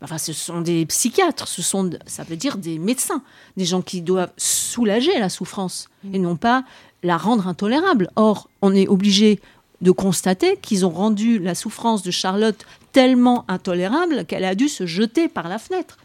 Enfin, 0.00 0.18
ce 0.18 0.32
sont 0.32 0.60
des 0.60 0.86
psychiatres, 0.86 1.48
ce 1.48 1.60
sont, 1.60 1.90
ça 2.06 2.22
veut 2.22 2.36
dire 2.36 2.56
des 2.56 2.78
médecins, 2.78 3.20
des 3.56 3.64
gens 3.64 3.82
qui 3.82 4.00
doivent 4.00 4.32
soulager 4.36 5.18
la 5.18 5.28
souffrance 5.28 5.88
et 6.12 6.20
non 6.20 6.36
pas 6.36 6.64
la 7.02 7.16
rendre 7.16 7.48
intolérable. 7.48 8.08
Or, 8.14 8.48
on 8.62 8.72
est 8.76 8.86
obligé 8.86 9.40
de 9.80 9.90
constater 9.90 10.56
qu'ils 10.62 10.86
ont 10.86 10.90
rendu 10.90 11.40
la 11.40 11.56
souffrance 11.56 12.02
de 12.04 12.12
Charlotte 12.12 12.64
tellement 12.92 13.44
intolérable 13.48 14.24
qu'elle 14.26 14.44
a 14.44 14.54
dû 14.54 14.68
se 14.68 14.86
jeter 14.86 15.26
par 15.28 15.48
la 15.48 15.58
fenêtre. 15.58 15.98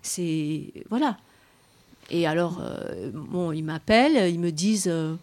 C'est 0.00 0.72
voilà. 0.88 1.18
Et 2.10 2.26
alors, 2.26 2.58
euh, 2.62 3.10
bon, 3.12 3.52
ils 3.52 3.62
m'appellent, 3.64 4.30
ils 4.32 4.40
me 4.40 4.50
disent. 4.50 4.88
euh, 4.88 5.14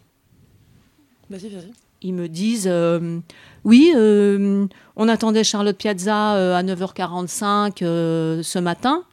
Ils 2.00 2.14
me 2.14 2.28
disent 2.28 2.68
euh, 2.70 3.18
oui, 3.64 3.92
euh, 3.96 4.66
on 4.96 5.08
attendait 5.08 5.42
Charlotte 5.44 5.76
Piazza 5.76 6.36
euh, 6.36 6.54
à 6.56 6.62
9h45 6.62 7.82
euh, 7.82 8.42
ce 8.42 8.58
matin. 8.58 9.04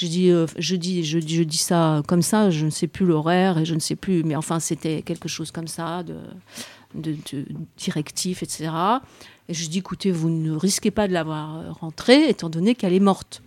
Dit, 0.00 0.30
euh, 0.30 0.46
je, 0.56 0.76
dis, 0.76 1.02
je, 1.04 1.18
dis- 1.18 1.34
je 1.34 1.42
dis 1.42 1.56
ça 1.56 2.02
comme 2.06 2.22
ça, 2.22 2.50
je 2.50 2.64
ne 2.64 2.70
sais 2.70 2.86
plus 2.86 3.04
l'horaire 3.04 3.58
et 3.58 3.64
je 3.64 3.74
ne 3.74 3.80
sais 3.80 3.96
plus, 3.96 4.22
mais 4.22 4.36
enfin 4.36 4.60
c'était 4.60 5.02
quelque 5.02 5.28
chose 5.28 5.50
comme 5.50 5.66
ça, 5.66 6.04
de, 6.04 7.16
directif, 7.76 8.44
etc. 8.44 8.70
Et 9.48 9.54
je 9.54 9.68
dis, 9.68 9.78
écoutez, 9.78 10.12
vous 10.12 10.30
ne 10.30 10.52
risquez 10.52 10.92
pas 10.92 11.08
de 11.08 11.12
l'avoir 11.12 11.76
rentrée 11.80 12.28
étant 12.28 12.48
donné 12.48 12.76
qu'elle 12.76 12.92
est 12.92 13.00
morte. 13.00 13.42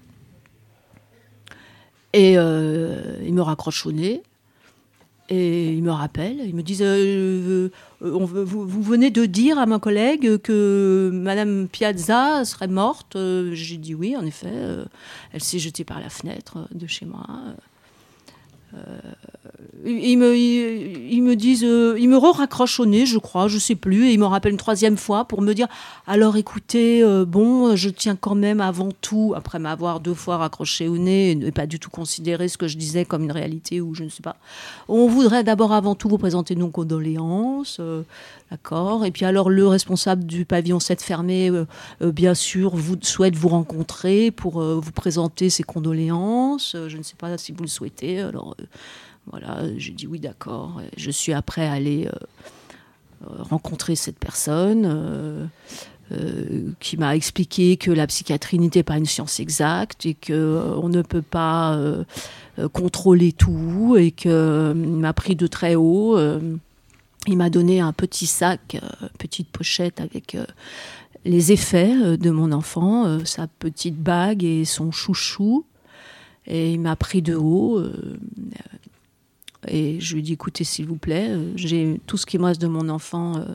Et 2.11 2.37
euh, 2.37 3.15
il 3.25 3.33
me 3.33 3.41
raccroche 3.41 3.85
au 3.85 3.93
nez. 3.93 4.21
Et 5.33 5.71
ils 5.71 5.81
me 5.81 5.91
rappellent, 5.91 6.41
ils 6.45 6.53
me 6.53 6.61
disent 6.61 6.81
euh, 6.81 7.69
euh, 8.01 8.09
vous, 8.43 8.81
venez 8.83 9.11
de 9.11 9.25
dire 9.25 9.57
à 9.59 9.65
ma 9.65 9.79
collègue 9.79 10.39
que 10.39 11.09
Madame 11.13 11.69
Piazza 11.69 12.43
serait 12.43 12.67
morte. 12.67 13.15
Euh, 13.15 13.51
J'ai 13.53 13.77
dit 13.77 13.95
oui, 13.95 14.17
en 14.17 14.25
effet. 14.25 14.51
elle 15.31 15.41
s'est 15.41 15.57
jetée 15.59 15.85
par 15.85 16.01
la 16.01 16.09
fenêtre 16.09 16.67
de 16.73 16.85
chez 16.85 17.05
moi. 17.05 17.25
Euh, 18.73 18.99
ils, 19.83 20.17
me, 20.17 20.37
ils, 20.37 21.13
ils 21.13 21.23
me 21.23 21.35
disent, 21.35 21.63
euh, 21.63 21.97
ils 21.99 22.07
me 22.07 22.17
raccrochent 22.17 22.79
au 22.79 22.85
nez, 22.85 23.05
je 23.05 23.17
crois, 23.17 23.47
je 23.47 23.57
sais 23.57 23.75
plus, 23.75 24.07
et 24.07 24.13
ils 24.13 24.19
me 24.19 24.25
rappellent 24.25 24.51
une 24.51 24.57
troisième 24.57 24.97
fois 24.97 25.25
pour 25.25 25.41
me 25.41 25.53
dire 25.53 25.67
alors 26.07 26.37
écoutez, 26.37 27.03
euh, 27.03 27.25
bon, 27.25 27.75
je 27.75 27.89
tiens 27.89 28.15
quand 28.15 28.35
même 28.35 28.61
avant 28.61 28.89
tout, 29.01 29.33
après 29.35 29.59
m'avoir 29.59 29.99
deux 29.99 30.13
fois 30.13 30.37
raccroché 30.37 30.87
au 30.87 30.97
nez 30.97 31.31
et 31.31 31.35
ne 31.35 31.49
pas 31.49 31.65
du 31.65 31.79
tout 31.79 31.89
considérer 31.89 32.47
ce 32.47 32.57
que 32.57 32.67
je 32.67 32.77
disais 32.77 33.05
comme 33.05 33.23
une 33.23 33.31
réalité 33.31 33.81
ou 33.81 33.93
je 33.95 34.03
ne 34.03 34.09
sais 34.09 34.21
pas. 34.21 34.37
On 34.87 35.07
voudrait 35.07 35.43
d'abord 35.43 35.73
avant 35.73 35.95
tout 35.95 36.09
vous 36.09 36.17
présenter 36.17 36.55
nos 36.55 36.69
condoléances, 36.69 37.81
d'accord 38.51 39.05
Et 39.05 39.11
puis 39.11 39.25
alors 39.25 39.49
le 39.49 39.67
responsable 39.67 40.25
du 40.25 40.45
pavillon 40.45 40.79
7 40.79 41.01
fermé, 41.01 41.51
bien 42.01 42.35
sûr, 42.35 42.75
souhaite 43.01 43.35
vous 43.35 43.49
rencontrer 43.49 44.31
pour 44.31 44.61
vous 44.61 44.91
présenter 44.91 45.49
ses 45.49 45.63
condoléances. 45.63 46.75
Je 46.87 46.97
ne 46.97 47.03
sais 47.03 47.15
pas 47.17 47.37
si 47.37 47.51
vous 47.51 47.63
le 47.63 47.69
souhaitez. 47.69 48.21
Alors 48.21 48.55
voilà, 49.27 49.61
j'ai 49.77 49.91
dit 49.93 50.07
oui, 50.07 50.19
d'accord. 50.19 50.81
Je 50.97 51.11
suis 51.11 51.33
après 51.33 51.67
allée 51.67 52.07
euh, 52.07 53.27
euh, 53.29 53.43
rencontrer 53.43 53.95
cette 53.95 54.17
personne. 54.19 54.85
euh, 54.85 55.45
euh, 56.11 56.71
qui 56.79 56.97
m'a 56.97 57.15
expliqué 57.15 57.77
que 57.77 57.89
la 57.89 58.05
psychiatrie 58.05 58.59
n'était 58.59 58.83
pas 58.83 58.97
une 58.97 59.05
science 59.05 59.39
exacte 59.39 60.05
et 60.05 60.13
que 60.13 60.33
euh, 60.33 60.75
on 60.81 60.89
ne 60.89 61.01
peut 61.03 61.21
pas 61.21 61.75
euh, 61.75 62.03
euh, 62.59 62.67
contrôler 62.67 63.31
tout 63.31 63.95
et 63.97 64.11
que 64.11 64.27
euh, 64.27 64.73
m'a 64.73 65.13
pris 65.13 65.35
de 65.35 65.47
très 65.47 65.75
haut. 65.75 66.17
euh, 66.17 66.57
il 67.27 67.37
m'a 67.37 67.49
donné 67.49 67.79
un 67.79 67.93
petit 67.93 68.25
sac, 68.25 68.75
euh, 68.81 69.07
petite 69.19 69.47
pochette 69.49 70.01
avec 70.01 70.35
euh, 70.35 70.45
les 71.23 71.51
effets 71.51 71.93
euh, 71.95 72.17
de 72.17 72.29
mon 72.29 72.51
enfant, 72.51 73.05
euh, 73.05 73.19
sa 73.23 73.47
petite 73.47 73.97
bague 73.97 74.43
et 74.43 74.65
son 74.65 74.91
chouchou. 74.91 75.65
Et 76.47 76.73
il 76.73 76.79
m'a 76.79 76.95
pris 76.95 77.21
de 77.21 77.35
haut. 77.35 77.77
euh, 77.77 78.17
et 79.67 79.99
je 79.99 80.13
lui 80.13 80.21
ai 80.21 80.23
dit, 80.23 80.33
écoutez, 80.33 80.63
s'il 80.63 80.87
vous 80.87 80.95
plaît, 80.95 81.29
euh, 81.29 81.51
j'ai 81.55 82.01
tout 82.07 82.17
ce 82.17 82.25
qui 82.25 82.39
me 82.39 82.45
reste 82.45 82.61
de 82.61 82.67
mon 82.67 82.89
enfant 82.89 83.37
euh, 83.37 83.45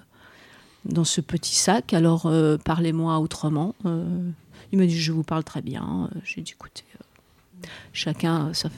dans 0.84 1.04
ce 1.04 1.20
petit 1.20 1.56
sac, 1.56 1.94
alors 1.94 2.32
parlez-moi 2.64 3.18
autrement. 3.18 3.74
Il 4.70 4.78
m'a 4.78 4.86
dit, 4.86 4.96
je 4.96 5.10
vous 5.10 5.24
parle 5.24 5.42
très 5.42 5.60
bien. 5.60 6.08
J'ai 6.22 6.42
dit, 6.42 6.52
écoutez, 6.52 6.84
chacun, 7.92 8.54
sa, 8.54 8.70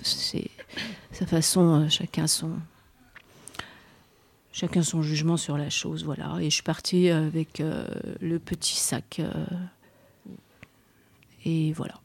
sa 1.12 1.26
façon, 1.26 1.86
chacun 1.90 2.26
son, 2.26 2.52
chacun 4.52 4.82
son 4.82 5.02
jugement 5.02 5.36
sur 5.36 5.58
la 5.58 5.68
chose, 5.68 6.02
voilà. 6.02 6.38
Et 6.40 6.44
je 6.44 6.54
suis 6.54 6.62
partie 6.62 7.10
avec 7.10 7.62
le 8.22 8.38
petit 8.38 8.76
sac. 8.76 9.20
et 11.44 11.72
voilà. 11.74 12.00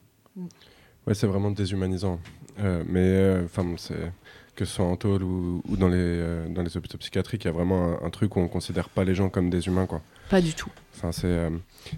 Ouais, 1.07 1.13
c'est 1.13 1.27
vraiment 1.27 1.51
déshumanisant. 1.51 2.19
Euh, 2.59 2.83
mais 2.87 2.99
euh, 3.01 3.45
enfin, 3.45 3.65
c'est 3.77 4.11
que 4.55 4.65
ce 4.65 4.75
soit 4.75 4.85
en 4.85 4.95
tôle 4.95 5.23
ou, 5.23 5.63
ou 5.67 5.75
dans 5.77 5.87
les 5.87 5.95
euh, 5.97 6.47
dans 6.47 6.61
les 6.61 6.77
hôpitaux 6.77 6.97
psychiatriques, 6.99 7.43
il 7.45 7.47
y 7.47 7.49
a 7.49 7.53
vraiment 7.53 7.97
un, 8.01 8.05
un 8.05 8.09
truc 8.11 8.35
où 8.35 8.39
on 8.39 8.47
considère 8.47 8.87
pas 8.89 9.03
les 9.03 9.15
gens 9.15 9.29
comme 9.29 9.49
des 9.49 9.65
humains, 9.67 9.87
quoi. 9.87 10.01
Pas 10.29 10.39
du 10.41 10.53
tout. 10.53 10.69
Enfin, 10.95 11.11
c'est 11.11 11.25
euh, 11.25 11.49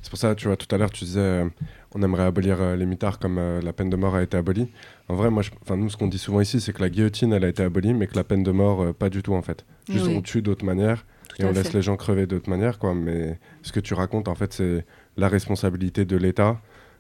pour 0.10 0.18
ça, 0.18 0.34
tu 0.36 0.48
vois, 0.48 0.56
tout 0.56 0.74
à 0.74 0.78
l'heure, 0.78 0.90
tu 0.92 1.04
disais, 1.04 1.20
euh, 1.20 1.46
on 1.94 2.02
aimerait 2.02 2.24
abolir 2.24 2.76
les 2.78 2.86
mitards 2.86 3.20
comme 3.20 3.40
la 3.62 3.74
peine 3.74 3.90
de 3.90 3.96
mort 3.98 4.16
a 4.16 4.24
été 4.24 4.38
abolie. 4.38 4.70
En 5.10 5.16
vrai, 5.16 5.30
moi, 5.30 5.44
je- 5.44 5.52
enfin, 5.62 5.76
nous, 5.78 5.90
ce 5.90 5.98
qu'on 5.98 6.08
dit 6.08 6.18
souvent 6.18 6.42
ici, 6.42 6.60
c'est 6.62 6.74
que 6.74 6.82
la 6.82 6.90
guillotine, 6.90 7.32
elle 7.34 7.44
a 7.46 7.50
été 7.50 7.62
abolie, 7.64 7.94
mais 7.94 8.08
que 8.08 8.16
la 8.16 8.24
peine 8.24 8.44
de 8.44 8.52
mort, 8.52 8.94
pas 8.96 9.10
du 9.10 9.22
tout, 9.22 9.34
en 9.34 9.42
fait. 9.42 9.66
Juste, 9.90 10.08
Oui. 10.08 10.16
on 10.18 10.22
tue 10.22 10.42
d'autres 10.42 10.66
manières 10.66 11.06
Tout 11.30 11.42
et 11.42 11.46
on 11.46 11.52
laisse 11.52 11.74
les 11.74 11.82
gens 11.82 11.96
crever 11.98 12.26
d'autres 12.26 12.50
manières, 12.50 12.80
quoi. 12.80 12.94
Mais 12.96 13.38
ce 13.62 13.72
que 13.72 13.80
tu 13.80 13.94
racontes, 13.94 14.28
en 14.28 14.36
fait, 14.36 14.52
c'est 14.54 14.86
la 15.18 15.28
responsabilité 15.30 16.04
de 16.06 16.18
l'État 16.18 16.60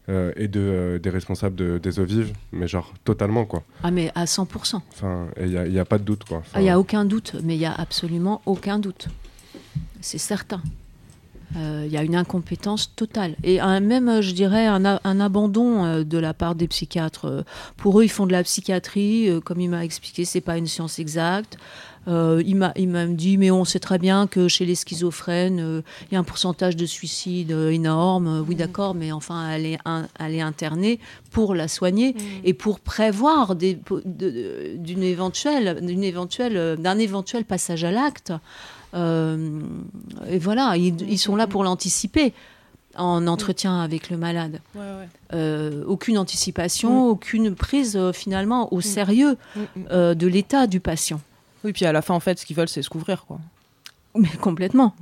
euh, 0.09 0.31
et 0.35 0.47
de, 0.47 0.59
euh, 0.59 0.99
des 0.99 1.09
responsables 1.09 1.55
de- 1.55 1.77
des 1.77 1.99
eaux 1.99 2.05
vives, 2.05 2.33
mais 2.51 2.67
genre 2.67 2.93
totalement, 3.03 3.45
quoi. 3.45 3.63
Ah, 3.83 3.91
mais 3.91 4.11
à 4.15 4.25
100%. 4.25 4.81
Enfin, 4.93 5.27
il 5.39 5.47
n'y 5.47 5.57
a, 5.57 5.67
y 5.67 5.79
a 5.79 5.85
pas 5.85 5.97
de 5.97 6.03
doute, 6.03 6.23
quoi. 6.25 6.43
Ah, 6.53 6.61
Il 6.61 6.63
n'y 6.63 6.69
a 6.69 6.79
aucun 6.79 7.05
doute, 7.05 7.35
mais 7.43 7.55
il 7.55 7.59
n'y 7.59 7.65
a 7.65 7.73
absolument 7.73 8.41
aucun 8.45 8.77
doute. 8.79 9.07
C'est 10.01 10.17
certain. 10.19 10.61
Euh, 11.57 11.83
Il 11.85 11.91
y 11.93 11.97
a 11.97 12.03
une 12.03 12.15
incompétence 12.15 12.95
totale. 12.95 13.35
Et 13.43 13.59
un- 13.59 13.79
même, 13.79 14.09
euh, 14.09 14.21
je 14.21 14.31
dirais, 14.33 14.65
un, 14.65 14.83
abandon 15.19 15.85
euh, 15.85 16.03
de 16.03 16.17
la 16.17 16.33
part 16.33 16.55
des 16.55 16.67
psychiatres. 16.67 17.45
Pour 17.77 17.99
eux, 17.99 18.03
ils 18.03 18.09
font 18.09 18.25
de 18.25 18.31
la 18.31 18.43
psychiatrie. 18.43 19.29
Comme 19.45 19.59
il 19.61 19.69
m'a 19.69 19.85
expliqué, 19.85 20.25
c'est 20.25 20.41
pas 20.41 20.57
une 20.57 20.67
science 20.67 20.99
exacte. 20.99 21.57
Euh, 22.07 22.43
il 22.45 22.55
m'a 22.55 22.71
m'a 22.77 23.05
dit, 23.07 23.37
mais 23.37 23.49
on 23.49 23.65
sait 23.65 23.79
très 23.79 23.97
bien 23.97 24.27
que 24.27 24.47
chez 24.47 24.63
les 24.65 24.75
schizophrènes, 24.75 25.59
euh, 25.59 25.81
il 26.09 26.13
y 26.13 26.17
a 26.17 26.19
un 26.19 26.23
pourcentage 26.23 26.75
de 26.75 26.85
suicide 26.85 27.51
euh, 27.51 27.71
énorme. 27.71 28.45
Oui, 28.47 28.53
d'accord, 28.53 28.93
mais 28.93 29.11
enfin, 29.11 29.49
elle 29.49 29.65
est, 29.65 29.79
un- 29.85 30.07
elle 30.19 30.35
est 30.35 30.41
internée 30.41 30.99
pour 31.31 31.55
la 31.55 31.67
soigner 31.67 32.15
et 32.43 32.53
pour 32.53 32.79
prévoir 32.79 33.55
d'une 33.55 35.03
éventuelle, 35.03 35.79
d'une 35.81 36.03
éventuelle, 36.03 36.75
d'un 36.79 36.97
éventuel 36.99 37.43
passage 37.45 37.83
à 37.83 37.91
l'acte. 37.91 38.33
Euh, 38.95 39.59
et 40.29 40.39
voilà, 40.39 40.75
ils, 40.77 40.95
ils 41.09 41.17
sont 41.17 41.35
là 41.35 41.47
pour 41.47 41.63
l'anticiper 41.63 42.33
en 42.97 43.27
entretien 43.27 43.81
avec 43.81 44.09
le 44.09 44.15
malade. 44.17 44.61
Ouais, 44.73 44.81
ouais. 44.81 45.07
Euh, 45.33 45.83
aucune 45.85 46.17
anticipation, 46.17 47.07
Mm. 47.07 47.09
aucune 47.09 47.55
prise 47.55 47.97
euh, 47.97 48.13
finalement 48.13 48.71
au 48.73 48.79
sérieux 48.79 49.35
Mm, 49.55 49.59
mm. 49.59 49.65
euh, 49.91 50.13
de 50.15 50.27
l'état 50.27 50.65
du 50.65 50.79
patient. 50.79 51.19
Oui, 51.65 51.73
puis 51.73 51.85
à 51.85 51.91
la 51.91 52.01
fin, 52.01 52.13
en 52.13 52.19
fait, 52.21 52.39
ce 52.39 52.45
qu'ils 52.45 52.55
veulent, 52.55 52.69
c'est 52.69 52.81
se 52.83 52.89
couvrir, 52.89 53.25
quoi. 53.25 53.39
Mais 54.15 54.29
complètement. 54.39 54.95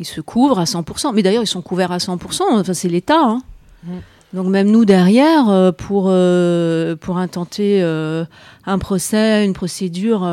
Ils 0.00 0.06
se 0.06 0.20
couvrent 0.20 0.58
à 0.58 0.64
100%. 0.64 1.12
Mais 1.14 1.22
d'ailleurs, 1.22 1.44
ils 1.44 1.46
sont 1.46 1.62
couverts 1.62 1.92
à 1.92 1.98
100%. 1.98 2.42
Enfin, 2.50 2.74
c'est 2.74 2.88
l'État. 2.88 3.20
hein. 3.22 3.42
Mm. 3.84 3.90
Donc 4.32 4.48
même 4.48 4.68
nous, 4.70 4.84
derrière, 4.84 5.72
pour, 5.78 6.04
pour 7.00 7.16
intenter 7.18 7.80
un 8.66 8.78
procès, 8.78 9.44
une 9.46 9.52
procédure, 9.52 10.24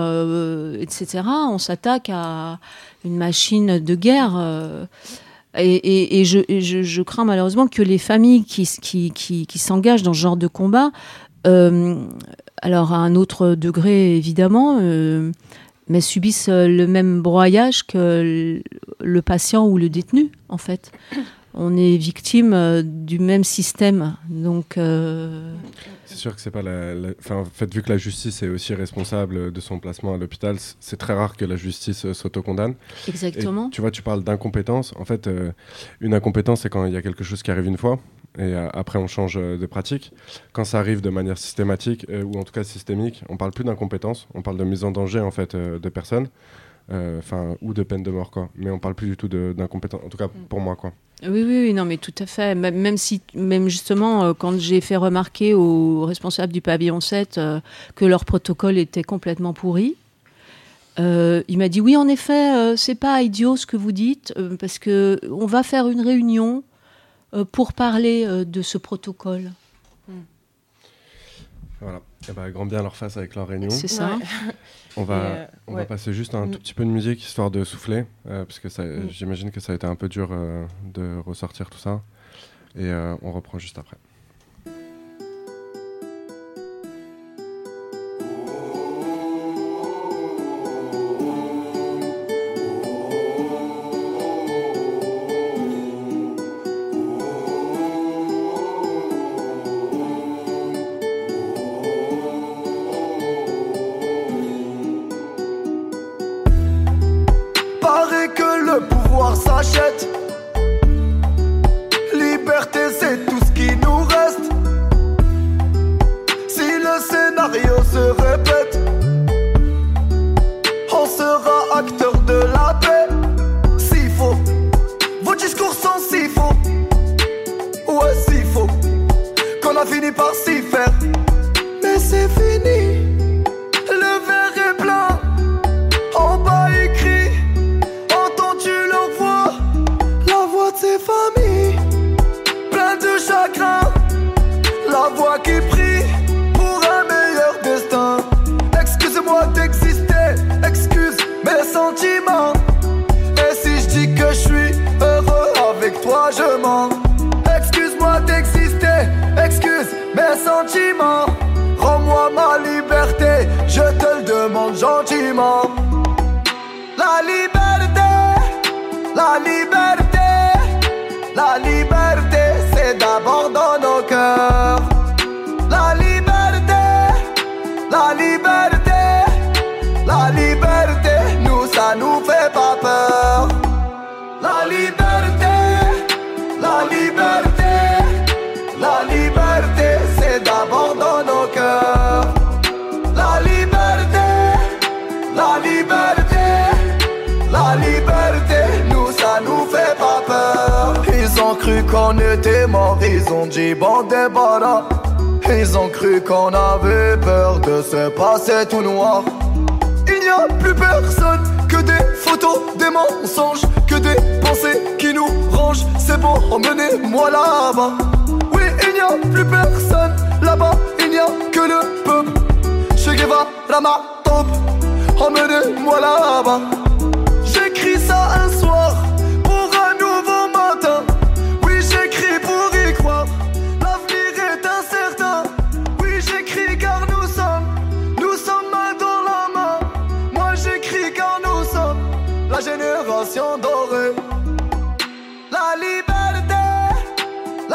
etc., 0.79 1.21
on 1.49 1.57
s'attaque 1.59 2.09
à 2.11 2.57
une 3.05 3.17
machine 3.17 3.79
de 3.79 3.95
guerre. 3.95 4.33
euh, 4.37 4.85
et 5.55 6.23
je, 6.25 7.01
crains 7.03 7.25
malheureusement 7.25 7.67
que 7.67 7.83
les 7.83 7.99
familles 7.99 8.43
qui, 8.43 8.65
s'engagent 9.55 10.03
dans 10.03 10.13
ce 10.13 10.19
genre 10.19 10.37
de 10.37 10.47
combat, 10.47 10.91
euh, 11.45 11.95
alors 12.61 12.93
à 12.93 12.97
un 12.97 13.15
autre 13.15 13.55
degré 13.55 14.15
évidemment, 14.17 14.79
euh, 14.81 15.31
mais 15.87 16.01
subissent 16.01 16.49
le 16.49 16.85
même 16.87 17.21
broyage 17.21 17.85
que 17.85 18.61
le- 18.99 19.21
patient 19.21 19.67
ou 19.67 19.77
le 19.77 19.89
détenu, 19.89 20.31
en 20.49 20.57
fait. 20.57 20.91
On 21.53 21.77
est 21.77 21.97
victime 21.97 22.81
du 22.83 23.19
même 23.19 23.43
système. 23.43 24.15
Donc, 24.29 24.79
C'est 26.13 26.19
sûr 26.19 26.35
que 26.35 26.41
c'est 26.41 26.51
pas 26.51 26.61
la. 26.61 26.93
la- 26.93 27.09
Enfin, 27.19 27.35
en 27.37 27.45
fait, 27.45 27.73
vu 27.73 27.81
que 27.81 27.89
la 27.89 27.97
justice 27.97 28.43
est 28.43 28.47
aussi 28.49 28.73
responsable 28.75 29.51
de 29.51 29.59
son 29.59 29.79
placement 29.79 30.13
à 30.13 30.17
l'hôpital, 30.17 30.57
c'est 30.79 30.97
très 30.97 31.13
rare 31.13 31.35
que 31.35 31.43
la 31.45 31.55
justice 31.55 32.05
euh, 32.05 32.13
s'autocondamne. 32.13 32.75
exactement. 33.07 33.67
Et 33.67 33.69
tu 33.71 33.81
vois, 33.81 33.91
tu 33.91 34.01
parles 34.03 34.23
d'incompétence. 34.23 34.93
En 34.97 35.05
fait, 35.05 35.27
euh, 35.27 35.51
une 36.01 36.13
incompétence, 36.13 36.61
c'est 36.61 36.69
quand 36.69 36.85
il 36.85 36.93
y 36.93 36.97
a 36.97 37.01
quelque 37.01 37.23
chose 37.23 37.41
qui 37.43 37.51
arrive 37.51 37.65
une 37.65 37.77
fois 37.77 37.99
et 38.37 38.41
euh, 38.41 38.67
après 38.73 38.97
on 38.97 39.05
change 39.07 39.37
euh, 39.37 39.57
de 39.57 39.65
pratique. 39.65 40.11
Quand 40.53 40.63
ça 40.65 40.79
arrive 40.79 41.01
de 41.01 41.09
manière 41.09 41.37
systématique 41.37 42.05
ou 42.09 42.37
en 42.39 42.43
tout 42.43 42.51
cas 42.53 42.63
systémique, 42.63 43.23
on 43.29 43.37
parle 43.37 43.51
plus 43.51 43.63
d'incompétence, 43.63 44.27
on 44.33 44.41
parle 44.41 44.57
de 44.57 44.63
mise 44.63 44.83
en 44.83 44.91
danger 44.91 45.19
en 45.19 45.31
fait 45.31 45.55
de 45.55 45.89
personnes. 45.89 46.27
Euh, 46.91 47.19
enfin 47.19 47.55
ou 47.61 47.73
de 47.73 47.83
peine 47.83 48.03
de 48.03 48.11
mort 48.11 48.31
quoi. 48.31 48.49
Mais 48.55 48.69
on 48.69 48.79
parle 48.79 48.95
plus 48.95 49.07
du 49.07 49.17
tout 49.17 49.27
d'incompétence, 49.27 50.01
en 50.05 50.09
tout 50.09 50.17
cas 50.17 50.29
pour 50.49 50.59
moi 50.59 50.75
quoi. 50.75 50.93
Oui, 51.25 51.43
oui, 51.43 51.63
oui, 51.67 51.73
non, 51.73 51.85
mais 51.85 51.97
tout 51.97 52.13
à 52.19 52.25
fait. 52.25 52.53
Même 52.53 52.97
si, 52.97 53.21
même 53.33 53.69
justement, 53.69 54.25
euh, 54.25 54.33
quand 54.33 54.59
j'ai 54.59 54.81
fait 54.81 54.97
remarquer 54.97 55.53
aux 55.53 56.05
responsables 56.05 56.51
du 56.51 56.59
pavillon 56.59 56.99
7 56.99 57.37
euh, 57.37 57.59
que 57.95 58.03
leur 58.03 58.25
protocole 58.25 58.77
était 58.77 59.03
complètement 59.03 59.53
pourri, 59.53 59.95
euh, 60.99 61.41
il 61.47 61.59
m'a 61.59 61.69
dit 61.69 61.79
oui, 61.79 61.95
en 61.95 62.07
effet, 62.07 62.75
c'est 62.75 62.95
pas 62.95 63.21
idiot 63.21 63.55
ce 63.55 63.65
que 63.65 63.77
vous 63.77 63.91
dites, 63.93 64.33
parce 64.59 64.79
que 64.79 65.19
on 65.31 65.45
va 65.45 65.63
faire 65.63 65.87
une 65.87 66.01
réunion 66.01 66.63
pour 67.51 67.73
parler 67.73 68.45
de 68.45 68.61
ce 68.61 68.77
protocole. 68.77 69.51
Voilà. 71.83 72.01
Et 72.29 72.31
bah, 72.31 72.49
grand 72.51 72.65
bien 72.65 72.81
leur 72.81 72.95
face 72.95 73.17
avec 73.17 73.35
leur 73.35 73.47
réunion. 73.47 73.69
C'est 73.69 73.87
ça. 73.87 74.15
Ouais. 74.15 74.23
On 74.97 75.03
va, 75.03 75.15
euh, 75.15 75.45
on 75.67 75.73
ouais. 75.73 75.79
va 75.81 75.85
passer 75.85 76.13
juste 76.13 76.35
un 76.35 76.45
Mm. 76.45 76.51
tout 76.51 76.59
petit 76.59 76.73
peu 76.75 76.85
de 76.85 76.89
musique 76.89 77.19
histoire 77.23 77.49
de 77.49 77.63
souffler, 77.63 78.05
euh, 78.27 78.45
parce 78.45 78.59
que 78.59 78.69
ça- 78.69 78.83
Mm. 78.83 79.09
j'imagine 79.09 79.49
que 79.51 79.59
ça 79.59 79.71
a 79.73 79.75
été 79.75 79.87
un 79.87 79.95
peu 79.95 80.07
dur 80.07 80.29
euh, 80.31 80.65
de 80.85 81.17
ressortir 81.25 81.69
tout 81.71 81.79
ça. 81.79 82.03
Et 82.75 82.85
euh, 82.85 83.15
on 83.23 83.31
reprend 83.31 83.57
juste 83.57 83.77
après. 83.79 83.97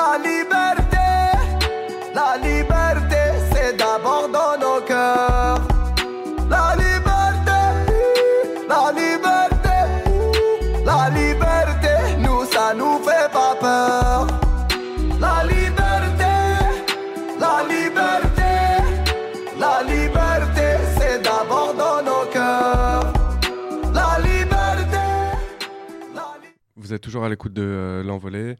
La 0.09 0.16
liberté, 0.18 1.09
la 2.14 2.36
liberté, 2.39 3.22
c'est 3.52 3.76
d'abord 3.76 4.28
dans 4.28 4.56
nos 4.59 4.80
cœurs. 4.86 5.60
La 6.48 6.74
liberté, 6.85 7.60
la 8.68 8.85
liberté, 9.01 9.78
la 10.85 11.10
liberté, 11.10 11.94
nous 12.24 12.44
ça 12.47 12.72
nous 12.74 12.98
fait 13.06 13.30
pas 13.32 13.55
peur. 13.60 14.26
La 15.20 15.44
liberté, 15.44 16.35
la 17.44 17.56
liberté, 17.74 18.52
la 19.59 19.82
liberté, 19.93 20.66
c'est 20.98 21.22
d'abord 21.22 21.74
dans 21.74 22.02
nos 22.02 22.24
cœurs. 22.32 23.12
La 23.93 24.18
liberté, 24.28 25.05
la 26.14 26.28
liberté. 26.40 26.56
Vous 26.76 26.93
êtes 26.94 27.02
toujours 27.02 27.24
à 27.24 27.28
l'écoute 27.28 27.52
de 27.52 27.62
euh, 27.62 28.02
l'envolée. 28.02 28.56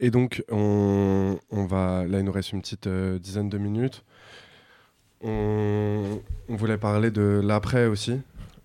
Et 0.00 0.10
donc, 0.10 0.44
on, 0.50 1.38
on 1.50 1.66
va. 1.66 2.04
Là, 2.06 2.18
il 2.18 2.24
nous 2.24 2.32
reste 2.32 2.52
une 2.52 2.60
petite 2.60 2.86
euh, 2.86 3.18
dizaine 3.18 3.48
de 3.48 3.58
minutes. 3.58 4.04
On, 5.22 6.20
voulait 6.48 6.76
parler 6.78 7.10
de 7.10 7.40
l'après 7.42 7.86
aussi. 7.86 8.20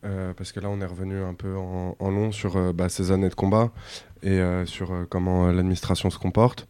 euh, 0.06 0.34
parce 0.34 0.51
que 0.51 0.60
là, 0.60 0.69
on 0.69 0.81
est 0.81 0.85
revenu 0.85 1.22
un 1.22 1.34
peu 1.34 1.56
en, 1.56 1.95
long 2.10 2.31
sur 2.31 2.57
euh, 2.57 2.73
bah, 2.73 2.89
ces 2.89 3.11
années 3.11 3.30
de 3.30 3.35
combat 3.35 3.72
et 4.23 4.41
sur 4.65 4.91
comment 5.10 5.47
l'administration 5.47 6.10
se 6.10 6.18
comporte. 6.18 6.68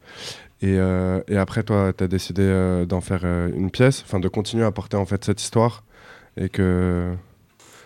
Et, 0.61 0.76
et 0.76 1.38
après, 1.38 1.64
toi, 1.64 1.91
tu 1.98 2.03
as 2.03 2.07
décidé 2.07 2.86
d'en 2.88 3.02
faire 3.02 3.26
une 3.26 3.72
pièce, 3.72 4.03
enfin 4.03 4.19
de 4.19 4.27
continuer 4.27 4.65
à 4.65 4.72
porter 4.72 4.98
en 4.98 5.06
fait 5.06 5.26
cette 5.26 5.41
histoire. 5.41 5.84
Et 6.38 6.49
que. 6.49 7.15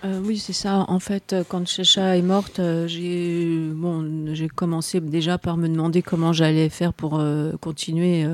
Euh, 0.05 0.19
oui, 0.23 0.37
c'est 0.37 0.53
ça. 0.53 0.85
En 0.89 0.99
fait, 0.99 1.31
euh, 1.31 1.43
quand 1.47 1.65
Chacha 1.67 2.17
est 2.17 2.21
morte, 2.21 2.59
euh, 2.59 2.87
j'ai 2.87 3.57
bon, 3.73 4.33
j'ai 4.33 4.49
commencé 4.49 4.99
déjà 4.99 5.37
par 5.37 5.55
me 5.55 5.69
demander 5.69 6.01
comment 6.01 6.33
j'allais 6.33 6.67
faire 6.69 6.93
pour 6.93 7.21
continuer, 7.61 8.25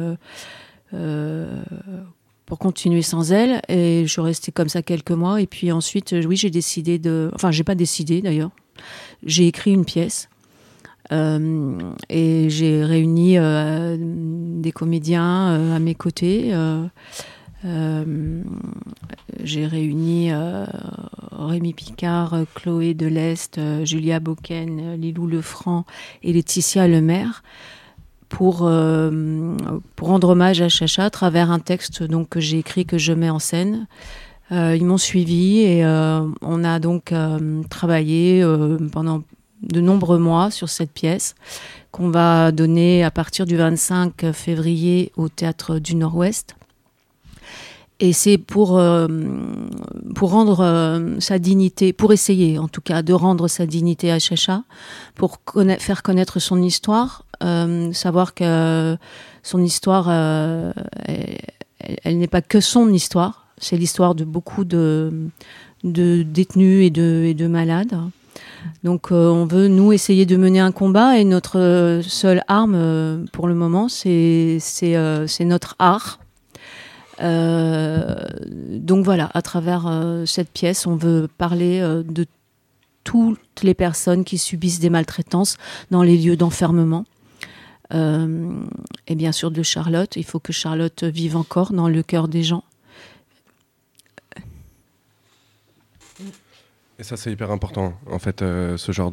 pour 2.45 2.57
continuer 2.57 3.01
sans 3.03 3.31
elle. 3.31 3.61
Et 3.67 4.05
je 4.07 4.21
restée 4.21 4.51
comme 4.51 4.69
ça 4.69 4.81
quelques 4.81 5.11
mois. 5.11 5.41
Et 5.41 5.47
puis 5.47 5.71
ensuite, 5.71 6.15
oui, 6.25 6.37
j'ai 6.37 6.49
décidé 6.49 6.97
de, 6.97 7.29
enfin, 7.35 7.51
j'ai 7.51 7.63
pas 7.63 7.75
décidé 7.75 8.21
d'ailleurs. 8.21 8.51
J'ai 9.23 9.47
écrit 9.47 9.73
une 9.73 9.85
pièce. 9.85 10.29
Et 11.11 12.47
j'ai 12.49 12.83
réuni 12.83 13.37
des 14.61 14.71
comédiens 14.71 15.75
à 15.75 15.79
mes 15.79 15.95
côtés. 15.95 16.51
Euh, 17.65 18.43
j'ai 19.43 19.65
réuni 19.65 20.31
euh, 20.31 20.65
Rémi 21.31 21.73
Picard, 21.73 22.35
Chloé 22.55 22.93
Delest, 22.93 23.57
euh, 23.57 23.85
Julia 23.85 24.19
euh, 24.19 24.95
Lilou 24.95 25.27
Lefranc 25.27 25.85
et 26.23 26.33
Laetitia 26.33 26.87
Lemaire 26.87 27.43
pour, 28.27 28.57
pour 29.95 30.07
rendre 30.07 30.29
hommage 30.29 30.61
à 30.61 30.69
Chacha 30.69 31.05
à 31.05 31.09
travers 31.09 31.49
un 31.49 31.57
texte 31.57 32.03
donc, 32.03 32.29
que 32.29 32.39
j'ai 32.39 32.59
écrit, 32.59 32.85
que 32.85 32.99
je 32.99 33.11
mets 33.11 33.31
en 33.31 33.39
scène. 33.39 33.87
ils 34.51 34.85
m'ont 34.85 34.99
suivi 34.99 35.61
et 35.61 35.83
on 35.83 36.63
a 36.63 36.77
donc 36.77 37.11
travaillé 37.71 38.45
pendant 38.91 39.23
de 39.63 39.81
nombreux 39.81 40.19
mois 40.19 40.51
sur 40.51 40.69
cette 40.69 40.91
pièce 40.91 41.33
qu'on 41.89 42.11
va 42.11 42.51
donner 42.51 43.03
à 43.03 43.09
partir 43.09 43.47
du 43.47 43.57
25 43.57 44.31
février 44.31 45.11
au 45.17 45.27
Théâtre 45.27 45.79
du 45.79 45.95
Nord-Ouest. 45.95 46.55
Et 48.01 48.13
c'est 48.13 48.37
pour, 48.37 48.77
euh, 48.77 49.07
pour 50.15 50.31
rendre 50.31 50.61
euh, 50.61 51.19
sa 51.19 51.37
dignité, 51.37 51.91
pour 51.91 52.13
essayer 52.13 52.57
en 52.57 52.69
tout 52.69 52.79
cas 52.81 53.01
de 53.01 53.11
rendre 53.13 53.49
sa 53.49 53.65
dignité 53.65 54.09
à 54.11 54.19
Chacha, 54.19 54.63
pour 55.15 55.39
faire 55.79 56.01
connaître 56.01 56.39
son 56.39 56.61
histoire, 56.61 57.25
euh, 57.43 57.91
savoir 57.91 58.33
que 58.33 58.97
son 59.43 59.61
histoire, 59.61 60.09
elle, 61.07 62.17
n'est 62.17 62.27
pas 62.27 62.41
que 62.41 62.61
son 62.61 62.93
histoire, 62.93 63.47
c'est 63.57 63.75
l'histoire 63.75 64.15
de 64.15 64.23
beaucoup 64.23 64.63
de, 64.63 65.11
détenus 65.83 66.85
et 66.85 66.89
de, 66.89 67.25
et 67.25 67.33
de 67.33 67.47
malades. 67.47 67.97
Donc 68.85 69.11
on 69.11 69.45
veut, 69.45 69.67
nous, 69.67 69.91
essayer 69.91 70.25
de 70.25 70.37
mener 70.37 70.61
un 70.61 70.71
combat 70.71 71.17
et 71.17 71.25
notre 71.25 71.99
seule 72.03 72.43
arme 72.47 73.25
pour 73.33 73.47
le 73.49 73.55
moment, 73.55 73.89
c'est 73.89 74.59
notre 75.41 75.75
art 75.79 76.19
euh, 76.19 76.28
donc 77.21 79.03
voilà, 79.03 79.29
à 79.33 79.41
travers 79.41 79.87
euh, 79.87 80.25
cette 80.25 80.49
pièce, 80.49 80.87
on 80.87 80.95
veut 80.95 81.27
parler 81.37 81.79
euh, 81.81 82.03
de 82.03 82.25
toutes 83.03 83.63
les 83.63 83.73
personnes 83.73 84.23
qui 84.23 84.37
subissent 84.37 84.79
des 84.79 84.89
maltraitances 84.89 85.57
dans 85.91 86.03
les 86.03 86.17
lieux 86.17 86.37
d'enfermement. 86.37 87.05
et 87.91 89.15
bien 89.15 89.31
sûr 89.31 89.51
de 89.51 89.63
Charlotte. 89.63 90.15
Il 90.15 90.23
faut 90.23 90.39
que 90.39 90.53
Charlotte 90.53 91.03
vive 91.03 91.35
encore 91.35 91.73
dans 91.73 91.89
le 91.89 92.03
cœur 92.03 92.27
des 92.27 92.43
gens. 92.43 92.63
Et 96.99 97.03
ça, 97.03 97.17
c'est 97.17 97.31
hyper 97.31 97.49
important, 97.49 97.93
en 98.11 98.19
fait, 98.19 98.41
ce 98.41 98.91
genre 98.91 99.11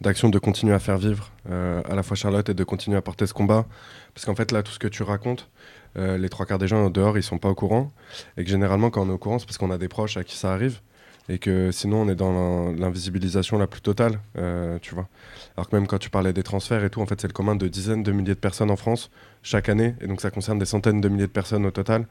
d'action 0.00 0.30
de 0.30 0.38
continuer 0.38 0.72
à 0.72 0.78
faire 0.78 0.96
vivre 0.96 1.30
à 1.46 1.94
la 1.94 2.02
fois 2.02 2.16
Charlotte 2.16 2.48
et 2.48 2.54
de 2.54 2.64
continuer 2.64 2.96
à 2.96 3.02
porter 3.02 3.26
ce 3.26 3.34
combat. 3.34 3.66
Parce 4.14 4.24
qu'en 4.24 4.34
fait, 4.34 4.50
là, 4.50 4.62
tout 4.62 4.72
ce 4.72 4.78
que 4.78 4.88
tu 4.88 5.02
racontes, 5.02 5.50
euh, 5.96 6.18
les 6.18 6.28
trois 6.28 6.46
quarts 6.46 6.58
des 6.58 6.68
gens 6.68 6.90
dehors, 6.90 7.16
ils 7.16 7.22
sont 7.22 7.38
pas 7.38 7.48
au 7.48 7.54
courant. 7.54 7.92
Et 8.36 8.44
que 8.44 8.50
généralement, 8.50 8.90
quand 8.90 9.02
on 9.06 9.10
est 9.10 9.12
au 9.14 9.18
courant, 9.18 9.38
c'est 9.38 9.46
parce 9.46 9.58
qu'on 9.58 9.70
a 9.70 9.78
des 9.78 9.88
proches 9.88 10.16
à 10.16 10.24
qui 10.24 10.36
ça 10.36 10.52
arrive. 10.52 10.80
Et 11.28 11.38
que 11.38 11.70
sinon, 11.70 12.02
on 12.02 12.08
est 12.08 12.14
dans 12.14 12.72
l'invisibilisation 12.72 13.56
la 13.56 13.66
plus 13.66 13.80
totale, 13.80 14.20
euh, 14.36 14.78
tu 14.82 14.94
vois. 14.94 15.08
Alors 15.56 15.70
que 15.70 15.76
même 15.76 15.86
quand 15.86 15.98
tu 15.98 16.10
parlais 16.10 16.34
des 16.34 16.42
transferts 16.42 16.84
et 16.84 16.90
tout, 16.90 17.00
en 17.00 17.06
fait, 17.06 17.18
c'est 17.18 17.28
le 17.28 17.32
commun 17.32 17.56
de 17.56 17.66
dizaines 17.66 18.02
de 18.02 18.12
milliers 18.12 18.34
de 18.34 18.40
personnes 18.40 18.70
en 18.70 18.76
France 18.76 19.10
chaque 19.42 19.70
année. 19.70 19.94
Et 20.02 20.06
donc, 20.06 20.20
ça 20.20 20.30
concerne 20.30 20.58
des 20.58 20.66
centaines 20.66 21.00
de 21.00 21.08
milliers 21.08 21.26
de 21.26 21.32
personnes 21.32 21.64
au 21.64 21.70
total. 21.70 22.06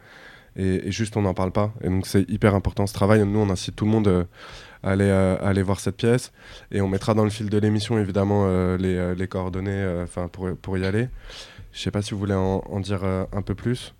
Et, 0.55 0.91
juste, 0.91 1.15
on 1.15 1.21
n'en 1.23 1.35
parle 1.35 1.51
pas. 1.51 1.73
Et 1.83 1.89
donc, 1.89 2.07
c'est 2.07 2.27
hyper 2.29 2.55
important 2.55 2.87
ce 2.87 2.93
travail. 2.93 3.23
Nous, 3.23 3.39
on 3.39 3.49
incite 3.51 3.75
tout 3.75 3.85
le 3.85 3.91
monde 3.91 4.07
euh, 4.07 4.23
à, 4.81 5.47
aller, 5.47 5.61
voir 5.61 5.79
cette 5.79 5.97
pièce. 5.97 6.31
Et 6.71 6.81
on 6.81 6.87
mettra 6.87 7.13
dans 7.13 7.23
le 7.23 7.29
fil 7.29 7.49
de 7.49 7.57
l'émission, 7.59 7.99
évidemment, 7.99 8.47
les, 8.77 9.27
coordonnées 9.27 10.05
pour 10.61 10.77
y 10.77 10.85
aller. 10.85 11.07
Je 11.73 11.79
ne 11.79 11.83
sais 11.85 11.91
pas 11.91 12.03
si 12.03 12.11
vous 12.11 12.19
voulez 12.19 12.35
en, 12.35 12.79
dire 12.79 13.03
euh, 13.03 13.25
un 13.33 13.41
peu 13.41 13.55
plus. 13.55 13.95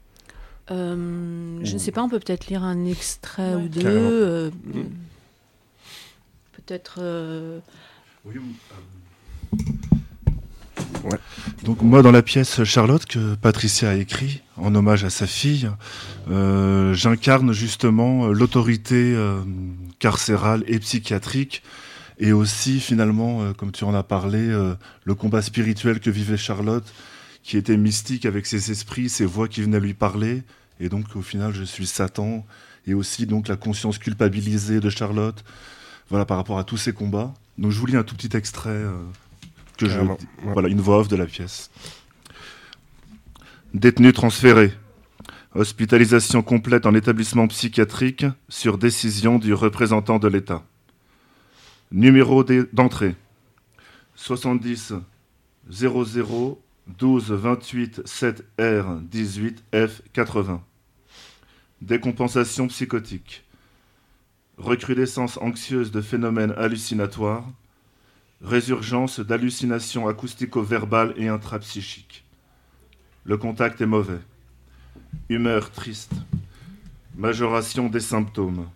Euh, 0.71 1.59
je 1.63 1.73
ne 1.73 1.79
sais 1.79 1.91
pas, 1.91 2.03
on 2.03 2.09
peut 2.09 2.19
peut-être 2.19 2.47
lire 2.47 2.63
un 2.63 2.85
extrait 2.85 3.55
ou 3.55 3.67
deux. 3.67 3.81
Euh, 3.83 4.51
mm. 4.65 4.83
Peut-être. 6.53 7.01
Oui. 8.25 8.35
Ouais. 11.03 11.19
Donc 11.63 11.81
moi 11.81 12.01
dans 12.01 12.11
la 12.11 12.21
pièce 12.21 12.63
Charlotte 12.63 13.05
que 13.05 13.35
Patricia 13.35 13.89
a 13.89 13.95
écrit 13.95 14.41
en 14.55 14.73
hommage 14.73 15.03
à 15.03 15.09
sa 15.09 15.27
fille, 15.27 15.69
j'incarne 16.29 17.51
justement 17.51 18.27
l'autorité 18.27 19.13
carcérale 19.99 20.63
et 20.67 20.79
psychiatrique 20.79 21.61
et 22.19 22.31
aussi 22.31 22.79
finalement, 22.79 23.51
comme 23.53 23.73
tu 23.73 23.83
en 23.83 23.93
as 23.93 24.03
parlé, 24.03 24.47
le 25.03 25.15
combat 25.15 25.41
spirituel 25.41 25.99
que 25.99 26.09
vivait 26.09 26.37
Charlotte 26.37 26.85
qui 27.43 27.57
était 27.57 27.77
mystique 27.77 28.25
avec 28.25 28.45
ses 28.45 28.71
esprits, 28.71 29.09
ses 29.09 29.25
voix 29.25 29.47
qui 29.47 29.61
venaient 29.61 29.79
lui 29.79 29.93
parler. 29.93 30.43
Et 30.79 30.89
donc, 30.89 31.15
au 31.15 31.21
final, 31.21 31.53
je 31.53 31.63
suis 31.63 31.85
Satan. 31.85 32.45
Et 32.87 32.93
aussi, 32.93 33.25
donc, 33.25 33.47
la 33.47 33.57
conscience 33.57 33.97
culpabilisée 33.97 34.79
de 34.79 34.89
Charlotte. 34.89 35.43
Voilà, 36.09 36.25
par 36.25 36.37
rapport 36.37 36.57
à 36.57 36.63
tous 36.63 36.77
ces 36.77 36.93
combats. 36.93 37.33
Donc, 37.57 37.71
je 37.71 37.79
vous 37.79 37.85
lis 37.85 37.97
un 37.97 38.03
tout 38.03 38.15
petit 38.15 38.35
extrait 38.35 38.69
euh, 38.69 38.93
que 39.77 39.87
je. 39.87 39.99
Voilà, 40.43 40.69
une 40.69 40.81
voix 40.81 40.99
off 40.99 41.09
de 41.09 41.15
la 41.15 41.25
pièce. 41.25 41.69
Détenu 43.73 44.13
transféré. 44.13 44.73
Hospitalisation 45.55 46.41
complète 46.41 46.85
en 46.87 46.95
établissement 46.95 47.47
psychiatrique 47.47 48.25
sur 48.49 48.77
décision 48.77 49.37
du 49.37 49.53
représentant 49.53 50.17
de 50.17 50.27
l'État. 50.27 50.63
Numéro 51.91 52.43
d'entrée 52.43 53.15
70 54.15 54.93
00 55.69 56.59
12 56.88 57.31
28 57.31 58.01
7 58.05 58.43
R 58.60 58.99
18 59.01 59.64
F 59.73 60.01
80. 60.11 60.61
Décompensation 61.81 62.68
psychotique. 62.68 63.45
Recrudescence 64.57 65.38
anxieuse 65.38 65.91
de 65.91 66.01
phénomènes 66.01 66.53
hallucinatoires. 66.57 67.47
Résurgence 68.41 69.22
d'hallucinations 69.22 70.07
acoustico-verbales 70.07 71.14
et 71.15 71.30
intrapsychiques. 71.30 72.26
Le 73.23 73.38
contact 73.38 73.80
est 73.80 73.85
mauvais. 73.85 74.19
Humeur 75.30 75.72
triste. 75.72 76.14
Majoration 77.15 77.88
des 77.88 78.01
symptômes. 78.01 78.68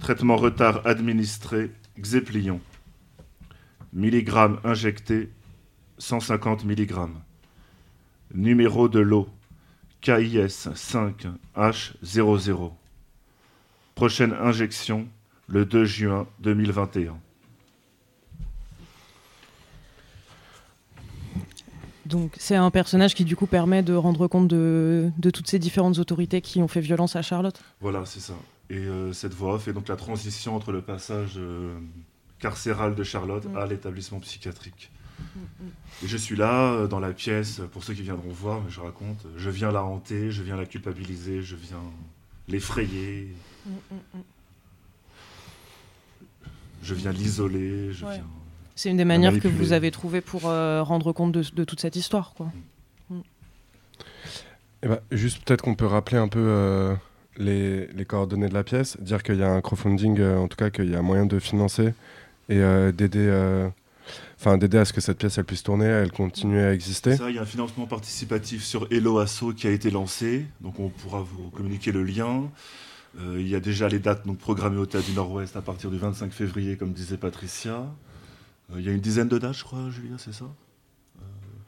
Traitement 0.00 0.36
retard 0.36 0.84
administré. 0.84 1.70
Xéplion. 2.00 2.60
Milligrammes 3.92 4.58
injectés 4.64 5.30
150 5.98 6.64
mg. 6.64 6.94
Numéro 8.34 8.88
de 8.88 9.00
l'eau 9.00 9.28
KIS 10.00 10.68
5H00. 10.74 12.72
Prochaine 13.94 14.32
injection 14.32 15.06
le 15.46 15.64
2 15.64 15.84
juin 15.84 16.26
2021. 16.40 17.16
Donc 22.06 22.32
c'est 22.38 22.56
un 22.56 22.70
personnage 22.70 23.14
qui 23.14 23.24
du 23.24 23.34
coup 23.34 23.46
permet 23.46 23.82
de 23.82 23.94
rendre 23.94 24.26
compte 24.26 24.48
de, 24.48 25.10
toutes 25.32 25.48
ces 25.48 25.58
différentes 25.58 25.98
autorités 25.98 26.40
qui 26.40 26.60
ont 26.60 26.68
fait 26.68 26.80
violence 26.80 27.16
à 27.16 27.22
Charlotte. 27.22 27.58
Voilà, 27.80 28.04
c'est 28.04 28.20
ça. 28.20 28.34
Et 28.70 28.76
euh, 28.76 29.12
cette 29.12 29.34
voix 29.34 29.58
fait 29.58 29.72
donc 29.72 29.88
la 29.88 29.96
transition 29.96 30.54
entre 30.54 30.72
le 30.72 30.82
passage 30.82 31.34
euh, 31.36 31.74
carcéral 32.38 32.94
de 32.94 33.02
Charlotte 33.04 33.46
mm. 33.46 33.56
à 33.56 33.66
l'établissement 33.66 34.20
psychiatrique. 34.20 34.90
Et 36.02 36.06
je 36.06 36.16
suis 36.16 36.36
là, 36.36 36.72
euh, 36.72 36.86
dans 36.86 37.00
la 37.00 37.12
pièce, 37.12 37.60
pour 37.72 37.84
ceux 37.84 37.94
qui 37.94 38.02
viendront 38.02 38.30
voir, 38.30 38.62
je 38.68 38.80
raconte, 38.80 39.26
je 39.36 39.50
viens 39.50 39.70
la 39.70 39.84
hanter, 39.84 40.30
je 40.30 40.42
viens 40.42 40.56
la 40.56 40.66
culpabiliser, 40.66 41.42
je 41.42 41.56
viens 41.56 41.82
l'effrayer. 42.48 43.34
Je 46.82 46.94
viens 46.94 47.12
l'isoler, 47.12 47.92
je 47.92 48.04
viens... 48.04 48.24
C'est 48.76 48.90
une 48.90 48.96
des 48.96 49.04
manières 49.04 49.38
que 49.38 49.48
vous 49.48 49.72
avez 49.72 49.90
trouvées 49.92 50.20
pour 50.20 50.48
euh, 50.48 50.82
rendre 50.82 51.12
compte 51.12 51.32
de, 51.32 51.64
toute 51.64 51.80
cette 51.80 51.96
histoire, 51.96 52.34
quoi. 52.34 52.50
Mm. 53.08 53.20
Eh 54.82 54.88
ben, 54.88 54.98
juste 55.12 55.44
peut-être 55.44 55.62
qu'on 55.62 55.76
peut 55.76 55.86
rappeler 55.86 56.18
un 56.18 56.28
peu 56.28 56.44
euh, 56.44 56.94
les, 57.36 57.86
les, 57.86 58.04
coordonnées 58.04 58.48
de 58.48 58.54
la 58.54 58.64
pièce, 58.64 59.00
dire 59.00 59.22
qu'il 59.22 59.36
y 59.36 59.42
a 59.42 59.50
un 59.50 59.60
crowdfunding, 59.60 60.20
en 60.22 60.48
tout 60.48 60.56
cas 60.56 60.70
qu'il 60.70 60.90
y 60.90 60.96
a 60.96 61.02
moyen 61.02 61.24
de 61.24 61.38
financer 61.38 61.94
et 62.50 62.60
d'aider 62.92 63.70
enfin 64.44 64.58
d'aider 64.58 64.76
à 64.76 64.84
ce 64.84 64.92
que 64.92 65.00
cette 65.00 65.16
pièce 65.16 65.38
elle 65.38 65.44
puisse 65.44 65.62
tourner, 65.62 65.86
elle 65.86 66.12
continue 66.12 66.60
à 66.60 66.74
exister. 66.74 67.16
Ça, 67.16 67.30
il 67.30 67.36
y 67.36 67.38
a 67.38 67.42
un 67.42 67.46
financement 67.46 67.86
participatif 67.86 68.62
sur 68.62 68.86
Hello 68.90 69.18
Asso 69.18 69.54
qui 69.56 69.66
a 69.66 69.70
été 69.70 69.90
lancé, 69.90 70.44
donc 70.60 70.78
on 70.78 70.90
pourra 70.90 71.22
vous 71.22 71.48
communiquer 71.50 71.92
le 71.92 72.02
lien. 72.02 72.50
Euh, 73.18 73.40
il 73.40 73.48
y 73.48 73.54
a 73.54 73.60
déjà 73.60 73.88
les 73.88 74.00
dates 74.00 74.26
donc 74.26 74.36
programmées 74.38 74.76
au 74.76 74.84
Théâtre 74.84 75.06
du 75.06 75.14
Nord-Ouest 75.14 75.56
à 75.56 75.62
partir 75.62 75.90
du 75.90 75.96
25 75.96 76.30
février, 76.30 76.76
comme 76.76 76.92
disait 76.92 77.16
Patricia. 77.16 77.86
Euh, 78.70 78.80
il 78.80 78.84
y 78.84 78.88
a 78.90 78.92
une 78.92 79.00
dizaine 79.00 79.28
de 79.28 79.38
dates, 79.38 79.56
je 79.56 79.64
crois, 79.64 79.88
Julia, 79.88 80.16
c'est 80.18 80.34
ça? 80.34 80.44
Euh, 80.44 81.20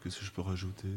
Qu'est-ce 0.03 0.19
que 0.19 0.25
je 0.27 0.33
peux 0.33 0.43
rajouter? 0.43 0.89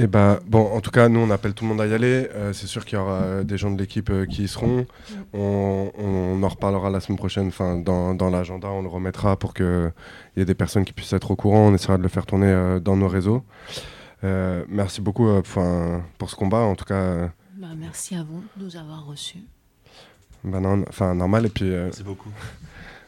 Eh 0.00 0.06
bah, 0.06 0.38
bon, 0.46 0.64
en 0.64 0.80
tout 0.80 0.92
cas, 0.92 1.08
nous, 1.08 1.18
on 1.18 1.28
appelle 1.30 1.54
tout 1.54 1.64
le 1.64 1.70
monde 1.70 1.80
à 1.80 1.86
y 1.88 1.92
aller. 1.92 2.28
Euh, 2.32 2.52
c'est 2.52 2.68
sûr 2.68 2.84
qu'il 2.84 2.96
y 2.96 3.00
aura 3.00 3.42
des 3.42 3.58
gens 3.58 3.72
de 3.72 3.76
l'équipe 3.76 4.10
euh, 4.10 4.26
qui 4.26 4.44
y 4.44 4.48
seront. 4.48 4.86
On, 5.34 6.40
en 6.40 6.48
reparlera 6.48 6.88
la 6.88 7.00
semaine 7.00 7.18
prochaine. 7.18 7.48
Enfin, 7.48 7.74
dans, 7.74 8.14
dans 8.14 8.30
l'agenda, 8.30 8.68
on 8.68 8.82
le 8.82 8.88
remettra 8.88 9.36
pour 9.36 9.54
qu'il 9.54 9.92
y 10.36 10.40
ait 10.40 10.44
des 10.44 10.54
personnes 10.54 10.84
qui 10.84 10.92
puissent 10.92 11.14
être 11.14 11.32
au 11.32 11.36
courant. 11.36 11.66
On 11.66 11.74
essaiera 11.74 11.98
de 11.98 12.04
le 12.04 12.08
faire 12.08 12.26
tourner 12.26 12.46
euh, 12.46 12.78
dans 12.78 12.96
nos 12.96 13.08
réseaux. 13.08 13.42
merci 14.22 15.00
beaucoup 15.00 15.26
pour 16.16 16.30
ce 16.30 16.36
combat. 16.36 16.60
En 16.60 16.76
tout 16.76 16.84
cas. 16.84 17.30
Bah, 17.56 17.66
merci 17.76 18.14
à 18.14 18.22
vous 18.22 18.44
de 18.56 18.66
nous 18.66 18.76
avoir 18.76 19.04
reçus. 19.04 19.42
Bah 20.44 20.60
non, 20.60 20.84
enfin, 20.88 21.12
normal. 21.16 21.46
Et 21.46 21.50
puis. 21.50 21.68
merci 21.70 22.04
beaucoup. 22.04 22.30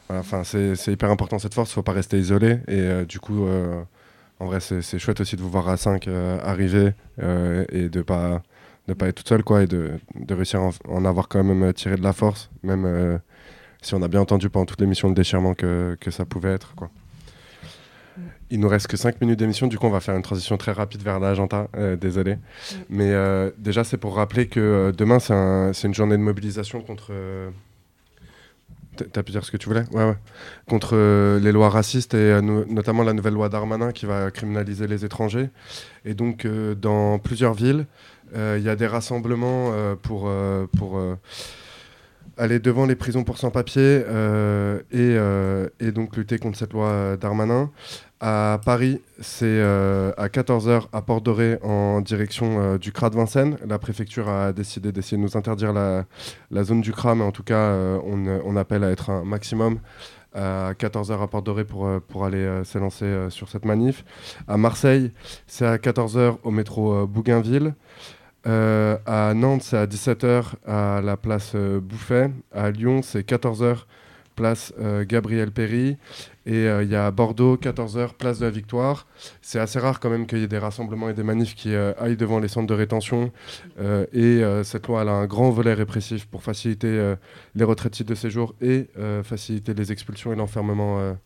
Enfin, 0.08 0.42
c'est 0.42 0.88
hyper 0.88 1.08
important 1.08 1.38
cette 1.38 1.54
force. 1.54 1.70
Il 1.70 1.72
ne 1.72 1.74
faut 1.74 1.82
pas 1.84 1.92
rester 1.92 2.18
isolé. 2.18 2.58
Et 2.66 3.04
du 3.04 3.20
coup 3.20 3.46
en 4.40 4.46
vrai, 4.46 4.58
c'est 4.60 4.98
chouette 4.98 5.20
aussi 5.20 5.36
de 5.36 5.42
vous 5.42 5.50
voir 5.50 5.68
à 5.68 5.76
5 5.76 6.08
arriver 6.42 6.92
euh, 7.22 7.64
et 7.70 7.88
de 7.88 8.02
pas 8.02 8.42
de 8.88 8.94
pas 8.94 9.06
être 9.08 9.16
toute 9.16 9.28
seule 9.28 9.44
quoi 9.44 9.62
et 9.62 9.66
de, 9.66 9.92
de 10.16 10.34
réussir 10.34 10.60
à 10.60 10.64
en, 10.64 10.72
en 10.88 11.04
avoir 11.04 11.28
quand 11.28 11.44
même 11.44 11.62
euh, 11.62 11.72
tiré 11.72 11.96
de 11.96 12.02
la 12.02 12.12
force, 12.12 12.50
même 12.64 12.84
euh, 12.86 13.18
si 13.82 13.94
on 13.94 14.02
a 14.02 14.08
bien 14.08 14.20
entendu 14.20 14.48
pendant 14.50 14.66
toute 14.66 14.80
l'émission 14.80 15.08
le 15.08 15.14
déchirement 15.14 15.54
que, 15.54 15.96
que 16.00 16.10
ça 16.10 16.24
pouvait 16.24 16.52
être 16.52 16.74
quoi. 16.74 16.90
Il 18.52 18.58
nous 18.58 18.68
reste 18.68 18.88
que 18.88 18.96
5 18.96 19.20
minutes 19.20 19.38
d'émission, 19.38 19.68
du 19.68 19.78
coup 19.78 19.86
on 19.86 19.90
va 19.90 20.00
faire 20.00 20.16
une 20.16 20.22
transition 20.22 20.56
très 20.56 20.72
rapide 20.72 21.02
vers 21.02 21.20
l'agenda, 21.20 21.68
euh, 21.76 21.94
désolé. 21.94 22.36
Mais 22.88 23.12
euh, 23.12 23.50
déjà 23.58 23.84
c'est 23.84 23.96
pour 23.98 24.16
rappeler 24.16 24.48
que 24.48 24.58
euh, 24.58 24.92
demain 24.92 25.20
c'est 25.20 25.34
un- 25.34 25.72
c'est 25.72 25.86
une 25.86 25.94
journée 25.94 26.16
de 26.16 26.22
mobilisation 26.22 26.80
contre... 26.80 27.12
T'as 29.12 29.22
pu 29.22 29.32
dire 29.32 29.44
ce 29.44 29.50
que 29.50 29.56
tu 29.56 29.68
voulais? 29.68 29.84
Ouais, 29.92 30.04
ouais. 30.04 30.16
Contre 30.68 30.90
euh, 30.94 31.40
les 31.40 31.52
lois 31.52 31.68
racistes 31.68 32.14
et 32.14 32.18
euh, 32.18 32.40
no- 32.40 32.64
notamment 32.66 33.02
la 33.02 33.12
nouvelle 33.12 33.34
loi 33.34 33.48
Darmanin 33.48 33.92
qui 33.92 34.06
va 34.06 34.30
criminaliser 34.30 34.86
les 34.86 35.04
étrangers. 35.04 35.50
Et 36.04 36.14
donc 36.14 36.44
euh, 36.44 36.74
dans 36.74 37.18
plusieurs 37.18 37.54
villes, 37.54 37.86
il 38.34 38.62
y 38.62 38.68
a 38.68 38.76
des 38.76 38.86
rassemblements 38.86 39.72
pour... 40.02 40.30
pour 40.78 41.00
aller 42.38 42.58
devant 42.58 42.86
les 42.86 42.94
prisons 42.94 43.22
pour 43.22 43.36
sans-papiers 43.36 44.02
et, 44.92 45.16
et 45.80 45.92
donc 45.92 46.16
lutter 46.16 46.38
contre 46.38 46.56
cette 46.56 46.72
loi 46.72 47.16
Darmanin. 47.20 47.70
À 48.22 48.60
Paris, 48.62 49.00
c'est 49.20 49.46
euh, 49.46 50.12
à 50.18 50.28
14h 50.28 50.88
à 50.92 51.00
Port-Doré 51.00 51.58
en 51.62 52.02
direction 52.02 52.60
euh, 52.60 52.76
du 52.76 52.92
CRA 52.92 53.08
de 53.08 53.16
Vincennes. 53.16 53.56
La 53.66 53.78
préfecture 53.78 54.28
a 54.28 54.52
décidé 54.52 54.92
d'essayer 54.92 55.16
de 55.16 55.22
nous 55.22 55.38
interdire 55.38 55.72
la, 55.72 56.04
zone 56.62 56.82
du 56.82 56.92
CRA, 56.92 57.14
mais 57.14 57.24
en 57.24 57.32
tout 57.32 57.42
cas, 57.42 57.54
euh, 57.54 57.98
on, 58.04 58.56
appelle 58.56 58.84
à 58.84 58.90
être 58.90 59.08
un 59.08 59.24
maximum 59.24 59.78
à 60.34 60.74
14h 60.74 61.22
à 61.22 61.26
Port-Doré 61.28 61.64
pour, 61.64 61.88
pour 62.08 62.26
aller 62.26 62.60
s'élancer 62.64 63.30
sur 63.30 63.48
cette 63.48 63.64
manif. 63.64 64.04
À 64.46 64.58
Marseille, 64.58 65.12
c'est 65.46 65.64
à 65.64 65.78
14h 65.78 66.36
au 66.42 66.50
métro 66.50 67.06
Bougainville. 67.06 67.74
À 68.44 69.32
Nantes, 69.34 69.62
c'est 69.62 69.78
à 69.78 69.86
17h 69.86 70.44
à 70.66 71.00
la 71.00 71.16
place 71.16 71.56
Bouffet. 71.56 72.30
À 72.52 72.70
Lyon, 72.70 73.00
c'est 73.02 73.26
14h 73.26 73.84
place 74.36 74.74
Gabriel 75.08 75.50
Péry. 75.50 75.96
Et 76.46 76.66
euh, 76.66 76.82
il 76.82 76.90
y 76.90 76.96
a 76.96 77.10
Bordeaux, 77.10 77.56
14h, 77.56 78.14
place 78.14 78.38
de 78.38 78.46
la 78.46 78.50
Victoire. 78.50 79.06
C'est 79.42 79.58
assez 79.58 79.78
rare 79.78 80.00
quand 80.00 80.08
même 80.08 80.26
qu'il 80.26 80.38
y 80.38 80.42
ait 80.42 80.48
des 80.48 80.58
rassemblements 80.58 81.10
et 81.10 81.14
des 81.14 81.22
manifs 81.22 81.54
qui 81.54 81.74
euh, 81.74 81.92
aillent 81.98 82.16
devant 82.16 82.38
les 82.38 82.48
centres 82.48 82.66
de 82.66 82.74
rétention. 82.74 83.30
Euh, 83.78 84.06
et 84.12 84.42
cette 84.64 84.86
loi 84.86 85.02
elle 85.02 85.08
a 85.08 85.12
un 85.12 85.26
grand 85.26 85.50
volet 85.50 85.74
répressif 85.74 86.26
pour 86.26 86.42
faciliter 86.42 87.14
les 87.54 87.64
retraites 87.64 88.02
de 88.02 88.14
séjour 88.14 88.54
et 88.60 88.88
faciliter 89.22 89.74
les 89.74 89.92
expulsions 89.92 90.32
et 90.32 90.36
l'enfermement 90.36 91.16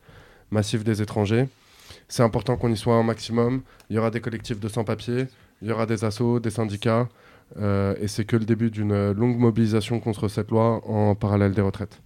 massif 0.51 0.85
des 0.85 1.03
étrangers. 1.03 1.49
C'est 2.09 2.23
important 2.23 2.57
qu'on 2.57 2.73
y 2.73 2.77
soit 2.77 2.95
un 2.95 3.03
maximum. 3.03 3.63
Il 3.91 3.97
y 3.97 3.99
aura 3.99 4.11
des 4.11 4.21
collectifs 4.21 4.61
de 4.61 4.69
sans-papiers, 4.69 5.27
il 5.63 5.69
y 5.69 5.73
aura 5.73 5.87
des 5.87 6.05
assos, 6.05 6.41
des 6.41 6.51
syndicats. 6.51 7.09
et 7.61 8.09
c'est 8.09 8.25
que 8.25 8.37
le 8.37 8.45
début 8.45 8.71
d'une 8.71 9.13
longue 9.13 9.39
mobilisation 9.39 10.01
contre 10.01 10.29
cette 10.29 10.51
loi 10.51 10.81
en 10.87 11.15
parallèle 11.15 11.53
des 11.53 11.63
retraites. 11.63 12.01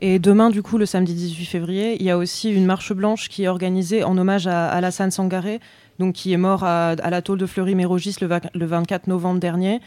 Et 0.00 0.18
demain, 0.18 0.50
du 0.50 0.62
coup, 0.62 0.76
le 0.76 0.84
samedi 0.86 1.14
18 1.14 1.46
février, 1.46 1.96
il 1.98 2.02
y 2.04 2.10
a 2.10 2.18
aussi 2.18 2.52
une 2.52 2.66
marche 2.66 2.92
blanche 2.92 3.28
qui 3.28 3.44
est 3.44 3.48
organisée 3.48 4.04
en 4.04 4.16
hommage 4.18 4.46
à 4.46 4.68
Alassane 4.68 5.10
Sangaré, 5.10 5.58
donc 5.98 6.14
qui 6.14 6.32
est 6.32 6.36
mort 6.36 6.64
à, 6.64 6.88
à 6.90 7.10
la 7.10 7.22
tôle 7.22 7.38
de 7.38 7.46
Fleury-Mérogis 7.46 8.16
le, 8.20 8.26
va- 8.26 8.40
le 8.54 8.66
24 8.66 9.06
novembre 9.06 9.40
dernier. 9.40 9.80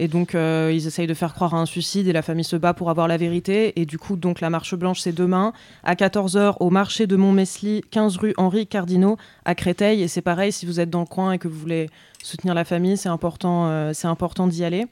Et 0.00 0.06
donc, 0.06 0.36
euh, 0.36 0.70
ils 0.72 0.86
essayent 0.86 1.08
de 1.08 1.14
faire 1.14 1.34
croire 1.34 1.54
à 1.54 1.58
un 1.58 1.66
suicide 1.66 2.06
et 2.06 2.12
la 2.12 2.22
famille 2.22 2.44
se 2.44 2.54
bat 2.54 2.72
pour 2.72 2.88
avoir 2.88 3.08
la 3.08 3.16
vérité. 3.16 3.80
Et 3.80 3.84
du 3.84 3.98
coup, 3.98 4.14
donc, 4.14 4.40
la 4.40 4.48
marche 4.48 4.76
blanche, 4.76 5.00
c'est 5.00 5.10
demain 5.12 5.52
à 5.82 5.96
14h 5.96 6.54
au 6.60 6.70
marché 6.70 7.08
de 7.08 7.16
Montmesli, 7.16 7.80
15 7.90 8.16
rue 8.18 8.34
Henri 8.36 8.68
Cardinaux 8.68 9.16
à 9.44 9.56
Créteil. 9.56 10.02
Et 10.02 10.06
c'est 10.06 10.22
pareil, 10.22 10.52
si 10.52 10.66
vous 10.66 10.78
êtes 10.78 10.88
dans 10.90 11.00
le 11.00 11.06
coin 11.06 11.32
et 11.32 11.38
que 11.38 11.48
vous 11.48 11.58
voulez 11.58 11.90
soutenir 12.22 12.54
la 12.54 12.64
famille, 12.64 12.96
c'est 12.96 13.08
important, 13.08 13.66
euh, 13.66 13.90
c'est 13.92 14.06
important 14.06 14.46
d'y 14.46 14.62
aller. 14.62 14.86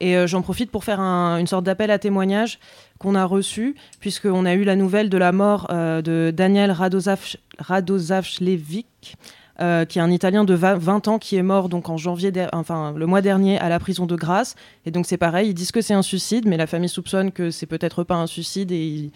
Et 0.00 0.16
euh, 0.16 0.26
j'en 0.26 0.42
profite 0.42 0.70
pour 0.70 0.84
faire 0.84 1.00
un- 1.00 1.38
une 1.38 1.46
sorte 1.46 1.64
d'appel 1.64 1.90
à 1.90 1.98
témoignage 1.98 2.58
qu'on 2.98 3.14
a 3.14 3.24
reçu, 3.24 3.74
puisqu'on 4.00 4.44
a 4.46 4.54
eu 4.54 4.64
la 4.64 4.76
nouvelle 4.76 5.08
de 5.10 5.18
la 5.18 5.32
mort 5.32 5.66
euh, 5.70 6.02
de 6.02 6.32
Daniel 6.34 6.72
Radosavljevic, 7.58 8.86
euh, 9.60 9.84
qui 9.84 10.00
est 10.00 10.02
un 10.02 10.10
Italien 10.10 10.44
de 10.44 10.52
20 10.52 10.78
20 10.78 11.06
ans 11.06 11.18
qui 11.20 11.36
est 11.36 11.42
mort 11.42 11.68
donc 11.68 11.88
en 11.88 11.96
janvier, 11.96 12.32
enfin 12.52 12.92
le 12.96 13.06
mois 13.06 13.20
dernier 13.20 13.56
à 13.60 13.68
la 13.68 13.78
prison 13.78 14.04
de 14.04 14.16
Grasse. 14.16 14.56
Et 14.84 14.90
donc 14.90 15.06
c'est 15.06 15.16
pareil, 15.16 15.50
ils 15.50 15.54
disent 15.54 15.70
que 15.70 15.80
c'est 15.80 15.94
un 15.94 16.02
suicide, 16.02 16.44
mais 16.48 16.56
la 16.56 16.66
famille 16.66 16.88
soupçonne 16.88 17.30
que 17.30 17.52
c'est 17.52 17.66
peut-être 17.66 18.02
pas 18.02 18.16
un 18.16 18.26
suicide. 18.26 18.72
Et, 18.72 19.12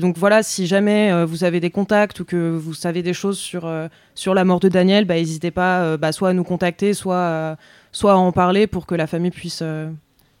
donc 0.00 0.18
voilà, 0.18 0.42
si 0.42 0.66
jamais 0.66 1.10
euh, 1.10 1.24
vous 1.24 1.42
avez 1.44 1.60
des 1.60 1.70
contacts 1.70 2.20
ou 2.20 2.26
que 2.26 2.50
vous 2.54 2.74
savez 2.74 3.02
des 3.02 3.14
choses 3.14 3.38
sur, 3.38 3.70
sur 4.14 4.34
la 4.34 4.44
mort 4.44 4.60
de 4.60 4.68
Daniel, 4.68 5.06
bah, 5.06 5.14
n'hésitez 5.14 5.50
pas 5.50 5.96
bah, 5.96 6.12
soit 6.12 6.28
à 6.30 6.32
nous 6.34 6.44
contacter, 6.44 6.92
soit, 6.92 7.56
soit 7.90 8.12
à 8.12 8.16
en 8.16 8.30
parler 8.32 8.66
pour 8.66 8.84
que 8.84 8.94
la 8.94 9.06
famille 9.06 9.30
puisse, 9.30 9.62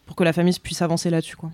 pour 0.08 0.16
que 0.16 0.24
la 0.24 0.32
famille 0.32 0.58
puisse 0.60 0.82
avancer 0.82 1.10
là-dessus. 1.10 1.36
quoi. 1.36 1.50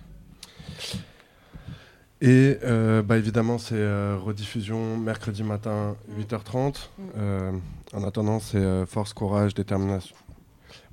Et 2.22 2.56
euh, 2.64 3.02
bah, 3.02 3.18
évidemment, 3.18 3.58
c'est 3.58 3.74
euh, 3.74 4.16
rediffusion 4.16 4.96
mercredi 4.96 5.42
matin 5.42 5.96
8h30. 6.18 6.88
Euh, 7.18 7.52
en 7.92 8.04
attendant, 8.04 8.38
c'est 8.38 8.86
force, 8.86 9.12
courage, 9.12 9.54
détermination. 9.54 10.16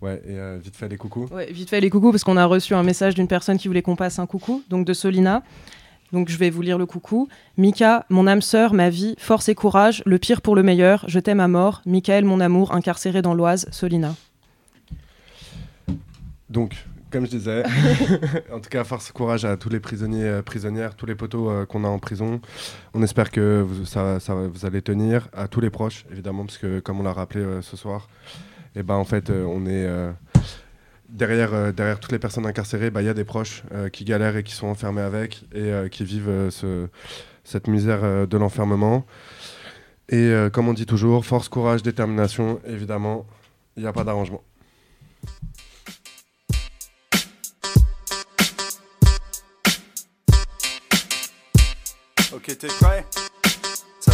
Ouais, 0.02 0.22
et 0.28 0.58
vite 0.58 0.76
fait 0.76 0.90
les 0.90 0.98
coucous. 0.98 1.28
Ouais, 1.32 1.52
vite 1.52 1.70
fait 1.70 1.80
les 1.80 1.92
coucous 1.92 2.12
parce 2.12 2.24
qu'on 2.24 2.36
a 2.36 2.46
reçu 2.46 2.74
un 2.74 2.82
message 2.82 3.14
d'une 3.14 3.28
personne 3.28 3.58
qui 3.60 3.68
voulait 3.68 3.84
qu'on 3.84 3.96
passe 3.96 4.18
un 4.18 4.26
coucou, 4.26 4.64
donc 4.70 4.86
de 4.86 4.94
Solina. 4.94 5.44
Donc 6.12 6.28
je 6.28 6.38
vais 6.38 6.50
vous 6.50 6.64
lire 6.64 6.80
le 6.80 6.88
coucou. 6.88 7.30
Mika, 7.58 8.06
mon 8.10 8.26
âme 8.26 8.42
sœur, 8.42 8.74
ma 8.74 8.90
vie, 8.90 9.16
force 9.20 9.48
et 9.48 9.56
courage, 9.56 10.02
le 10.08 10.18
pire 10.18 10.42
pour 10.42 10.56
le 10.56 10.64
meilleur, 10.64 11.06
je 11.08 11.20
t'aime 11.20 11.40
à 11.40 11.48
mort. 11.48 11.84
Michael, 11.86 12.26
mon 12.26 12.40
amour, 12.40 12.74
incarcéré 12.74 13.22
dans 13.22 13.36
l'Oise, 13.36 13.68
Solina. 13.72 14.16
Donc, 16.50 16.86
comme 17.12 17.26
je 17.26 17.32
disais, 17.32 17.64
en 18.54 18.60
tout 18.60 18.70
cas, 18.70 18.84
force 18.84 19.12
courage 19.12 19.46
à 19.46 19.58
tous 19.58 19.70
les 19.70 19.80
prisonniers, 19.80 20.24
euh, 20.26 20.42
prisonnières, 20.42 20.96
tous 20.96 21.06
les 21.06 21.16
poteaux 21.16 21.50
euh, 21.50 21.66
qu'on 21.66 21.84
a 21.84 21.88
en 21.88 22.00
prison. 22.00 22.42
On 22.94 23.04
espère 23.04 23.32
que 23.32 23.62
vous, 23.68 23.86
ça, 23.86 24.18
vous 24.28 24.66
allez 24.66 24.82
tenir, 24.82 25.28
à 25.34 25.48
tous 25.48 25.60
les 25.62 25.70
proches, 25.70 26.06
évidemment, 26.12 26.46
parce 26.46 26.58
que 26.58 26.80
comme 26.80 27.00
on 27.00 27.04
l'a 27.04 27.14
rappelé 27.14 27.42
euh, 27.44 27.62
ce 27.62 27.76
soir, 27.78 28.08
et 28.76 28.84
ben 28.84 28.96
en 28.96 29.04
fait, 29.04 29.30
on 29.30 29.66
est 29.66 29.86
derrière, 31.10 31.74
derrière 31.74 32.00
toutes 32.00 32.14
les 32.14 32.20
personnes 32.20 32.46
incarcérées, 32.46 32.90
bah, 32.90 33.02
il 33.02 33.06
y 33.06 33.10
a 33.10 33.14
des 33.14 33.26
proches 33.26 33.64
qui 33.92 34.06
galèrent 34.06 34.38
et 34.38 34.44
qui 34.44 34.54
sont 34.54 34.68
enfermés 34.68 35.02
avec 35.02 35.44
et 35.54 35.74
qui 35.92 36.06
vivent 36.06 36.48
ce- 36.50 36.88
cette 37.44 37.68
misère 37.68 38.26
de 38.26 38.38
l'enfermement. 38.38 39.06
Et 40.08 40.34
comme 40.54 40.70
on 40.70 40.74
dit 40.74 40.86
toujours, 40.86 41.26
force, 41.26 41.50
courage, 41.50 41.84
détermination, 41.84 42.62
évidemment, 42.66 43.26
il 43.76 43.84
n'y 43.84 43.90
a 43.90 43.92
pas 43.92 44.06
d'arrangement. 44.06 44.42
Ok, 52.42 52.58
t'es 52.58 52.68
prêt 52.80 53.06
Ça. 54.00 54.12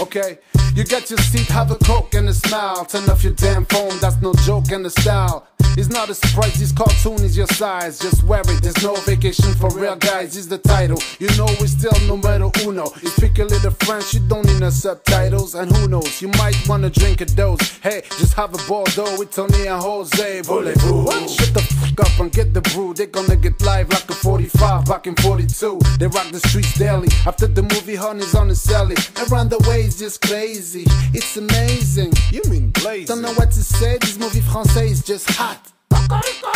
Okay, 0.00 0.38
you 0.74 0.84
get 0.84 1.10
your 1.10 1.18
seat, 1.18 1.46
have 1.48 1.70
a 1.70 1.76
coke 1.76 2.14
and 2.14 2.28
a 2.28 2.34
smile. 2.34 2.84
Turn 2.84 3.08
off 3.10 3.22
your 3.22 3.34
damn 3.34 3.64
phone, 3.66 3.98
that's 4.00 4.20
no 4.20 4.32
joke 4.44 4.70
and 4.72 4.84
the 4.84 4.90
style. 4.90 5.46
It's 5.74 5.88
not 5.88 6.10
a 6.10 6.14
surprise, 6.14 6.58
this 6.58 6.70
cartoon 6.70 7.24
is 7.24 7.34
your 7.34 7.46
size. 7.46 7.98
Just 7.98 8.24
wear 8.24 8.40
it, 8.40 8.62
there's 8.62 8.82
no 8.82 8.94
vacation 9.06 9.54
for 9.54 9.70
real 9.70 9.96
guys. 9.96 10.36
Is 10.36 10.46
the 10.46 10.58
title, 10.58 10.98
you 11.18 11.28
know 11.38 11.46
we 11.60 11.66
still 11.66 11.92
numero 12.06 12.52
uno. 12.66 12.92
You 13.02 13.08
speak 13.08 13.38
a 13.38 13.44
little 13.44 13.70
French, 13.70 14.12
you 14.12 14.20
don't 14.28 14.44
need 14.44 14.60
no 14.60 14.70
subtitles. 14.70 15.54
And 15.54 15.74
who 15.74 15.88
knows, 15.88 16.20
you 16.20 16.28
might 16.28 16.56
wanna 16.68 16.90
drink 16.90 17.22
a 17.22 17.24
dose. 17.24 17.78
Hey, 17.78 18.02
just 18.18 18.34
have 18.34 18.52
a 18.54 18.58
Bordeaux 18.68 19.18
with 19.18 19.30
Tony 19.30 19.66
and 19.66 19.80
Jose. 19.80 20.42
Voulez-vous? 20.42 21.04
What? 21.04 21.30
Shut 21.30 21.54
the 21.54 21.60
fuck 21.60 22.00
up 22.00 22.20
and 22.20 22.30
get 22.30 22.52
the 22.52 22.60
brew. 22.60 22.92
They're 22.92 23.06
gonna 23.06 23.36
get 23.36 23.60
live 23.62 23.88
like 23.90 24.08
a 24.10 24.14
45 24.14 24.84
back 24.84 25.06
in 25.06 25.16
42. 25.16 25.80
They 25.98 26.06
rock 26.06 26.30
the 26.30 26.40
streets 26.48 26.78
daily. 26.78 27.08
After 27.26 27.46
the 27.46 27.62
movie, 27.62 27.94
honey's 27.94 28.34
on 28.34 28.48
the 28.48 28.54
celly. 28.54 28.96
Around 29.30 29.50
the 29.50 29.58
way 29.68 29.81
is 29.82 29.98
just 29.98 30.20
crazy. 30.22 30.84
It's 31.12 31.36
amazing. 31.36 32.12
You 32.30 32.42
mean 32.48 32.70
blazing? 32.70 33.06
Don't 33.06 33.22
know 33.22 33.34
what 33.34 33.50
to 33.52 33.62
say. 33.62 33.98
This 33.98 34.18
movie 34.18 34.40
français 34.40 34.90
is 34.90 35.02
just 35.02 35.28
hot. 35.30 35.72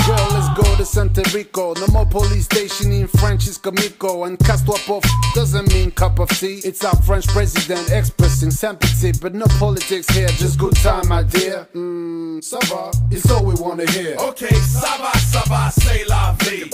Girl, 0.06 0.28
let's 0.30 0.48
go 0.54 0.76
to 0.76 0.84
Santa 0.84 1.22
Rico. 1.34 1.74
No 1.74 1.86
more 1.88 2.06
police 2.06 2.44
station 2.44 2.92
in 2.92 3.06
French 3.08 3.46
is 3.46 3.58
comico. 3.58 4.26
And 4.26 4.38
casse-toi 4.38 5.00
doesn't 5.34 5.72
mean 5.72 5.90
cup 5.90 6.18
of 6.18 6.28
tea. 6.30 6.60
It's 6.64 6.84
our 6.84 6.96
French 7.02 7.26
president 7.28 7.90
expressing 7.90 8.50
sympathy. 8.50 9.12
But 9.20 9.34
no 9.34 9.46
politics 9.58 10.08
here, 10.10 10.28
just 10.28 10.58
good 10.58 10.76
time, 10.76 11.08
my 11.08 11.22
dear. 11.22 11.66
Mmm, 11.74 12.42
ça 12.42 12.58
va. 12.68 12.92
It's 13.10 13.30
all 13.30 13.44
we 13.44 13.54
wanna 13.54 13.90
hear. 13.90 14.16
Okay, 14.18 14.54
ça 14.54 14.96
va, 14.98 15.12
ça 15.18 15.42
va, 15.48 15.70
c'est 15.70 16.04
la 16.08 16.34
vie. 16.40 16.70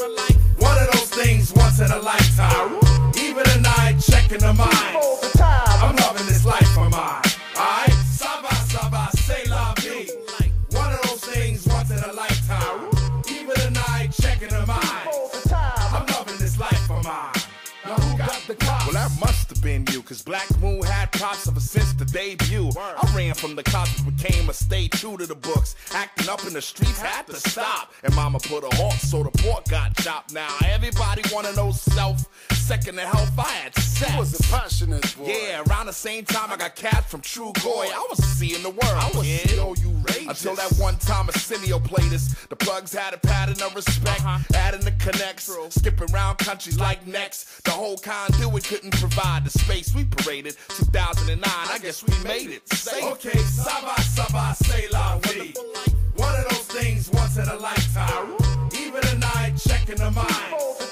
One 0.59 0.79
of 0.79 0.93
those 0.93 1.11
things 1.11 1.53
once 1.55 1.81
in 1.81 1.91
a 1.91 1.99
lifetime. 1.99 2.79
Even 3.17 3.45
a 3.49 3.59
night 3.61 4.01
checking 4.01 4.39
the 4.39 4.53
mind. 4.53 5.72
You, 19.81 20.03
cause 20.03 20.23
Black 20.23 20.49
Moon 20.61 20.83
had 20.83 21.11
props 21.13 21.49
ever 21.49 21.61
since 21.61 21.93
the 21.95 22.05
debut. 22.05 22.71
I 22.79 23.13
ran 23.17 23.35
from 23.35 23.57
the 23.57 23.63
cops, 23.63 24.01
became 24.03 24.49
a 24.51 24.53
stay 24.53 24.89
true 24.89 25.17
to 25.17 25.27
the 25.27 25.35
books. 25.35 25.75
Acting 25.95 26.29
up 26.29 26.45
in 26.47 26.53
the 26.53 26.63
streets 26.63 27.01
had 27.01 27.27
to 27.29 27.37
stop. 27.37 27.93
And 28.05 28.15
mama 28.15 28.39
put 28.39 28.65
a 28.65 28.77
halt, 28.77 28.95
so 28.95 29.23
the 29.23 29.31
pork 29.43 29.67
got 29.69 29.97
chopped. 29.97 30.33
Now 30.33 30.55
everybody 30.67 31.23
wanna 31.33 31.53
know 31.55 31.73
self. 31.73 32.29
Second 32.53 32.95
to 32.97 33.03
health, 33.03 33.37
I 33.39 33.43
had 33.43 33.75
sex. 33.75 34.13
You 34.13 34.19
was 34.19 34.39
a 34.39 34.43
passionate 34.45 35.17
boy. 35.17 35.27
Yeah, 35.27 35.63
around 35.67 35.87
the 35.87 35.93
same 35.93 36.25
time 36.25 36.53
I 36.53 36.57
got 36.57 36.77
cats 36.77 37.11
from 37.11 37.21
True 37.21 37.53
Goy. 37.63 37.89
I 37.93 38.07
was 38.09 38.23
seeing 38.25 38.63
the 38.63 38.71
world. 38.71 38.81
I 38.83 39.11
was 39.15 39.27
kid. 39.27 39.51
seeing 39.51 39.75
you 39.79 39.91
rages. 40.07 40.45
Until 40.45 40.55
that 40.57 40.73
one 40.81 40.97
time 40.99 41.27
Arsenio 41.27 41.81
played 41.81 42.13
us. 42.13 42.35
The 42.49 42.57
plugs 42.57 42.93
had 42.95 43.15
a 43.15 43.19
pattern 43.19 43.61
of 43.63 43.75
respect. 43.75 44.21
Uh-huh. 44.21 44.39
Adding 44.55 44.83
the 44.83 44.93
connects. 44.93 45.51
Skipping 45.71 46.15
around 46.15 46.39
countries 46.39 46.79
like 46.79 47.07
next. 47.07 47.65
The 47.65 47.73
whole 47.73 47.97
conduit 47.99 48.65
couldn't 48.65 48.93
provide 48.93 49.45
the 49.45 49.51
space 49.63 49.95
we 49.95 50.05
paraded. 50.05 50.57
2009, 50.69 51.41
I 51.45 51.79
guess 51.79 52.03
we 52.03 52.15
made 52.25 52.51
it. 52.51 52.69
Safe. 52.73 53.05
Okay, 53.05 53.39
Saba 53.39 54.01
Saba, 54.03 54.55
say 54.57 54.89
la 54.89 55.19
vie. 55.19 55.55
One 56.17 56.35
of 56.35 56.49
those 56.51 56.67
things 56.67 57.11
once 57.11 57.37
in 57.37 57.49
a 57.49 57.57
lifetime. 57.57 58.37
Even 58.75 59.07
a 59.07 59.19
night 59.19 59.55
checking 59.57 59.97
the 59.97 60.11
mind. 60.11 60.92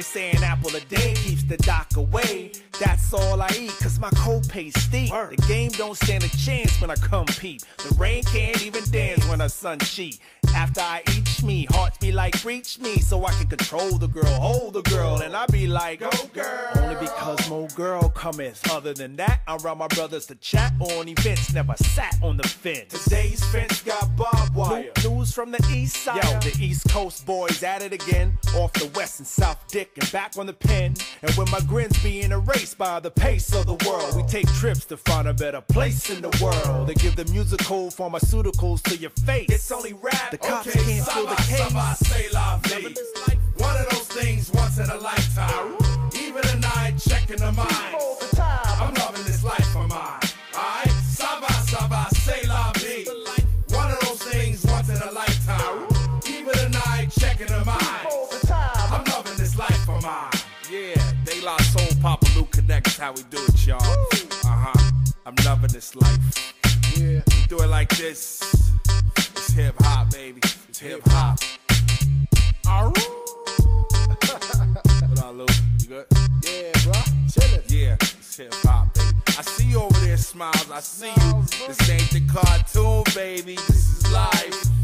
They 0.00 0.04
say 0.04 0.30
an 0.30 0.42
apple 0.42 0.74
a 0.74 0.80
day 0.80 1.12
keeps 1.14 1.42
the 1.42 1.58
doc 1.58 1.94
away. 1.96 2.52
That's 2.80 3.12
all 3.12 3.42
I 3.42 3.50
eat, 3.58 3.70
cause 3.82 3.98
my 4.00 4.08
copay's 4.10 4.72
steep. 4.80 5.10
The 5.10 5.44
game 5.46 5.72
don't 5.72 5.94
stand 5.94 6.24
a 6.24 6.28
chance 6.38 6.80
when 6.80 6.90
I 6.90 6.94
come 6.94 7.26
peep. 7.26 7.60
The 7.76 7.94
rain 7.98 8.24
can't 8.24 8.64
even 8.64 8.82
dance 8.90 9.28
when 9.28 9.40
the 9.40 9.48
sun 9.48 9.78
cheat. 9.80 10.18
After 10.54 10.80
I 10.80 11.02
eat 11.16 11.42
me, 11.42 11.66
hearts 11.70 11.98
be 11.98 12.12
like, 12.12 12.44
reach 12.44 12.78
me, 12.78 12.98
so 12.98 13.24
I 13.24 13.32
can 13.32 13.46
control 13.46 13.98
the 13.98 14.08
girl, 14.08 14.24
hold 14.26 14.74
the 14.74 14.82
girl, 14.82 15.20
and 15.22 15.34
I 15.34 15.46
be 15.46 15.66
like, 15.66 16.00
go 16.00 16.10
girl. 16.32 16.70
Only 16.76 16.96
because 16.96 17.48
more 17.48 17.68
girl 17.68 18.08
cometh. 18.10 18.70
Other 18.70 18.92
than 18.94 19.16
that, 19.16 19.40
I 19.46 19.56
run 19.56 19.78
my 19.78 19.88
brothers 19.88 20.26
to 20.26 20.34
chat 20.36 20.72
on 20.80 21.08
events, 21.08 21.52
never 21.52 21.74
sat 21.76 22.16
on 22.22 22.36
the 22.36 22.46
fence. 22.48 23.04
Today's 23.04 23.44
fence 23.46 23.82
got 23.82 24.16
barbed 24.16 24.54
wire. 24.54 24.92
New- 25.04 25.10
News 25.20 25.34
from 25.34 25.50
the 25.50 25.62
east 25.70 25.96
side. 25.96 26.24
Yo, 26.24 26.40
the 26.40 26.56
east 26.64 26.88
coast 26.88 27.26
boys 27.26 27.62
at 27.62 27.82
it 27.82 27.92
again. 27.92 28.32
Off 28.56 28.72
the 28.72 28.90
west 28.94 29.18
and 29.20 29.26
south 29.26 29.62
dick 29.68 29.90
and 30.00 30.10
back 30.12 30.38
on 30.38 30.46
the 30.46 30.52
pen. 30.54 30.94
And 31.20 31.30
when 31.34 31.50
my 31.50 31.60
grins 31.60 32.02
being 32.02 32.32
erased 32.32 32.78
by 32.78 33.00
the 33.00 33.10
pace 33.10 33.54
of 33.54 33.66
the 33.66 33.74
world, 33.86 34.16
we 34.16 34.22
take 34.22 34.46
trips 34.54 34.86
to 34.86 34.96
find 34.96 35.28
a 35.28 35.34
better 35.34 35.60
place 35.60 36.08
in 36.08 36.22
the 36.22 36.30
world. 36.42 36.86
They 36.88 36.94
give 36.94 37.16
the 37.16 37.26
musical 37.26 37.88
pharmaceuticals 37.88 38.80
to 38.84 38.96
your 38.96 39.10
face. 39.10 39.50
It's 39.50 39.70
only 39.70 39.92
rap. 39.92 40.30
The 40.30 40.38
cops 40.40 40.68
okay, 40.68 40.84
can't 40.84 41.04
steal 41.04 41.26
the 41.26 41.36
case. 41.36 41.58
Saba, 41.58 41.96
say 42.04 42.28
la 42.32 42.58
vie. 42.58 42.94
One 43.58 43.76
of 43.76 43.88
those 43.90 44.08
things 44.08 44.50
once 44.52 44.78
in 44.78 44.88
a 44.90 44.96
lifetime. 44.96 45.76
Even 46.14 46.46
a 46.48 46.56
night 46.56 46.94
checking 46.98 47.36
the 47.36 47.52
mind. 47.52 47.96
I'm 48.80 48.94
loving 48.94 49.24
this 49.24 49.44
life 49.44 49.76
of 49.76 49.88
mine. 49.88 50.20
Alright, 50.54 50.90
Saba 51.04 51.52
Saba, 51.68 52.08
say 52.14 52.46
la 52.46 52.72
vie. 52.76 53.04
One 53.68 53.90
of 53.90 54.00
those 54.00 54.22
things 54.22 54.64
once 54.66 54.88
in 54.88 54.96
a 54.96 55.10
lifetime. 55.12 55.86
Even 56.26 56.58
a 56.58 56.68
night 56.70 57.08
checking 57.18 57.46
the 57.46 57.64
mind. 57.64 58.06
I'm 58.92 59.04
loving 59.04 59.36
this 59.36 59.56
life 59.58 59.88
of 59.88 60.02
mine. 60.02 60.30
Yeah, 60.70 61.00
they 61.24 61.40
lost 61.40 61.72
soul 61.72 62.00
Papa 62.00 62.26
Luke 62.36 62.50
connects 62.52 62.96
how 62.96 63.12
we 63.12 63.22
do 63.24 63.38
it, 63.38 63.66
y'all. 63.66 63.82
Uh 63.82 64.72
huh. 64.72 64.90
I'm 65.26 65.34
loving 65.44 65.70
this 65.70 65.94
life. 65.94 66.54
Yeah, 66.96 67.20
we 67.26 67.46
do 67.48 67.60
it 67.60 67.68
like 67.68 67.90
this. 67.96 68.40
It's 69.50 69.58
hip 69.58 69.74
hop, 69.80 70.12
baby. 70.12 70.40
It's 70.68 70.78
hip 70.78 71.00
hop. 71.06 71.40
what 75.08 75.18
up, 75.18 75.34
Luke? 75.34 75.50
You 75.80 75.88
good? 75.88 76.06
Yeah, 76.44 76.70
bro. 76.84 76.92
Chillin'. 77.26 77.64
Yeah, 77.66 77.96
it's 77.98 78.36
hip 78.36 78.54
hop, 78.62 78.94
baby. 78.94 79.08
I 79.26 79.42
see 79.42 79.70
you 79.70 79.80
over 79.80 79.98
there, 80.06 80.16
smiles. 80.18 80.70
I 80.70 80.78
see 80.78 81.08
you. 81.08 81.42
This 81.66 81.90
ain't 81.90 82.10
the 82.10 82.20
cartoon, 82.32 83.02
baby. 83.12 83.56
This 83.56 84.04
is 84.04 84.12
live. 84.12 84.79